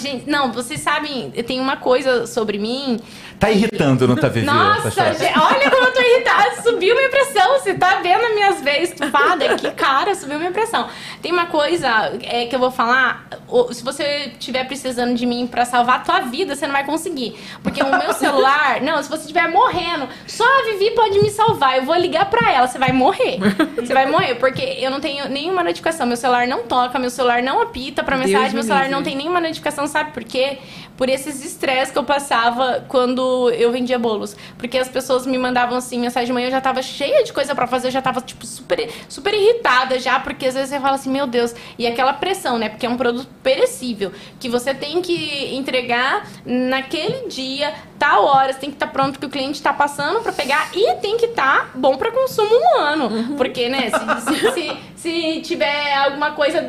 [0.00, 2.98] gente, não, vocês sabem, tem uma coisa sobre mim
[3.38, 4.52] Tá irritando, não tá vivendo?
[4.54, 6.62] Nossa, gente, olha como eu tô irritada.
[6.62, 7.52] Subiu minha pressão.
[7.58, 9.60] Você tá vendo as minhas veias estufadas?
[9.60, 10.88] Que cara, subiu minha pressão.
[11.20, 11.88] Tem uma coisa
[12.22, 13.26] é, que eu vou falar.
[13.72, 17.38] Se você estiver precisando de mim pra salvar a tua vida, você não vai conseguir.
[17.62, 18.80] Porque o meu celular...
[18.84, 21.78] Não, se você estiver morrendo, só a Vivi pode me salvar.
[21.78, 22.66] Eu vou ligar pra ela.
[22.66, 23.38] Você vai morrer.
[23.76, 24.34] Você vai morrer.
[24.36, 26.06] Porque eu não tenho nenhuma notificação.
[26.06, 26.98] Meu celular não toca.
[26.98, 28.50] Meu celular não apita pra Deus mensagem.
[28.50, 29.86] me Meu celular não tem nenhuma notificação.
[29.86, 30.58] Sabe por quê?
[30.96, 34.36] Por esses estresses que eu passava quando eu vendia bolos.
[34.56, 37.54] Porque as pessoas me mandavam assim, mensagem de manhã, eu já tava cheia de coisa
[37.54, 40.94] pra fazer, eu já tava, tipo, super, super irritada já, porque às vezes você fala
[40.94, 42.68] assim, meu Deus, e aquela pressão, né?
[42.68, 48.60] Porque é um produto perecível, que você tem que entregar naquele dia, tal hora, você
[48.60, 51.70] tem que estar pronto que o cliente tá passando pra pegar e tem que estar
[51.74, 53.34] bom pra consumo humano.
[53.36, 56.62] Porque, né, se, se, se, se tiver alguma coisa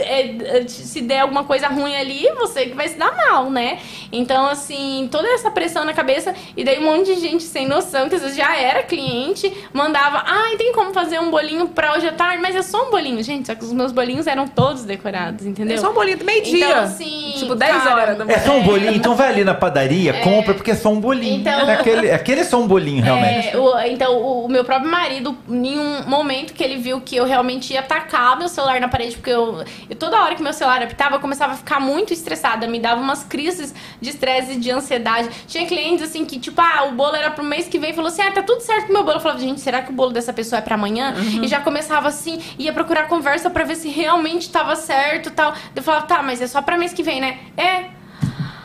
[0.00, 3.65] é, se der alguma coisa ruim ali, você que vai se dar mal, né?
[4.12, 8.08] Então, assim, toda essa pressão na cabeça, e daí um monte de gente sem noção,
[8.08, 12.08] que às vezes já era cliente, mandava, ai, tem como fazer um bolinho pra hoje
[12.08, 13.22] à tarde, mas é só um bolinho.
[13.22, 15.76] Gente, só que os meus bolinhos eram todos decorados, entendeu?
[15.76, 16.66] É só um bolinho do meio-dia.
[16.68, 18.38] Então, assim, Tipo, 10 cara, horas da É manhã.
[18.40, 18.94] só um bolinho?
[18.94, 21.40] Então vai ali na padaria, compra, porque é só um bolinho.
[21.40, 23.48] Então- É aquele, aquele é só um bolinho, realmente.
[23.48, 27.16] É, o- então, o, o meu próprio marido, em um momento que ele viu que
[27.16, 30.52] eu realmente ia tacar meu celular na parede, porque eu, eu- toda hora que meu
[30.52, 33.55] celular apitava, eu começava a ficar muito estressada, me dava umas crises
[34.00, 35.28] de estresse e de ansiedade.
[35.46, 38.22] Tinha clientes assim que, tipo, ah, o bolo era pro mês que vem, falou assim:
[38.22, 39.16] ah, tá tudo certo com meu bolo.
[39.16, 41.14] Eu falava, gente, será que o bolo dessa pessoa é pra amanhã?
[41.16, 41.44] Uhum.
[41.44, 45.54] E já começava assim, ia procurar conversa pra ver se realmente tava certo e tal.
[45.74, 47.38] Eu falava, tá, mas é só pra mês que vem, né?
[47.56, 47.84] É.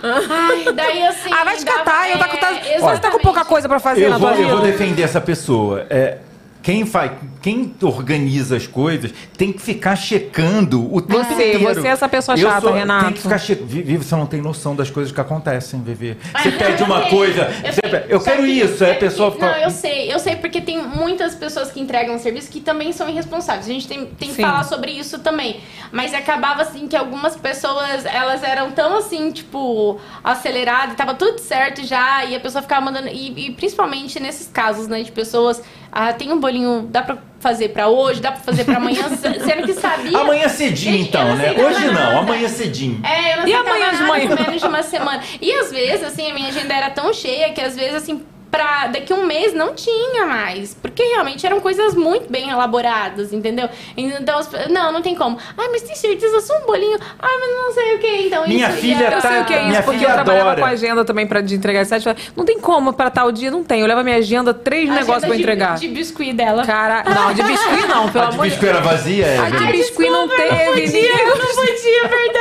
[0.04, 1.30] Ai, daí assim.
[1.32, 3.68] Ah, vai te dava- catar, eu tá, com- tá, é, você tá com pouca coisa
[3.70, 5.86] pra fazer Eu na vou, tua eu vou defender essa pessoa.
[5.90, 6.18] É,
[6.64, 7.12] quem faz,
[7.42, 11.60] quem organiza as coisas tem que ficar checando o tempo Você, inteiro.
[11.64, 13.06] você é essa pessoa Eu chata, sou- Renato.
[13.06, 13.56] Tem que ficar che...
[13.56, 16.18] Vivi, você não tem noção das coisas que acontecem, Vivi.
[16.38, 18.06] Você pede uma coisa, eu você sei.
[18.10, 19.52] eu quero que isso, aí é a pessoa que- fala...
[19.54, 23.10] Não, eu sei, eu sei porque tem muitas pessoas que entregam serviço que também são
[23.10, 23.66] irresponsáveis.
[23.66, 24.42] A gente tem, tem que Sim.
[24.44, 25.60] falar sobre isso também.
[25.92, 31.86] Mas acabava assim que algumas pessoas, elas eram tão assim, tipo, aceleradas, tava tudo certo
[31.86, 33.08] já, e a pessoa ficava mandando.
[33.08, 35.62] E, e principalmente nesses casos, né, de pessoas.
[35.92, 39.64] Ah, tem um bolinho, dá pra fazer pra hoje, dá pra fazer pra amanhã, sendo
[39.66, 40.18] que sabia.
[40.18, 41.52] Amanhã cedinho, Gente, então, não né?
[41.54, 42.18] Hoje não, nada.
[42.20, 43.02] amanhã cedinho.
[43.04, 44.28] É, eu não E amanhã de manhã?
[44.36, 45.22] com menos de uma semana.
[45.42, 48.88] E às vezes, assim, a minha agenda era tão cheia que às vezes, assim, pra
[48.88, 50.74] daqui a um mês não tinha mais.
[50.74, 53.70] Porque realmente eram coisas muito bem elaboradas, entendeu?
[53.96, 55.38] Então, não, não tem como.
[55.58, 57.00] Ai, mas tem certeza, só um bolinho.
[57.20, 58.28] Ai, mas não sei o que.
[58.28, 60.12] Então, Minha isso filha ia- Eu sei tá- o que é minha isso, porque eu
[60.12, 60.62] trabalhava adora.
[60.62, 62.06] com agenda também pra de entregar sete.
[62.36, 63.82] Não tem como pra tal dia, não tem.
[63.82, 65.76] Eu levo a minha agenda, três Agenda negócios pra de- entregar.
[65.78, 66.66] De biscuit dela.
[66.66, 69.26] Cara, não, de biscuit não, pelo A de amor de biscoito era vazia?
[69.26, 72.40] é, A de biscuit não eu teve, não podia, eu não podia a piada.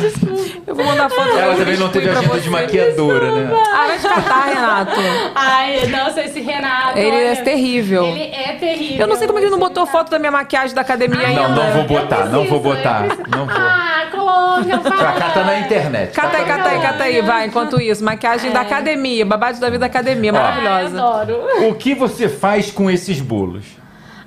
[0.00, 0.60] desculpa.
[0.66, 3.50] Eu vou mandar foto Ela do também não teve agenda de maquiadora, né?
[3.72, 5.00] Ah, vai te catar, Renato.
[5.34, 6.98] Ai, nossa, esse Renato.
[6.98, 8.04] Ele é olha, terrível.
[8.06, 8.98] Ele é terrível.
[9.00, 11.48] Eu não sei como ele não botou tá- foto da minha maquiagem da academia ainda.
[11.48, 13.00] Não, não vou botar, não vou preciso, botar.
[13.04, 13.22] preciso.
[13.30, 13.56] Não vou.
[13.56, 15.12] Ah, coloca, Pra fala.
[15.20, 16.12] cá tá na internet.
[16.12, 17.46] Cata aí, cata aí, cata aí, vai.
[17.46, 20.36] Enquanto isso, maquiagem da academia, babado da vida da academia, Ó.
[20.36, 20.96] Ai, maravilhosa.
[21.22, 21.68] adoro.
[21.68, 23.64] O que você faz com esses bolos?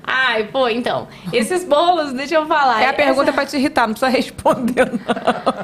[0.06, 1.08] Ai, pô, então.
[1.32, 2.82] Esses bolos, deixa eu falar.
[2.82, 4.90] É a pergunta Essa- pra te irritar, não precisa responder.
[4.92, 5.00] Não,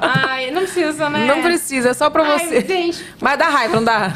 [0.00, 1.26] Ai, não precisa, né?
[1.26, 2.60] não precisa, é só pra Ai, você.
[2.62, 3.04] gente.
[3.20, 4.12] Mas dá raiva, não dá?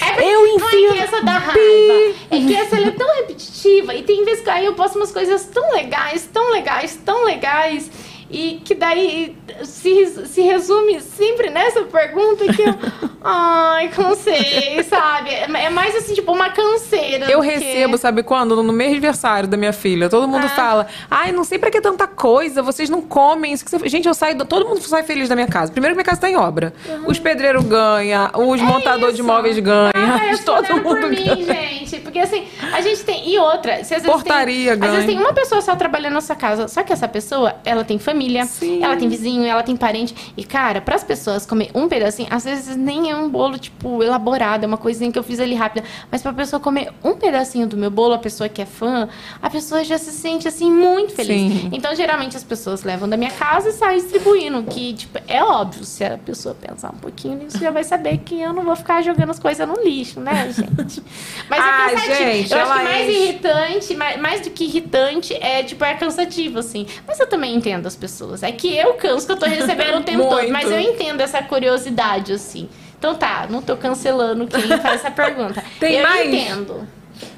[0.00, 2.14] É porque Eu não é enfio que essa dá raiva.
[2.30, 3.94] É que essa ela é tão repetitiva.
[3.94, 7.90] E tem vezes que aí eu posto umas coisas tão legais, tão legais, tão legais.
[8.32, 12.74] E que daí se, se resume sempre nessa pergunta que eu.
[13.24, 15.30] Ai, cansei, sabe?
[15.30, 17.30] É mais assim, tipo, uma canseira.
[17.30, 18.60] Eu do que- recebo, sabe quando?
[18.62, 20.08] No mês aniversário da minha filha.
[20.08, 23.52] Todo mundo fala, ai, não sei pra que tanta coisa, vocês não comem.
[23.52, 23.88] Isso que você...
[23.88, 25.70] Gente, eu saio, do- todo mundo sai feliz da minha casa.
[25.70, 26.72] Primeiro que minha casa tá em obra.
[27.06, 31.68] Os pedreiros ganham, os montadores de móveis ganham, Ah, todo mundo por mim, ganha.
[31.78, 32.00] gente.
[32.00, 33.28] Porque assim, a gente tem.
[33.28, 35.18] E outra, se às vezes Portaria tem, Às vezes ganha.
[35.18, 36.66] tem uma pessoa só trabalhando na sua casa.
[36.66, 38.82] Só que essa pessoa, ela tem família, Sim.
[38.82, 40.32] ela tem vizinho, ela tem parente.
[40.36, 44.64] E, cara, pras pessoas comer um pedacinho, às vezes nem é um bolo, tipo, elaborado,
[44.64, 45.86] é uma coisinha que eu fiz ali rápida.
[46.10, 49.08] Mas pra pessoa comer um pedacinho do meu bolo, a pessoa que é fã,
[49.40, 51.52] a pessoa já se sente assim muito feliz.
[51.52, 51.70] Sim.
[51.72, 54.62] Então, geralmente, as pessoas levam da minha casa e saem distribuindo.
[54.64, 58.40] Que, tipo, é óbvio, se a pessoa pensar um pouquinho nisso, já vai saber que
[58.40, 61.02] eu não vou ficar jogando as coisas no lixo, né, gente?
[61.48, 62.18] Mas Ai, é cansativo.
[62.18, 63.18] gente, eu acho que mais enche.
[63.22, 66.86] irritante, mais, mais do que irritante, é, tipo, é cansativo, assim.
[67.06, 68.11] Mas eu também entendo as pessoas.
[68.42, 70.48] É que eu canso que eu tô recebendo o tempo todo.
[70.50, 72.68] Mas eu entendo essa curiosidade, assim.
[72.98, 75.62] Então tá, não tô cancelando quem faz essa pergunta.
[75.80, 76.26] Tem eu mais?
[76.28, 76.86] entendo.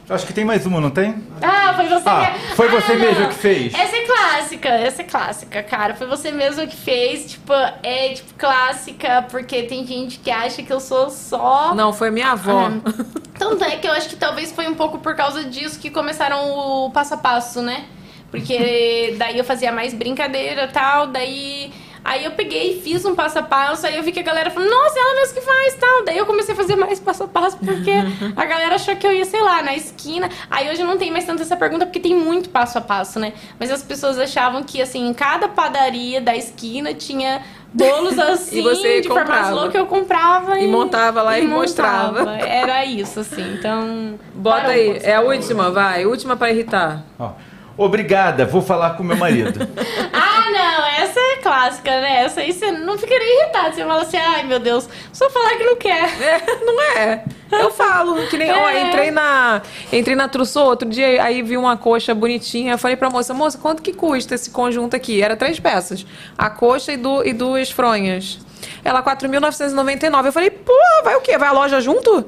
[0.08, 1.22] Acho que tem mais uma, não tem?
[1.40, 2.56] Ah, foi você Ah, que...
[2.56, 3.72] foi você Ah, mesmo que fez?
[3.72, 5.94] Essa é clássica, essa é clássica, cara.
[5.94, 7.52] Foi você mesmo que fez, tipo,
[7.82, 11.74] é tipo clássica, porque tem gente que acha que eu sou só.
[11.74, 12.70] Não, foi minha avó.
[13.38, 16.50] Tanto é que eu acho que talvez foi um pouco por causa disso que começaram
[16.50, 17.86] o passo a passo, né?
[18.34, 21.72] Porque daí eu fazia mais brincadeira e tal, daí.
[22.04, 24.50] Aí eu peguei e fiz um passo a passo, aí eu vi que a galera
[24.50, 26.04] falou, nossa, ela mesmo que faz tal.
[26.04, 27.90] Daí eu comecei a fazer mais passo a passo, porque
[28.36, 30.28] a galera achou que eu ia, sei lá, na esquina.
[30.50, 33.32] Aí hoje não tem mais tanto essa pergunta, porque tem muito passo a passo, né?
[33.58, 37.40] Mas as pessoas achavam que, assim, em cada padaria da esquina tinha
[37.72, 39.54] bolos assim, E você de formato comprava.
[39.54, 42.18] louco, eu comprava E montava lá e mostrava.
[42.18, 42.36] montava.
[42.46, 44.18] Era isso, assim, então...
[44.34, 46.04] Bota um aí, é a última, vai.
[46.04, 47.02] Última pra irritar.
[47.18, 47.30] Ó,
[47.76, 49.66] Obrigada, vou falar com meu marido.
[50.46, 52.24] Ah, não, essa é clássica, né?
[52.24, 53.74] Essa aí você não fica nem irritado.
[53.74, 56.04] Você fala assim, ai meu Deus, só falar que não quer.
[56.22, 57.24] É, não é.
[57.50, 58.50] Eu falo, que nem.
[58.52, 58.88] Ó, É.
[58.88, 59.62] entrei na.
[59.92, 62.74] Entrei na Trussô outro dia, aí vi uma coxa bonitinha.
[62.74, 65.22] Eu falei pra moça, moça, quanto que custa esse conjunto aqui?
[65.22, 66.04] Era três peças.
[66.36, 68.38] A coxa e, du- e duas fronhas.
[68.84, 70.26] Ela, 4.999.
[70.26, 71.38] Eu falei, porra, vai o quê?
[71.38, 72.26] Vai a loja junto?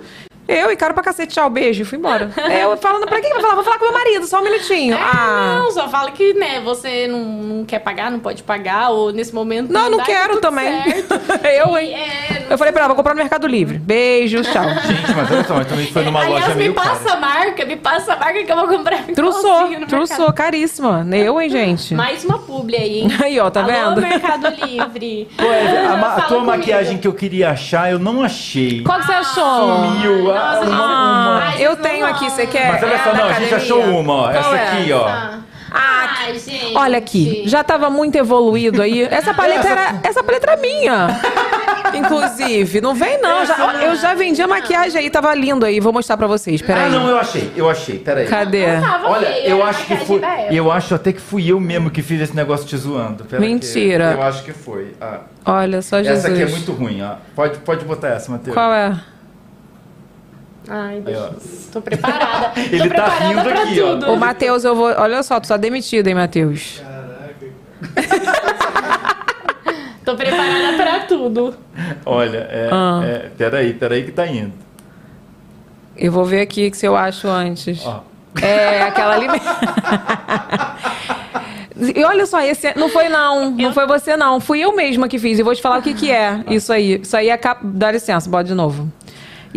[0.48, 2.31] Eu, e caro pra cacete, tchau, beijo, e fui embora.
[2.47, 3.55] É, eu falando, pra que que vai falar?
[3.56, 4.94] Vou falar com meu marido, só um minutinho.
[4.97, 5.59] É, ah.
[5.60, 9.35] Não, só fala que, né, você não, não quer pagar, não pode pagar, ou nesse
[9.35, 9.73] momento.
[9.73, 10.82] Não, não dá, quero tá também.
[10.85, 11.14] certo.
[11.44, 11.94] eu, hein?
[11.94, 13.78] É, Eu falei pra ela, vou comprar no Mercado Livre.
[13.78, 14.64] Beijo, tchau.
[14.86, 17.16] Gente, mas olha só, mas também foi numa Aliás, loja me meio passa cara.
[17.16, 19.02] a marca, me passa a marca que eu vou comprar.
[19.14, 20.32] Trussô, mercado.
[20.32, 21.06] caríssima.
[21.12, 21.94] Eu, hein, gente?
[21.94, 23.09] Mais uma publi aí, hein?
[23.23, 24.01] Aí, ó, tá Alô, vendo?
[24.01, 25.28] Mercado Livre.
[25.36, 26.47] Pô, é, a, a tua comigo.
[26.47, 28.82] maquiagem que eu queria achar, eu não achei.
[28.82, 29.77] Qual que você achou?
[29.77, 30.35] Sumiu.
[30.38, 32.72] Nossa, uma- uma- Eu tenho aqui, você quer?
[32.72, 34.22] Mas olha É só, não, a gente achou uma, ó.
[34.32, 34.68] Qual essa é?
[34.80, 35.06] aqui, ó.
[35.08, 35.38] Ah,
[36.26, 36.74] Ai, gente.
[36.76, 39.02] Olha aqui, já tava muito evoluído aí.
[39.02, 41.08] Essa paleta era, essa paleta era minha.
[41.94, 43.44] Inclusive, não vem não.
[43.44, 45.80] Já- eu já vendi a maquiagem aí, tava lindo aí.
[45.80, 46.60] Vou mostrar pra vocês.
[46.62, 46.84] Peraí.
[46.86, 47.98] Ah, não, eu achei, eu achei.
[47.98, 48.26] Peraí.
[48.26, 48.64] Cadê?
[49.04, 50.20] Olha, feia, eu era acho que foi.
[50.50, 53.24] Eu acho até que fui eu mesmo que fiz esse negócio te zoando.
[53.24, 54.12] Pera Mentira.
[54.16, 54.94] eu acho que foi.
[55.00, 56.18] Ah, Olha só, Jesus.
[56.24, 57.16] essa aqui é muito ruim, ó.
[57.34, 58.54] Pode, pode botar essa, Matheus.
[58.54, 58.96] Qual é?
[60.68, 61.30] Ai, ó.
[61.72, 62.48] Tô preparada.
[62.55, 63.90] Tô Ele tá preparada rindo pra aqui, ó.
[63.94, 64.10] tudo.
[64.12, 64.86] Ô, Matheus, eu vou.
[64.98, 66.82] Olha só, tu tá demitido, hein, Matheus?
[70.05, 71.55] Tô preparada pra tudo.
[72.05, 73.01] Olha, é, Ah.
[73.05, 73.30] é.
[73.36, 74.52] Peraí, peraí que tá indo.
[75.97, 77.84] Eu vou ver aqui que se eu acho antes.
[77.84, 78.02] Ó.
[78.40, 79.28] É, aquela ali.
[79.28, 79.47] mesmo.
[81.94, 85.18] E olha só, esse não foi não, não foi você não, fui eu mesma que
[85.18, 85.38] fiz.
[85.38, 86.98] E vou te falar o que que é isso aí.
[87.02, 87.60] Isso aí é cap...
[87.62, 88.90] dá licença, bota de novo.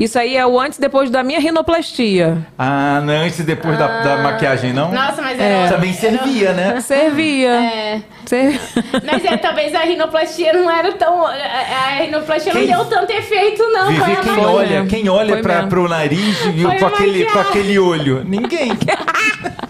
[0.03, 2.38] Isso aí é o antes e depois da minha rinoplastia.
[2.57, 4.91] Ah, não, antes e depois da, da maquiagem, não?
[4.93, 5.43] Nossa, mas É.
[5.63, 5.73] era...
[5.73, 6.80] Também servia, né?
[6.81, 7.49] Servia.
[7.49, 8.01] É.
[8.26, 8.59] Servia.
[9.03, 11.26] Mas é, talvez a rinoplastia não era tão...
[11.26, 13.85] A rinoplastia Quem- não deu tanto efeito, não.
[13.85, 14.45] Foi Vivi, a quem maquiagem.
[14.55, 18.23] olha, quem olha Foi pra, pro nariz e Foi com aquele, com aquele olho?
[18.26, 18.71] Ninguém.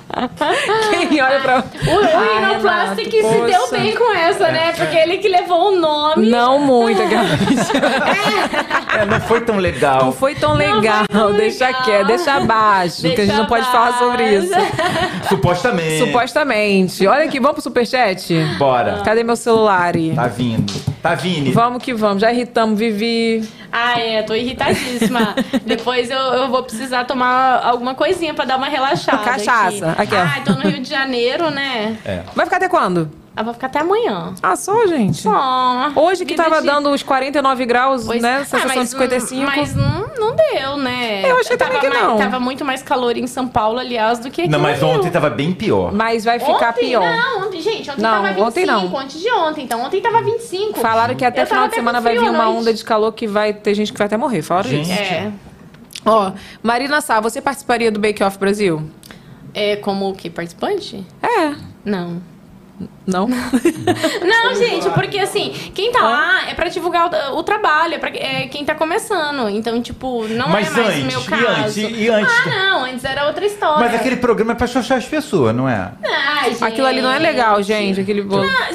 [0.90, 1.64] Quem olha pra.
[1.88, 4.72] O, o Rinoplastic Renato, se deu bem com essa, né?
[4.74, 6.30] Porque ele que levou o nome.
[6.30, 7.00] Não muito.
[8.92, 10.06] É, não foi tão legal.
[10.06, 11.06] Não foi tão legal.
[11.06, 11.84] foi tão deixa legal.
[11.84, 14.52] quieto, deixa abaixo, que a gente não pode falar sobre isso.
[15.30, 16.00] Supostamente.
[16.00, 17.08] Supostamente.
[17.08, 18.34] Olha aqui, vamos pro superchat?
[18.58, 19.02] Bora.
[19.06, 19.94] Cadê meu celular?
[20.16, 20.74] Tá vindo.
[21.02, 21.54] Tá vindo.
[21.54, 22.22] Vamos que vamos.
[22.22, 23.48] Já irritamos, Vivi.
[23.72, 25.36] Ah, é, tô irritadíssima.
[25.66, 29.24] Depois eu, eu vou precisar tomar alguma coisinha pra dar uma relaxada.
[29.24, 29.92] Cachaça.
[29.92, 30.02] Aqui.
[30.02, 30.22] Aqui, ó.
[30.22, 31.98] Ah, tô no Rio de Janeiro, né?
[32.06, 32.24] É.
[32.36, 33.10] Vai ficar até quando?
[33.36, 34.34] Ah, vou ficar até amanhã.
[34.44, 35.22] Ah, só, gente?
[35.22, 35.92] Só.
[35.96, 38.40] Hoje que Vida tava de- dando os 49 graus, Pois- né?
[38.42, 39.46] Ah, Sensação mas, de 55.
[39.46, 41.22] Mas não, não deu, né?
[41.30, 42.18] Eu achei tava também que mais- não.
[42.18, 44.90] Tava muito mais calor em São Paulo, aliás, do que aqui Não, no mas Rio.
[44.90, 45.94] ontem tava bem pior.
[45.94, 46.90] Mas vai ficar Ontem?
[46.90, 47.02] pior.
[47.02, 48.48] Não, ontem, gente, ontem Não, tava 25.
[48.48, 48.98] ontem não.
[49.00, 50.80] Antes de ontem, então ontem tava 25.
[50.80, 52.58] Falaram que até Eu final de semana vai vir uma noite.
[52.60, 54.42] onda de calor que vai ter gente que vai até morrer.
[54.42, 54.90] Falaram isso.
[54.92, 55.02] Gente.
[55.02, 55.32] É.
[56.06, 56.32] Ó,
[56.62, 58.90] Marina Sá, você participaria do Bake Off Brasil?
[59.54, 60.30] É como o que?
[60.30, 61.06] Participante?
[61.24, 61.54] É.
[61.86, 62.22] Não.
[63.12, 63.28] Não?
[64.24, 68.10] Não, gente, porque assim, quem tá lá é pra divulgar o, o trabalho, é pra
[68.10, 69.50] é quem tá começando.
[69.50, 71.62] Então, tipo, não Mas é mais antes, o meu e caso.
[71.62, 72.34] antes, e- e antes?
[72.46, 73.86] Ah, não, antes era outra história.
[73.90, 75.92] Mas aquele programa é pra xoxar as pessoas, não é?
[76.06, 76.64] Ai, gente.
[76.64, 78.00] Aquilo ali não é legal, gente.
[78.02, 78.48] Aquele bolo.
[78.48, 78.70] Ah,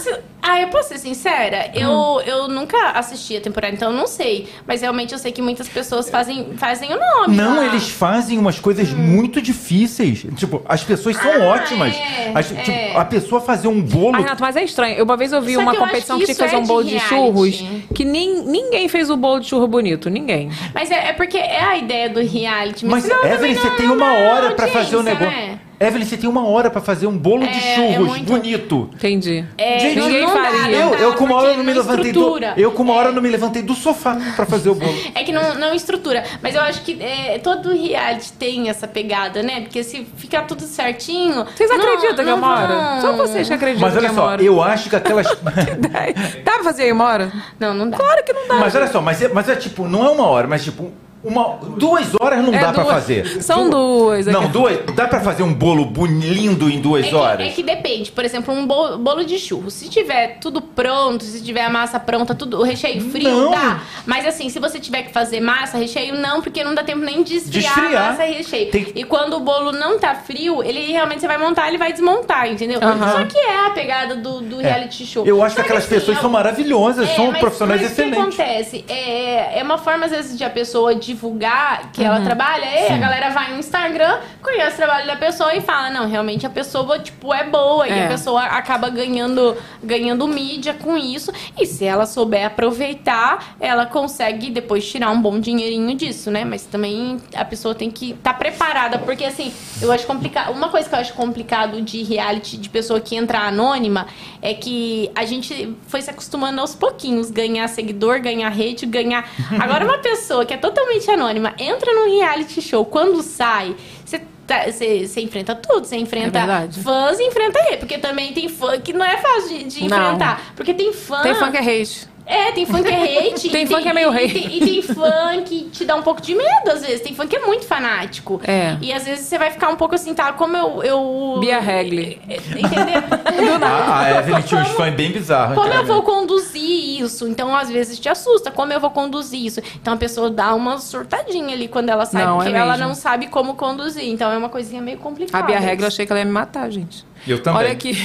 [0.47, 1.71] ah, eu posso ser sincera?
[1.75, 2.21] Eu, Hum.
[2.21, 4.47] eu nunca assisti a temporada, então eu não sei.
[4.67, 7.35] Mas realmente eu sei que muitas pessoas fazem, fazem o nome.
[7.35, 7.65] Não, lá.
[7.67, 10.27] eles fazem umas coisas muito difíceis.
[10.37, 11.95] Tipo, as pessoas são ótimas.
[11.95, 12.57] é, As- é.
[12.63, 14.19] tipo, a pessoa fazer um bolo.
[14.25, 14.97] Renato, mas é estranho.
[14.97, 16.57] Eu, uma vez eu vi Só uma que eu competição que que tinha que fazer
[16.57, 20.09] um é bolo de de churros que nem, ninguém fez o bolo de churro bonito.
[20.11, 20.51] Ninguém.
[20.75, 22.85] Mas é, é porque é a ideia do reality.
[22.87, 25.49] Mas, senão Evelyn, você não- tem não uma hora pra fazer o audiência, negócio.
[25.49, 25.59] né?
[25.81, 28.91] Evelyn, você tem uma hora pra fazer um bolo de É, é churros muito- bonito.
[28.95, 29.45] Entendi.
[29.59, 30.71] É, Gente, não- ninguém faria.
[30.77, 33.29] Eu, eu com uma hora não me levantei do, eu com uma hora não me
[33.29, 34.95] levantei do sofá pra fazer o bolo.
[35.15, 36.25] É que não, não estrutura.
[36.43, 39.63] Mas eu acho que é, todo reality tem essa pegada, né?
[39.63, 41.45] Porque se ficar tudo certinho.
[41.57, 42.67] Vocês não- acreditam que é hora?
[42.75, 44.43] vão- Só vocês que acreditam Mas olha que é uma só, hora.
[44.43, 45.27] eu acho que aquelas
[46.45, 47.33] Dá pra fazer aí uma hora?
[47.59, 47.97] Não, não dá.
[47.97, 48.55] Claro que não dá.
[48.55, 50.93] Mas olha só, mas é, mas é tipo, não é uma hora, mas tipo,
[51.25, 53.43] uma, duas horas não É dá pra duas- fazer.
[53.43, 54.27] São duas.
[54.27, 54.79] Não, duas.
[54.95, 57.47] Dá pra fazer um bolo lindo em duas É que, horas?
[57.47, 58.13] é que depende.
[58.13, 59.71] Por exemplo, um bolo, bolo de churro.
[59.71, 63.51] Se tiver tudo pronto, se tiver a massa pronta, tudo, o recheio frio, Não.
[63.51, 63.81] dá.
[64.05, 67.23] Mas assim, se você tiver que fazer massa, recheio, não, porque não dá tempo nem
[67.23, 68.03] de esfriar, De esfriar.
[68.05, 68.71] a massa e recheio.
[68.71, 71.93] Tem- E quando o bolo não tá frio, ele realmente você vai montar, ele vai
[71.93, 72.79] desmontar, entendeu?
[72.83, 73.13] Aham.
[73.13, 75.27] Só que é a pegada do, do reality show.
[75.27, 77.91] Eu acho que Só aquelas assim, pessoas eu- são maravilhosas, É, são mas- profissionais mas
[77.93, 78.19] excelentes.
[78.19, 78.85] O que acontece?
[78.89, 82.65] É, é uma forma, às vezes, de a pessoa divulgar que ela trabalha.
[82.65, 86.47] E a galera vai no Instagram, conhece o trabalho da pessoa e fala: não, realmente
[86.47, 87.89] a pessoa, tipo, é boa.
[87.89, 88.05] E É.
[88.05, 91.33] a pessoa acaba ganhando, ganhando mídia com isso.
[91.59, 96.45] E se ela souber aproveitar, ela consegue depois tirar um bom dinheirinho disso, né?
[96.45, 98.99] Mas também a pessoa tem que estar preparada.
[98.99, 100.53] Porque, assim, eu acho complicado.
[100.53, 104.07] Uma coisa que eu acho complicado de reality, de pessoa que entra anônima,
[104.43, 107.31] é que a gente foi se acostumando aos pouquinhos.
[107.31, 109.29] Ganhar seguidor, ganhar rede, ganhar.
[109.61, 113.75] Agora, uma pessoa que é totalmente anônima entra num reality show, quando sai,
[114.05, 114.19] você.
[114.47, 118.49] tá- Você você enfrenta tudo, você enfrenta É fãs e enfrenta rei, porque também tem
[118.49, 120.53] fã que não é fácil de, de enfrentar.
[120.55, 121.23] Porque tem fã.
[121.23, 122.09] Tem fã que é hate.
[122.27, 123.51] É, tem fã que é hate.
[123.53, 124.33] Tem fã que é meio e hate.
[124.35, 127.01] tem- E tem fã que te dá um pouco de medo, às vezes.
[127.03, 128.41] Tem fã que é muito fanático.
[128.45, 128.77] É.
[128.81, 130.33] E às vezes você vai ficar um pouco assim, tá?
[130.33, 130.83] Como eu.
[130.83, 132.21] eu Bia Regli.
[132.27, 133.03] Entendeu?
[133.65, 135.55] A, a Evelyn tinha uns fãs bem bizarros.
[135.55, 137.29] Como eu vou conduzir isso?
[137.29, 138.51] Então, às vezes, te assusta.
[138.51, 139.61] Como eu vou conduzir isso?
[139.81, 142.95] Então, a pessoa dá uma surtadinha ali quando ela sai, Não, porque é ela não
[142.95, 144.09] sabe como conduzir.
[144.09, 145.45] Então, é uma coisinha meio complicada.
[145.45, 147.05] A Bia Regra, eu achei que ela ia me matar, gente.
[147.27, 147.61] Eu também.
[147.61, 147.95] Olha aqui.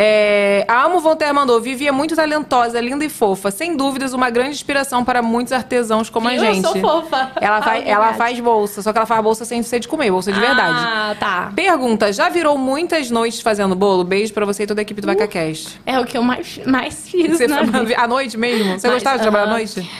[0.00, 3.50] É, a Amo Voltaire mandou, Vivi é muito talentosa, linda e fofa.
[3.50, 6.60] Sem dúvidas, uma grande inspiração para muitos artesãos como a Eu gente.
[6.62, 7.32] sou fofa.
[7.40, 10.10] Ela, faz, Ah, ela faz bolsa, só que ela faz bolsa sem ser de comer,
[10.12, 10.78] bolsa de verdade.
[10.78, 11.52] Ah, tá.
[11.54, 14.04] Pergunta, já virou muitas noites fazendo bolo?
[14.04, 15.80] Beijo pra você e toda a equipe do VacaCast.
[15.84, 17.62] É o que eu mais, mais fiz, Você na
[17.96, 18.78] à noite mesmo?
[18.78, 19.56] Você Mas, gostava de trabalhar à aham.
[19.56, 19.90] noite?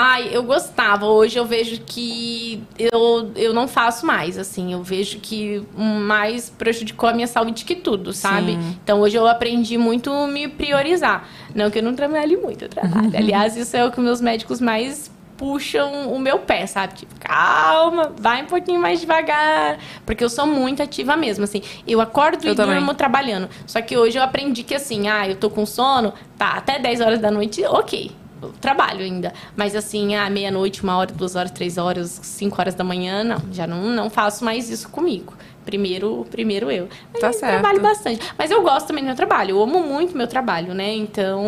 [0.00, 1.06] Ai, eu gostava.
[1.06, 4.72] Hoje eu vejo que eu, eu não faço mais, assim.
[4.72, 8.52] Eu vejo que mais prejudicou a minha saúde que tudo, sabe?
[8.52, 8.78] Sim.
[8.84, 11.28] Então hoje eu aprendi muito me priorizar.
[11.52, 13.10] Não que eu não trabalhe muito, eu trabalho.
[13.18, 16.94] Aliás, isso é o que meus médicos mais puxam o meu pé, sabe?
[16.94, 19.78] Tipo, calma, vai um pouquinho mais devagar.
[20.06, 21.60] Porque eu sou muito ativa mesmo, assim.
[21.88, 22.76] Eu acordo Eu e também.
[22.76, 23.48] durmo trabalhando.
[23.66, 27.00] Só que hoje eu aprendi que, assim, ah, eu tô com sono, tá, até 10
[27.00, 28.12] horas da noite, ok.
[28.60, 29.32] Trabalho ainda.
[29.56, 33.42] Mas assim, ah, meia-noite, uma hora, duas horas, três horas, cinco horas da manhã, não.
[33.52, 35.34] Já não, não faço mais isso comigo.
[35.64, 36.88] Primeiro, primeiro eu.
[37.12, 37.52] Mas Tá eu certo.
[37.60, 38.26] trabalho bastante.
[38.38, 39.50] Mas eu gosto também do meu trabalho.
[39.50, 40.94] Eu amo muito meu trabalho, né?
[40.94, 41.44] Então,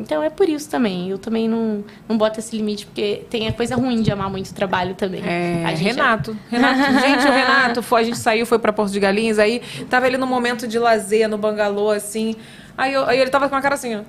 [0.00, 1.08] então é por isso também.
[1.10, 4.50] Eu também não, não boto esse limite, porque tem a coisa ruim de amar muito
[4.50, 5.22] o trabalho também.
[5.24, 6.36] É, gente- Renato.
[6.50, 7.00] Renato.
[7.00, 10.16] Gente, o Renato, foi, a gente saiu, foi pra Porto de Galinhas, aí tava ele
[10.18, 12.34] num momento de lazer no bangalô, assim.
[12.76, 14.00] Aí, eu- aí ele tava com uma cara assim, ó.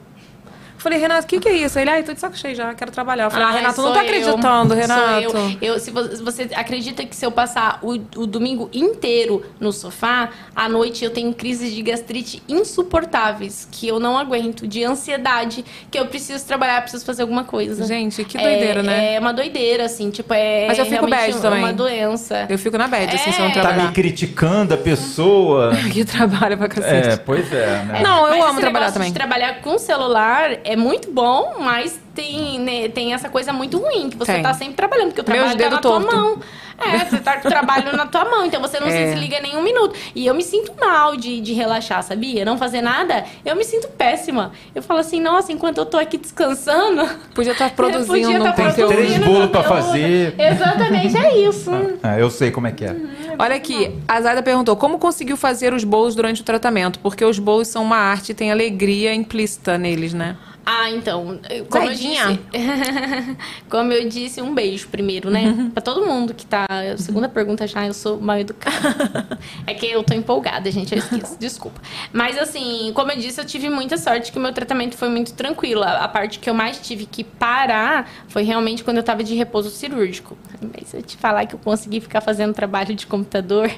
[0.85, 1.79] Falei, Renato, o que, que é isso?
[1.79, 3.23] Ele, ai, tô de saco cheio já, quero trabalhar.
[3.23, 4.05] Eu falei, ah, Renato, não sou tô eu.
[4.05, 5.19] acreditando, Sou Renato.
[5.19, 5.57] eu.
[5.73, 10.29] Eu- se vo- você acredita que se eu passar o, o domingo inteiro no sofá,
[10.55, 15.97] à noite eu tenho crises de gastrite insuportáveis, que eu não aguento, de ansiedade, que
[15.97, 17.83] eu preciso trabalhar, preciso fazer alguma coisa.
[17.85, 19.15] Gente, que É- doideira, né?
[19.15, 21.59] É uma doideira, assim, tipo, é Mas eu fico bad também.
[21.59, 22.45] uma doença.
[22.47, 23.53] Eu fico na bad, assim, se eu não É.
[23.55, 23.87] Tá trabalhar.
[23.87, 25.71] me criticando a pessoa.
[25.95, 27.09] Que trabalha pra cacete.
[27.09, 28.01] É, pois é, né?
[28.03, 29.07] Não, eu Mas amo esse trabalhar também.
[29.09, 34.09] De trabalhar com celular é muito bom, mas tem, né, tem essa coisa muito ruim,
[34.09, 34.43] que você Tem.
[34.43, 36.15] tá sempre trabalhando, porque o Meus trabalho tá dedos na tua torto.
[36.15, 36.39] mão.
[36.77, 38.91] É, você tá com o trabalho na tua mão, então você não É.
[38.91, 39.95] se desliga nem um minuto.
[40.13, 42.43] E eu me sinto mal de, de relaxar, sabia?
[42.43, 44.51] Não fazer nada, eu me sinto péssima.
[44.73, 47.07] Eu falo assim, nossa, enquanto eu tô aqui descansando...
[47.33, 48.89] Podia estar eu produzindo podia tá Tem conteúdo.
[48.93, 50.35] três produzindo bolos pra fazer.
[50.37, 51.71] Exatamente, é isso.
[52.03, 52.95] Ah, eu sei como é que é.
[53.39, 56.99] Olha aqui, a Zaida perguntou como conseguiu fazer os bolos durante o tratamento?
[56.99, 60.35] Porque os bolos são uma arte e tem alegria implícita neles, né?
[60.65, 62.39] Ah, então, eu- como eu disse,
[63.69, 65.45] como eu disse, um beijo primeiro, né?
[65.45, 65.69] Uhum.
[65.69, 66.65] Pra todo mundo que tá.
[66.97, 69.37] Segunda pergunta já, eu sou mal educada.
[69.67, 71.79] é que eu tô empolgada, gente, eu esqueço, desculpa.
[72.11, 75.33] Mas assim, como eu disse, eu tive muita sorte que o meu tratamento foi muito
[75.33, 75.83] tranquilo.
[75.83, 79.69] A, parte que eu mais tive que parar foi realmente quando eu tava de repouso
[79.69, 80.35] cirúrgico.
[80.73, 83.69] Mas se eu te falar que eu consegui ficar fazendo trabalho de computador,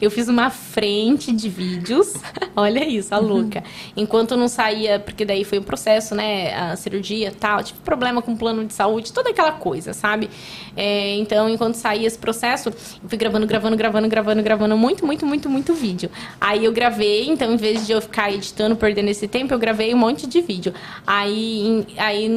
[0.00, 2.14] eu fiz uma frente de vídeos.
[2.56, 3.62] Olha isso, a louca.
[3.96, 6.31] Enquanto não saía, porque daí foi um processo, né?
[6.54, 10.28] A cirurgia e tal, tive problema com plano de saúde, toda aquela coisa, sabe?
[10.76, 12.72] É, então, enquanto saía esse processo, eu
[13.08, 16.10] fui gravando, gravando, gravando, gravando, gravando muito, muito, muito, muito vídeo.
[16.40, 19.92] Aí eu gravei, então, em vez de eu ficar editando, perdendo esse tempo, eu gravei
[19.94, 20.72] um monte de vídeo.
[21.06, 22.30] Aí, em- aí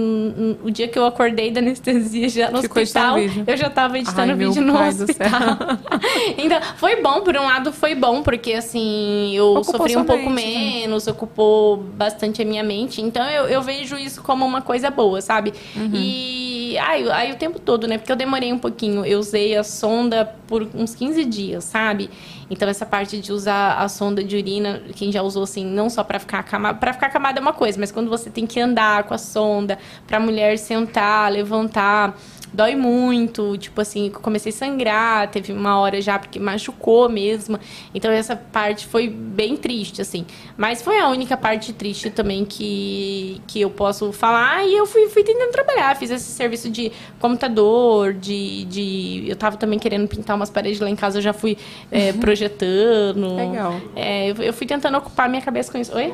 [0.64, 4.32] o dia que eu acordei da anestesia já no Ficou hospital, eu já tava editando
[4.32, 5.58] Ai, vídeo no hospital.
[6.38, 10.30] então, foi bom, por um lado foi bom, porque assim, eu Ocupou sofri um pouco
[10.30, 10.60] mente, né?
[10.82, 13.02] menos, ocupou bastante a minha mente.
[13.02, 15.54] Então eu, eu vejo isso como uma coisa boa, sabe?
[15.76, 15.92] Uhum.
[15.94, 17.98] E aí, aí o tempo todo, né?
[17.98, 19.06] Porque eu demorei um pouquinho.
[19.06, 22.10] Eu usei a sonda por uns 15 dias, sabe?
[22.50, 26.04] Então essa parte de usar a sonda de urina, quem já usou assim, não só
[26.04, 29.04] pra ficar acamado, para ficar acamado é uma coisa, mas quando você tem que andar
[29.04, 32.16] com a sonda, pra mulher sentar, levantar,
[32.56, 37.60] dói muito, tipo assim, comecei a sangrar, teve uma hora já porque machucou mesmo.
[37.94, 40.26] Então essa parte foi bem triste, assim.
[40.58, 44.66] Mas foi a única parte triste também que, que eu posso falar.
[44.66, 49.26] E eu fui, fui tentando trabalhar, fiz esse serviço de computador, de, de.
[49.28, 51.58] Eu tava também querendo pintar umas paredes lá em casa, eu já fui
[51.92, 53.36] é, projetando.
[53.36, 53.82] Legal.
[53.96, 55.96] É, eu, eu fui tentando ocupar minha cabeça com isso.
[55.96, 56.14] Oi?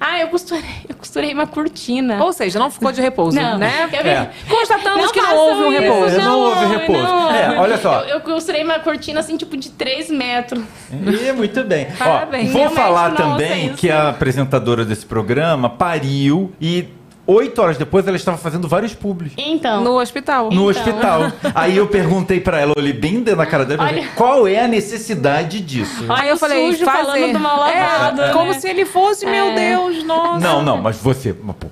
[0.00, 2.22] Ah, eu costurei, eu costurei uma cortina.
[2.22, 3.58] Ou seja, não ficou de repouso, Não.
[3.58, 3.88] né?
[3.92, 4.30] Eu É.
[4.48, 6.18] Constatamos que não houve um isso, repouso.
[6.20, 7.02] não houve repouso.
[7.02, 7.30] não.
[7.34, 8.00] É, olha só.
[8.02, 10.62] Eu, eu costurei uma cortina assim, tipo, de 3 metros.
[10.92, 11.86] E muito bem.
[11.98, 12.50] Parabéns.
[12.50, 16.88] Ó, vou Meu falar não também que a apresentadora desse programa pariu e
[17.26, 19.32] oito horas depois ela estava fazendo vários publis.
[19.36, 19.82] Então.
[19.82, 20.50] No hospital.
[20.50, 20.82] No Então.
[20.82, 21.32] hospital.
[21.54, 23.92] Aí eu perguntei pra ela, olhei bem dentro da cara dela, Olha.
[23.92, 26.04] perguntei, qual é a necessidade disso?
[26.08, 27.04] Aí eu falei, sujo fazer.
[27.04, 28.32] falando do mal lavado, é, né?
[28.32, 29.54] Como se ele fosse, meu É.
[29.54, 30.40] Deus, nossa.
[30.40, 31.66] Não, não, mas você, mas, pô,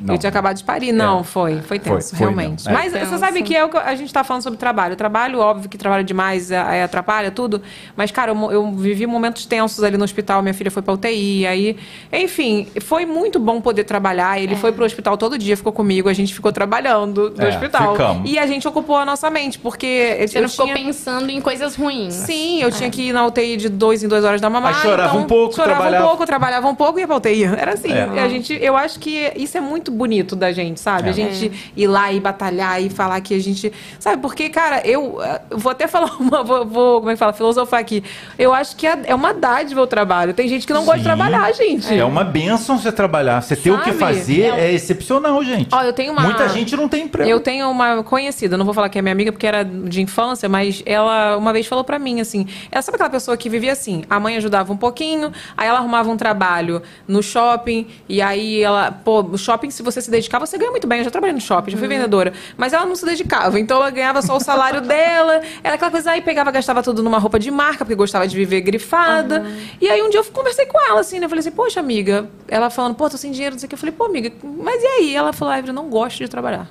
[0.00, 0.14] Não.
[0.14, 0.92] Eu tinha acabado de parir.
[0.92, 1.24] Não, É.
[1.24, 1.60] foi.
[1.62, 2.68] Foi tenso, Foi, foi realmente.
[2.68, 2.72] É.
[2.72, 4.96] Mas você sabe que é o que a gente tá falando sobre trabalho.
[4.96, 7.62] Trabalho, óbvio que trabalho demais é, é, atrapalha tudo.
[7.96, 10.42] Mas, cara, eu, eu vivi momentos tensos ali no hospital.
[10.42, 11.46] Minha filha foi pra UTI.
[11.46, 11.76] Aí,
[12.12, 14.40] enfim, foi muito bom poder trabalhar.
[14.40, 16.08] Ele foi pro hospital todo dia, ficou comigo.
[16.08, 17.92] A gente ficou trabalhando no É, hospital.
[17.92, 18.30] ficamos.
[18.30, 20.76] E a gente ocupou a nossa mente, porque Você eu não ficou tinha...
[20.76, 22.14] pensando em coisas ruins.
[22.14, 24.72] Sim, eu tinha que ir na UTI de dois em duas horas da mamãe.
[24.74, 26.04] Aí chorava um pouco, chorava trabalhava.
[26.04, 27.44] um pouco, trabalhava um pouco e ia pra UTI.
[27.56, 27.92] Era assim.
[27.92, 28.08] É.
[28.14, 31.08] E a gente, eu acho que isso é muito bonito da gente, sabe?
[31.08, 31.10] É.
[31.10, 33.72] A gente ir lá e batalhar e falar que a gente.
[33.98, 35.18] Sabe, porque, cara, eu,
[35.50, 36.42] eu vou até falar uma.
[36.42, 37.32] Vou, vou, como é que fala?
[37.32, 38.02] Filosofar aqui.
[38.38, 40.34] Eu acho que é, é uma dádiva o trabalho.
[40.34, 41.08] Tem gente que não gosta de Sim.
[41.08, 41.94] trabalhar, gente.
[41.94, 43.42] É uma benção você trabalhar.
[43.42, 44.66] Você ter o que fazer É.
[44.66, 45.74] é, excepcional, gente.
[45.74, 46.22] Ó, eu tenho uma.
[46.22, 47.28] Muita gente não tem emprego.
[47.28, 50.48] Eu tenho uma conhecida, não vou falar que é minha amiga porque era de infância,
[50.48, 54.04] mas ela uma vez falou pra mim assim: ela sabe aquela pessoa que vivia assim?
[54.08, 58.90] A mãe ajudava um pouquinho, aí ela arrumava um trabalho no shopping, e aí ela,
[58.90, 60.98] pô, o shopping, se você se dedicar, você ganha muito bem.
[60.98, 63.90] Eu já trabalhei no shopping, já fui vendedora, mas ela não se dedicava, então ela
[63.90, 67.50] ganhava só o salário dela, era aquela coisa, aí pegava, gastava tudo numa roupa de
[67.50, 69.44] marca, porque gostava de viver grifada.
[69.80, 71.26] E aí um dia eu conversei com ela assim, né?
[71.26, 73.74] Eu falei assim: poxa, amiga, ela falando, pô, tô sem dinheiro, não sei o que.
[73.74, 75.14] Eu falei, pô, amiga, mas e aí?
[75.14, 76.68] Ela falou, ah, eu não gosto de trabalhar.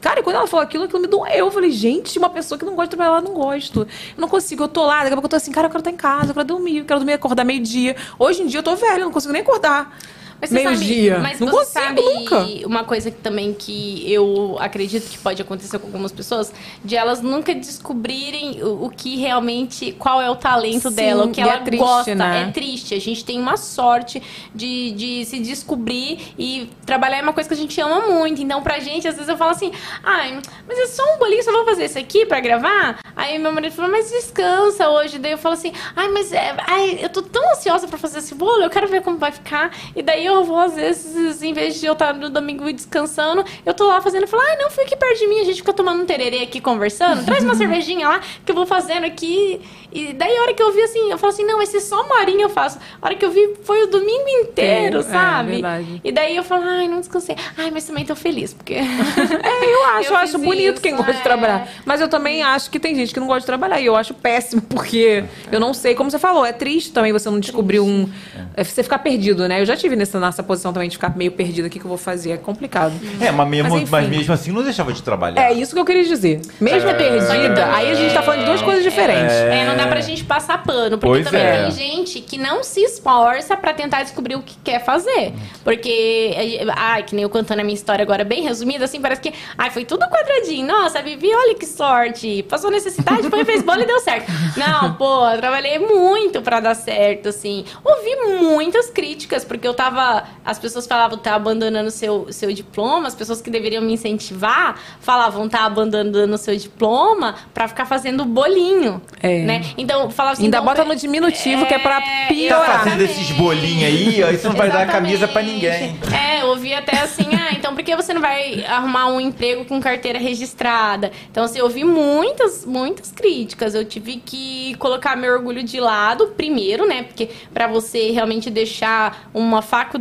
[0.00, 1.32] Cara, e quando ela falou aquilo, aquilo me doeu.
[1.32, 3.82] Eu falei, gente, uma pessoa que não gosta de trabalhar, ela não gosto.
[3.82, 5.80] Eu não consigo, eu tô lá, daqui a pouco eu tô assim, cara, eu quero
[5.80, 7.94] estar em casa, eu quero dormir, eu quero dormir, acordar meio-dia.
[8.18, 9.96] Hoje em dia eu tô velha, eu não consigo nem acordar.
[10.42, 11.18] Mas você sabe- Meio-dia.
[11.20, 12.46] Mas Não você sabe nunca.
[12.66, 16.52] uma coisa que também que eu acredito que pode acontecer com algumas pessoas,
[16.84, 21.30] de elas nunca descobrirem o, o que realmente, qual é o talento Sim, dela, o
[21.30, 22.14] que e ela é triste, gosta.
[22.16, 22.46] né?
[22.48, 22.92] É triste.
[22.94, 24.20] A gente tem uma sorte
[24.54, 28.42] de, de se descobrir e trabalhar é uma coisa que a gente ama muito.
[28.42, 29.70] Então, pra gente, às vezes eu falo assim,
[30.02, 32.98] ai, mas é só um bolinho, só vou fazer isso aqui pra gravar?
[33.14, 35.18] Aí meu marido falou, mas descansa hoje.
[35.18, 38.34] Daí eu falo assim, ai, mas é, ai, eu tô tão ansiosa pra fazer esse
[38.34, 39.70] bolo, eu quero ver como vai ficar.
[39.94, 43.74] E daí eu vou, às vezes, em vez de eu estar no domingo descansando, eu
[43.74, 45.72] tô lá fazendo, eu falo, ai, não, fica aqui perto de mim, a gente fica
[45.72, 49.60] tomando um tererê aqui conversando, traz uma cervejinha lá que eu vou fazendo aqui.
[49.94, 52.02] E daí a hora que eu vi assim, eu falo assim, não, vai ser só
[52.02, 52.78] uma horinha eu faço.
[53.00, 55.50] A hora que eu vi foi o domingo inteiro, É, é, sabe?
[55.52, 56.00] verdade.
[56.02, 57.36] E daí eu falo, ai, não descansei.
[57.58, 58.74] Ai, mas também tô feliz, porque.
[59.42, 61.14] É, eu acho, eu, Eu acho bonito isso, quem gosta é.
[61.16, 61.68] de trabalhar.
[61.84, 63.80] Mas eu também acho que tem gente que não gosta de trabalhar.
[63.80, 67.28] E eu acho péssimo, porque eu não sei, como você falou, é triste também você
[67.28, 68.08] não descobrir um.
[68.56, 69.60] é, Você ficar perdido, né?
[69.60, 71.66] Eu já tive nessa, nessa posição também de ficar meio perdido.
[71.66, 72.32] O que, que eu vou fazer?
[72.32, 72.92] É complicado.
[73.20, 75.40] É, mas mesmo, Mas, mas, mesmo assim não deixava de trabalhar.
[75.42, 76.40] É isso que eu queria dizer.
[76.60, 76.94] Mesmo É.
[76.94, 79.32] perdida, aí a gente tá falando de duas coisas diferentes.
[79.34, 81.62] É, não dá pra gente passar pano, porque Pois também é.
[81.62, 85.32] tem gente que não se esforça pra tentar descobrir o que quer fazer.
[85.64, 89.20] Porque, eh, ai, que nem eu contando a minha história agora, bem resumida, assim, parece
[89.20, 90.66] que, ai, foi tudo quadradinho.
[90.66, 92.42] Nossa, Vivi, olha que sorte.
[92.48, 94.30] Passou necessidade, foi, fez bola e deu certo.
[94.56, 97.64] Não, pô, eu trabalhei muito pra dar certo, assim.
[97.84, 100.11] Ouvi muitas críticas, porque eu tava,
[100.44, 105.48] as pessoas falavam, tá abandonando seu, seu diploma, as pessoas que deveriam me incentivar falavam,
[105.48, 109.38] tá abandonando seu diploma pra ficar fazendo bolinho, É.
[109.42, 109.62] né?
[109.76, 110.44] Então, falava assim...
[110.44, 112.78] Ainda então, bota no diminutivo, que é pra É, Tá piorar.
[112.84, 115.96] fazendo esses bolinhos aí, ó, isso não vai dar camisa pra ninguém.
[116.12, 119.64] É, eu ouvi até assim, ah, então por que você não vai arrumar um emprego
[119.64, 121.10] com carteira registrada?
[121.30, 123.74] Então, assim, eu ouvi muitas, muitas críticas.
[123.74, 127.02] Eu tive que colocar meu orgulho de lado primeiro, né?
[127.04, 129.91] Porque pra você realmente deixar uma faculdade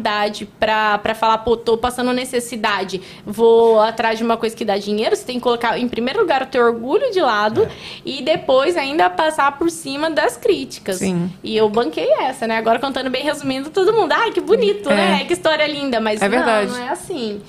[0.59, 5.15] pra, pra falar, pô, tô passando necessidade, vou atrás de uma coisa que dá dinheiro,
[5.15, 7.67] você tem que colocar em primeiro lugar o teu orgulho de lado
[8.05, 10.97] e depois ainda passar por cima das críticas.
[10.97, 11.31] Sim.
[11.43, 12.57] E eu banquei essa, né?
[12.57, 14.95] Agora contando bem resumindo, todo mundo, ai, que bonito, É.
[14.95, 15.25] né?
[15.25, 17.41] Que história linda, mas É não, não é assim.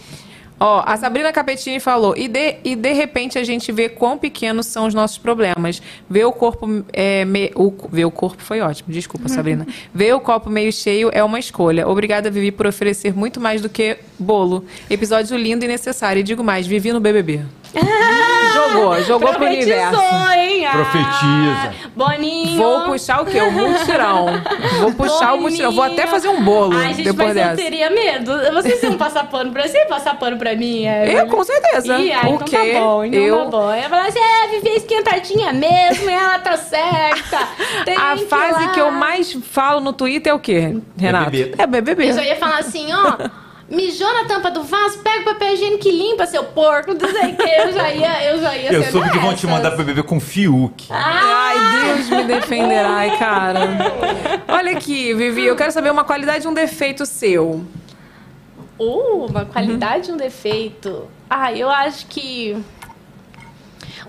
[0.65, 4.66] Ó, a Sabrina Capetini falou, e de, e de repente a gente vê quão pequenos
[4.66, 5.82] são os nossos problemas.
[6.08, 6.84] Ver o corpo.
[6.92, 9.66] É, me- o, ver o corpo foi ótimo, desculpa, Sabrina.
[9.92, 11.89] Ver o copo meio cheio é uma escolha.
[11.89, 14.65] Obrigada, Vivi, por oferecer muito mais do que bolo.
[14.89, 16.20] Episódio lindo e necessário.
[16.20, 17.41] E digo mais, Vivi no BBB.
[18.55, 20.01] jogou, jogou pro universo.
[20.36, 20.67] hein?
[20.67, 21.75] Ah, Profetiza.
[21.97, 22.57] Boninho.
[22.57, 23.41] Vou puxar o quê?
[23.41, 24.26] O mutirão.
[24.81, 25.73] Vou puxar o mutirão.
[25.73, 27.51] Vou até fazer um bolo Ai, gente, depois mas dessa.
[27.52, 28.33] eu teria medo.
[28.52, 29.84] Vocês iam passar pano pra você?
[29.86, 30.84] Passar pano pra mim?
[30.86, 31.99] É, Eu, com certeza.
[31.99, 33.70] Ih, ah, O então tá bom, então Eu- tá bom.
[33.73, 37.39] Eu ia falar assim, é, Vivi é esquentadinha mesmo, e ela tá certa.
[37.84, 38.68] Tem A que fase lá.
[38.73, 41.31] que eu mais falo no Twitter é o quê, Renato?
[41.31, 41.55] BBB.
[41.62, 42.10] É BBB.
[42.10, 43.42] Eu só ia falar assim, ó.
[43.68, 46.92] Mijou na tampa do vaso, pega o papel higiênico e limpa, seu porco.
[46.94, 47.42] Não sei o que.
[47.42, 50.20] Eu já ia, eu já ia Eu soube que vão te mandar pro bebê com
[50.20, 50.86] Fiuk.
[50.91, 53.60] Ai, Deus me defenderá, ai, cara.
[54.49, 57.65] Olha aqui, Vivi, eu quero saber uma qualidade e um defeito seu.
[58.78, 61.08] Uh, uma qualidade e um defeito.
[61.31, 62.57] Ah, eu acho que.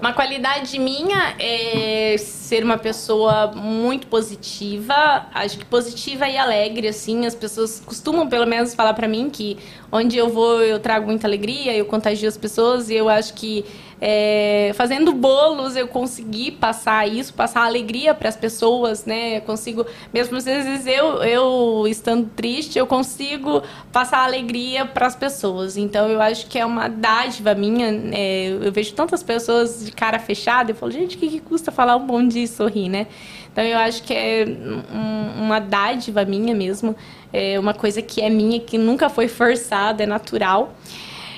[0.03, 5.27] Uma qualidade minha é ser uma pessoa muito positiva.
[5.33, 7.25] Acho que positiva e alegre, assim.
[7.25, 9.57] As pessoas costumam, pelo menos, falar pra mim que
[9.93, 13.63] onde eu vou, eu trago muita alegria, eu contagio as pessoas e eu acho que
[14.01, 19.38] é, fazendo bolos eu consegui passar isso, passar alegria para as pessoas, né?
[19.38, 25.15] Eu consigo, mesmo às vezes eu, eu estando triste, eu consigo passar alegria para as
[25.15, 25.77] pessoas.
[25.77, 27.88] Então eu acho que é uma dádiva minha.
[28.11, 31.72] é, eu vejo tantas pessoas de cara fechada, eu falo, gente, o que, que custa
[31.72, 33.07] falar um bom dia e sorrir, né?
[33.53, 36.95] Então eu acho que é um- uma dádiva minha mesmo,
[37.32, 40.73] é uma coisa que é minha, que nunca foi forçada, é natural.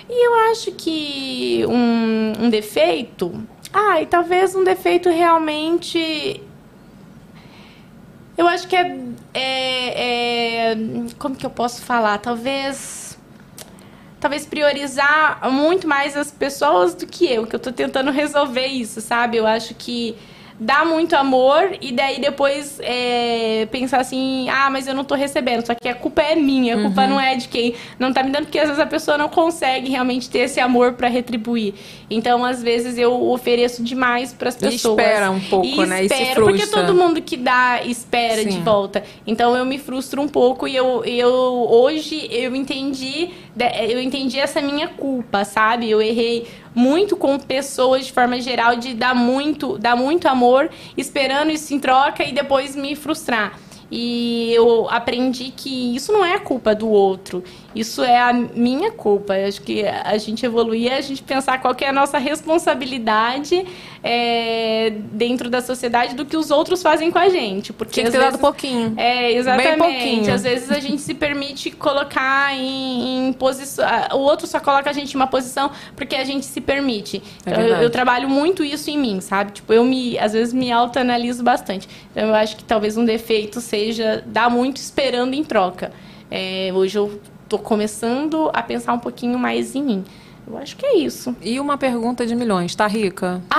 [0.10, 3.44] E eu acho que um, um defeito.
[3.74, 6.42] Ah, e talvez um defeito realmente.
[8.38, 8.98] Eu acho que é,
[9.34, 10.78] é- é-
[11.20, 12.18] Como que eu posso falar?
[12.20, 13.18] Talvez.
[14.20, 19.00] Talvez priorizar muito mais as pessoas do que eu, que eu tô tentando resolver isso,
[19.02, 19.38] sabe?
[19.38, 20.16] Eu acho que
[20.60, 25.66] dá muito amor e daí depois é, pensar assim, ah, mas eu não tô recebendo,
[25.66, 27.10] só que a culpa é minha, a culpa Uhum.
[27.10, 29.90] não é de quem não tá me dando, porque às vezes a pessoa não consegue
[29.90, 31.74] realmente ter esse amor pra retribuir.
[32.10, 35.00] Então, às vezes eu ofereço demais pras E pessoas.
[35.00, 36.06] espera um pouco, né?
[36.06, 36.86] E se espera, porque frustra.
[36.86, 38.64] todo mundo que dá espera de Sim.
[38.64, 39.04] volta.
[39.26, 44.40] Então eu me frustro um pouco e eu, eu hoje eu entendi de- eu entendi
[44.40, 45.90] essa minha culpa, sabe?
[45.90, 51.50] Eu errei muito com pessoas de forma geral de dar muito, dar muito amor, esperando
[51.52, 53.58] isso em troca e depois me frustrar.
[53.92, 57.44] E eu aprendi que isso não é culpa do outro,
[57.76, 59.38] isso é a minha culpa.
[59.38, 63.66] Eu acho que a gente evoluir é a gente pensar qual é a nossa responsabilidade
[64.04, 67.74] é, dentro da sociedade do que os outros fazem com a gente.
[67.74, 68.94] Porque Tinha que ter dado vezes- pouquinho.
[68.98, 69.68] É, exatamente.
[69.70, 70.34] Bem pouquinho.
[70.34, 73.86] Às vezes a gente se permite colocar em, em posição.
[74.14, 77.22] O outro só coloca a gente em uma posição porque a gente se permite.
[77.46, 79.52] É Então, eu, eu trabalho muito isso em mim, sabe?
[79.52, 81.88] Tipo, eu me, às vezes me autoanaliso bastante.
[82.12, 85.92] Então, eu acho que talvez um defeito seja dar muito esperando em troca.
[86.32, 90.06] É, hoje eu tô começando a pensar um pouquinho mais em mim.
[90.48, 91.36] Eu acho que é isso.
[91.42, 93.42] E uma pergunta de milhões, tá rica?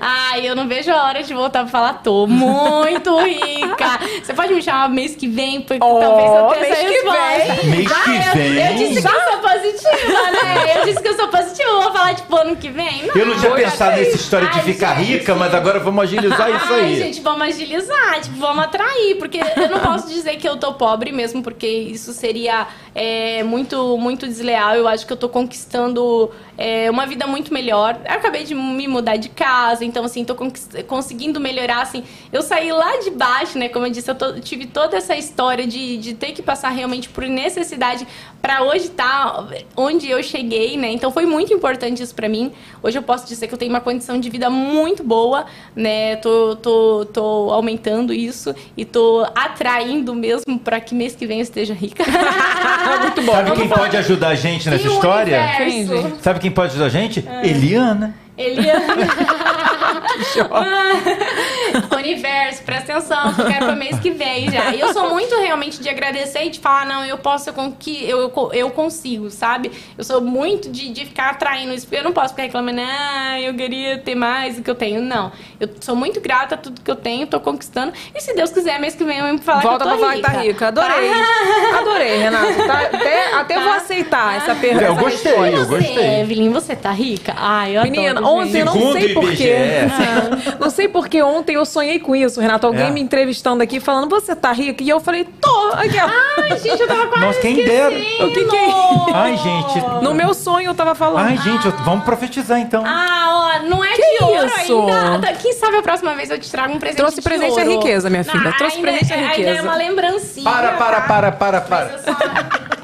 [0.00, 3.98] Ai, eu não vejo a hora de voltar pra falar, tô muito rica.
[4.22, 7.54] Você pode me chamar mês que vem, porque talvez eu tenha mês essa que resposta.
[7.62, 7.70] vem.
[7.70, 8.52] Mês Ai, que eu- vem.
[8.66, 10.78] Eu, disse que eu sou positiva, né?
[10.80, 13.10] Eu disse que eu sou positiva, eu vou falar, tipo, ano que vem?
[13.14, 14.16] Eu não tinha pensado nessa isso.
[14.16, 15.12] história de Ai, ficar gente.
[15.18, 16.96] rica, mas agora vamos agilizar isso Ai, aí.
[16.96, 21.12] gente, vamos agilizar, tipo, vamos atrair, porque eu não posso dizer que eu tô pobre
[21.12, 24.74] mesmo, porque isso seria é, muito, muito desleal.
[24.74, 27.98] Eu acho que eu tô conquistando é, uma vida muito melhor.
[28.08, 30.34] Eu acabei de me mudar de casa, então, assim, tô
[30.86, 32.04] conseguindo melhorar, assim.
[32.32, 33.68] Eu saí lá de baixo, né?
[33.68, 37.08] Como eu disse, eu tô- tive toda essa história de, de ter que passar realmente
[37.08, 38.06] por necessidade
[38.40, 40.90] pra hoje estar onde eu cheguei, né?
[40.92, 42.52] Então foi muito importante isso pra mim.
[42.82, 46.16] Hoje eu posso dizer que eu tenho uma condição de vida muito boa, né?
[46.16, 51.42] Tô, tô, tô aumentando isso e tô atraindo mesmo pra que mês que vem eu
[51.42, 52.02] esteja rica.
[53.02, 53.32] Muito bom.
[53.32, 55.40] Sabe quem pode ajudar a gente nessa E história?
[56.20, 57.24] Sabe quem pode ajudar a gente?
[57.26, 57.48] É.
[57.48, 58.14] Eliana.
[58.36, 58.96] Eliana.
[61.96, 64.74] Universo, presta atenção, que eu quero pra mês que vem já.
[64.74, 67.72] E eu sou muito realmente de agradecer e de falar, não, eu posso, eu, con-
[67.72, 69.70] que- eu, eu consigo, sabe?
[69.96, 71.86] Eu sou muito de, de ficar atraindo isso.
[71.92, 75.00] Eu não posso ficar reclamando, ah, eu queria ter mais do que eu tenho.
[75.00, 75.32] Não.
[75.60, 77.92] Eu sou muito grata a tudo que eu tenho, tô conquistando.
[78.14, 80.00] E se Deus quiser, mês que vem eu vou falar Volta que eu pra tô
[80.00, 80.68] falar que tá rica.
[80.68, 81.10] Adorei.
[81.78, 82.66] Adorei, Renato.
[82.66, 84.84] Tá- até até vou aceitar essa pergunta.
[84.84, 85.56] Eu gostei, resposta.
[85.56, 86.20] eu gostei.
[86.20, 87.34] Evelyn, você tá rica?
[87.36, 89.32] Ai, eu Menina, adoro, ontem eu não sei porquê.
[89.32, 90.58] IBGE.
[90.60, 92.66] Não sei porque ontem eu sonhei com isso, Renato.
[92.66, 92.90] Alguém É.
[92.90, 94.82] me entrevistando aqui falando, você tá rica?
[94.82, 95.68] E eu falei, tô.
[95.72, 96.42] Aqui, ó.
[96.42, 97.94] Ai, gente, eu tava quase Nossa, quem dera.
[97.94, 98.68] O que que é?
[99.14, 99.80] Ai, gente.
[100.02, 101.26] No meu sonho eu tava falando.
[101.26, 102.84] Ai, gente, eu- vamos profetizar então.
[102.86, 104.88] Ah, ó, não é Que de ouro isso?
[104.88, 105.32] ainda.
[105.34, 107.62] Quem sabe a próxima vez eu te trago um presente Trouxe de presente ouro.
[107.62, 108.50] à riqueza, minha filha.
[108.50, 109.62] Ah, Trouxe ainda- presente à Ainda é riqueza.
[109.62, 110.44] uma lembrancinha.
[110.50, 111.06] Para, para, tá?
[111.08, 112.00] para, para, para.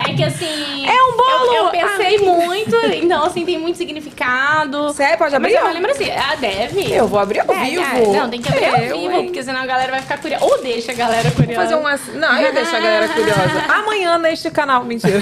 [0.08, 0.86] Mas eu É que assim.
[0.88, 1.52] É um bolo!
[1.54, 4.92] Eu, eu pensei muito, então assim, tem muito significado.
[4.92, 5.54] Sério, pode Mas abrir?
[5.54, 6.14] é uma lembrancinha.
[6.18, 6.92] Ah, deve.
[6.92, 7.82] Eu vou abrir ao Deve, vivo.
[7.82, 8.18] é.
[8.18, 9.24] Não, tem que abrir ao Eu, vivo, hein?
[9.26, 10.44] porque senão a galera vai ficar curiosa.
[10.44, 11.62] Ou deixa a galera curiosa.
[11.62, 13.64] Fazer um ass- Não, eu deixo a galera curiosa.
[13.72, 14.84] Amanhã neste canal.
[14.84, 15.18] Mentira.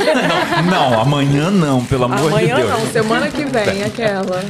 [0.70, 2.70] Não, amanhã não, pelo amor de Amanhã Deus.
[2.70, 4.44] não, semana que vem, aquela.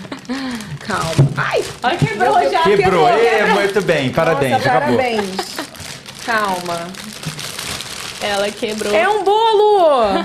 [0.86, 1.32] Calma.
[1.36, 2.62] Ai, Olha, quebrou já.
[2.62, 3.08] Quebrou.
[3.08, 3.54] Quebrou.
[3.54, 4.96] muito bem, parabéns, Nossa, acabou.
[4.96, 5.36] parabéns.
[6.24, 6.86] Calma.
[8.28, 8.94] Ela quebrou.
[8.94, 10.00] É um bolo!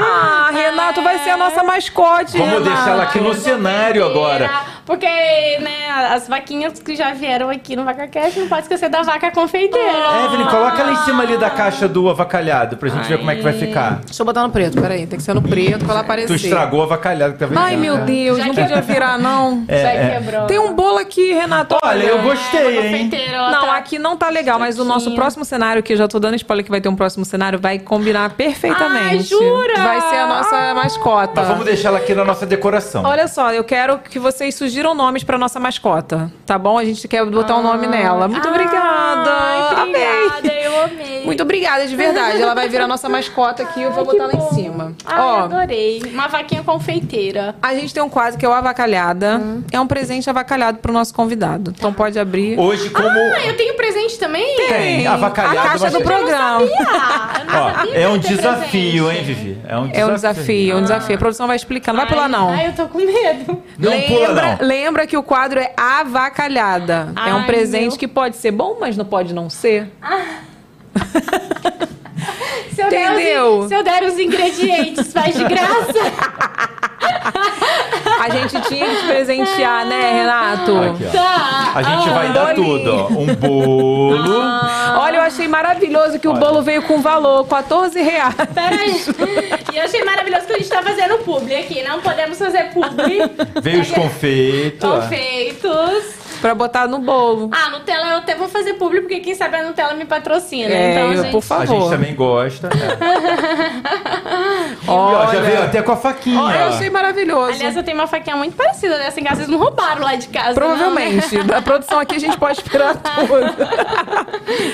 [0.04, 2.62] Ah, Renato vai ser a nossa mascote, Vamos Renato.
[2.70, 4.50] deixar ela aqui no cenário agora.
[4.84, 9.30] Porque, né, as vaquinhas que já vieram aqui no VacaCast, não pode esquecer da vaca
[9.30, 10.24] confeiteira.
[10.26, 13.36] Evelyn, coloca ela em cima ali da caixa do avacalhado pra gente ver como é
[13.36, 14.00] que vai ficar.
[14.04, 15.06] Deixa eu botar no preto, peraí.
[15.06, 16.28] Tem que ser no preto pra ela aparecer.
[16.28, 17.80] Tu estragou o avacalhado que tá Ai, vendendo.
[17.96, 19.64] meu Deus, Já não que- podia virar, não.
[19.68, 20.10] É, Já é.
[20.18, 20.46] quebrou.
[20.46, 21.76] Tem um bolo aqui, Renato.
[21.80, 22.82] Olha, eu gostei, hein?
[23.08, 25.96] Confeiteira, ela Não, tá- aqui não tá legal, mas o nosso próximo cenário, que eu
[25.96, 29.06] já tô dando spoiler que vai ter um próximo cenário, vai combinar perfeitamente.
[29.06, 29.74] Ai, jura?
[29.78, 31.32] Vai ser a nossa mascota.
[31.40, 33.02] Mas vamos deixar ela aqui na nossa decoração.
[33.04, 36.78] Olha só, eu quero que vocês sugiram nomes pra nossa mascota, tá bom?
[36.78, 38.28] A gente quer botar um nome nela.
[38.28, 39.30] Muito obrigada.
[39.30, 40.66] Ai, obrigada, Amei.
[40.66, 41.24] eu amei.
[41.24, 42.40] Muito obrigada, de verdade.
[42.42, 44.92] Ela vai virar nossa mascota aqui, eu vou botar lá em cima.
[45.04, 46.02] Ai, Ó, adorei.
[46.12, 47.54] Uma vaquinha confeiteira.
[47.62, 49.40] a gente tem um quadro que é o Avacalhada.
[49.70, 51.72] É um presente avacalhado pro nosso convidado.
[51.82, 52.56] Então pode abrir.
[52.58, 53.08] Hoje, como.
[53.08, 54.56] Ah, eu tenho presente também?
[54.68, 56.06] Tem, avacalhado, A caixa do tem.
[56.06, 56.60] programa.
[56.86, 59.18] Ah, eu não Ó, sabia que é um ia ter desafio, presente.
[59.18, 59.58] hein, Vivi?
[59.66, 60.00] É um desafio.
[60.00, 61.16] É um desafio, é um desafio.
[61.16, 61.96] A produção vai explicando.
[61.98, 62.50] Vai pular, não.
[62.50, 63.62] Ai, eu tô com medo.
[63.78, 64.66] Não pula, lembra, não.
[64.68, 67.12] lembra que o quadro é avacalhada.
[67.26, 67.98] é um Ai, presente meu.
[67.98, 69.88] que pode ser bom, mas não pode não ser.
[72.74, 73.68] Se eu der os- Entendeu?
[73.68, 75.92] se eu der os ingredientes, faz de graça.
[78.20, 80.78] A gente tinha que te presentear, né, Renato?
[80.78, 81.04] Aqui.
[81.12, 81.72] Tá.
[81.74, 82.78] A gente vai dar bolinho.
[82.78, 83.08] tudo, ó.
[83.08, 84.40] Um bolo.
[84.98, 88.34] Olha, eu achei maravilhoso que o bolo veio com valor, 14 reais.
[88.54, 89.02] Peraí.
[89.72, 91.82] E eu achei maravilhoso que a gente tá fazendo publi aqui.
[91.82, 93.18] Não podemos fazer publi.
[93.60, 94.88] Veio os confeitos.
[94.88, 96.21] Confeitos.
[96.42, 97.48] Pra botar no bolo.
[97.52, 100.68] Ah, Nutella eu até vou fazer publi, porque quem sabe a Nutella me patrocina.
[100.74, 101.30] É, então, eu- gente...
[101.32, 101.66] por A favor.
[101.66, 102.68] gente também gosta.
[102.74, 104.72] é.
[104.84, 106.40] E, ó, já veio até com a faquinha.
[106.40, 107.52] Ó, eu achei maravilhoso.
[107.52, 109.36] Aliás, eu tenho uma faquinha muito parecida dessa em casa.
[109.36, 111.34] Vocês não roubaram lá de casa, Provavelmente.
[111.36, 111.52] não, né?
[111.54, 113.54] Da produção aqui a gente pode esperar tudo.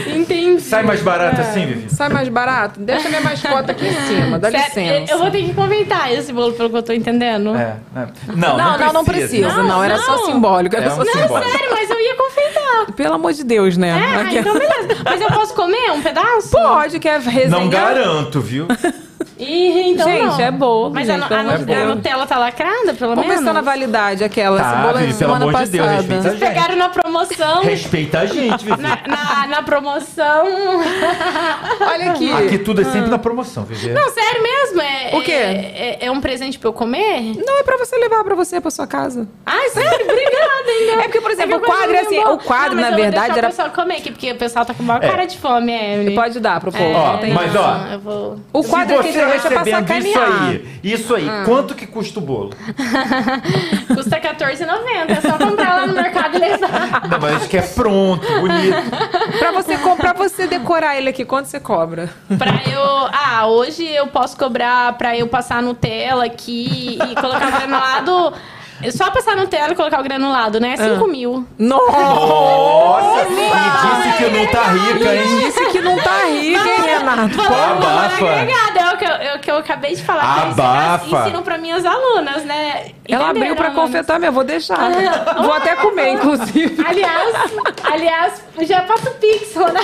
[0.16, 0.60] Entendi.
[0.62, 1.94] Sai mais barato assim, Vivi?
[1.94, 2.80] Sai mais barato?
[2.80, 5.12] Deixa minha mascota aqui em cima, dá Sério, licença.
[5.12, 7.54] Eu vou ter que comentar esse bolo, pelo que eu tô entendendo.
[7.54, 8.06] É, é.
[8.34, 9.48] Não, Não, não, não precisa.
[9.48, 10.26] Não, Não, era só não.
[10.26, 10.74] simbólico.
[10.76, 11.26] Era É só um simbólico.
[11.28, 11.57] simbólico.
[11.58, 12.92] Sério, mas eu ia confeitar.
[12.94, 13.88] Pelo amor de Deus, né?
[13.90, 15.02] É, Aqui- então beleza.
[15.04, 16.50] Mas eu posso comer um pedaço?
[16.50, 17.50] Pode, quer resenhar?
[17.50, 18.66] Não garanto, viu?
[19.38, 20.40] Ih, então Gente, não.
[20.40, 21.84] é bolo, Mas gente, a, a, de a.
[21.86, 23.44] Nutella tá lacrada, pelo Vamos menos?
[23.44, 24.58] tá na validade aquela.
[24.60, 26.02] Tá, é de Vivi, pelo semana amor de Deus, passada.
[26.02, 26.40] respeita a gente.
[26.40, 27.62] Pegaram na promoção.
[27.62, 28.82] Respeita a gente, Vivi.
[28.82, 30.46] Na, na, na promoção.
[31.80, 32.32] Olha aqui.
[32.32, 33.90] Aqui tudo é sempre na promoção, Vivi.
[33.90, 34.80] Não, sério mesmo?
[34.82, 35.32] É, O quê?
[35.32, 37.34] É, é- é um presente pra eu comer?
[37.44, 39.28] Não é pra você levar pra você, pra sua casa.
[39.46, 39.90] Ai, sério?
[40.10, 41.00] Obrigada, então.
[41.00, 42.92] É porque, por exemplo, que o quadro é assim, eu o quadro, Não, na eu
[42.94, 45.08] vou verdade, deixar era- o pessoal comer aqui, porque o pessoal tá com maior É.
[45.08, 46.14] cara de fome, Evelyn.
[46.14, 46.84] Pode dar pro povo.
[46.84, 48.40] É, Ó, não tem mas, ó, Eu.
[48.52, 52.18] O quadro aqui você geralmente é pra recebendo isso aí, isso aí, quanto que custa
[52.18, 52.50] o bolo?
[53.94, 55.10] Custa R$14,90.
[55.10, 57.08] É só comprar lá no mercado e levar.
[57.08, 58.76] Não, mas isso que é pronto, bonito.
[59.38, 62.10] Pra você comprar, você decorar ele aqui, quanto você cobra?
[62.36, 63.08] Pra eu.
[63.12, 68.32] Ah, hoje eu posso cobrar pra eu passar Nutella aqui e colocar o
[68.80, 68.96] granulado.
[68.96, 70.76] Só passar Nutella e colocar o granulado, né?
[70.76, 71.08] 5 Ah.
[71.08, 71.46] mil.
[71.58, 75.38] Nossa, e disse que não tá rica, hein?
[75.40, 77.36] Disse que não tá rica, hein, Renato?
[77.36, 78.24] Pô, abafa.
[78.88, 80.20] É o que eu, é o que eu acabei de falar.
[80.20, 81.20] que eu Abafa.
[81.20, 82.92] ensino, pra minhas alunas, né?
[83.08, 84.78] Ela abriu pra Entenderam, confetar mesmo, vou deixar.
[85.42, 86.84] Vou até comer, inclusive.
[86.84, 87.34] Aliás,
[87.84, 89.80] aliás, já passa o pix, né?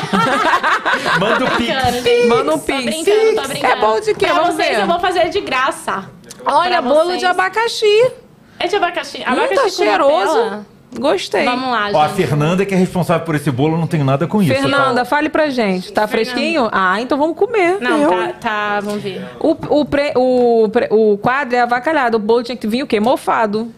[1.20, 1.74] Manda o Tô pix.
[1.74, 2.28] brincando.
[2.28, 2.84] Manda um Tô pix.
[2.84, 3.72] brincando, tô brincando.
[3.72, 4.26] É bom de quê?
[4.26, 4.82] Pra Vamos vocês ver.
[4.82, 6.04] eu vou fazer de graça.
[6.46, 7.20] Olha, Pra bolo vocês.
[7.20, 8.12] de abacaxi.
[8.58, 9.18] É de abacaxi.
[9.18, 10.66] Hum, Abacaxi tá com cheiroso.
[10.96, 11.44] Gostei.
[11.44, 12.16] Vamos lá, Ó, a gente.
[12.18, 14.54] Fernanda que é responsável por esse bolo, não tenho nada com isso.
[14.54, 15.92] Fernanda, fale pra gente.
[15.92, 16.68] Tá fresquinho?
[16.70, 17.78] Ah, então vamos comer.
[17.80, 19.26] Não, Eu- tá, tá, vamos ver.
[19.40, 22.16] O, o, pre- o, pre- o quadro é avacalhado.
[22.16, 23.00] O bolo tinha que vir o quê?
[23.00, 23.72] Mofado.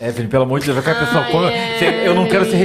[0.00, 1.46] Evelyn, pelo amor de Deus, vai que a pessoa come.
[1.46, 2.04] Evelyn.
[2.04, 2.56] Eu não quero ser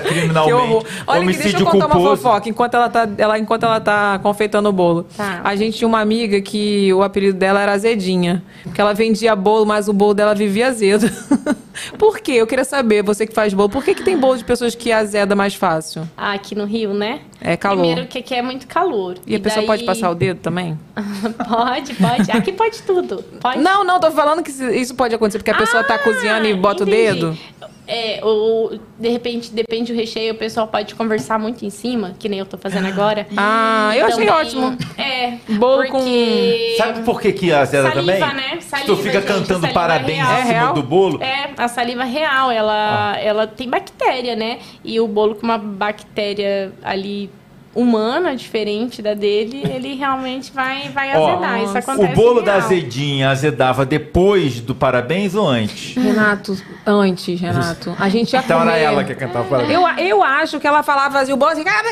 [0.00, 0.52] criminalmente.
[0.54, 2.22] Olha aqui, deixa eu Homicídio contar uma culposo.
[2.22, 5.06] fofoca enquanto ela tá, ela, enquanto ela tá confeitando o bolo.
[5.16, 5.40] Tá.
[5.44, 8.42] A gente tinha uma amiga que o apelido dela era Azedinha.
[8.62, 11.08] Porque ela vendia bolo, mas o bolo dela vivia azedo.
[11.98, 12.32] por quê?
[12.32, 14.90] Eu queria saber, você que faz bolo, por que, que tem bolo de pessoas que
[14.92, 16.08] azeda mais fácil?
[16.16, 17.20] Ah, aqui no Rio, né?
[17.40, 17.78] É calor.
[17.84, 19.16] Primeiro que aqui é muito calor.
[19.26, 20.78] E a pessoa daí- pode passar o dedo também?
[21.48, 22.30] pode, pode.
[22.30, 23.22] Aqui pode tudo.
[23.40, 23.58] Pode.
[23.58, 26.54] Não, não, tô falando que isso pode acontecer porque a pessoa tá Ah, cozinhando e
[26.54, 26.96] bota entendi.
[26.96, 27.38] o dedo.
[27.84, 32.28] É, ou de repente, depende do recheio, o pessoal pode conversar muito em cima, que
[32.28, 33.26] nem eu tô fazendo agora.
[33.36, 34.76] Ah, eu achei ótimo.
[34.96, 36.74] É, Bolo porque...
[36.78, 38.34] Sabe por que, que a Zeda Saliva, também?
[38.54, 38.60] né?
[38.60, 40.32] Saliva, tu fica gente, cantando saliva parabéns real.
[40.38, 41.20] em É cima do bolo.
[41.22, 44.58] É, a saliva real, ela, ela tem bactéria, né?
[44.84, 47.30] E o bolo com uma bactéria ali
[47.74, 51.62] humana, diferente da dele, ele realmente vai, vai Ó, azedar.
[51.62, 55.94] Isso o acontece bolo da azedinha azedava depois do parabéns ou antes?
[55.96, 57.96] Renato, antes, Renato.
[57.98, 58.72] A gente ia Então comer.
[58.72, 59.72] era ela que cantava parabéns.
[59.72, 61.82] Eu, eu acho que ela falava assim, o bolo assim, "Ah,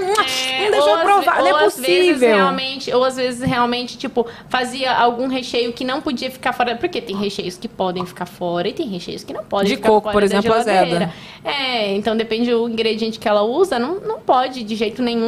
[0.00, 2.36] não deixa ou eu às provar, não é ou às vezes possível.
[2.36, 6.76] realmente, ou às vezes realmente, tipo, fazia algum recheio que não podia ficar fora.
[6.76, 9.88] Porque tem recheios que podem ficar fora e tem recheios que não podem De ficar
[9.88, 11.12] coco, fora por exemplo, azeda.
[11.44, 15.23] É, então depende do ingrediente que ela usa, não, não pode de jeito nenhum.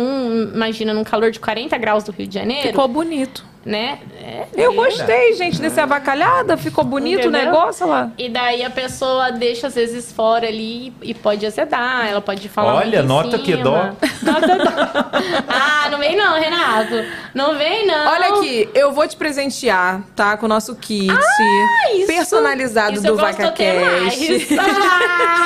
[0.55, 2.69] Imagina num calor de 40 graus do Rio de Janeiro.
[2.69, 3.45] Ficou bonito.
[3.67, 3.99] Né?
[4.23, 6.57] É, Eu gostei, gente, desse avacalhada.
[6.57, 7.47] Ficou bonito o Entendeu?
[7.47, 8.11] negócio lá.
[8.17, 12.77] E daí a pessoa deixa às vezes fora ali e pode azedar, ela pode falar
[12.77, 13.91] Olha, muito em nota que dó.
[14.23, 14.67] Nota dó.
[15.49, 16.95] Ah, não vem não, Renato.
[17.35, 18.07] Não vem não.
[18.13, 20.37] Olha aqui, eu vou te presentear, tá?
[20.37, 24.47] Com o nosso kit isso- personalizado isso do VacaCast.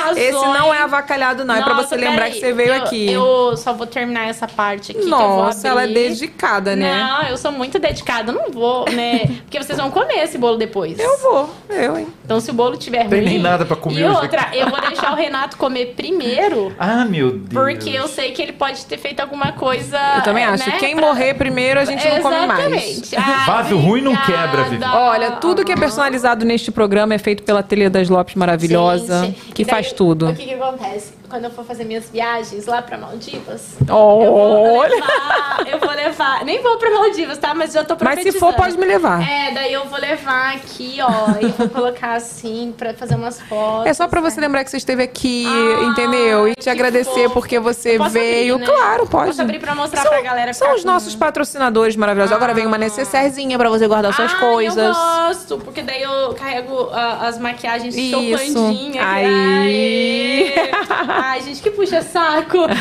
[0.03, 1.55] Ah, Esse não é avacalhado, não.
[1.55, 3.11] é pra Nossa, você lembrar peraí, que você veio eu- aqui.
[3.11, 6.91] Eu só vou terminar essa parte aqui que eu vou Nossa, ela é dedicada, né?
[7.03, 8.10] Não, eu sou muito dedicada.
[8.19, 9.19] Eu não vou, né?
[9.43, 10.99] Porque vocês vão comer esse bolo depois.
[10.99, 12.07] Eu vou, eu, hein?
[12.25, 13.29] Então, se o bolo tiver Tem ruim...
[13.29, 14.59] nem nada pra comer E hoje outra, aqui.
[14.59, 16.71] eu vou deixar o Renato comer primeiro...
[16.79, 17.53] Ah, meu Deus.
[17.53, 19.97] Porque eu sei que ele pode ter feito alguma coisa.
[20.17, 20.67] Eu também acho.
[20.69, 22.75] né, Quem pra- morrer primeiro, a gente não come mais.
[22.75, 23.15] Exatamente.
[23.45, 24.83] Vaso ruim não quebra, Vivi.
[24.83, 29.39] Olha, tudo que é personalizado neste programa é feito pela Telha das Lopes maravilhosa, Gente,
[29.53, 30.29] que daí, faz tudo.
[30.29, 31.13] O que, que acontece?
[31.31, 34.25] Quando eu for fazer minhas viagens lá pra Maldivas, Olha!
[34.25, 35.63] eu vou levar.
[35.71, 36.43] Eu vou levar.
[36.45, 37.53] Nem vou pra Maldivas, tá?
[37.53, 39.21] Mas já tô Mas se for, pode me levar.
[39.27, 41.39] É, daí eu vou levar aqui, ó.
[41.41, 43.85] e vou colocar assim pra fazer umas fotos.
[43.87, 46.47] É só pra você lembrar que você esteve aqui, Ah, entendeu?
[46.49, 47.33] E te agradecer fofo.
[47.33, 48.55] porque você veio.
[48.55, 48.73] abrir, né?
[48.75, 49.27] Claro, pode.
[49.27, 52.35] Posso abrir pra mostrar São- pra galera São os nossos patrocinadores maravilhosos.
[52.35, 54.77] Agora vem uma necessairezinha pra você guardar suas Ah, coisas.
[54.77, 58.11] Eu gosto, porque daí eu carrego ah, as maquiagens Isso.
[58.51, 59.05] chocandinhas.
[59.05, 60.53] Aí.
[60.53, 60.71] Aê.
[61.23, 62.57] Ai, gente, que puxa saco.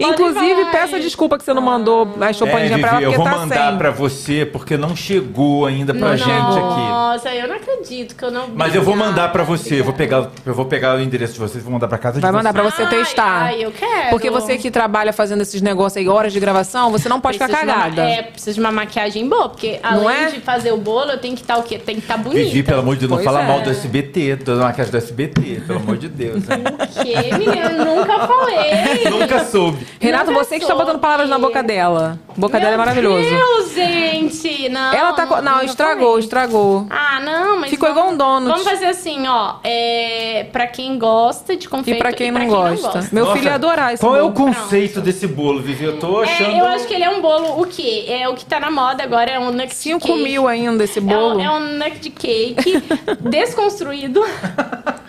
[0.00, 3.16] Inclusive, peça desculpa que você não mandou a É, chopanzinha pra ela, Vivi, eu porque
[3.16, 3.78] vou tá mandar sem.
[3.78, 6.58] pra você porque não chegou ainda pra gente aqui.
[6.58, 8.48] Nossa, eu não acredito que eu não.
[8.54, 11.38] Mas eu vou mandar pra você, eu vou pegar, eu vou pegar o endereço de
[11.40, 13.42] vocês, vou mandar pra casa de Vai mandar pra você testar.
[13.44, 14.10] Ai, eu quero.
[14.10, 17.58] Porque você que trabalha fazendo esses negócios aí, horas de gravação, você não pode Precisa
[17.58, 18.08] ficar de uma- cagada.
[18.08, 20.26] é, precisa de uma maquiagem boa, porque Não além é?
[20.30, 21.78] de fazer o bolo, eu tenho que estar o quê?
[21.78, 22.44] Tem que estar bonita.
[22.44, 23.46] Vivi, pelo amor de Deus, não Pois fala é.
[23.46, 26.42] mal do SBT, da maquiagem do SBT, pelo amor de Deus.
[26.68, 26.88] Hein?
[27.04, 29.10] Que, menina, eu nunca falei.
[29.10, 29.86] Nunca soube.
[30.00, 32.18] Renato, Nunca você que está botando palavras na boca dela.
[32.28, 33.28] A boca dela é Meu maravilhoso.
[33.28, 34.68] Deus, gente.
[34.68, 34.92] Não.
[34.92, 35.26] Ela tá.
[35.42, 36.20] Não, nunca estragou, falei.
[36.20, 36.86] estragou.
[36.90, 37.70] Ah, não, mas.
[37.70, 38.48] Ficou vamos- igual um donut.
[38.50, 39.54] Vamos fazer assim, ó.
[39.64, 43.08] É, pra quem gosta de E confeito pra quem, não, gosta.
[43.12, 44.46] Meu Nossa, filho ia adorar esse Qual é o bolo.
[44.54, 45.84] conceito desse bolo, Vivi?
[45.84, 46.50] Eu tô achando.
[46.50, 48.06] É, eu acho que ele é um bolo, o quê?
[48.08, 50.22] É o que tá na moda agora, é um nugget 5 cake.
[50.22, 51.40] mil ainda esse É um, bolo.
[51.40, 52.82] é um nugget cake
[53.28, 54.22] desconstruído.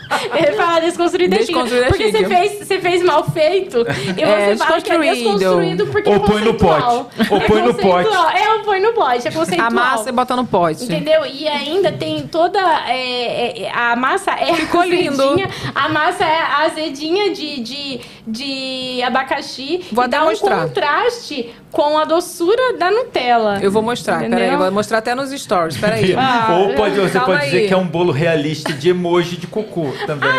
[0.35, 3.77] Ele fala desconstruído é chique, Desconstruído é Porque você fez, você fez mal feito.
[4.17, 5.87] E É, você fala que é desconstruído.
[5.87, 6.83] porque Ou é põe no pote.
[7.31, 8.07] Ou É põe no pote.
[8.07, 8.29] conceitual.
[8.31, 9.27] É, ou põe no pote.
[9.27, 9.67] É conceitual.
[9.67, 10.83] A massa e bota no pote.
[10.83, 11.25] Entendeu?
[11.25, 12.59] E ainda tem toda.
[12.87, 15.21] é, é, a massa é Ficou lindo.
[15.23, 15.49] azedinha.
[15.73, 19.85] A massa é azedinha de, de, de abacaxi.
[19.91, 20.57] Vou e até dá mostrar.
[20.57, 23.59] um contraste com a doçura da Nutella.
[23.61, 24.37] Eu vou mostrar, Entendeu?
[24.39, 24.53] peraí.
[24.53, 26.13] Eu vou mostrar até nos stories, peraí.
[26.23, 27.67] Ah, Ou pode, você pode dizer aí.
[27.67, 30.29] que é um bolo realista de emoji de cocô também.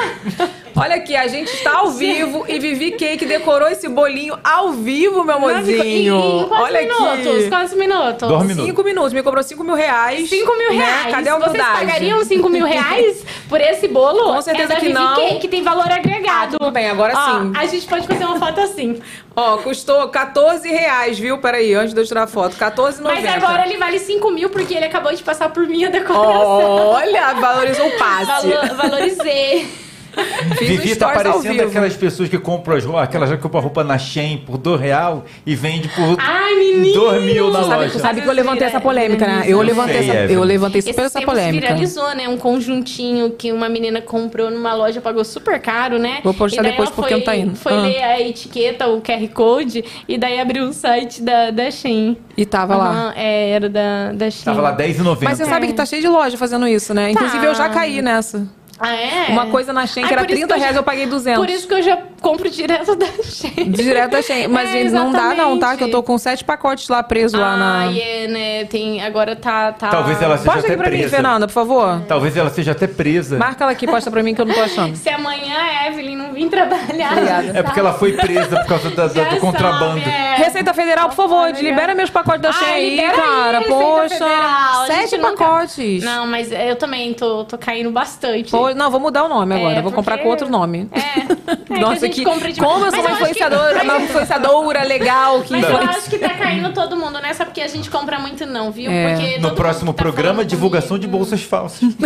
[0.77, 5.23] Olha aqui, a gente está ao vivo e Vivi Cake decorou esse bolinho ao vivo,
[5.23, 5.85] meu mozinho.
[5.85, 7.27] Em, em quantos Olha minutos?
[7.37, 7.49] aqui.
[7.49, 8.29] Quantos minutos?
[8.29, 8.65] Dois minutos.
[8.67, 9.13] Cinco minutos.
[9.13, 10.29] Me cobrou cinco mil reais.
[10.29, 10.85] 5 mil né?
[10.85, 11.15] reais.
[11.15, 11.79] Cadê a Vocês humildade?
[11.79, 14.35] pagariam 5 mil reais por esse bolo?
[14.35, 15.15] Com certeza é que Vivi não.
[15.15, 16.57] Cake, que tem valor agregado.
[16.57, 17.53] Ah, tudo bem, agora Ó, sim.
[17.57, 19.01] A gente pode fazer uma foto assim.
[19.37, 21.39] Ó, custou 14 reais, viu?
[21.39, 22.57] Peraí, antes de eu tirar a foto.
[22.57, 23.01] 14,90.
[23.03, 26.89] Mas agora ele vale 5 mil porque ele acabou de passar por minha decoração.
[26.89, 28.27] Olha, valorizou o passe.
[28.49, 29.69] Valo- valorizei.
[30.59, 34.39] Vivi tá parecendo aquelas pessoas que compram as roupas, aquelas que compram roupa na Shein
[34.39, 36.95] por dois real e vende por Ai, menino!
[36.95, 37.89] dois mil na sabe, loja.
[37.91, 39.43] você sabe que eu levantei essa polêmica, né?
[39.47, 41.67] Eu Eu levantei, sei, essa, eu levantei super essa polêmica.
[41.67, 42.29] viralizou, né?
[42.29, 46.21] Um conjuntinho que uma menina comprou numa loja, pagou super caro, né?
[46.23, 47.57] Vou postar depois porque foi, não tá indo.
[47.57, 47.81] Foi Ah.
[47.83, 52.17] ler a etiqueta, o QR Code, e daí abriu o site da, da Shein.
[52.37, 52.91] E tava lá.
[52.91, 54.45] Aham, é, era da, da Shein.
[54.45, 55.19] Tava lá R$10,90.
[55.23, 57.11] Mas você sabe que tá cheio de loja fazendo isso, né?
[57.11, 58.47] Inclusive eu já caí nessa.
[58.79, 59.27] Ah, é?
[59.31, 60.85] Uma coisa na Shein que Ai, era por isso 30 que eu reais, já- eu
[60.85, 61.39] paguei 200.
[61.41, 63.71] Por isso que eu já compro direto da Shein.
[63.71, 64.49] Direto da Shein.
[64.49, 65.77] Mas É, não dá não, tá?
[65.77, 67.79] Que eu tô com sete pacotes lá presos lá na...
[67.87, 68.65] Ai, é, né?
[68.65, 69.73] Tem, agora tá...
[69.73, 69.89] tá...
[69.89, 71.11] Talvez ela seja Posta até aqui pra mim, presa.
[71.17, 72.03] Fernanda, por favor.
[72.09, 73.37] Talvez ela seja até presa.
[73.39, 74.97] Marca ela aqui, posta pra mim que eu não tô achando.
[74.97, 77.13] Se amanhã a Evelyn não vir trabalhar...
[77.13, 77.59] Obrigada.
[77.59, 80.01] É porque ela foi presa por causa da- da- do contrabando.
[80.01, 80.35] sabe, é.
[80.37, 83.59] Receita Federal, por favor, libera meus pacotes da Ah, Shein aí, aí, cara.
[83.61, 86.03] Receita Poxa, sete gente nunca- pacotes.
[86.05, 88.51] Não, mas eu também tô, tô caindo bastante.
[88.51, 89.77] Poxa, Hoje, não, vou mudar o nome agora.
[89.79, 90.89] É, vou comprar com outro nome.
[90.93, 91.25] É,
[91.79, 93.99] Nossa, que a gente que, compra de- como eu sou uma acho que- influenciadora, uma
[94.03, 97.91] influenciadora legal que Mas eu acho que tá caindo todo mundo nessa porque a gente
[97.91, 98.91] compra muito não, viu?
[98.91, 99.15] É.
[99.17, 101.81] Porque No próximo tá programa, divulgação de bolsas falsas.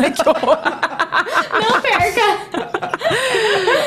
[1.60, 2.20] Não perca!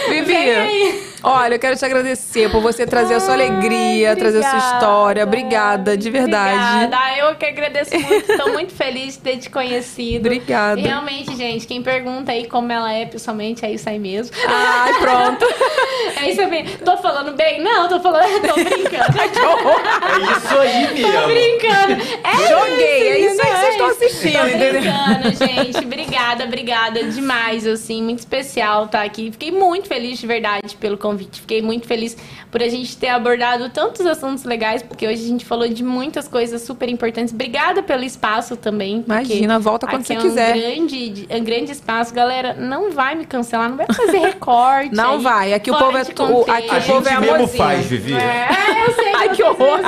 [0.10, 4.50] Vivi, olha, eu quero te agradecer por você trazer a sua alegria, trazer a sua
[4.52, 4.76] obrigada.
[4.76, 5.24] história.
[5.24, 6.56] Obrigada, de verdade.
[6.86, 6.98] Obrigada.
[6.98, 8.38] Ah, Eu que agradeço muito.
[8.38, 10.26] Tô muito feliz de ter te conhecido.
[10.28, 10.82] Obrigada.
[10.82, 14.36] Realmente, gente, quem pergunta aí como ela é pessoalmente, é isso aí mesmo.
[14.48, 15.46] Ai, pronto.
[16.18, 16.78] É isso aí.
[16.84, 17.62] Tô falando bem?
[17.62, 18.26] Não, tô falando.
[18.42, 19.20] Tô brincando.
[19.20, 21.28] É isso aí Tô mesmo.
[21.28, 22.04] brincando.
[22.24, 25.86] É Joguei, é isso aí que vocês estão assistindo, Tô brincando, gente.
[25.86, 28.04] Obrigada, obrigada demais, assim.
[28.04, 29.32] Muito especial estar aqui.
[29.32, 31.42] Fiquei muito feliz de verdade pelo convite.
[31.42, 32.18] Fiquei muito feliz
[32.52, 36.28] por a gente ter abordado tantos assuntos legais, porque hoje a gente falou de muitas
[36.28, 37.34] coisas super importantes.
[37.34, 39.04] Obrigada pelo espaço também.
[39.06, 40.56] Imagina, volta quando aqui você é quiser.
[40.56, 42.14] Um grande, um grande espaço.
[42.14, 44.94] Galera, não vai me cancelar, não vai fazer recorte.
[44.96, 45.54] Não aí, vai.
[45.54, 47.58] Aqui o fora povo é tu- aqui A o povo gente é mesmo amorzinho.
[47.64, 48.14] faz, Vivi.
[48.14, 48.48] É,
[48.88, 49.12] eu sei.
[49.22, 49.80] Ai, que horror.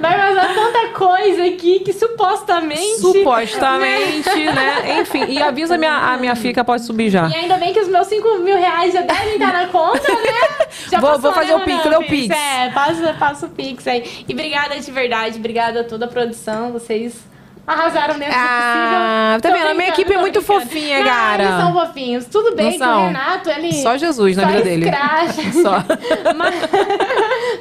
[0.00, 3.00] Vai vazar tanta coisa aqui que supostamente.
[3.00, 5.00] Supostamente, né?
[5.00, 7.28] Enfim, e avisa a minha, a minha fica pode subir já.
[7.28, 10.66] E ainda bem que os meus 5 mil reais já devem estar na conta, né?
[10.90, 12.34] Já Vou- vou fazer né, o Pix, cadê o Pix?
[12.36, 14.24] É, passa, passa o Pix aí.
[14.28, 17.14] E obrigada de verdade, obrigada a toda a produção, vocês
[17.66, 19.52] arrasaram dentro Ah, do tá possível.
[19.52, 19.70] Tô vendo?
[19.70, 20.60] A minha equipe é muito brincando.
[20.62, 21.42] fofinha, Não, cara.
[21.44, 22.24] Eles são fofinhos.
[22.26, 23.72] Tudo bem que o Renato, ele...
[23.74, 24.90] Só Jesus na só vida dele.
[25.62, 25.72] Só.
[26.36, 26.54] Mas-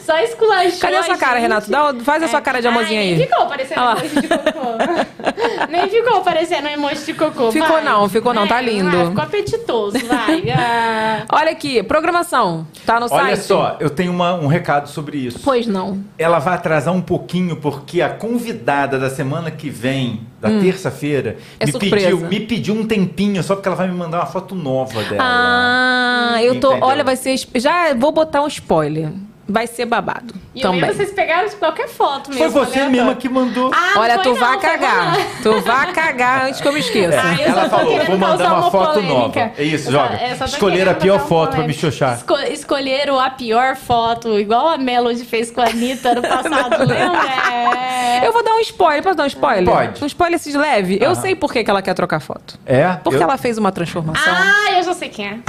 [0.05, 1.41] Só esculachou Cadê a sua cara, gente.
[1.43, 1.69] Renato?
[1.69, 3.17] Dá, faz a sua cara de amorzinho Ai, aí.
[3.17, 3.99] Nem ficou parecendo Olha lá.
[3.99, 5.67] emoji de cocô.
[5.69, 7.51] nem ficou parecendo emoji de cocô.
[7.51, 7.83] Ficou vai.
[7.83, 8.89] não, ficou não, tá É, lindo.
[8.97, 10.43] vai, ficou apetitoso, vai.
[10.51, 11.23] Ah.
[11.31, 12.65] Olha aqui, programação.
[12.85, 13.39] Tá no Olha site?
[13.45, 15.39] só, eu tenho uma- um recado sobre isso.
[15.43, 16.03] Pois não.
[16.17, 19.90] Ela vai atrasar um pouquinho porque a convidada da semana que vem,
[20.39, 21.95] da terça-feira, É me, surpresa.
[22.09, 25.17] pediu, me pediu um tempinho só porque ela vai me mandar uma foto nova dela.
[25.21, 26.71] Ah, eu tô.
[26.71, 26.87] Entendeu?
[26.87, 27.35] Olha, vai ser.
[27.55, 29.11] Já vou botar um spoiler.
[29.51, 30.33] Vai ser babado.
[30.55, 30.81] E também.
[30.81, 32.43] o meu vocês pegaram de qualquer foto mesmo.
[32.43, 32.91] Foi você aleatório.
[32.91, 33.71] mesma que mandou.
[33.73, 35.17] Ah, Olha, tu vai cagar.
[35.43, 37.19] Tu vai cagar antes que eu me esqueça.
[37.21, 39.13] Ah, eu ela falou, vou mandar causar uma, foto polêmica.
[39.45, 39.51] nova.
[39.57, 40.15] É isso, Eu joga.
[40.15, 41.79] eu só tô Escolher a pior foto pra me polêmica.
[41.91, 42.15] xoxar.
[42.17, 47.29] Esco escolheram a pior foto, igual a Melody fez com a Anitta no passado, lembra?
[47.51, 48.27] É.
[48.27, 49.03] Eu vou dar um spoiler.
[49.03, 49.65] Posso dar um spoiler?
[49.73, 50.03] Pode.
[50.03, 50.97] Um spoiler assim de leve?
[51.01, 52.57] Eu sei por que, que ela quer trocar foto.
[52.65, 52.87] É?
[53.03, 54.33] Porque Eu- ela fez uma transformação.
[54.33, 55.39] Ah, eu já sei quem é.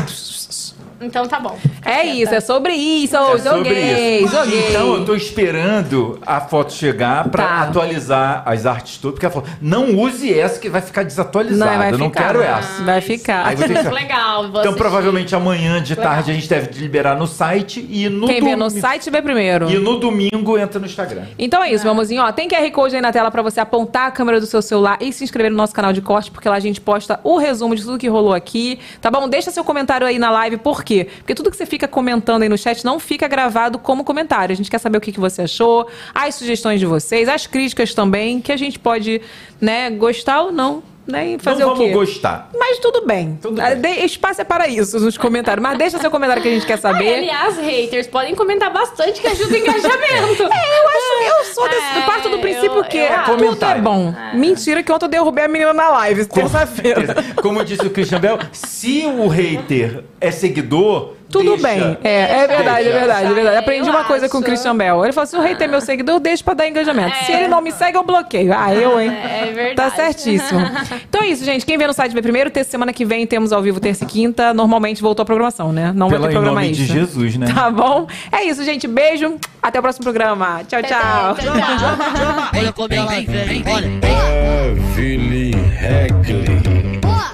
[1.03, 1.57] Então tá bom.
[1.85, 3.17] é isso, é sobre isso.
[3.17, 4.35] É sobre joguei, isso.
[4.35, 4.69] joguei.
[4.71, 7.61] Então eu tô esperando a foto chegar pra Tá.
[7.63, 11.71] atualizar as artes todas, porque ela falou: não use essa que vai ficar desatualizada.
[11.71, 12.27] Não, vai eu não ficar.
[12.27, 12.83] quero essa.
[12.85, 13.47] Vai ficar.
[13.47, 14.47] Aí que- Legal.
[14.47, 14.77] Então assistir.
[14.79, 18.71] provavelmente amanhã de tarde a gente deve liberar no site e no Quem vê no
[18.71, 19.71] site vê primeiro.
[19.71, 21.25] E no domingo entra no Instagram.
[21.39, 22.23] Então é isso, meu amorzinho.
[22.23, 24.99] Ó, tem QR Code aí na tela pra você apontar a câmera do seu celular
[25.01, 27.75] e se inscrever no nosso canal de corte, porque lá a gente posta o resumo
[27.75, 29.29] de tudo que rolou aqui, tá bom?
[29.29, 30.83] Deixa seu comentário aí na live, por
[31.19, 34.53] Porque tudo que você fica comentando aí no chat não fica gravado como comentário.
[34.53, 37.95] A gente quer saber o que, que você achou, as sugestões de vocês, as críticas
[37.95, 39.21] também, que a gente pode,
[39.61, 41.27] né, gostar ou não, né?
[41.33, 41.93] E fazer não o vamos quê?
[41.95, 42.49] gostar.
[42.59, 43.39] Mas tudo bem.
[43.61, 45.63] Ah, de- Espaço é para isso nos comentários.
[45.63, 47.15] Mas deixa seu comentário que a gente quer Ai, saber.
[47.19, 50.43] aliás, haters, podem comentar bastante que ajuda o engajamento.
[50.43, 53.31] É, eu acho, eu sou desse, É, parto do princípio eu- que eu acho.
[53.31, 53.83] tudo é Comentário.
[53.83, 54.15] bom.
[54.35, 57.15] Mentira que ontem eu derrubei a menina na live, terça-feira.
[57.43, 61.63] Como disse o Christian Bell, se o hater é seguidor, Tudo deixa.
[61.67, 61.99] bem.
[62.05, 63.57] É, é verdade, é verdade, é verdade.
[63.57, 64.47] Aprendi Eu uma coisa com o acho.
[64.47, 65.03] Christian Bell.
[65.05, 67.17] Ele falou: se o hater é meu seguidor, eu deixo pra dar engajamento.
[67.25, 68.53] Se ele não me segue, eu bloqueio.
[68.57, 69.09] Ah, eu, hein?
[69.11, 69.75] É verdade.
[69.75, 70.61] Tá certíssimo.
[71.09, 71.65] Então é isso, gente.
[71.67, 72.51] Quem vê no site vê primeiro.
[72.51, 74.53] Terça semana que vem temos ao vivo terça e quinta.
[74.53, 75.93] Normalmente voltou a programação, né?
[75.95, 77.01] Não Pela, vai ter em programa nome de extra.
[77.01, 77.47] Jesus, né?
[77.53, 78.07] Tá bom?
[78.31, 78.87] É isso, gente.
[78.87, 79.37] Beijo.
[79.63, 80.61] Até o próximo programa.
[80.69, 81.35] Tchau, tchau.
[81.37, 82.51] Tchau, tchau.
[82.59, 83.91] Olha como ela vem, olha.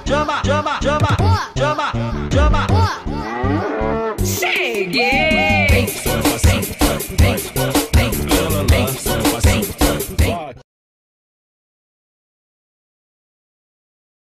[0.07, 1.17] Chama, chama, chama,
[1.57, 1.93] chama,
[2.33, 2.78] chama.
[4.89, 5.48] again.